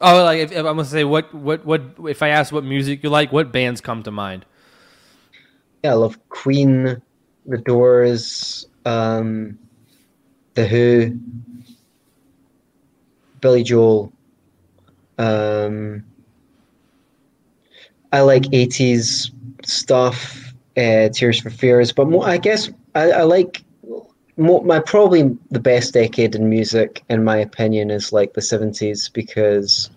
Oh, 0.00 0.24
like 0.24 0.40
if, 0.40 0.50
if 0.52 0.58
I'm 0.58 0.64
gonna 0.64 0.84
say 0.84 1.04
what 1.04 1.32
what 1.32 1.64
what 1.64 1.82
if 2.08 2.20
I 2.22 2.28
ask 2.28 2.52
what 2.52 2.64
music 2.64 3.02
you 3.02 3.08
like, 3.08 3.32
what 3.32 3.52
bands 3.52 3.80
come 3.80 4.02
to 4.02 4.10
mind? 4.10 4.44
Yeah, 5.82 5.92
I 5.92 5.94
love 5.94 6.18
Queen, 6.28 7.00
The 7.46 7.58
Doors, 7.58 8.66
um, 8.84 9.58
The 10.54 10.66
Who, 10.66 11.18
Billy 13.40 13.62
Joel. 13.62 14.12
Um, 15.18 16.04
I 18.16 18.20
like 18.20 18.44
80s 18.44 19.30
stuff, 19.62 20.54
uh, 20.78 21.10
Tears 21.10 21.38
for 21.38 21.50
Fears, 21.50 21.92
but 21.92 22.08
more, 22.08 22.26
I 22.26 22.38
guess 22.38 22.70
I, 22.94 23.10
I 23.10 23.22
like 23.24 23.62
more, 24.38 24.64
my 24.64 24.80
probably 24.80 25.36
the 25.50 25.60
best 25.60 25.92
decade 25.92 26.34
in 26.34 26.48
music, 26.48 27.04
in 27.10 27.24
my 27.24 27.36
opinion, 27.36 27.90
is 27.90 28.14
like 28.14 28.32
the 28.32 28.40
70s 28.40 29.12
because 29.12 29.90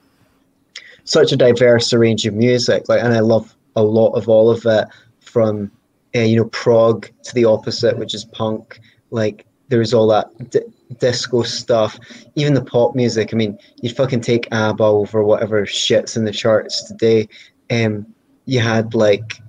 such 1.05 1.31
a 1.31 1.37
diverse 1.37 1.93
range 1.93 2.25
of 2.25 2.33
music, 2.33 2.89
like, 2.89 3.01
and 3.01 3.13
I 3.13 3.21
love 3.21 3.55
a 3.77 3.83
lot 3.83 4.11
of 4.15 4.27
all 4.27 4.49
of 4.49 4.65
it 4.65 4.87
from 5.21 5.71
uh, 6.13 6.19
you 6.19 6.35
know, 6.35 6.49
prog 6.49 7.09
to 7.23 7.33
the 7.33 7.45
opposite, 7.45 7.97
which 7.97 8.13
is 8.13 8.25
punk. 8.25 8.81
Like 9.11 9.45
there's 9.69 9.93
all 9.93 10.07
that 10.07 10.49
d- 10.49 10.59
disco 10.99 11.43
stuff, 11.43 11.97
even 12.35 12.53
the 12.53 12.63
pop 12.63 12.95
music. 12.95 13.29
I 13.33 13.37
mean, 13.37 13.57
you'd 13.81 13.95
fucking 13.95 14.21
take 14.21 14.47
ABBA 14.51 14.83
over 14.83 15.23
whatever 15.23 15.65
shits 15.65 16.17
in 16.17 16.25
the 16.25 16.31
charts 16.31 16.83
today. 16.83 17.29
Um, 17.71 18.05
you 18.45 18.59
had 18.59 18.93
like, 18.93 19.41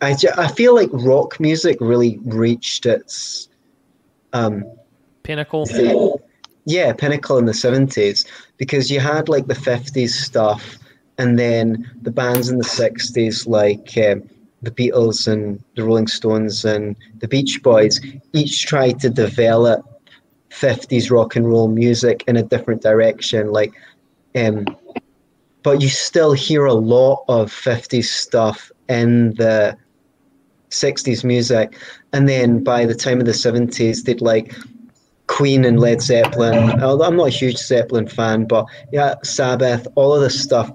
I, 0.00 0.16
I 0.36 0.48
feel 0.48 0.74
like 0.74 0.88
rock 0.92 1.38
music 1.38 1.76
really 1.80 2.18
reached 2.24 2.86
its, 2.86 3.48
um, 4.32 4.64
Pinnacle. 5.22 5.66
the- 5.66 6.18
yeah, 6.66 6.92
pinnacle 6.92 7.38
in 7.38 7.46
the 7.46 7.54
seventies 7.54 8.24
because 8.56 8.90
you 8.90 9.00
had 9.00 9.28
like 9.28 9.46
the 9.46 9.54
fifties 9.54 10.14
stuff, 10.14 10.78
and 11.18 11.38
then 11.38 11.90
the 12.02 12.10
bands 12.10 12.48
in 12.48 12.58
the 12.58 12.64
sixties 12.64 13.46
like 13.46 13.96
um, 13.98 14.28
the 14.62 14.70
Beatles 14.70 15.26
and 15.26 15.62
the 15.74 15.84
Rolling 15.84 16.06
Stones 16.06 16.64
and 16.64 16.96
the 17.18 17.28
Beach 17.28 17.62
Boys 17.62 18.00
each 18.32 18.66
tried 18.66 19.00
to 19.00 19.10
develop 19.10 19.84
fifties 20.50 21.10
rock 21.10 21.36
and 21.36 21.48
roll 21.48 21.68
music 21.68 22.24
in 22.28 22.36
a 22.36 22.42
different 22.42 22.82
direction. 22.82 23.52
Like, 23.52 23.72
um, 24.36 24.64
but 25.62 25.80
you 25.80 25.88
still 25.88 26.32
hear 26.32 26.64
a 26.64 26.74
lot 26.74 27.24
of 27.28 27.52
fifties 27.52 28.10
stuff 28.10 28.70
in 28.88 29.34
the 29.34 29.76
60s 30.70 31.24
music 31.24 31.76
and 32.12 32.28
then 32.28 32.62
by 32.62 32.86
the 32.86 32.94
time 32.94 33.18
of 33.20 33.26
the 33.26 33.32
70s 33.32 34.04
they'd 34.04 34.20
like 34.20 34.54
Queen 35.30 35.64
and 35.64 35.78
Led 35.78 36.02
Zeppelin. 36.02 36.70
I'm 36.82 37.16
not 37.16 37.28
a 37.28 37.30
huge 37.30 37.56
Zeppelin 37.56 38.08
fan, 38.08 38.46
but 38.46 38.66
yeah, 38.92 39.14
Sabbath, 39.22 39.86
all 39.94 40.12
of 40.12 40.22
this 40.22 40.42
stuff. 40.42 40.72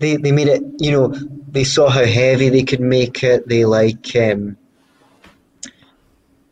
They 0.00 0.16
they 0.16 0.32
made 0.32 0.48
it. 0.48 0.62
You 0.78 0.90
know, 0.90 1.08
they 1.50 1.62
saw 1.62 1.90
how 1.90 2.06
heavy 2.06 2.48
they 2.48 2.62
could 2.62 2.80
make 2.80 3.22
it. 3.22 3.46
They 3.48 3.66
like. 3.66 4.16
Um, 4.16 4.56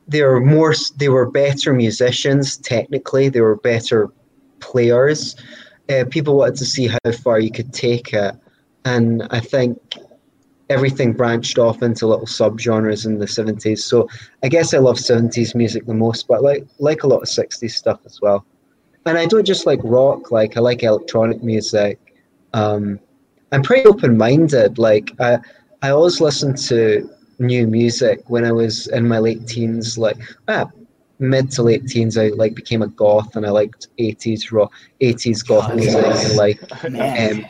they 0.07 0.23
were 0.23 0.41
more. 0.41 0.75
They 0.97 1.09
were 1.09 1.31
better 1.31 1.73
musicians. 1.73 2.59
Technically, 2.59 3.31
they 3.31 3.41
were 3.41 3.57
better 3.57 4.11
players. 4.61 5.35
Uh, 5.89 6.05
people 6.11 6.37
wanted 6.37 6.57
to 6.57 6.65
see 6.65 6.87
how 6.87 7.13
far 7.23 7.39
you 7.39 7.51
could 7.51 7.73
take 7.73 8.13
it, 8.13 8.35
and 8.85 9.27
I 9.31 9.41
think 9.41 9.79
everything 10.69 11.13
branched 11.13 11.59
off 11.59 11.83
into 11.83 12.07
little 12.07 12.27
subgenres 12.27 13.07
in 13.07 13.19
the 13.19 13.27
70s. 13.27 13.79
So 13.79 14.09
I 14.43 14.49
guess 14.49 14.75
I 14.75 14.79
love 14.79 14.97
70s 14.97 15.55
music 15.55 15.87
the 15.87 15.95
most, 15.95 16.27
but 16.27 16.43
like 16.43 16.67
like 16.79 17.05
a 17.05 17.07
lot 17.07 17.23
of 17.23 17.29
60s 17.29 17.71
stuff 17.71 18.01
as 18.05 18.21
well. 18.21 18.45
And 19.05 19.17
I 19.17 19.27
don't 19.27 19.47
just 19.47 19.67
like 19.67 19.81
rock, 19.85 20.33
like 20.33 20.57
I 20.57 20.61
like 20.61 20.83
electronic 20.83 21.43
music. 21.43 21.99
Um, 22.53 22.99
I'm 23.53 23.63
pretty 23.63 23.87
open-minded. 23.87 24.79
Like 24.79 25.13
I 25.21 25.39
I 25.83 25.91
always 25.91 26.21
listened 26.21 26.59
to 26.69 27.09
new 27.39 27.67
music 27.67 28.23
when 28.29 28.45
I 28.45 28.53
was 28.53 28.89
in 28.89 29.07
my 29.07 29.19
late 29.19 29.47
teens, 29.47 29.97
like 29.97 30.17
ah, 30.49 30.69
mid 31.19 31.51
to 31.53 31.63
late 31.63 31.87
teens. 31.87 32.17
I 32.17 32.29
like 32.29 32.55
became 32.55 32.83
a 32.83 32.89
goth 32.89 33.37
and 33.37 33.47
I 33.47 33.51
liked 33.51 33.89
80s 33.99 34.53
rock, 34.53 34.73
80s 35.01 35.47
goth 35.47 35.69
God. 35.69 35.77
music. 35.77 36.05
and 36.05 36.37
like 36.37 36.85
um, 36.85 37.47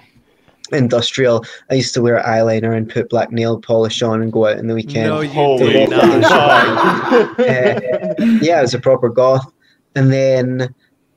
industrial. 0.73 1.45
I 1.71 1.75
used 1.75 1.95
to 1.95 2.03
wear 2.03 2.23
eyeliner 2.23 2.77
and 2.77 2.89
put 2.89 3.11
black 3.11 3.31
nail 3.33 3.61
polish 3.61 4.03
on 4.03 4.23
and 4.23 4.33
go 4.33 4.47
out 4.47 4.59
in 4.59 4.67
the 4.67 4.75
weekend. 4.75 5.09
No, 5.09 5.21
you 5.21 5.31
Holy 5.31 5.73
did 5.73 5.91
not. 5.91 7.37
Uh, 7.39 8.15
yeah, 8.43 8.59
I 8.59 8.63
was 8.63 8.75
a 8.75 8.81
proper 8.81 9.09
goth. 9.09 9.53
And 9.95 10.13
then 10.13 10.75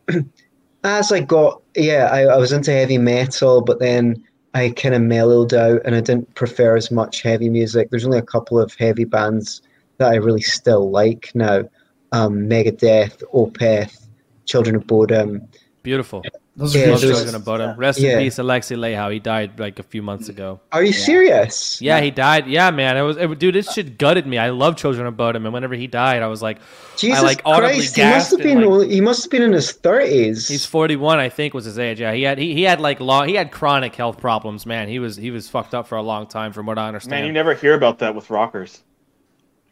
as 0.83 1.11
I 1.11 1.21
got, 1.21 1.61
yeah, 1.75 2.09
I, 2.11 2.23
I 2.23 2.37
was 2.37 2.51
into 2.51 2.71
heavy 2.71 2.97
metal, 2.97 3.61
but 3.61 3.79
then 3.79 4.23
I 4.53 4.71
kind 4.71 4.95
of 4.95 5.01
mellowed 5.01 5.53
out 5.53 5.81
and 5.85 5.95
I 5.95 6.01
didn't 6.01 6.33
prefer 6.35 6.75
as 6.75 6.91
much 6.91 7.21
heavy 7.21 7.49
music. 7.49 7.89
There's 7.89 8.05
only 8.05 8.17
a 8.17 8.23
couple 8.23 8.59
of 8.59 8.73
heavy 8.75 9.05
bands 9.05 9.61
that 9.97 10.11
I 10.11 10.15
really 10.15 10.41
still 10.41 10.91
like 10.91 11.31
now 11.33 11.63
um, 12.11 12.49
Megadeth, 12.49 13.23
Opeth, 13.33 14.07
Children 14.45 14.75
of 14.75 14.83
Bodom. 14.87 15.47
Beautiful. 15.83 16.23
Those 16.57 16.75
Yeah, 16.75 16.87
are 16.87 16.91
Love 16.91 16.99
good 17.01 17.09
those- 17.09 17.15
Children 17.23 17.35
of 17.35 17.45
Bodom. 17.45 17.77
Rest 17.77 17.99
Yeah. 18.01 18.17
in 18.17 18.19
peace, 18.25 18.35
Alexi 18.37 18.75
Laiho. 18.75 19.13
He 19.13 19.19
died 19.19 19.57
like 19.57 19.79
a 19.79 19.83
few 19.83 20.01
months 20.01 20.27
ago. 20.27 20.59
Are 20.73 20.83
you 20.83 20.91
serious? 20.91 21.81
Yeah, 21.81 22.01
he 22.01 22.11
died. 22.11 22.47
Yeah, 22.47 22.69
man. 22.71 22.97
It 22.97 23.01
was, 23.01 23.15
it, 23.15 23.39
dude. 23.39 23.55
This 23.55 23.71
shit 23.71 23.97
gutted 23.97 24.27
me. 24.27 24.37
I 24.37 24.49
love 24.49 24.75
Children 24.75 25.07
of 25.07 25.15
Bodom, 25.15 25.45
and 25.45 25.53
whenever 25.53 25.75
he 25.75 25.87
died, 25.87 26.21
I 26.21 26.27
was 26.27 26.41
like, 26.41 26.57
Jesus 26.97 27.23
like, 27.23 27.43
Christ, 27.45 27.71
he 27.71 27.77
must 27.79 27.95
gasped 27.95 28.31
have 28.31 28.45
and, 28.51 28.59
been 28.59 28.69
like- 28.69 28.89
he 28.89 28.99
must 28.99 29.23
have 29.23 29.31
been 29.31 29.41
in 29.43 29.53
his 29.53 29.71
thirties. 29.71 30.49
he's 30.49 30.65
41, 30.65 31.17
I 31.17 31.29
think, 31.29 31.53
was 31.53 31.63
his 31.63 31.79
age. 31.79 32.01
Yeah, 32.01 32.11
he 32.11 32.23
had 32.23 32.37
he, 32.37 32.53
he 32.53 32.63
had 32.63 32.81
like 32.81 32.99
long, 32.99 33.29
he 33.29 33.35
had 33.35 33.51
chronic 33.53 33.95
health 33.95 34.17
problems. 34.19 34.65
Man, 34.65 34.89
he 34.89 34.99
was 34.99 35.15
he 35.15 35.31
was 35.31 35.47
fucked 35.47 35.73
up 35.73 35.87
for 35.87 35.97
a 35.97 36.03
long 36.03 36.27
time, 36.27 36.51
from 36.51 36.65
what 36.65 36.77
I 36.77 36.87
understand. 36.89 37.21
Man, 37.21 37.25
you 37.27 37.31
never 37.31 37.53
hear 37.53 37.73
about 37.73 37.99
that 37.99 38.15
with 38.15 38.29
rockers. 38.29 38.81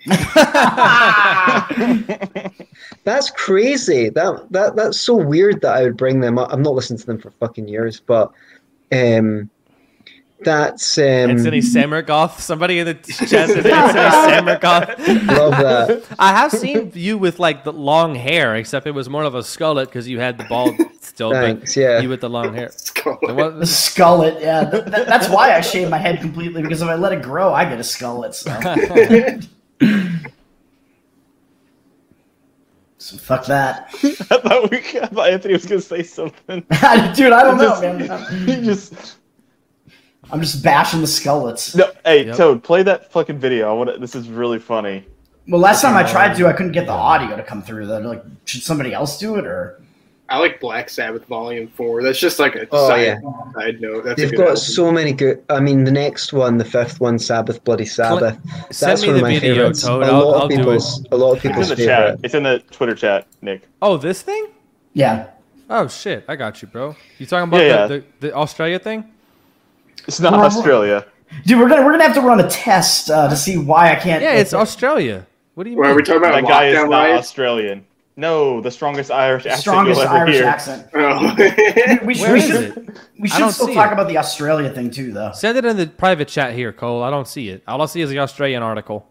That's 3.03 3.29
crazy. 3.31 4.09
That 4.09 4.47
that 4.51 4.75
that's 4.75 4.99
so 4.99 5.15
weird 5.15 5.61
that 5.61 5.73
I 5.75 5.83
would 5.83 5.97
bring 5.97 6.19
them 6.19 6.37
up. 6.37 6.51
I'm 6.51 6.61
not 6.61 6.73
listening 6.73 6.99
to 6.99 7.05
them 7.05 7.19
for 7.19 7.31
fucking 7.31 7.67
years, 7.67 7.99
but 8.01 8.31
um, 8.91 9.49
that's 10.41 10.97
um, 10.97 11.03
Anthony 11.03 11.59
Samergoth. 11.61 12.39
Somebody 12.39 12.79
in 12.79 12.85
the 12.85 12.93
chat 12.95 13.49
said 13.49 13.65
Anthony 13.65 13.67
Samergoth. 14.59 15.27
love 15.37 15.51
that. 15.53 16.03
I 16.19 16.29
have 16.33 16.51
seen 16.51 16.91
you 16.95 17.17
with 17.17 17.39
like 17.39 17.63
the 17.63 17.73
long 17.73 18.13
hair, 18.15 18.55
except 18.55 18.85
it 18.87 18.91
was 18.91 19.09
more 19.09 19.23
of 19.23 19.35
a 19.35 19.39
skullet 19.41 19.85
because 19.85 20.07
you 20.07 20.19
had 20.19 20.37
the 20.37 20.43
bald 20.43 20.75
still. 21.01 21.31
Thanks, 21.31 21.73
but 21.75 21.81
yeah. 21.81 21.99
You 22.01 22.09
with 22.09 22.21
the 22.21 22.29
long 22.29 22.53
hair. 22.53 22.69
Skull. 22.71 23.17
It 23.23 23.33
was- 23.35 23.53
The 23.59 23.65
skullet, 24.01 24.41
yeah. 24.41 24.69
Th- 24.69 24.83
th- 24.83 25.07
that's 25.07 25.29
why 25.29 25.53
I 25.55 25.61
shave 25.61 25.89
my 25.89 25.97
head 25.97 26.19
completely 26.19 26.61
because 26.61 26.81
if 26.81 26.87
I 26.89 26.95
let 26.95 27.13
it 27.13 27.21
grow, 27.23 27.53
I 27.53 27.63
get 27.65 27.79
a 27.79 27.83
skullet. 27.83 28.33
So, 28.35 28.51
so 33.07 33.17
fuck 33.17 33.45
that, 33.45 33.87
I 34.03 34.37
thought, 34.37 34.69
we, 34.69 34.77
I 34.79 35.07
thought 35.07 35.29
Anthony 35.29 35.53
was 35.53 35.65
going 35.65 35.79
to 35.79 35.87
say 35.87 36.03
something. 36.03 36.59
dude. 37.15 37.31
I 37.31 37.43
don't 37.43 37.57
know, 37.57 37.69
Just- 37.69 37.81
man. 37.81 38.45
he 38.47 38.55
just 38.65 39.15
I'm 40.29 40.41
just 40.41 40.61
bashing 40.61 40.99
the 40.99 41.07
skullets. 41.07 41.73
no. 41.73 41.89
Hey, 42.03 42.25
Yep. 42.25 42.35
Toad, 42.35 42.63
play 42.63 42.83
that 42.83 43.11
fucking 43.13 43.39
video. 43.39 43.69
I 43.69 43.73
want. 43.73 44.01
This 44.01 44.13
is 44.13 44.27
really 44.29 44.59
funny. 44.59 45.05
Well, 45.47 45.61
last 45.61 45.81
time 45.81 45.95
I 45.95 46.03
tried 46.03 46.35
to, 46.35 46.47
I 46.47 46.51
couldn't 46.53 46.73
get 46.73 46.85
the 46.85 46.91
audio 46.91 47.37
to 47.37 47.43
come 47.43 47.61
through. 47.61 47.87
Then, 47.87 48.03
like, 48.03 48.21
should 48.43 48.61
somebody 48.61 48.93
else 48.93 49.17
do 49.17 49.35
it 49.37 49.45
or? 49.47 49.81
I 50.29 50.39
like 50.39 50.59
Black 50.59 50.89
Sabbath 50.89 51.25
Volume 51.25 51.67
Four. 51.69 52.03
That's 52.03 52.19
just 52.19 52.37
like 52.37 52.55
a 52.55 52.67
Oh, 52.71 52.89
side, 52.89 53.01
yeah. 53.01 53.19
side 53.53 53.79
note. 53.79 54.03
That's 54.03 54.19
a 54.19 54.23
They've 54.23 54.31
good 54.31 54.37
got 54.37 54.43
album. 54.49 54.57
so 54.57 54.91
many 54.91 55.13
good. 55.13 55.43
I 55.49 55.59
mean, 55.61 55.85
the 55.85 55.91
next 55.91 56.33
one, 56.33 56.57
the 56.57 56.65
fifth 56.65 56.99
one, 56.99 57.17
Sabbath, 57.17 57.63
Bloody 57.63 57.85
Sabbath. 57.85 58.37
Send 58.71 58.91
That's 58.91 59.01
me 59.03 59.07
one 59.07 59.13
the 59.15 59.19
of 59.19 59.23
my 59.23 59.33
video, 59.39 59.55
favorites. 59.55 59.81
Toad. 59.83 60.03
A 60.03 60.05
I'll, 60.07 60.13
lot 60.31 60.35
I'll 60.37 60.43
of 60.43 60.49
do 60.49 60.55
it. 60.55 60.57
people's, 60.59 61.05
a 61.11 61.17
lot 61.17 61.31
of 61.31 61.35
It's 61.37 61.45
in 61.45 61.51
people's 61.51 61.69
the 61.69 61.75
favorite. 61.77 61.95
chat. 62.11 62.19
It's 62.23 62.33
in 62.33 62.43
the 62.43 62.59
Twitter 62.71 62.95
chat, 62.95 63.27
Nick. 63.41 63.61
Oh, 63.81 63.95
this 63.97 64.21
thing? 64.21 64.47
Yeah. 64.93 65.27
Oh 65.69 65.87
shit! 65.87 66.23
I 66.27 66.35
got 66.37 66.61
you, 66.61 66.67
bro. 66.67 66.95
You 67.19 67.25
talking 67.25 67.49
about 67.49 67.61
Yeah, 67.61 67.87
the, 67.87 67.95
yeah. 67.95 68.01
The, 68.21 68.27
the 68.27 68.33
Australia 68.35 68.79
thing? 68.79 69.03
It's 70.07 70.19
not 70.19 70.31
Well, 70.33 70.41
Australia. 70.43 71.05
Dude, 71.45 71.59
we're 71.59 71.67
gonna 71.67 71.83
we're 71.85 71.91
gonna 71.91 72.03
have 72.05 72.13
to 72.15 72.21
run 72.21 72.39
a 72.39 72.49
test 72.49 73.09
uh, 73.09 73.27
to 73.29 73.35
see 73.35 73.57
why 73.57 73.91
I 73.91 73.95
can't. 73.95 74.21
Yeah, 74.23 74.33
it's 74.35 74.53
Australia. 74.53 75.25
What 75.55 75.65
do 75.65 75.69
you 75.71 75.75
Well, 75.77 75.87
mean? 75.89 75.93
are 75.93 75.95
we 75.97 76.03
talking 76.03 76.17
about 76.23 76.35
That 76.41 76.47
guy 76.47 76.67
is 76.67 76.77
lockdown 76.77 76.89
not 76.89 76.97
riots? 77.09 77.27
Australian. 77.27 77.85
No, 78.19 78.59
the 78.61 78.71
strongest 78.71 79.11
Irish 79.11 79.45
accent 79.45 79.61
strongest 79.61 79.99
you'll 80.01 80.09
ever 80.09 80.17
Irish 80.17 80.35
hear. 80.35 80.45
accent. 80.45 80.87
Oh. 80.95 81.35
We 82.03 82.15
should, 82.15 82.21
Where 82.23 82.33
we 82.33 82.39
is 82.39 82.47
should, 82.47 82.77
it? 82.77 82.99
we 83.19 83.29
should 83.29 83.51
still 83.51 83.73
talk 83.73 83.91
it. 83.91 83.93
about 83.93 84.07
the 84.07 84.17
Australia 84.17 84.71
thing 84.71 84.89
too, 84.89 85.13
though. 85.13 85.31
Send 85.33 85.55
it 85.57 85.65
in 85.65 85.77
the 85.77 85.85
private 85.85 86.27
chat 86.27 86.53
here, 86.55 86.73
Cole. 86.73 87.03
I 87.03 87.11
don't 87.11 87.27
see 87.27 87.49
it. 87.49 87.61
All 87.67 87.79
I 87.81 87.85
see 87.85 88.01
is 88.01 88.09
the 88.09 88.17
Australian 88.19 88.63
article. 88.63 89.07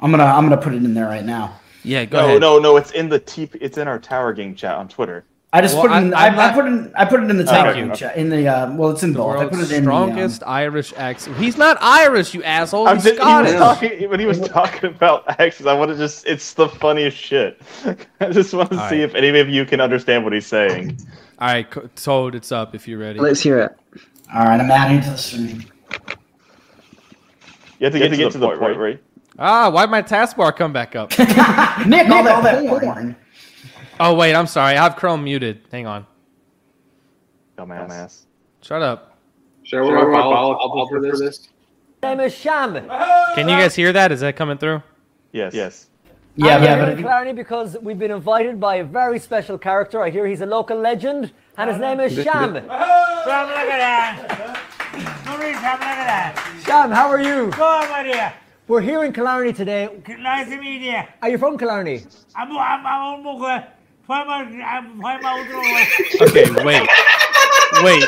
I'm 0.00 0.10
gonna 0.10 0.24
I'm 0.24 0.44
gonna 0.48 0.60
put 0.60 0.74
it 0.74 0.84
in 0.84 0.92
there 0.92 1.06
right 1.06 1.24
now. 1.24 1.58
Yeah, 1.82 2.04
go 2.04 2.18
No, 2.18 2.24
ahead. 2.26 2.40
no, 2.42 2.58
no. 2.58 2.76
It's 2.76 2.90
in 2.90 3.08
the 3.08 3.18
T. 3.18 3.48
It's 3.54 3.78
in 3.78 3.88
our 3.88 3.98
Tower 3.98 4.34
Gang 4.34 4.54
chat 4.54 4.76
on 4.76 4.86
Twitter. 4.88 5.24
I 5.52 5.60
just 5.62 5.74
Well, 5.74 5.88
put 5.88 5.92
it 5.92 5.96
in. 6.04 6.14
I- 6.14 6.26
I, 6.26 6.28
I'm 6.28 6.38
I, 6.38 6.52
put 6.52 6.64
it. 6.64 6.68
In, 6.68 6.92
I 6.94 7.04
put 7.04 7.22
it 7.24 7.28
in 7.30 7.36
the 7.36 7.44
Thank 7.44 7.74
Tower 7.74 7.74
you. 7.74 7.92
Chat. 7.96 8.16
In 8.16 8.28
the 8.30 8.46
uh, 8.46 8.72
well, 8.72 8.90
it's 8.90 9.02
in 9.02 9.12
The 9.12 9.18
both. 9.18 9.36
I 9.36 9.46
put 9.46 9.58
it 9.58 9.72
in 9.72 9.82
strongest 9.82 10.40
the. 10.40 10.46
Um, 10.46 10.52
Irish 10.52 10.92
accent. 10.96 11.36
He's 11.38 11.56
not 11.56 11.76
Irish, 11.80 12.34
you 12.34 12.42
asshole. 12.44 12.86
He's 12.94 13.02
just, 13.02 13.14
he 13.18 13.18
was 13.18 13.50
Scottish. 13.50 13.54
talking, 13.58 14.10
when 14.10 14.20
he 14.20 14.26
was 14.26 14.38
talking 14.40 14.90
about 14.90 15.28
accents, 15.40 15.66
I 15.66 15.74
want 15.74 15.90
to 15.90 15.96
just. 15.96 16.24
It's 16.24 16.54
the 16.54 16.68
funniest 16.68 17.16
shit. 17.16 17.60
I 18.20 18.30
just 18.30 18.54
want 18.54 18.70
to 18.70 18.80
All 18.80 18.88
see 18.88 19.00
right. 19.00 19.08
if 19.10 19.14
any 19.16 19.36
of 19.40 19.48
you 19.48 19.64
can 19.64 19.80
understand 19.80 20.22
what 20.22 20.32
he's 20.32 20.46
saying. 20.46 20.96
All 21.40 21.48
right, 21.48 21.68
Co- 21.68 21.88
Toad, 21.96 22.36
it's 22.36 22.52
up 22.52 22.74
if 22.76 22.86
you're 22.86 22.98
ready. 23.00 23.18
Let's 23.18 23.40
hear 23.40 23.58
it. 23.58 23.76
all 24.32 24.44
right, 24.44 24.60
I'm 24.60 24.70
adding 24.70 25.00
to 25.02 25.10
the 25.10 25.16
stream. 25.18 25.64
You 27.80 27.86
have 27.86 27.92
to 27.94 27.98
get, 27.98 28.10
to, 28.10 28.30
to, 28.30 28.38
the 28.38 28.46
point, 28.46 28.60
right? 28.60 28.76
right? 28.78 29.02
Ah, 29.38 29.70
why'd 29.70 29.90
my 29.90 30.02
taskbar 30.02 30.54
come 30.54 30.72
back 30.72 30.94
up? 30.94 31.10
Nick, 31.18 32.08
all 32.10 32.22
that, 32.22 32.62
porn. 32.68 33.16
Oh 34.00 34.14
wait, 34.14 34.34
I'm 34.34 34.46
sorry. 34.46 34.76
I 34.76 34.82
have 34.82 34.96
Chrome 34.96 35.24
muted. 35.24 35.62
Hang 35.70 35.86
on. 35.86 36.06
Dumbass. 37.56 38.24
Shut 38.62 38.82
up. 38.82 39.16
Should 39.62 39.78
I 39.78 39.82
wear 39.82 40.08
my 40.08 40.20
follow 40.20 40.54
up 40.54 40.88
for 40.88 41.00
this? 41.00 41.20
His 41.20 41.48
name 42.02 42.20
is 42.20 42.34
Sham. 42.34 42.74
Can 43.34 43.48
you 43.48 43.56
guys 43.56 43.74
hear 43.76 43.92
that? 43.92 44.10
Is 44.10 44.20
that 44.20 44.36
coming 44.36 44.58
through? 44.58 44.82
Yes. 45.32 45.54
Yes. 45.54 45.86
Yeah, 46.36 46.56
I'm 46.56 46.62
yeah, 46.62 46.76
here 46.76 47.02
but 47.02 47.22
in 47.22 47.28
it, 47.28 47.36
because 47.36 47.76
we've 47.82 47.98
been 47.98 48.10
invited 48.10 48.58
by 48.58 48.76
a 48.76 48.84
very 48.84 49.18
special 49.18 49.58
character. 49.58 50.02
I 50.02 50.10
hear 50.10 50.26
he's 50.26 50.40
a 50.40 50.46
local 50.46 50.78
legend, 50.78 51.32
and 51.58 51.68
his 51.68 51.78
name 51.78 52.00
is 52.00 52.14
Sham. 52.14 52.24
Sham, 52.24 52.54
look 52.54 52.68
at 52.68 53.68
Lagara. 53.68 54.56
Sham, 54.92 55.24
look 55.24 55.42
at 55.42 56.06
that. 56.06 56.62
Sham, 56.64 56.90
how 56.90 57.08
are 57.08 57.20
you? 57.20 57.50
Good, 57.50 57.90
Maria. 57.90 58.32
We're 58.68 58.80
here 58.80 59.04
in 59.04 59.12
Killarney 59.12 59.52
today. 59.52 59.88
Nice 60.20 60.48
to 60.48 60.56
meet 60.56 60.82
you. 60.82 61.02
Are 61.20 61.28
you 61.28 61.38
from 61.38 61.58
Killarney? 61.58 62.04
I'm, 62.36 62.56
I'm, 62.56 62.86
I'm 62.86 63.26
un 63.26 63.66
poco. 64.10 64.24
Fue 64.24 64.24
más, 64.26 64.84
fue 65.00 65.18
más 65.22 65.40
otro. 65.40 66.26
Okay, 66.28 66.46
wait. 66.64 66.88
Wait. 67.84 68.04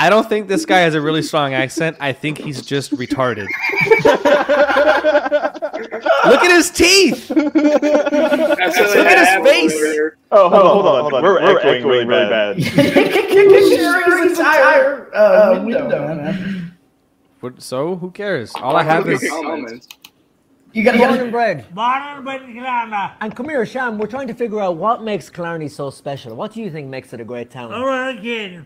I 0.00 0.10
don't 0.10 0.28
think 0.28 0.46
this 0.46 0.64
guy 0.64 0.80
has 0.80 0.94
a 0.94 1.00
really 1.00 1.22
strong 1.22 1.54
accent. 1.54 1.96
I 1.98 2.12
think 2.12 2.38
he's 2.38 2.62
just 2.62 2.92
retarded. 2.92 3.46
Look 6.24 6.44
at 6.44 6.50
his 6.52 6.70
teeth. 6.70 7.30
Look 7.30 7.54
at 7.56 9.18
his 9.18 9.50
face. 9.50 9.74
Oh, 10.30 10.48
hold, 10.48 10.52
on, 10.54 10.60
hold 10.68 10.86
on, 10.86 11.00
hold 11.00 11.14
on. 11.14 11.22
We're, 11.22 11.38
echoing, 11.58 12.06
really 12.06 12.28
bad. 12.28 12.62
sharing 12.62 14.28
his 14.28 14.38
entire 14.38 15.14
uh, 15.16 15.62
window. 15.64 15.88
man. 16.14 16.76
What- 17.40 17.62
So 17.62 17.96
who 17.96 18.10
cares? 18.10 18.52
All 18.56 18.76
I 18.76 18.82
have 18.84 19.08
is 19.08 19.26
Comments. 19.28 19.88
You 20.78 20.84
gotta 20.84 20.98
Born 20.98 21.10
get 21.14 21.22
and 21.22 21.32
bred. 21.32 21.74
Born 21.74 22.28
in 22.28 22.54
Killarney. 22.54 23.12
And 23.20 23.34
come 23.34 23.48
here, 23.48 23.66
Sham. 23.66 23.98
We're 23.98 24.06
trying 24.06 24.28
to 24.28 24.34
figure 24.34 24.60
out 24.60 24.76
what 24.76 25.02
makes 25.02 25.28
Killarney 25.28 25.66
so 25.68 25.90
special. 25.90 26.36
What 26.36 26.52
do 26.52 26.60
you 26.62 26.70
think 26.70 26.86
makes 26.86 27.12
it 27.12 27.20
a 27.20 27.24
great 27.24 27.50
town? 27.50 27.72
Alright, 27.72 28.22
kid. 28.22 28.64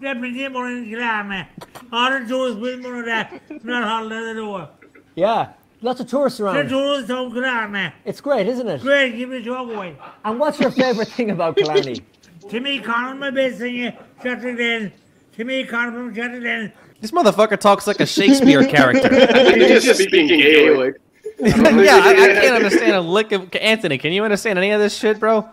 Definitely 0.00 0.48
born 0.48 0.72
in 0.78 0.90
Killarney. 0.90 1.46
All 1.92 2.10
the 2.18 2.26
tourists 2.26 2.60
will 2.60 2.78
know 2.78 3.04
that. 3.04 3.64
Not 3.64 3.84
all 3.84 4.08
the 4.08 4.34
door. 4.34 4.70
Yeah, 5.14 5.52
lots 5.82 6.00
of 6.00 6.08
tourists 6.08 6.40
around. 6.40 6.54
The 6.56 6.60
around. 6.62 6.68
tourists 6.70 7.06
from 7.12 7.32
Killarney. 7.32 7.92
It's 8.06 8.20
great, 8.20 8.48
isn't 8.48 8.66
it? 8.66 8.80
Great, 8.80 9.16
give 9.16 9.28
me 9.28 9.36
a 9.36 9.44
talk 9.44 9.70
away. 9.70 9.96
And 10.24 10.40
what's 10.40 10.58
your 10.58 10.72
favourite 10.72 11.12
thing 11.12 11.30
about 11.30 11.56
Killarney? 11.56 12.00
To 12.50 12.58
me, 12.58 12.80
Conor, 12.80 13.14
my 13.14 13.30
best 13.30 13.58
singer, 13.58 13.96
Shattered 14.20 14.58
Then. 14.58 14.92
To 15.36 15.44
me, 15.44 15.62
Conor 15.62 15.92
from 15.92 16.12
Shattered 16.12 16.42
Then. 16.42 16.72
this 17.00 17.12
motherfucker 17.12 17.56
talks 17.56 17.86
like 17.86 18.00
a 18.00 18.06
Shakespeare 18.06 18.66
character. 18.66 19.08
He's 19.54 19.84
just 19.84 20.02
speaking 20.02 20.40
Gaelic. 20.40 20.96
Yeah, 21.38 22.00
I, 22.02 22.10
I 22.10 22.14
can't 22.40 22.54
understand 22.56 22.92
a 22.92 23.00
lick 23.00 23.32
of 23.32 23.54
Anthony. 23.56 23.98
Can 23.98 24.12
you 24.12 24.24
understand 24.24 24.58
any 24.58 24.70
of 24.70 24.80
this 24.80 24.96
shit, 24.96 25.18
bro? 25.20 25.48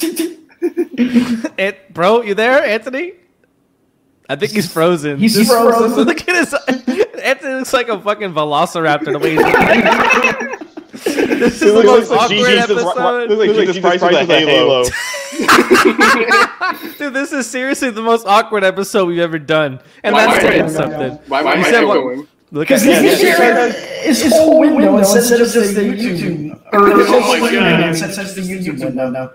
it, 0.00 1.92
bro, 1.92 2.22
you 2.22 2.34
there, 2.34 2.64
Anthony? 2.64 3.12
I 4.28 4.36
think 4.36 4.52
he's 4.52 4.70
frozen. 4.70 5.18
He's 5.18 5.34
Just- 5.34 5.50
frozen. 5.50 6.04
Look 6.06 6.28
at 6.28 6.36
his. 6.36 6.54
Anthony 7.22 7.54
looks 7.54 7.72
like 7.72 7.88
a 7.88 7.98
fucking 8.00 8.32
velociraptor 8.32 9.12
the 9.12 9.18
way 9.18 9.34
he's. 9.36 9.42
this 11.38 11.62
is 11.62 11.72
the 11.72 11.82
most 11.82 12.10
awkward 12.10 12.58
episode. 12.58 13.30
Looks 13.30 13.56
like 13.58 13.66
Jesus 13.68 13.80
Christ 13.80 14.02
with 14.04 14.30
a 14.30 14.34
halo. 14.40 14.84
Dude, 16.98 17.14
this 17.14 17.32
is 17.32 17.48
seriously 17.48 17.90
the 17.90 18.02
most 18.02 18.26
awkward 18.26 18.64
episode 18.64 19.06
we've 19.06 19.18
ever 19.18 19.38
done, 19.38 19.80
and 20.02 20.14
Why- 20.14 20.26
that's 20.26 20.44
why- 20.44 20.50
saying 20.50 20.68
something. 20.70 21.12
Why 21.28 21.40
am 21.40 21.46
I 21.48 21.54
You 21.56 21.64
said 21.64 21.84
what- 21.84 21.98
echoing? 21.98 22.18
Look 22.18 22.28
at 22.28 22.37
Because 22.52 22.84
yeah, 22.84 23.02
he's 23.02 23.22
yeah. 23.22 23.36
sharing 23.36 23.72
his, 24.02 24.22
his 24.22 24.32
whole 24.32 24.60
window 24.60 24.96
instead 24.96 25.40
of 25.40 25.52
just 25.52 25.74
the 25.74 25.82
YouTube. 25.82 26.54
Or 26.72 26.92
Oh 26.92 27.40
my 27.40 27.52
God. 27.52 27.88
instead 27.88 28.10
of 28.10 28.34
the 28.34 28.40
YouTube 28.40 28.80
window. 28.84 29.10
now. 29.10 29.30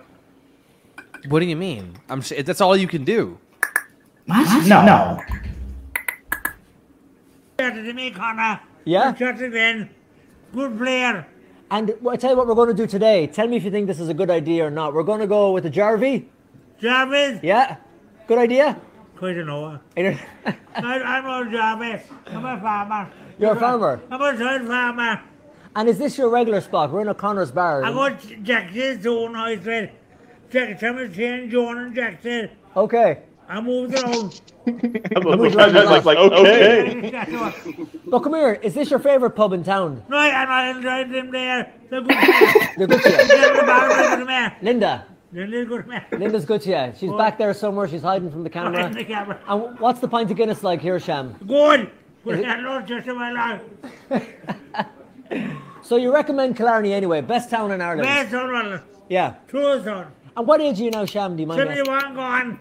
What 1.27 1.39
do 1.39 1.45
you 1.45 1.55
mean? 1.55 1.95
I'm. 2.09 2.21
Sh- 2.21 2.43
that's 2.43 2.59
all 2.59 2.75
you 2.75 2.87
can 2.87 3.03
do. 3.03 3.37
What? 4.25 4.67
No, 4.67 4.85
no. 4.85 5.21
to 7.57 7.93
me, 7.93 8.11
Connor. 8.11 8.59
Yeah? 8.85 9.15
Shot 9.15 9.41
again. 9.41 9.89
Good 10.53 10.77
player. 10.77 11.25
And 11.71 11.93
well, 12.01 12.13
I 12.13 12.17
tell 12.17 12.31
you 12.31 12.37
what 12.37 12.47
we're 12.47 12.55
going 12.55 12.69
to 12.69 12.73
do 12.75 12.85
today. 12.85 13.27
Tell 13.27 13.47
me 13.47 13.57
if 13.57 13.63
you 13.63 13.71
think 13.71 13.87
this 13.87 13.99
is 13.99 14.09
a 14.09 14.13
good 14.13 14.29
idea 14.29 14.65
or 14.65 14.69
not. 14.69 14.93
We're 14.93 15.03
going 15.03 15.21
to 15.21 15.27
go 15.27 15.51
with 15.51 15.63
the 15.63 15.69
Jarvie. 15.69 16.29
Jarvis. 16.79 17.39
Yeah? 17.41 17.77
Good 18.27 18.37
idea? 18.37 18.79
Quite 19.23 19.37
a 19.37 19.45
know. 19.45 19.79
You're 19.95 20.19
I, 20.45 20.53
I'm 20.75 21.23
not 21.23 21.49
Jarvis. 21.49 22.01
I'm 22.27 22.43
a 22.43 22.59
farmer. 22.59 23.09
a 23.39 23.55
farmer. 23.55 24.01
I'm 24.11 24.21
a 24.21 24.37
son 24.37 24.67
farmer. 24.67 25.21
And 25.77 25.87
is 25.87 25.97
this 25.97 26.17
your 26.17 26.27
regular 26.27 26.59
spot? 26.59 26.91
We're 26.91 27.03
in 27.03 27.07
O'Connor's 27.07 27.49
bar. 27.49 27.85
I 27.85 27.93
got 27.93 28.19
Jackson 28.43 29.01
Zone. 29.01 29.37
I 29.37 29.57
said, 29.63 29.93
Jack, 30.51 30.77
Thomas 30.77 31.15
Shane, 31.15 31.49
John, 31.49 31.77
and 31.77 31.95
Jackson. 31.95 32.49
Okay. 32.75 33.19
I 33.47 33.61
moved 33.61 33.97
around. 33.97 34.41
like, 34.65 36.03
like, 36.03 36.17
okay. 36.17 37.87
But 38.05 38.19
come 38.19 38.33
here, 38.33 38.59
is 38.61 38.73
this 38.73 38.89
your 38.89 38.99
favourite 38.99 39.37
pub 39.37 39.53
in 39.53 39.63
town? 39.63 40.03
No, 40.09 40.17
and 40.17 40.51
I 40.51 40.71
enjoyed 40.71 41.13
them 41.13 41.31
there. 41.31 41.71
They're 41.89 42.01
good. 42.01 42.09
man. 42.09 42.73
They're 42.77 42.87
good 42.87 43.01
to 43.01 43.09
you. 43.09 43.27
They're 43.29 43.55
the 43.55 43.63
bar, 43.63 44.25
they're. 44.25 44.57
Linda. 44.61 45.07
Linda's 45.33 46.45
good 46.45 46.65
you. 46.65 46.93
She's 46.97 47.11
back 47.11 47.37
there 47.37 47.53
somewhere. 47.53 47.87
She's 47.87 48.01
hiding 48.03 48.31
from 48.31 48.43
the 48.43 48.49
Behind 48.49 48.75
camera. 48.75 48.93
the 48.93 49.05
camera. 49.05 49.39
And 49.47 49.79
what's 49.79 49.99
the 49.99 50.07
pint 50.07 50.29
of 50.31 50.37
Guinness 50.37 50.63
like 50.63 50.81
here, 50.81 50.99
Sham? 50.99 51.35
Good. 51.47 51.89
Good. 52.23 52.45
I 52.45 52.59
love 52.59 52.85
just 52.85 53.07
in 53.07 53.15
my 53.15 53.31
life. 53.31 53.61
So 55.83 55.97
you 55.97 56.13
recommend 56.13 56.55
Killarney 56.55 56.93
anyway? 56.93 57.19
Best 57.19 57.49
town 57.49 57.71
in 57.71 57.81
Ireland. 57.81 58.03
Best 58.03 58.33
on 58.33 58.53
one. 58.53 58.81
Yeah. 59.09 59.35
True 59.49 59.83
son. 59.83 60.07
And 60.35 60.47
what 60.47 60.61
age 60.61 60.79
are 60.79 60.83
you 60.85 60.91
now, 60.91 61.05
Sham? 61.05 61.35
Do 61.35 61.41
you 61.41 61.47
mind? 61.47 61.59
asking? 61.59 61.85
71 61.85 62.15
gone. 62.15 62.59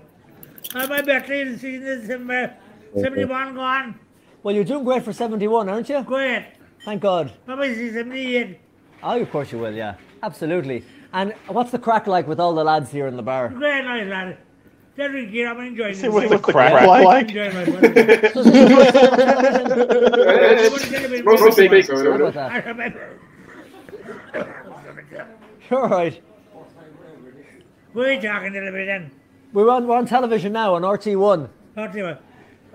I'm 0.74 0.88
my 0.88 1.02
battery 1.02 1.42
in 1.42 1.58
season 1.58 2.00
December. 2.00 2.54
71 3.00 3.54
gone. 3.54 3.98
Well, 4.42 4.54
you're 4.54 4.64
doing 4.64 4.82
great 4.84 5.04
for 5.04 5.12
71, 5.12 5.68
aren't 5.68 5.88
you? 5.88 6.02
Great. 6.02 6.46
Thank 6.84 7.00
God. 7.00 7.32
To 7.46 7.74
see 7.74 7.92
78. 7.92 8.58
Oh, 9.04 9.20
of 9.20 9.30
course 9.30 9.52
you 9.52 9.58
will, 9.58 9.72
yeah. 9.72 9.94
Absolutely. 10.22 10.84
And 11.12 11.34
what's 11.48 11.70
the 11.70 11.78
crack 11.78 12.06
like 12.06 12.26
with 12.26 12.40
all 12.40 12.54
the 12.54 12.64
lads 12.64 12.90
here 12.90 13.06
in 13.06 13.16
the 13.16 13.22
bar? 13.22 13.48
Great 13.50 13.84
night, 13.84 14.06
lad. 14.06 14.38
Very 14.96 15.26
good. 15.26 15.46
I'm 15.46 15.60
enjoying 15.60 15.94
See 15.94 16.06
it. 16.06 16.12
what's 16.12 16.28
the 16.30 16.38
crack 16.38 16.86
like? 16.86 17.28
enjoying 17.28 17.54
my 17.54 17.64
brother. 17.64 18.30
So 18.34 18.42
this 18.42 18.54
is 18.54 18.70
your 18.70 18.78
first 18.78 18.94
time 18.94 19.12
on 19.12 19.78
television? 19.78 21.14
It's 21.14 21.24
mostly 21.40 21.68
big 21.68 21.86
How 21.88 21.94
photo. 21.96 22.26
about 22.26 22.36
I 22.36 22.60
that? 22.60 22.66
remember. 22.66 23.18
You're 25.70 25.80
all 25.82 25.88
right. 25.88 26.22
Who 27.94 28.00
are 28.02 28.12
you 28.12 28.20
talking 28.20 28.52
to 28.52 28.70
me 28.70 28.84
then? 28.84 29.10
We're 29.52 29.68
on, 29.70 29.86
we're 29.86 29.96
on 29.96 30.06
television 30.06 30.52
now 30.52 30.74
on 30.74 30.82
RT1. 30.82 31.48
Talk 31.74 31.92
to 31.92 31.98
you. 31.98 32.16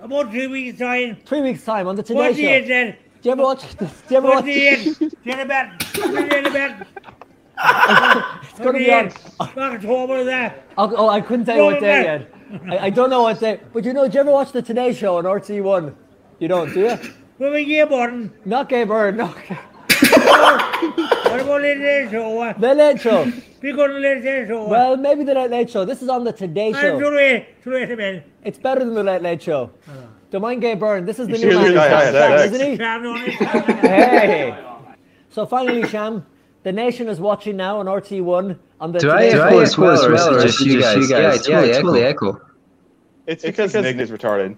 About 0.02 0.32
two 0.32 0.50
weeks' 0.52 0.78
time. 0.80 1.18
Three 1.26 1.42
weeks' 1.42 1.64
time 1.66 1.88
on 1.88 1.96
the 1.96 2.04
Today 2.04 2.20
What 2.20 2.36
do 2.36 2.42
you 2.42 2.62
Show. 2.62 2.68
then? 2.68 2.96
Do 3.22 3.30
you 3.30 3.32
ever 3.32 3.42
watch? 3.44 3.76
Do 3.78 3.86
you 4.12 4.18
ever 4.18 4.28
What 4.28 4.36
watch? 4.38 4.46
do 4.46 4.52
you 4.52 5.12
Get 5.26 5.40
a 5.40 5.46
bet. 5.46 5.80
Get 5.94 6.46
a 6.48 6.52
bet. 6.52 6.88
It's 7.60 8.60
going 8.60 8.74
to 8.74 8.80
be 8.80 8.92
on. 8.92 9.12
October 9.40 10.24
there. 10.24 10.64
Oh, 10.78 11.10
I 11.10 11.22
couldn't 11.22 11.46
tell 11.46 11.58
you 11.58 11.64
what 11.64 11.80
day 11.80 12.04
yet. 12.04 12.34
I, 12.70 12.78
I 12.86 12.90
don't 12.90 13.10
know 13.10 13.24
what 13.24 13.40
day. 13.40 13.60
But 13.74 13.84
you 13.86 13.94
know, 13.94 14.04
did 14.04 14.14
you 14.14 14.20
ever 14.22 14.32
watch 14.32 14.52
the 14.52 14.62
Today 14.62 14.94
Show 14.94 15.18
on 15.18 15.24
RT1? 15.26 15.94
You 16.40 16.48
don't, 16.48 16.74
do 16.74 16.80
you? 16.82 16.98
What 17.38 17.48
about 17.50 17.66
you, 17.66 17.86
Borden? 17.86 18.34
Not 18.46 18.70
Gay 18.70 18.84
Byrne, 18.84 19.18
no. 19.18 19.28
What 19.28 21.42
about 21.42 21.62
Late 21.62 22.10
Show? 22.12 22.54
The 22.58 22.74
Late 22.74 23.02
Show. 23.02 23.32
We 23.62 23.72
go 23.74 23.88
to 23.88 23.94
Late 23.94 24.48
Show. 24.48 24.68
Well, 24.68 24.98
maybe 24.98 25.24
the 25.24 25.34
Late 25.34 25.52
Late 25.52 25.70
Show. 25.70 25.86
This 25.86 26.02
is 26.02 26.10
on 26.10 26.24
the 26.24 26.32
Today 26.32 26.70
I'm 26.70 26.74
Show. 26.76 27.00
too 27.00 27.10
late. 27.16 27.64
Too 27.64 27.72
late, 27.72 27.98
man. 27.98 28.24
It's 28.44 28.58
better 28.58 28.80
than 28.84 28.94
the 28.94 29.04
Late 29.04 29.22
Late 29.22 29.42
Show. 29.42 29.72
Ah. 29.88 29.92
Don't 30.30 30.42
mind 30.42 30.62
Gay 30.62 30.76
Byrne. 30.76 31.06
This 31.06 31.20
is 31.20 31.28
the 31.28 31.38
should 31.38 31.50
new 31.50 31.60
hear 31.60 31.76
man, 31.76 31.76
this 31.76 32.08
in 32.08 32.14
guy 32.14 32.22
town, 32.28 32.32
on 32.34 32.40
isn't 32.40 32.72
he? 32.72 32.78
Sham, 32.78 33.04
don't 33.04 33.22
it? 33.22 33.34
Hey. 33.82 34.64
So 35.30 35.46
finally, 35.46 35.88
Sham, 35.88 36.26
the 36.68 36.74
nation 36.74 37.08
is 37.08 37.18
watching 37.22 37.56
now 37.56 37.80
on 37.80 37.86
RT1 37.86 38.60
on 38.82 38.92
the 38.92 39.00
Do 39.00 39.10
I 39.10 39.30
Today 39.30 39.40
echo 39.40 39.50
Show. 39.52 39.60
as 39.62 39.78
well, 39.78 40.06
or 40.06 40.14
is 40.14 40.26
it 40.26 40.48
just 40.48 40.60
you 40.60 40.82
guys? 40.82 41.10
Yeah, 41.10 41.30
I 41.30 41.38
totally, 41.38 41.72
totally 41.72 42.04
echo. 42.04 42.42
It's 43.26 43.42
because 43.46 43.74
Nick 43.74 43.96
is 43.96 44.12
retarded. 44.12 44.58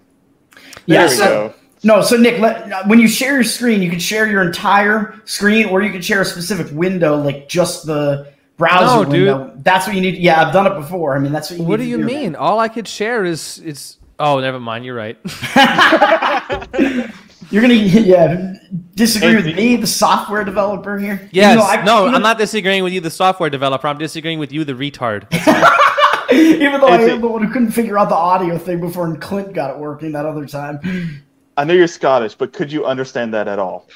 Yeah, 0.86 1.06
There 1.06 1.08
we 1.08 1.14
so- 1.14 1.24
go. 1.24 1.54
No, 1.84 2.02
so 2.02 2.16
Nick, 2.16 2.40
let, 2.40 2.88
when 2.88 2.98
you 2.98 3.06
share 3.08 3.34
your 3.34 3.44
screen, 3.44 3.80
you 3.80 3.88
can 3.88 4.00
share 4.00 4.26
your 4.28 4.42
entire 4.42 5.14
screen, 5.24 5.66
or 5.66 5.82
you 5.82 5.92
can 5.92 6.02
share 6.02 6.20
a 6.20 6.24
specific 6.24 6.66
window, 6.72 7.16
like 7.16 7.48
just 7.48 7.86
the 7.86 8.26
browser 8.58 9.08
window. 9.08 9.38
No, 9.38 9.48
dude. 9.54 9.64
That's 9.64 9.86
what 9.86 9.94
you 9.94 10.02
need. 10.02 10.18
Yeah, 10.18 10.44
I've 10.44 10.52
done 10.52 10.66
it 10.66 10.74
before. 10.74 11.16
I 11.16 11.20
mean, 11.20 11.30
that's 11.32 11.48
what 11.48 11.60
you. 11.60 11.64
What 11.64 11.78
need 11.78 11.86
do 11.86 11.92
to 11.92 11.98
you 12.02 12.08
do. 12.08 12.12
mean? 12.12 12.34
All 12.34 12.58
I 12.58 12.66
could 12.68 12.88
share 12.88 13.24
is 13.24 13.62
it's. 13.64 13.98
Oh, 14.18 14.40
never 14.40 14.58
mind. 14.60 14.84
You're 14.84 14.96
right. 14.96 15.16
You're 17.50 17.62
gonna 17.62 17.74
yeah 17.74 18.54
disagree 18.94 19.34
with 19.36 19.46
me, 19.46 19.76
the 19.76 19.86
software 19.86 20.44
developer 20.44 20.98
here. 20.98 21.14
Even 21.14 21.28
Yes. 21.32 21.56
though 21.58 21.66
I- 21.66 21.84
no, 21.84 22.06
I'm 22.06 22.22
not 22.22 22.38
disagreeing 22.38 22.84
with 22.84 22.92
you, 22.92 23.00
the 23.00 23.10
software 23.10 23.50
developer. 23.50 23.88
I'm 23.88 23.98
disagreeing 23.98 24.38
with 24.38 24.52
you, 24.52 24.64
the 24.64 24.74
retard. 24.74 25.26
Even 26.32 26.80
though 26.80 26.86
I 26.88 26.98
Hey, 26.98 27.10
am 27.10 27.20
the 27.20 27.26
one 27.26 27.42
who 27.42 27.52
couldn't 27.52 27.72
figure 27.72 27.98
out 27.98 28.08
the 28.08 28.14
audio 28.14 28.56
thing 28.56 28.80
before, 28.80 29.04
and 29.06 29.20
Clint 29.20 29.52
got 29.52 29.70
it 29.74 29.78
working 29.78 30.12
that 30.12 30.26
other 30.26 30.46
time. 30.46 30.78
I 31.56 31.64
know 31.64 31.74
you're 31.74 31.88
Scottish, 31.88 32.34
but 32.36 32.52
could 32.52 32.70
you 32.70 32.86
understand 32.86 33.34
that 33.34 33.48
at 33.48 33.58
all? 33.58 33.88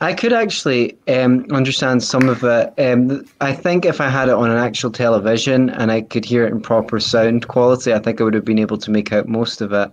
I 0.00 0.12
could 0.12 0.32
actually 0.32 0.98
um, 1.08 1.46
understand 1.52 2.02
some 2.02 2.28
of 2.28 2.42
it. 2.42 2.74
Um, 2.78 3.24
I 3.40 3.52
think 3.52 3.84
if 3.86 4.00
I 4.00 4.08
had 4.08 4.28
it 4.28 4.34
on 4.34 4.50
an 4.50 4.58
actual 4.58 4.90
television 4.90 5.70
and 5.70 5.90
I 5.92 6.02
could 6.02 6.24
hear 6.24 6.44
it 6.44 6.52
in 6.52 6.60
proper 6.60 6.98
sound 7.00 7.46
quality, 7.48 7.94
I 7.94 8.00
think 8.00 8.20
I 8.20 8.24
would 8.24 8.34
have 8.34 8.44
been 8.44 8.58
able 8.58 8.78
to 8.78 8.90
make 8.90 9.12
out 9.12 9.28
most 9.28 9.60
of 9.60 9.72
it. 9.72 9.90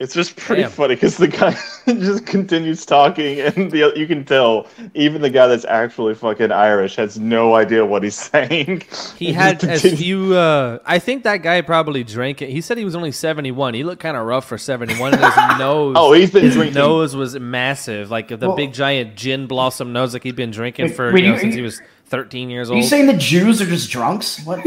It's 0.00 0.14
just 0.14 0.36
pretty 0.36 0.62
Damn. 0.62 0.70
funny 0.70 0.94
because 0.94 1.16
the 1.16 1.26
guy 1.26 1.56
just 1.86 2.24
continues 2.24 2.86
talking, 2.86 3.40
and 3.40 3.68
the 3.72 3.92
you 3.96 4.06
can 4.06 4.24
tell 4.24 4.68
even 4.94 5.22
the 5.22 5.30
guy 5.30 5.48
that's 5.48 5.64
actually 5.64 6.14
fucking 6.14 6.52
Irish 6.52 6.94
has 6.94 7.18
no 7.18 7.56
idea 7.56 7.84
what 7.84 8.04
he's 8.04 8.14
saying. 8.30 8.82
He 9.16 9.32
had 9.32 9.58
just 9.58 9.84
as 9.84 9.98
few. 9.98 10.36
Uh, 10.36 10.78
I 10.86 11.00
think 11.00 11.24
that 11.24 11.38
guy 11.38 11.60
probably 11.62 12.04
drank 12.04 12.42
it. 12.42 12.50
He 12.50 12.60
said 12.60 12.78
he 12.78 12.84
was 12.84 12.94
only 12.94 13.10
71. 13.10 13.74
He 13.74 13.82
looked 13.82 14.00
kind 14.00 14.16
of 14.16 14.24
rough 14.24 14.44
for 14.46 14.56
71. 14.56 15.14
And 15.14 15.24
his 15.24 15.34
nose. 15.58 15.96
Oh, 15.98 16.12
he's 16.12 16.30
been 16.30 16.44
his 16.44 16.54
drinking. 16.54 16.74
nose 16.74 17.16
was 17.16 17.36
massive, 17.36 18.08
like 18.08 18.28
the 18.28 18.36
Well- 18.36 18.54
big 18.54 18.72
giant 18.72 19.16
gin 19.16 19.48
blossom 19.48 19.92
nose, 19.92 20.12
like 20.12 20.22
he'd 20.22 20.36
been 20.36 20.52
drinking 20.52 20.86
Wait, 20.86 20.94
for 20.96 21.12
wait, 21.12 21.24
you 21.24 21.30
know, 21.30 21.34
you- 21.34 21.40
since 21.40 21.54
he 21.56 21.62
was 21.62 21.82
13 22.06 22.50
years 22.50 22.70
Are 22.70 22.76
you 22.76 22.82
saying 22.84 23.06
the 23.06 23.14
Jews 23.14 23.60
are 23.60 23.66
just 23.66 23.90
drunks? 23.90 24.42
What? 24.44 24.60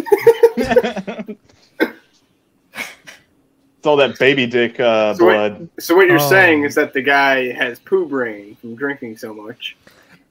It's 3.81 3.87
all 3.87 3.95
that 3.97 4.19
baby 4.19 4.45
dick 4.45 4.79
uh, 4.79 5.15
So 5.15 5.25
what- 5.25 5.31
blood. 5.57 5.69
So 5.79 5.95
what 5.95 6.05
you're 6.05 6.17
Oh. 6.17 6.29
saying 6.29 6.65
is 6.65 6.75
that 6.75 6.93
the 6.93 7.01
guy 7.01 7.51
has 7.51 7.79
poo 7.79 8.05
brain 8.05 8.55
from 8.61 8.75
drinking 8.75 9.17
so 9.17 9.33
much. 9.33 9.75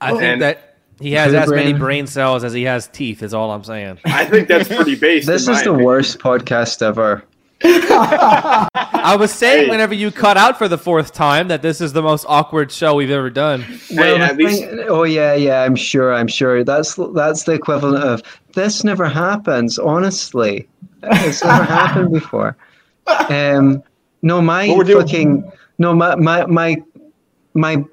I 0.01 0.11
think 0.13 0.23
And- 0.23 0.43
that 0.43 0.77
he 1.01 1.15
has 1.15 1.33
Poo 1.33 1.39
as 1.39 1.51
many 1.51 1.73
brain. 1.73 1.79
brain 1.79 2.07
cells 2.07 2.45
as 2.45 2.53
he 2.53 2.63
has 2.63 2.87
teeth. 2.87 3.25
Is 3.25 3.35
all 3.35 3.51
I'm 3.51 3.65
saying. 3.65 3.99
I 4.05 4.25
think 4.27 4.47
that's 4.47 4.69
pretty 4.69 4.95
base. 5.01 5.27
This 5.27 5.49
is 5.49 5.65
the 5.65 5.71
opinion. 5.71 5.83
worst 5.85 6.21
podcast 6.21 6.81
ever. 6.81 7.25
I 7.63 9.17
was 9.19 9.33
saying 9.33 9.65
Hey. 9.65 9.69
whenever 9.71 9.95
you 9.95 10.13
cut 10.13 10.37
out 10.37 10.57
for 10.57 10.69
the 10.69 10.79
fourth 10.79 11.13
time 11.13 11.49
that 11.49 11.61
this 11.61 11.81
is 11.81 11.93
the 11.93 12.03
most 12.03 12.25
awkward 12.29 12.71
show 12.71 12.95
we've 12.95 13.11
ever 13.11 13.31
done. 13.31 13.63
Hey, 13.63 14.17
the 14.17 14.35
least 14.39 14.61
thing- 14.63 14.85
oh 14.89 15.03
yeah, 15.03 15.35
yeah, 15.35 15.63
I'm 15.65 15.75
sure, 15.75 16.15
I'm 16.15 16.29
sure. 16.29 16.63
That's 16.63 16.95
that's 17.15 17.43
the 17.43 17.53
equivalent 17.53 18.05
of 18.05 18.23
this 18.55 18.85
never 18.85 19.07
happens. 19.07 19.77
Honestly, 19.79 20.69
it's 21.03 21.43
never 21.45 21.65
happened 21.81 22.13
before. 22.13 22.57
Um, 23.29 23.83
no, 24.23 24.41
my 24.43 24.69
What 24.69 24.87
doing- 24.87 25.01
fucking 25.07 25.53
no, 25.79 25.95
my 25.95 26.15
my 26.17 26.47
my 26.47 26.77
my 27.55 27.85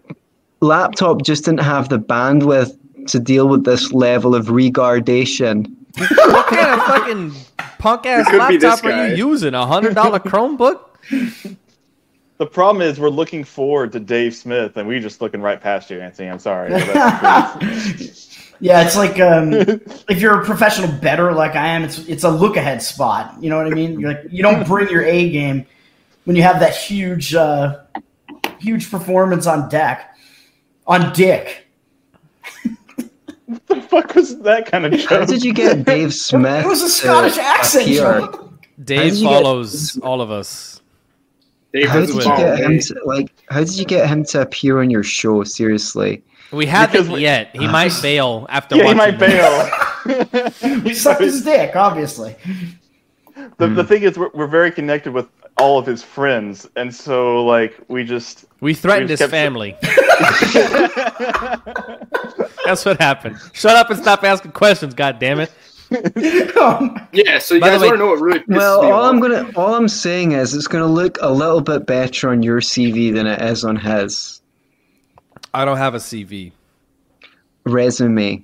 laptop 0.61 1.21
just 1.23 1.45
didn't 1.45 1.61
have 1.61 1.89
the 1.89 1.99
bandwidth 1.99 2.77
to 3.07 3.19
deal 3.19 3.47
with 3.47 3.63
this 3.63 3.91
level 3.93 4.35
of 4.35 4.49
regardation. 4.49 5.73
What 5.97 6.47
kind 6.47 6.67
of 6.79 6.85
fucking 6.85 7.33
punk 7.79 8.05
ass 8.05 8.27
It 8.27 8.31
could 8.31 8.47
be 8.49 8.57
this 8.57 8.83
laptop 8.83 8.91
are 8.91 9.07
you 9.09 9.29
using? 9.29 9.53
A 9.53 9.65
hundred 9.65 9.95
dollar 9.95 10.19
Chromebook? 10.19 10.81
The 12.37 12.45
problem 12.45 12.83
is 12.83 12.99
we're 12.99 13.09
looking 13.09 13.43
forward 13.43 13.91
to 13.93 13.99
Dave 13.99 14.35
Smith, 14.35 14.77
and 14.77 14.87
we're 14.87 14.99
just 14.99 15.21
looking 15.21 15.41
right 15.41 15.59
past 15.59 15.89
you, 15.89 15.99
Anthony. 15.99 16.29
I'm 16.29 16.37
sorry. 16.37 16.71
That's- 18.59 18.61
Yeah, 18.61 18.85
it's 18.85 18.95
like 18.97 19.19
um, 19.19 19.53
if 20.09 20.19
you're 20.21 20.41
a 20.41 20.45
professional 20.45 20.91
better 20.99 21.31
like 21.33 21.55
I 21.55 21.67
am, 21.67 21.83
it's 21.83 21.99
it's 22.07 22.23
a 22.23 22.29
look 22.29 22.57
ahead 22.57 22.81
spot. 22.81 23.35
You 23.41 23.49
know 23.49 23.57
what 23.57 23.67
I 23.67 23.71
mean? 23.71 23.99
You're 23.99 24.13
like 24.13 24.25
you 24.29 24.43
don't 24.43 24.65
bring 24.67 24.89
your 24.89 25.03
A 25.03 25.29
game 25.29 25.65
when 26.25 26.35
you 26.35 26.43
have 26.43 26.59
that 26.59 26.75
huge 26.75 27.33
uh, 27.35 27.79
huge 28.59 28.89
performance 28.91 29.47
on 29.47 29.69
deck 29.69 30.15
on 30.85 31.13
Dick. 31.13 31.67
What 33.45 33.65
the 33.67 33.81
fuck 33.81 34.15
was 34.15 34.39
that 34.39 34.65
kind 34.69 34.85
of 34.85 34.93
joke? 34.93 35.09
How 35.09 35.25
did 35.25 35.43
you 35.43 35.53
get 35.53 35.85
Dave 35.85 36.13
Smith? 36.13 36.65
It 36.65 36.67
was 36.67 36.81
a 36.81 36.89
Scottish 36.89 37.37
accent. 37.37 37.83
appear? 37.85 38.01
Joe. 38.01 38.53
Dave 38.83 39.11
did 39.11 39.19
you 39.21 39.29
get- 39.29 39.41
follows 39.43 39.97
all 39.99 40.21
of 40.21 40.31
us. 40.31 40.81
Dave 41.73 41.89
How 41.89 41.99
did 41.99 42.09
you 42.09 42.21
get 42.23 42.59
him 42.59 42.79
to 42.79 42.95
like? 43.05 43.31
How 43.49 43.59
did 43.59 43.77
you 43.77 43.85
get 43.85 44.07
him 44.09 44.23
to 44.25 44.41
appear 44.41 44.79
on 44.81 44.89
your 44.89 45.03
show? 45.03 45.43
Seriously, 45.43 46.23
We 46.51 46.65
haven't 46.65 47.09
we- 47.09 47.21
yet. 47.21 47.49
He 47.55 47.67
might 47.67 47.93
bail 48.01 48.45
after 48.49 48.75
yeah, 48.77 48.87
he 48.87 48.93
might 48.93 49.17
this. 49.19 49.33
bail. 49.33 50.81
He 50.81 50.93
sucked 51.03 51.21
his 51.21 51.43
dick, 51.43 51.75
obviously. 51.75 52.35
the, 53.57 53.67
Hmm. 53.67 53.75
the 53.75 53.83
thing 53.83 54.03
is, 54.03 54.17
we're, 54.17 54.29
we're 54.33 54.47
very 54.47 54.71
connected 54.71 55.11
with 55.13 55.27
all 55.57 55.77
of 55.79 55.85
his 55.85 56.03
friends, 56.03 56.67
and 56.75 56.93
so 56.93 57.43
like 57.45 57.75
we 57.87 58.03
just 58.03 58.45
We 58.61 58.73
threatened 58.73 59.07
We 59.09 59.13
his 59.13 59.19
just 59.19 59.31
kept- 59.31 59.31
family. 59.31 59.75
That's 62.65 62.85
what 62.85 62.99
happened. 62.99 63.37
Shut 63.53 63.75
up 63.75 63.89
and 63.89 63.99
stop 63.99 64.23
asking 64.23 64.51
questions. 64.51 64.93
God 64.93 65.19
damn 65.19 65.39
it. 65.39 65.51
Yeah, 67.13 67.39
so 67.39 67.55
you 67.55 67.61
By 67.61 67.69
guys 67.69 67.79
way- 67.81 67.87
want 67.87 67.93
to 67.93 68.03
know 68.03 68.07
what 68.11 68.19
really 68.19 68.39
pisses 68.39 68.57
Well, 68.57 68.83
me 68.83 68.91
all 68.91 69.03
off? 69.05 69.13
I'm 69.13 69.19
gonna, 69.21 69.49
all 69.55 69.73
I'm 69.73 69.87
saying 69.87 70.33
is, 70.33 70.53
it's 70.53 70.67
gonna 70.67 70.85
look 70.85 71.17
a 71.21 71.31
little 71.31 71.61
bit 71.61 71.85
better 71.87 72.29
on 72.29 72.43
your 72.43 72.59
CV 72.59 73.13
than 73.13 73.25
it 73.25 73.41
is 73.41 73.63
on 73.63 73.77
his 73.77 74.41
I 75.53 75.65
don't 75.65 75.77
have 75.77 75.95
a 75.95 75.99
CV. 75.99 76.51
resume. 77.65 78.43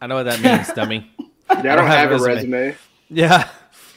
I 0.00 0.06
know 0.06 0.16
what 0.16 0.24
that 0.24 0.40
means, 0.40 0.72
dummy. 0.74 1.10
Yeah, 1.18 1.26
I 1.48 1.62
don't, 1.76 1.86
have, 1.86 2.10
a 2.10 2.18
resume. 2.18 2.58
resume. 2.58 2.76
Yeah. 3.08 3.48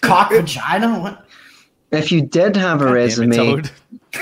Cock 0.01 0.31
vagina? 0.31 0.99
What? 0.99 1.25
If 1.91 2.11
you 2.11 2.21
did 2.21 2.55
have 2.55 2.81
a 2.81 2.85
Damn 2.85 2.93
it, 2.93 2.95
resume, 2.97 3.35
Toad. 3.35 3.71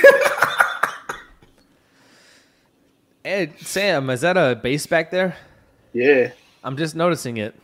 Hey, 3.23 3.53
Sam, 3.59 4.09
is 4.09 4.21
that 4.21 4.35
a 4.35 4.55
bass 4.55 4.87
back 4.87 5.11
there? 5.11 5.37
Yeah. 5.93 6.31
I'm 6.63 6.75
just 6.75 6.95
noticing 6.95 7.37
it. 7.37 7.55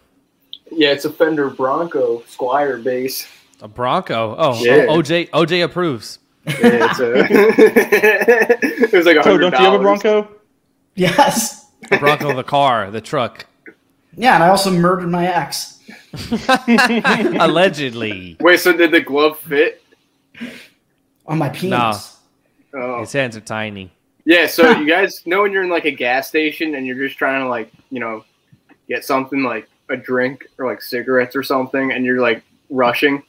Yeah, 0.72 0.91
it's 0.91 1.06
a 1.06 1.10
Fender 1.11 1.49
Bronco 1.49 2.19
Squier 2.30 2.84
bass. 2.84 3.27
A 3.61 3.68
Bronco. 3.68 4.35
Oh, 4.38 4.64
Yeah. 4.64 4.85
OJ 4.85 5.30
OJ 5.31 5.64
approves. 5.64 6.19
Yeah, 6.45 6.53
it's 6.91 6.99
a. 6.99 7.14
it 8.85 8.91
was 8.94 9.06
like 9.07 9.18
a 9.18 9.23
So, 9.23 9.31
hundred 9.31 9.49
don't 9.52 9.60
you 9.60 9.65
have 9.65 9.73
a. 9.73 9.80
Bronco? 9.80 10.27
Yes. 10.98 11.72
A 11.91 11.98
Bronco, 11.99 12.36
the 12.36 12.44
car, 12.44 12.91
the 12.91 12.99
truck. 12.99 13.45
Yeah, 14.15 14.36
and 14.36 14.44
I 14.44 14.49
also 14.49 14.72
murdered 14.72 15.10
my 15.10 15.28
ex. 15.28 15.80
Allegedly. 17.40 18.36
Wait, 18.40 18.60
so 18.60 18.76
did 18.76 18.91
the 18.91 19.02
glove 19.02 19.40
fit? 19.40 19.84
On 21.28 21.38
my 21.38 21.49
penis. 21.49 22.18
Oh. 22.74 22.99
His 22.99 23.14
hands 23.14 23.38
are 23.38 23.41
tiny. 23.41 23.91
Yeah, 24.26 24.48
so 24.48 24.72
you 24.80 24.88
guys 24.88 25.26
know 25.26 25.44
when 25.44 25.52
you're 25.52 25.64
in 25.64 25.69
like 25.69 25.86
a 25.86 25.91
gas 25.91 26.28
station 26.28 26.76
and 26.76 26.86
you're 26.86 27.07
just 27.07 27.18
trying 27.18 27.44
to 27.44 27.48
like, 27.48 27.72
you 27.91 27.99
know, 27.99 28.26
get 28.90 29.06
something 29.06 29.44
like 29.44 29.69
a 29.90 29.95
drink 29.95 30.48
or 30.57 30.65
like 30.65 30.82
cigarettes 30.82 31.36
or 31.36 31.44
something 31.44 31.91
and 31.91 32.03
you're 32.03 32.19
like 32.19 32.44
rushing 32.69 33.24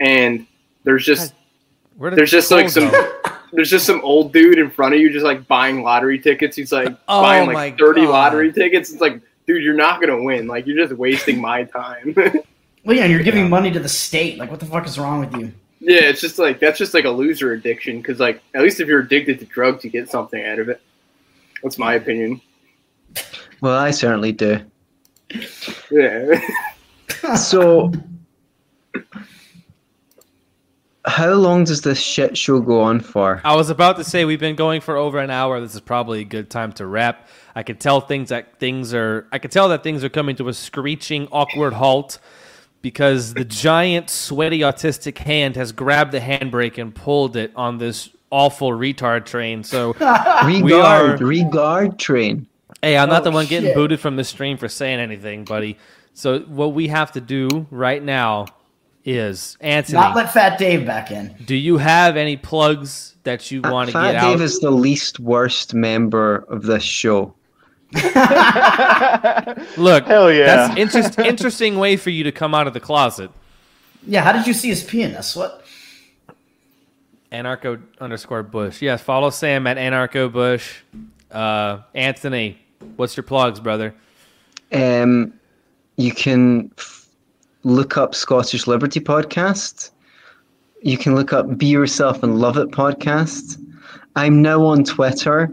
and 0.00 0.46
there's 0.84 1.04
just 1.04 1.34
Where 1.96 2.10
did 2.10 2.18
there's 2.18 2.30
just 2.30 2.50
like 2.50 2.66
Cole 2.66 2.70
some 2.70 2.90
go? 2.90 3.20
There's 3.56 3.70
just 3.70 3.86
some 3.86 4.00
old 4.02 4.32
dude 4.32 4.58
in 4.58 4.70
front 4.70 4.94
of 4.94 5.00
you 5.00 5.10
just 5.10 5.24
like 5.24 5.48
buying 5.48 5.82
lottery 5.82 6.18
tickets. 6.18 6.54
He's 6.54 6.70
like 6.70 6.88
Oh 7.08 7.22
buying 7.22 7.50
like 7.52 7.76
30 7.78 8.02
God. 8.02 8.10
lottery 8.10 8.52
tickets. 8.52 8.92
It's 8.92 9.00
like, 9.00 9.20
dude, 9.46 9.64
you're 9.64 9.74
not 9.74 10.00
going 10.00 10.16
to 10.16 10.22
win. 10.22 10.46
Like 10.46 10.66
you're 10.66 10.76
just 10.76 10.96
wasting 10.96 11.40
my 11.40 11.64
time. 11.64 12.14
Well, 12.84 12.94
yeah, 12.96 13.02
and 13.02 13.12
you're 13.12 13.24
giving 13.24 13.50
money 13.50 13.72
to 13.72 13.80
the 13.80 13.88
state. 13.88 14.38
Like, 14.38 14.48
what 14.48 14.60
the 14.60 14.66
fuck 14.66 14.86
is 14.86 14.96
wrong 14.96 15.18
with 15.18 15.34
you? 15.34 15.52
yeah, 15.80 16.02
it's 16.02 16.20
just 16.20 16.38
like 16.38 16.60
that's 16.60 16.78
just 16.78 16.94
like 16.94 17.04
a 17.04 17.10
loser 17.10 17.52
addiction 17.52 18.00
cuz 18.00 18.20
like 18.20 18.40
at 18.54 18.62
least 18.62 18.78
if 18.78 18.86
you're 18.86 19.00
addicted 19.00 19.40
to 19.40 19.44
drugs 19.46 19.84
you 19.84 19.90
get 19.90 20.08
something 20.08 20.44
out 20.44 20.60
of 20.60 20.68
it. 20.68 20.80
That's 21.64 21.78
my 21.78 21.94
opinion. 21.94 22.40
well, 23.60 23.76
I 23.76 23.90
certainly 23.90 24.30
do. 24.30 24.60
Yeah. 25.90 26.40
So, 27.36 27.92
how 31.06 31.32
long 31.34 31.64
does 31.64 31.82
this 31.82 32.00
shit 32.00 32.36
show 32.36 32.60
go 32.60 32.80
on 32.82 33.00
for? 33.00 33.40
I 33.44 33.54
was 33.54 33.70
about 33.70 33.96
to 33.96 34.04
say 34.04 34.24
we've 34.24 34.40
been 34.40 34.56
going 34.56 34.80
for 34.80 34.96
over 34.96 35.18
an 35.18 35.30
hour. 35.30 35.60
This 35.60 35.74
is 35.74 35.80
probably 35.80 36.20
a 36.20 36.24
good 36.24 36.50
time 36.50 36.72
to 36.74 36.86
wrap. 36.86 37.28
I 37.54 37.62
can 37.62 37.76
tell 37.76 38.00
things 38.00 38.28
that 38.30 38.58
things 38.58 38.92
are. 38.92 39.26
I 39.32 39.38
can 39.38 39.50
tell 39.50 39.68
that 39.70 39.82
things 39.82 40.02
are 40.04 40.08
coming 40.08 40.36
to 40.36 40.48
a 40.48 40.52
screeching, 40.54 41.28
awkward 41.32 41.72
halt 41.74 42.18
because 42.82 43.34
the 43.34 43.44
giant, 43.44 44.10
sweaty, 44.10 44.60
autistic 44.60 45.18
hand 45.18 45.56
has 45.56 45.72
grabbed 45.72 46.12
the 46.12 46.20
handbrake 46.20 46.78
and 46.78 46.94
pulled 46.94 47.36
it 47.36 47.52
on 47.56 47.78
this 47.78 48.10
awful 48.30 48.70
retard 48.70 49.24
train. 49.26 49.62
So, 49.64 49.92
we 50.46 50.62
Regard, 50.62 51.22
are. 51.22 51.24
regard 51.24 51.98
train. 51.98 52.46
Hey, 52.82 52.96
I'm 52.98 53.08
not 53.08 53.24
the 53.24 53.30
Oh, 53.30 53.34
one 53.34 53.46
getting 53.46 53.74
booted 53.74 54.00
from 54.00 54.16
the 54.16 54.24
stream 54.24 54.56
for 54.56 54.68
saying 54.68 55.00
anything, 55.00 55.44
buddy. 55.44 55.78
So, 56.14 56.40
what 56.40 56.74
we 56.74 56.88
have 56.88 57.12
to 57.12 57.20
do 57.20 57.66
right 57.70 58.02
now 58.02 58.46
is 59.06 59.56
Anthony. 59.60 59.98
Not 59.98 60.14
let 60.16 60.32
Fat 60.32 60.58
Dave 60.58 60.84
back 60.84 61.10
in. 61.10 61.34
do 61.46 61.54
you 61.54 61.78
have 61.78 62.16
any 62.16 62.36
plugs 62.36 63.14
that 63.22 63.50
you 63.50 63.62
want 63.62 63.88
to 63.88 63.92
Fat 63.92 64.02
get 64.02 64.12
Dave 64.12 64.20
out? 64.20 64.24
Fat 64.24 64.30
Dave 64.32 64.40
is 64.42 64.58
the 64.60 64.70
least 64.70 65.20
worst 65.20 65.72
member 65.72 66.38
of 66.48 66.64
this 66.64 66.82
show. 66.82 67.32
Look, 67.94 68.04
Hell 70.06 70.32
yeah. 70.32 70.46
That's 70.46 70.76
interest, 70.78 71.18
interesting 71.18 71.78
way 71.78 71.96
for 71.96 72.10
you 72.10 72.24
to 72.24 72.32
come 72.32 72.54
out 72.54 72.66
of 72.66 72.74
the 72.74 72.80
closet. 72.80 73.30
Yeah, 74.06 74.22
how 74.22 74.32
did 74.32 74.46
you 74.46 74.52
see 74.52 74.68
his 74.68 74.82
penis? 74.82 75.34
What? 75.36 75.64
Anarcho 77.32 77.80
underscore 78.00 78.42
Bush. 78.42 78.82
Yes, 78.82 79.02
follow 79.02 79.30
Sam 79.30 79.66
at 79.66 79.76
Anarcho 79.76 80.32
Bush. 80.32 80.82
Uh, 81.30 81.78
Anthony, 81.94 82.58
what's 82.96 83.16
your 83.16 83.24
plugs, 83.24 83.60
brother? 83.60 83.94
Um, 84.72 85.34
you 85.96 86.12
can 86.12 86.70
f- 86.78 86.95
look 87.66 87.96
up 87.96 88.14
Scottish 88.14 88.66
Liberty 88.68 89.00
podcast. 89.00 89.90
You 90.82 90.96
can 90.96 91.16
look 91.16 91.32
up 91.32 91.58
Be 91.58 91.66
Yourself 91.66 92.22
and 92.22 92.38
Love 92.38 92.56
It 92.56 92.70
podcast. 92.70 93.60
I'm 94.14 94.40
now 94.40 94.64
on 94.64 94.84
Twitter, 94.84 95.48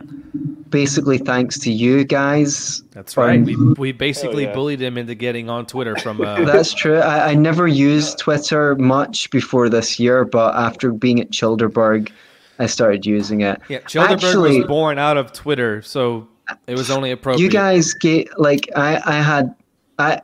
basically 0.69 1.17
thanks 1.17 1.57
to 1.59 1.71
you 1.71 2.03
guys. 2.03 2.83
That's 2.91 3.17
right. 3.17 3.39
Um, 3.39 3.45
We, 3.45 3.55
we 3.55 3.91
basically 3.91 4.43
yeah. 4.43 4.53
bullied 4.53 4.79
him 4.79 4.97
into 4.97 5.15
getting 5.15 5.49
on 5.49 5.65
Twitter 5.65 5.95
from. 5.97 6.21
Uh, 6.21 6.41
That's 6.45 6.71
true. 6.71 6.99
I, 6.99 7.31
I 7.31 7.33
never 7.33 7.67
used 7.67 8.19
Twitter 8.19 8.75
much 8.75 9.31
before 9.31 9.67
this 9.67 9.99
year, 9.99 10.23
but 10.23 10.53
after 10.55 10.91
being 10.91 11.19
at 11.19 11.31
Childerberg, 11.31 12.11
I 12.59 12.67
started 12.67 13.07
using 13.07 13.41
it. 13.41 13.59
yeah, 13.69 13.79
Childerberg 13.79 14.23
Actually- 14.23 14.59
was 14.59 14.67
born 14.67 14.99
out 14.99 15.17
of 15.17 15.33
Twitter, 15.33 15.81
so 15.81 16.27
it 16.67 16.77
was 16.77 16.91
only 16.91 17.09
appropriate. 17.09 17.43
You 17.43 17.49
guys 17.49 17.93
get 17.95 18.39
like 18.39 18.69
I 18.75 19.01
I 19.03 19.21
had 19.21 19.55
I 19.97 20.21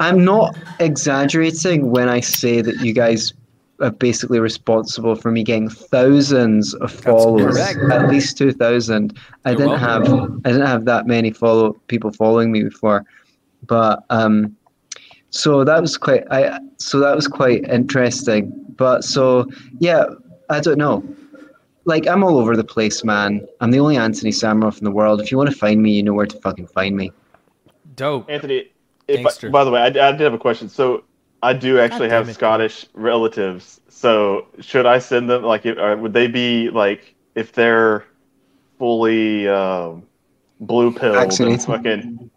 I'm 0.00 0.24
not 0.24 0.56
exaggerating 0.80 1.90
when 1.90 2.08
I 2.08 2.20
say 2.20 2.60
that 2.60 2.80
you 2.80 2.92
guys 2.92 3.32
are 3.80 3.90
basically 3.90 4.40
responsible 4.40 5.14
for 5.16 5.30
me 5.30 5.42
getting 5.42 5.68
thousands 5.68 6.74
of 6.74 6.90
followers, 6.90 7.58
at 7.58 8.08
least 8.08 8.38
two 8.38 8.52
thousand. 8.52 9.18
I 9.44 9.50
You're 9.50 9.58
didn't 9.58 9.80
welcome. 9.80 10.06
have 10.06 10.40
I 10.44 10.52
didn't 10.52 10.66
have 10.66 10.84
that 10.86 11.06
many 11.06 11.30
follow 11.30 11.74
people 11.88 12.10
following 12.12 12.52
me 12.52 12.62
before, 12.62 13.04
but 13.66 14.04
um, 14.10 14.56
so 15.30 15.64
that 15.64 15.80
was 15.80 15.96
quite 15.96 16.24
I 16.30 16.58
so 16.78 17.00
that 17.00 17.14
was 17.14 17.28
quite 17.28 17.64
interesting. 17.64 18.52
But 18.76 19.04
so 19.04 19.46
yeah, 19.78 20.04
I 20.48 20.60
don't 20.60 20.78
know. 20.78 21.04
Like 21.84 22.06
I'm 22.06 22.24
all 22.24 22.38
over 22.38 22.56
the 22.56 22.64
place, 22.64 23.04
man. 23.04 23.46
I'm 23.60 23.70
the 23.70 23.78
only 23.80 23.96
Anthony 23.96 24.30
Sammeroff 24.30 24.78
in 24.78 24.84
the 24.84 24.90
world. 24.90 25.20
If 25.20 25.30
you 25.30 25.36
want 25.36 25.50
to 25.50 25.56
find 25.56 25.82
me, 25.82 25.92
you 25.92 26.02
know 26.02 26.14
where 26.14 26.26
to 26.26 26.40
fucking 26.40 26.66
find 26.68 26.96
me. 26.96 27.12
Dope. 27.94 28.28
Anthony, 28.28 28.70
if 29.08 29.44
I, 29.44 29.48
by 29.48 29.64
the 29.64 29.70
way, 29.70 29.80
I, 29.80 29.86
I 29.86 29.90
did 29.90 30.20
have 30.20 30.34
a 30.34 30.38
question. 30.38 30.68
So 30.68 31.04
I 31.42 31.52
do 31.52 31.78
actually 31.78 32.08
have 32.08 32.28
it. 32.28 32.34
Scottish 32.34 32.86
relatives. 32.94 33.80
So 33.88 34.46
should 34.60 34.86
I 34.86 34.98
send 34.98 35.30
them 35.30 35.42
like, 35.42 35.66
if, 35.66 35.76
would 35.98 36.12
they 36.12 36.26
be 36.26 36.70
like 36.70 37.14
if 37.34 37.52
they're 37.52 38.04
fully 38.78 39.48
um, 39.48 40.02
blue 40.60 40.92
pill 40.92 41.14
fucking 41.58 42.30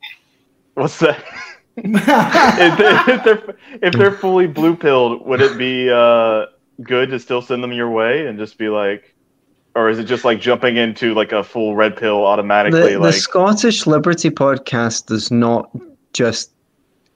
what's 0.76 1.00
that? 1.00 1.24
if, 1.82 2.78
they, 2.78 3.14
if 3.14 3.24
they're 3.24 3.56
if 3.82 3.94
they're 3.94 4.12
fully 4.12 4.48
blue 4.48 4.76
pilled, 4.76 5.26
would 5.26 5.40
it 5.40 5.58
be 5.58 5.90
uh, 5.90 6.46
good 6.84 7.10
to 7.10 7.20
still 7.20 7.42
send 7.42 7.64
them 7.64 7.72
your 7.72 7.90
way 7.90 8.28
and 8.28 8.38
just 8.38 8.58
be 8.58 8.68
like, 8.68 9.16
or 9.76 9.90
is 9.90 9.98
it 9.98 10.04
just 10.04 10.26
like 10.26 10.42
jumping 10.42 10.76
into 10.76 11.14
like 11.14 11.32
a 11.32 11.42
full 11.42 11.78
red 11.78 11.96
pill 11.96 12.26
automatically? 12.26 12.96
The, 12.96 13.00
the 13.00 13.14
Scottish 13.14 13.88
Liberty 13.88 14.30
podcast 14.30 15.06
does 15.06 15.32
not 15.32 15.72
just 16.12 16.52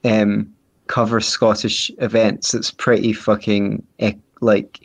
um, 0.04 0.54
cover 0.88 1.20
Scottish 1.20 1.92
events. 2.00 2.54
It's 2.54 2.72
pretty 2.72 3.14
fucking 3.14 3.86
like 4.42 4.82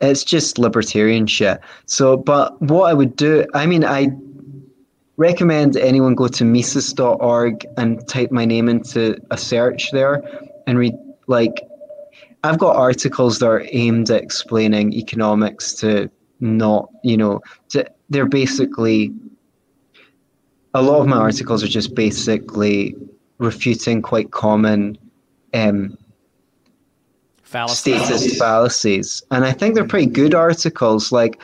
it's 0.00 0.24
just 0.24 0.58
libertarian 0.58 1.26
shit. 1.26 1.60
So, 1.86 2.16
but 2.16 2.60
what 2.60 2.90
I 2.90 2.94
would 2.94 3.16
do, 3.16 3.46
I 3.54 3.66
mean, 3.66 3.84
I 3.84 4.08
recommend 5.16 5.76
anyone 5.76 6.14
go 6.14 6.28
to 6.28 6.44
Mises.org 6.44 7.64
and 7.76 8.06
type 8.08 8.30
my 8.30 8.44
name 8.44 8.68
into 8.68 9.16
a 9.30 9.38
search 9.38 9.90
there 9.92 10.22
and 10.66 10.78
read 10.78 10.94
like 11.26 11.62
I've 12.42 12.58
got 12.58 12.76
articles 12.76 13.38
that 13.38 13.46
are 13.46 13.64
aimed 13.70 14.10
at 14.10 14.22
explaining 14.22 14.92
economics 14.92 15.72
to 15.74 16.10
not, 16.40 16.90
you 17.02 17.16
know, 17.16 17.40
to, 17.70 17.86
they're 18.10 18.26
basically 18.26 19.14
a 20.74 20.82
lot 20.82 21.00
of 21.00 21.06
my 21.06 21.16
articles 21.16 21.62
are 21.62 21.68
just 21.68 21.94
basically 21.94 22.96
refuting 23.38 24.02
quite 24.02 24.30
common 24.30 24.98
um, 25.52 25.96
Fallacy. 27.42 27.98
statist 27.98 28.38
fallacies, 28.38 29.22
and 29.30 29.44
I 29.44 29.52
think 29.52 29.74
they're 29.74 29.86
pretty 29.86 30.06
good 30.06 30.34
articles. 30.34 31.12
Like 31.12 31.40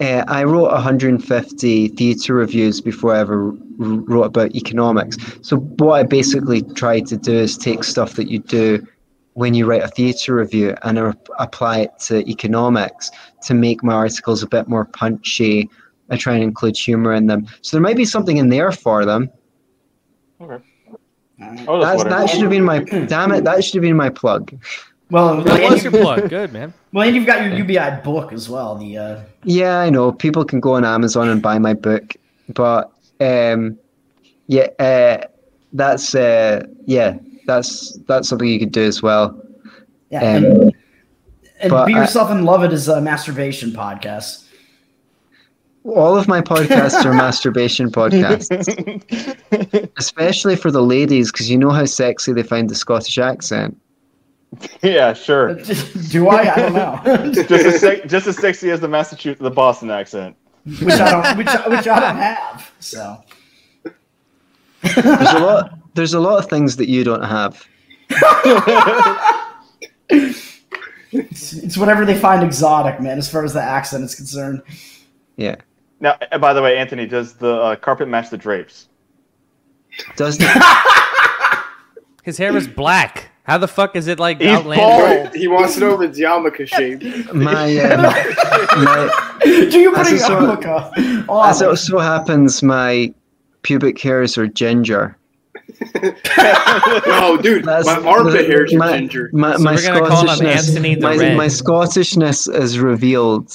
uh, 0.00 0.24
I 0.28 0.44
wrote 0.44 0.70
150 0.70 1.88
theatre 1.88 2.34
reviews 2.34 2.80
before 2.80 3.14
I 3.14 3.20
ever 3.20 3.48
r- 3.48 3.54
wrote 3.78 4.24
about 4.24 4.54
economics. 4.54 5.16
So 5.42 5.56
what 5.56 5.94
I 5.94 6.02
basically 6.04 6.62
tried 6.62 7.06
to 7.06 7.16
do 7.16 7.34
is 7.34 7.56
take 7.56 7.82
stuff 7.82 8.14
that 8.14 8.28
you 8.28 8.38
do 8.38 8.86
when 9.34 9.54
you 9.54 9.66
write 9.66 9.82
a 9.82 9.88
theatre 9.88 10.36
review 10.36 10.74
and 10.82 10.98
I 10.98 11.12
apply 11.38 11.80
it 11.80 11.90
to 12.06 12.28
economics 12.28 13.10
to 13.44 13.54
make 13.54 13.82
my 13.82 13.94
articles 13.94 14.42
a 14.42 14.48
bit 14.48 14.68
more 14.68 14.84
punchy. 14.84 15.68
I 16.10 16.16
try 16.16 16.34
and 16.34 16.42
include 16.42 16.76
humor 16.76 17.12
in 17.12 17.26
them. 17.26 17.46
So 17.62 17.76
there 17.76 17.82
might 17.82 17.96
be 17.96 18.04
something 18.04 18.36
in 18.36 18.48
there 18.48 18.72
for 18.72 19.04
them. 19.04 19.30
Okay. 20.40 20.64
Oh, 21.40 21.80
that's 21.80 22.02
That's, 22.02 22.04
that 22.04 22.30
should 22.30 22.40
have 22.42 22.50
been 22.50 22.64
my 22.64 22.78
damn 23.06 23.32
it. 23.32 23.44
That 23.44 23.62
should 23.64 23.74
have 23.74 23.82
been 23.82 23.96
my 23.96 24.10
plug. 24.10 24.52
Well, 25.10 25.40
That 25.42 25.70
was 25.70 25.82
your 25.82 25.92
plug. 25.92 26.28
Good 26.28 26.52
man. 26.52 26.74
well, 26.92 27.06
and 27.06 27.16
you've 27.16 27.26
got 27.26 27.42
your 27.42 27.54
UBI 27.54 28.02
book 28.02 28.32
as 28.32 28.48
well. 28.48 28.74
The 28.76 28.98
uh, 28.98 29.20
Yeah, 29.44 29.78
I 29.78 29.88
know. 29.90 30.12
People 30.12 30.44
can 30.44 30.60
go 30.60 30.74
on 30.74 30.84
Amazon 30.84 31.28
and 31.28 31.40
buy 31.40 31.58
my 31.58 31.74
book, 31.74 32.14
but 32.54 32.90
um, 33.20 33.78
yeah, 34.48 34.66
uh, 34.78 35.26
that's 35.72 36.14
uh, 36.14 36.66
yeah, 36.86 37.16
that's 37.46 37.96
that's 38.08 38.28
something 38.28 38.48
you 38.48 38.58
could 38.58 38.72
do 38.72 38.82
as 38.84 39.02
well. 39.02 39.40
yeah, 40.10 40.18
Um, 40.20 40.44
and, 40.44 40.72
and 41.60 41.70
but 41.70 41.86
be 41.86 41.94
I- 41.94 42.00
yourself 42.00 42.30
and 42.30 42.44
love 42.44 42.62
it 42.64 42.72
is 42.72 42.88
a 42.88 43.00
masturbation 43.00 43.70
podcast. 43.70 44.44
All 45.94 46.16
of 46.18 46.28
my 46.28 46.40
podcasts 46.40 47.04
are 47.04 47.14
masturbation 47.14 47.90
podcasts, 47.90 48.50
especially 49.96 50.54
for 50.56 50.70
the 50.70 50.82
ladies, 50.82 51.32
because 51.32 51.50
you 51.50 51.56
know 51.56 51.70
how 51.70 51.84
sexy 51.86 52.32
they 52.32 52.42
find 52.42 52.68
the 52.68 52.74
Scottish 52.74 53.16
accent. 53.18 53.80
yeah, 54.82 55.12
sure. 55.14 55.50
Uh, 55.50 55.64
do 56.10 56.28
I? 56.28 56.52
I 56.52 56.56
don't 56.56 56.74
know. 56.74 57.32
just 57.32 57.50
as 57.50 57.80
sec- 57.80 58.06
just 58.06 58.26
as 58.26 58.36
sexy 58.36 58.70
as 58.70 58.80
the 58.80 58.88
Massachusetts, 58.88 59.40
the 59.40 59.50
Boston 59.50 59.90
accent. 59.90 60.36
which 60.64 60.82
I 61.00 61.10
don't, 61.10 61.38
which, 61.38 61.46
which 61.46 61.88
I 61.88 62.00
don't 62.00 62.16
have. 62.16 62.70
So 62.80 63.22
There's 64.82 65.32
a 65.32 65.38
lot. 65.38 65.78
There's 65.94 66.14
a 66.14 66.20
lot 66.20 66.38
of 66.38 66.50
things 66.50 66.76
that 66.76 66.88
you 66.88 67.02
don't 67.02 67.22
have. 67.24 67.66
it's, 70.10 71.52
it's 71.52 71.76
whatever 71.78 72.04
they 72.04 72.16
find 72.16 72.42
exotic, 72.44 73.00
man. 73.00 73.18
As 73.18 73.30
far 73.30 73.44
as 73.44 73.52
the 73.54 73.62
accent 73.62 74.04
is 74.04 74.14
concerned. 74.14 74.62
Yeah. 75.36 75.56
Now, 76.00 76.16
uh, 76.30 76.38
by 76.38 76.52
the 76.52 76.62
way, 76.62 76.76
Anthony, 76.76 77.06
does 77.06 77.34
the 77.34 77.54
uh, 77.54 77.76
carpet 77.76 78.08
match 78.08 78.30
the 78.30 78.36
drapes? 78.38 78.88
Does 80.16 80.38
the, 80.38 80.46
His 82.22 82.38
hair 82.38 82.56
is 82.56 82.68
black. 82.68 83.30
How 83.44 83.56
the 83.58 83.66
fuck 83.68 83.96
is 83.96 84.06
it 84.08 84.18
like 84.20 84.40
He's 84.40 84.48
outlandish? 84.50 85.22
bald. 85.24 85.34
He 85.34 85.48
wants 85.48 85.74
to 85.74 85.80
know 85.80 86.00
if 86.00 86.10
it's 86.10 86.18
yarmulke 86.20 86.68
shaped. 86.68 87.02
my 87.34 87.76
um, 87.78 88.02
my 88.84 89.10
Do 89.44 89.78
you 89.80 89.90
put 89.92 90.06
As 90.06 90.12
a 90.22 90.26
a 90.26 90.28
yarmulke 90.28 91.28
on? 91.28 91.48
as 91.50 91.62
it 91.62 91.76
so 91.78 91.98
happens, 91.98 92.62
my 92.62 93.12
pubic 93.62 93.98
hairs 94.00 94.36
are 94.38 94.46
ginger. 94.46 95.16
No, 97.06 97.36
dude, 97.40 97.64
That's- 97.64 97.86
my 97.86 97.96
armpit 98.08 98.46
hairs 98.48 98.72
are 98.74 98.78
my, 98.78 98.98
ginger. 98.98 99.30
My, 99.32 99.56
So 99.56 99.62
my 99.62 99.74
we're 99.74 99.82
gonna 99.82 100.06
call 100.08 100.28
him 100.28 100.38
Scottishness, 100.38 100.68
Anthony 100.68 100.94
the 100.94 101.00
my, 101.00 101.16
Red. 101.16 101.36
my 101.36 101.46
Scottishness 101.46 102.52
is 102.54 102.78
revealed. 102.78 103.52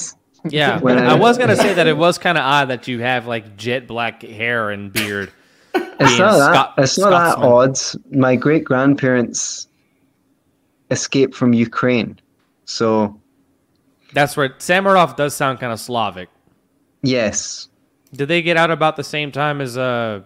Yeah, 0.49 0.79
I- 0.85 1.05
I 1.05 1.13
was 1.15 1.37
gonna 1.37 1.55
say 1.55 1.73
that 1.73 1.87
it 1.87 1.97
was 1.97 2.17
kind 2.17 2.37
of 2.37 2.43
odd 2.43 2.69
that 2.69 2.87
you 2.87 2.99
have 2.99 3.27
like 3.27 3.55
jet 3.57 3.87
black 3.87 4.21
hair 4.21 4.69
and 4.71 4.91
beard. 4.91 5.31
It's 5.75 6.17
not 6.19 6.37
that. 6.37 6.53
Scot- 6.53 6.73
it's 6.77 6.97
not 6.97 7.09
that 7.11 7.31
Scotsman. 7.39 8.01
odd. 8.11 8.15
My 8.17 8.35
great 8.35 8.63
grandparents 8.63 9.67
escaped 10.91 11.33
from 11.35 11.53
Ukraine, 11.53 12.19
so 12.65 13.19
That's 14.13 14.37
where 14.37 14.49
Sammeroff 14.49 15.15
does 15.15 15.33
sound 15.33 15.59
kind 15.59 15.71
of 15.73 15.79
Slavic. 15.79 16.29
yes, 17.01 17.67
Did 18.13 18.27
they 18.27 18.41
get 18.43 18.57
out 18.57 18.69
about 18.69 18.95
the 18.95 19.03
same 19.03 19.31
time 19.31 19.61
as 19.61 19.77
uh 19.77 20.21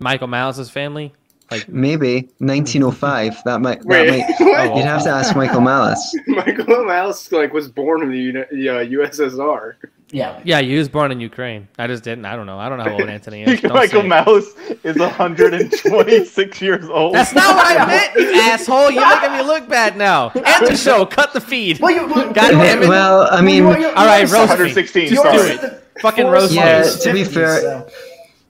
Michael 0.00 0.28
Malice's 0.28 0.70
family? 0.70 1.12
Like 1.50 1.68
maybe 1.68 2.28
1905. 2.38 3.42
That 3.44 3.60
might. 3.60 3.78
That 3.80 3.86
Wait, 3.86 4.10
might 4.20 4.34
what? 4.68 4.76
you'd 4.76 4.84
have 4.84 5.02
to 5.04 5.10
ask 5.10 5.34
Michael 5.34 5.60
Malice. 5.62 6.14
Michael 6.26 6.84
Malice 6.84 7.32
like 7.32 7.52
was 7.52 7.68
born 7.70 8.02
in 8.02 8.10
the, 8.10 8.18
Uni- 8.18 8.40
uh, 8.40 8.84
USSR. 8.84 9.74
yeah. 10.10 10.40
yeah, 10.44 10.60
he 10.60 10.76
was 10.76 10.88
born 10.88 11.10
in 11.12 11.20
Ukraine. 11.20 11.66
I 11.78 11.86
just 11.86 12.04
didn't. 12.04 12.26
I 12.26 12.36
don't 12.36 12.46
know. 12.46 12.58
I 12.58 12.68
don't 12.68 12.78
know 12.78 12.84
how 12.84 12.92
old 12.92 13.08
Anthony 13.08 13.44
is. 13.44 13.60
Don't 13.62 13.72
Michael 13.74 14.02
say. 14.02 14.08
Mouse 14.08 14.46
is 14.84 14.98
126 14.98 16.60
years 16.62 16.84
old. 16.88 17.14
That's 17.14 17.32
not 17.34 17.54
what 17.56 17.80
I 17.80 17.86
meant, 17.86 18.14
you 18.16 18.40
asshole. 18.40 18.90
You're 18.90 19.08
making 19.20 19.32
me 19.38 19.42
look 19.42 19.68
bad 19.68 19.96
now. 19.96 20.28
End 20.30 20.66
the 20.66 20.76
show. 20.76 21.06
Cut 21.06 21.32
the 21.32 21.40
feed. 21.40 21.80
Well, 21.80 21.90
you, 21.92 22.06
well, 22.06 22.32
God 22.32 22.50
damn 22.50 22.82
it. 22.82 22.88
well, 22.88 23.28
I 23.30 23.40
mean, 23.40 23.64
you- 23.66 23.78
you- 23.78 23.88
All 23.88 24.06
right, 24.06 24.22
roast 24.22 24.32
me. 24.58 24.64
116. 24.72 25.12
you 25.12 25.18
already 25.20 25.38
Sorry. 25.38 25.56
said 25.58 25.82
Fucking 26.00 26.24
four 26.24 26.32
roast 26.34 26.50
me. 26.52 26.56
Yeah, 26.58 26.82
songs, 26.82 27.02
to 27.04 27.12
be 27.12 27.24
fair- 27.24 27.60
so- 27.60 27.88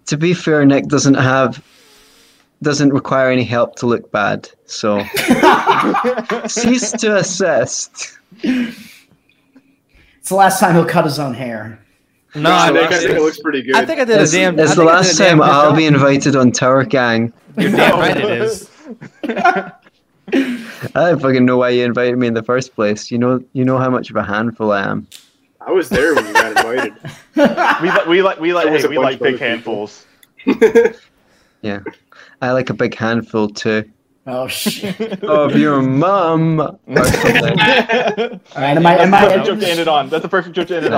to 0.07 0.17
be 0.17 0.33
fair, 0.35 0.65
Nick 0.65 0.87
doesn't 0.87 1.15
have 1.15 1.63
doesn't 2.63 2.93
require 2.93 3.31
any 3.31 3.45
help 3.45 3.77
to 3.77 3.87
look 3.87 4.11
bad. 4.11 4.51
So 4.67 5.05
cease 6.49 6.93
to 6.93 7.17
assist. 7.17 8.19
it's 8.43 10.29
the 10.29 10.35
last 10.35 10.61
time 10.61 10.75
he'll 10.75 10.85
cut 10.85 11.05
his 11.05 11.19
own 11.19 11.35
hair. 11.35 11.79
No, 12.35 12.51
I 12.51 12.67
I, 12.67 12.73
think, 12.73 12.93
I 12.93 12.99
think 12.99 13.11
it 13.11 13.21
looks 13.23 13.41
pretty 13.41 13.63
good. 13.63 13.75
I 13.75 13.87
think 13.87 14.01
I 14.01 14.05
did 14.05 14.21
a 14.21 14.27
damn. 14.27 14.59
it's 14.59 14.75
the 14.75 14.85
last 14.85 15.13
did 15.13 15.15
a 15.15 15.19
damn 15.19 15.39
time 15.39 15.51
I'll 15.51 15.71
job. 15.71 15.77
be 15.77 15.87
invited 15.87 16.37
on 16.37 16.53
Tower 16.53 16.85
Gang. 16.85 17.33
You're 17.57 17.71
damn 17.71 17.99
right 17.99 18.17
it 18.17 18.43
is. 18.43 18.71
I 19.25 19.73
don't 20.95 21.21
fucking 21.21 21.45
know 21.45 21.57
why 21.57 21.71
you 21.71 21.85
invited 21.85 22.19
me 22.19 22.27
in 22.27 22.35
the 22.35 22.43
first 22.43 22.75
place. 22.75 23.11
You 23.11 23.19
know, 23.19 23.43
you 23.55 23.65
know 23.65 23.79
how 23.79 23.89
much 23.89 24.11
of 24.11 24.17
a 24.17 24.23
handful 24.23 24.73
I 24.73 24.83
am. 24.83 25.07
I 25.61 25.73
was 25.73 25.89
there 25.89 26.15
when 26.15 26.27
you 26.27 26.33
got 26.33 26.57
invited. 26.57 26.95
We 27.39 27.91
like 27.91 28.07
we 28.07 28.23
like 28.23 28.41
we 28.41 28.53
like 28.53 28.69
hey, 28.69 28.89
we 28.89 28.99
like 28.99 29.21
big 29.21 29.39
handfuls. 29.39 30.05
Yeah, 31.63 31.81
I 32.41 32.53
like 32.53 32.71
a 32.71 32.75
big 32.75 32.95
handful 32.95 33.49
too. 33.49 33.85
Oh 34.27 34.47
shit! 34.47 35.23
Of 35.25 35.57
your 35.57 35.81
mum. 35.81 36.61
Or 36.87 37.05
something. 37.05 37.59
All 37.59 38.63
right, 38.63 38.77
am 38.77 38.87
I? 38.87 38.99
Am 38.99 39.11
the 39.11 39.17
I? 39.17 39.21
perfect 39.27 39.47
joke 39.47 39.61
to 39.61 39.69
end 39.71 39.81
it 39.81 39.89
on. 39.89 40.09
That's 40.11 40.23
the 40.23 40.29
perfect 40.29 40.55
joke 40.55 40.69
to 40.69 40.77
end 40.77 40.87
it 40.87 40.93
on. 40.93 40.97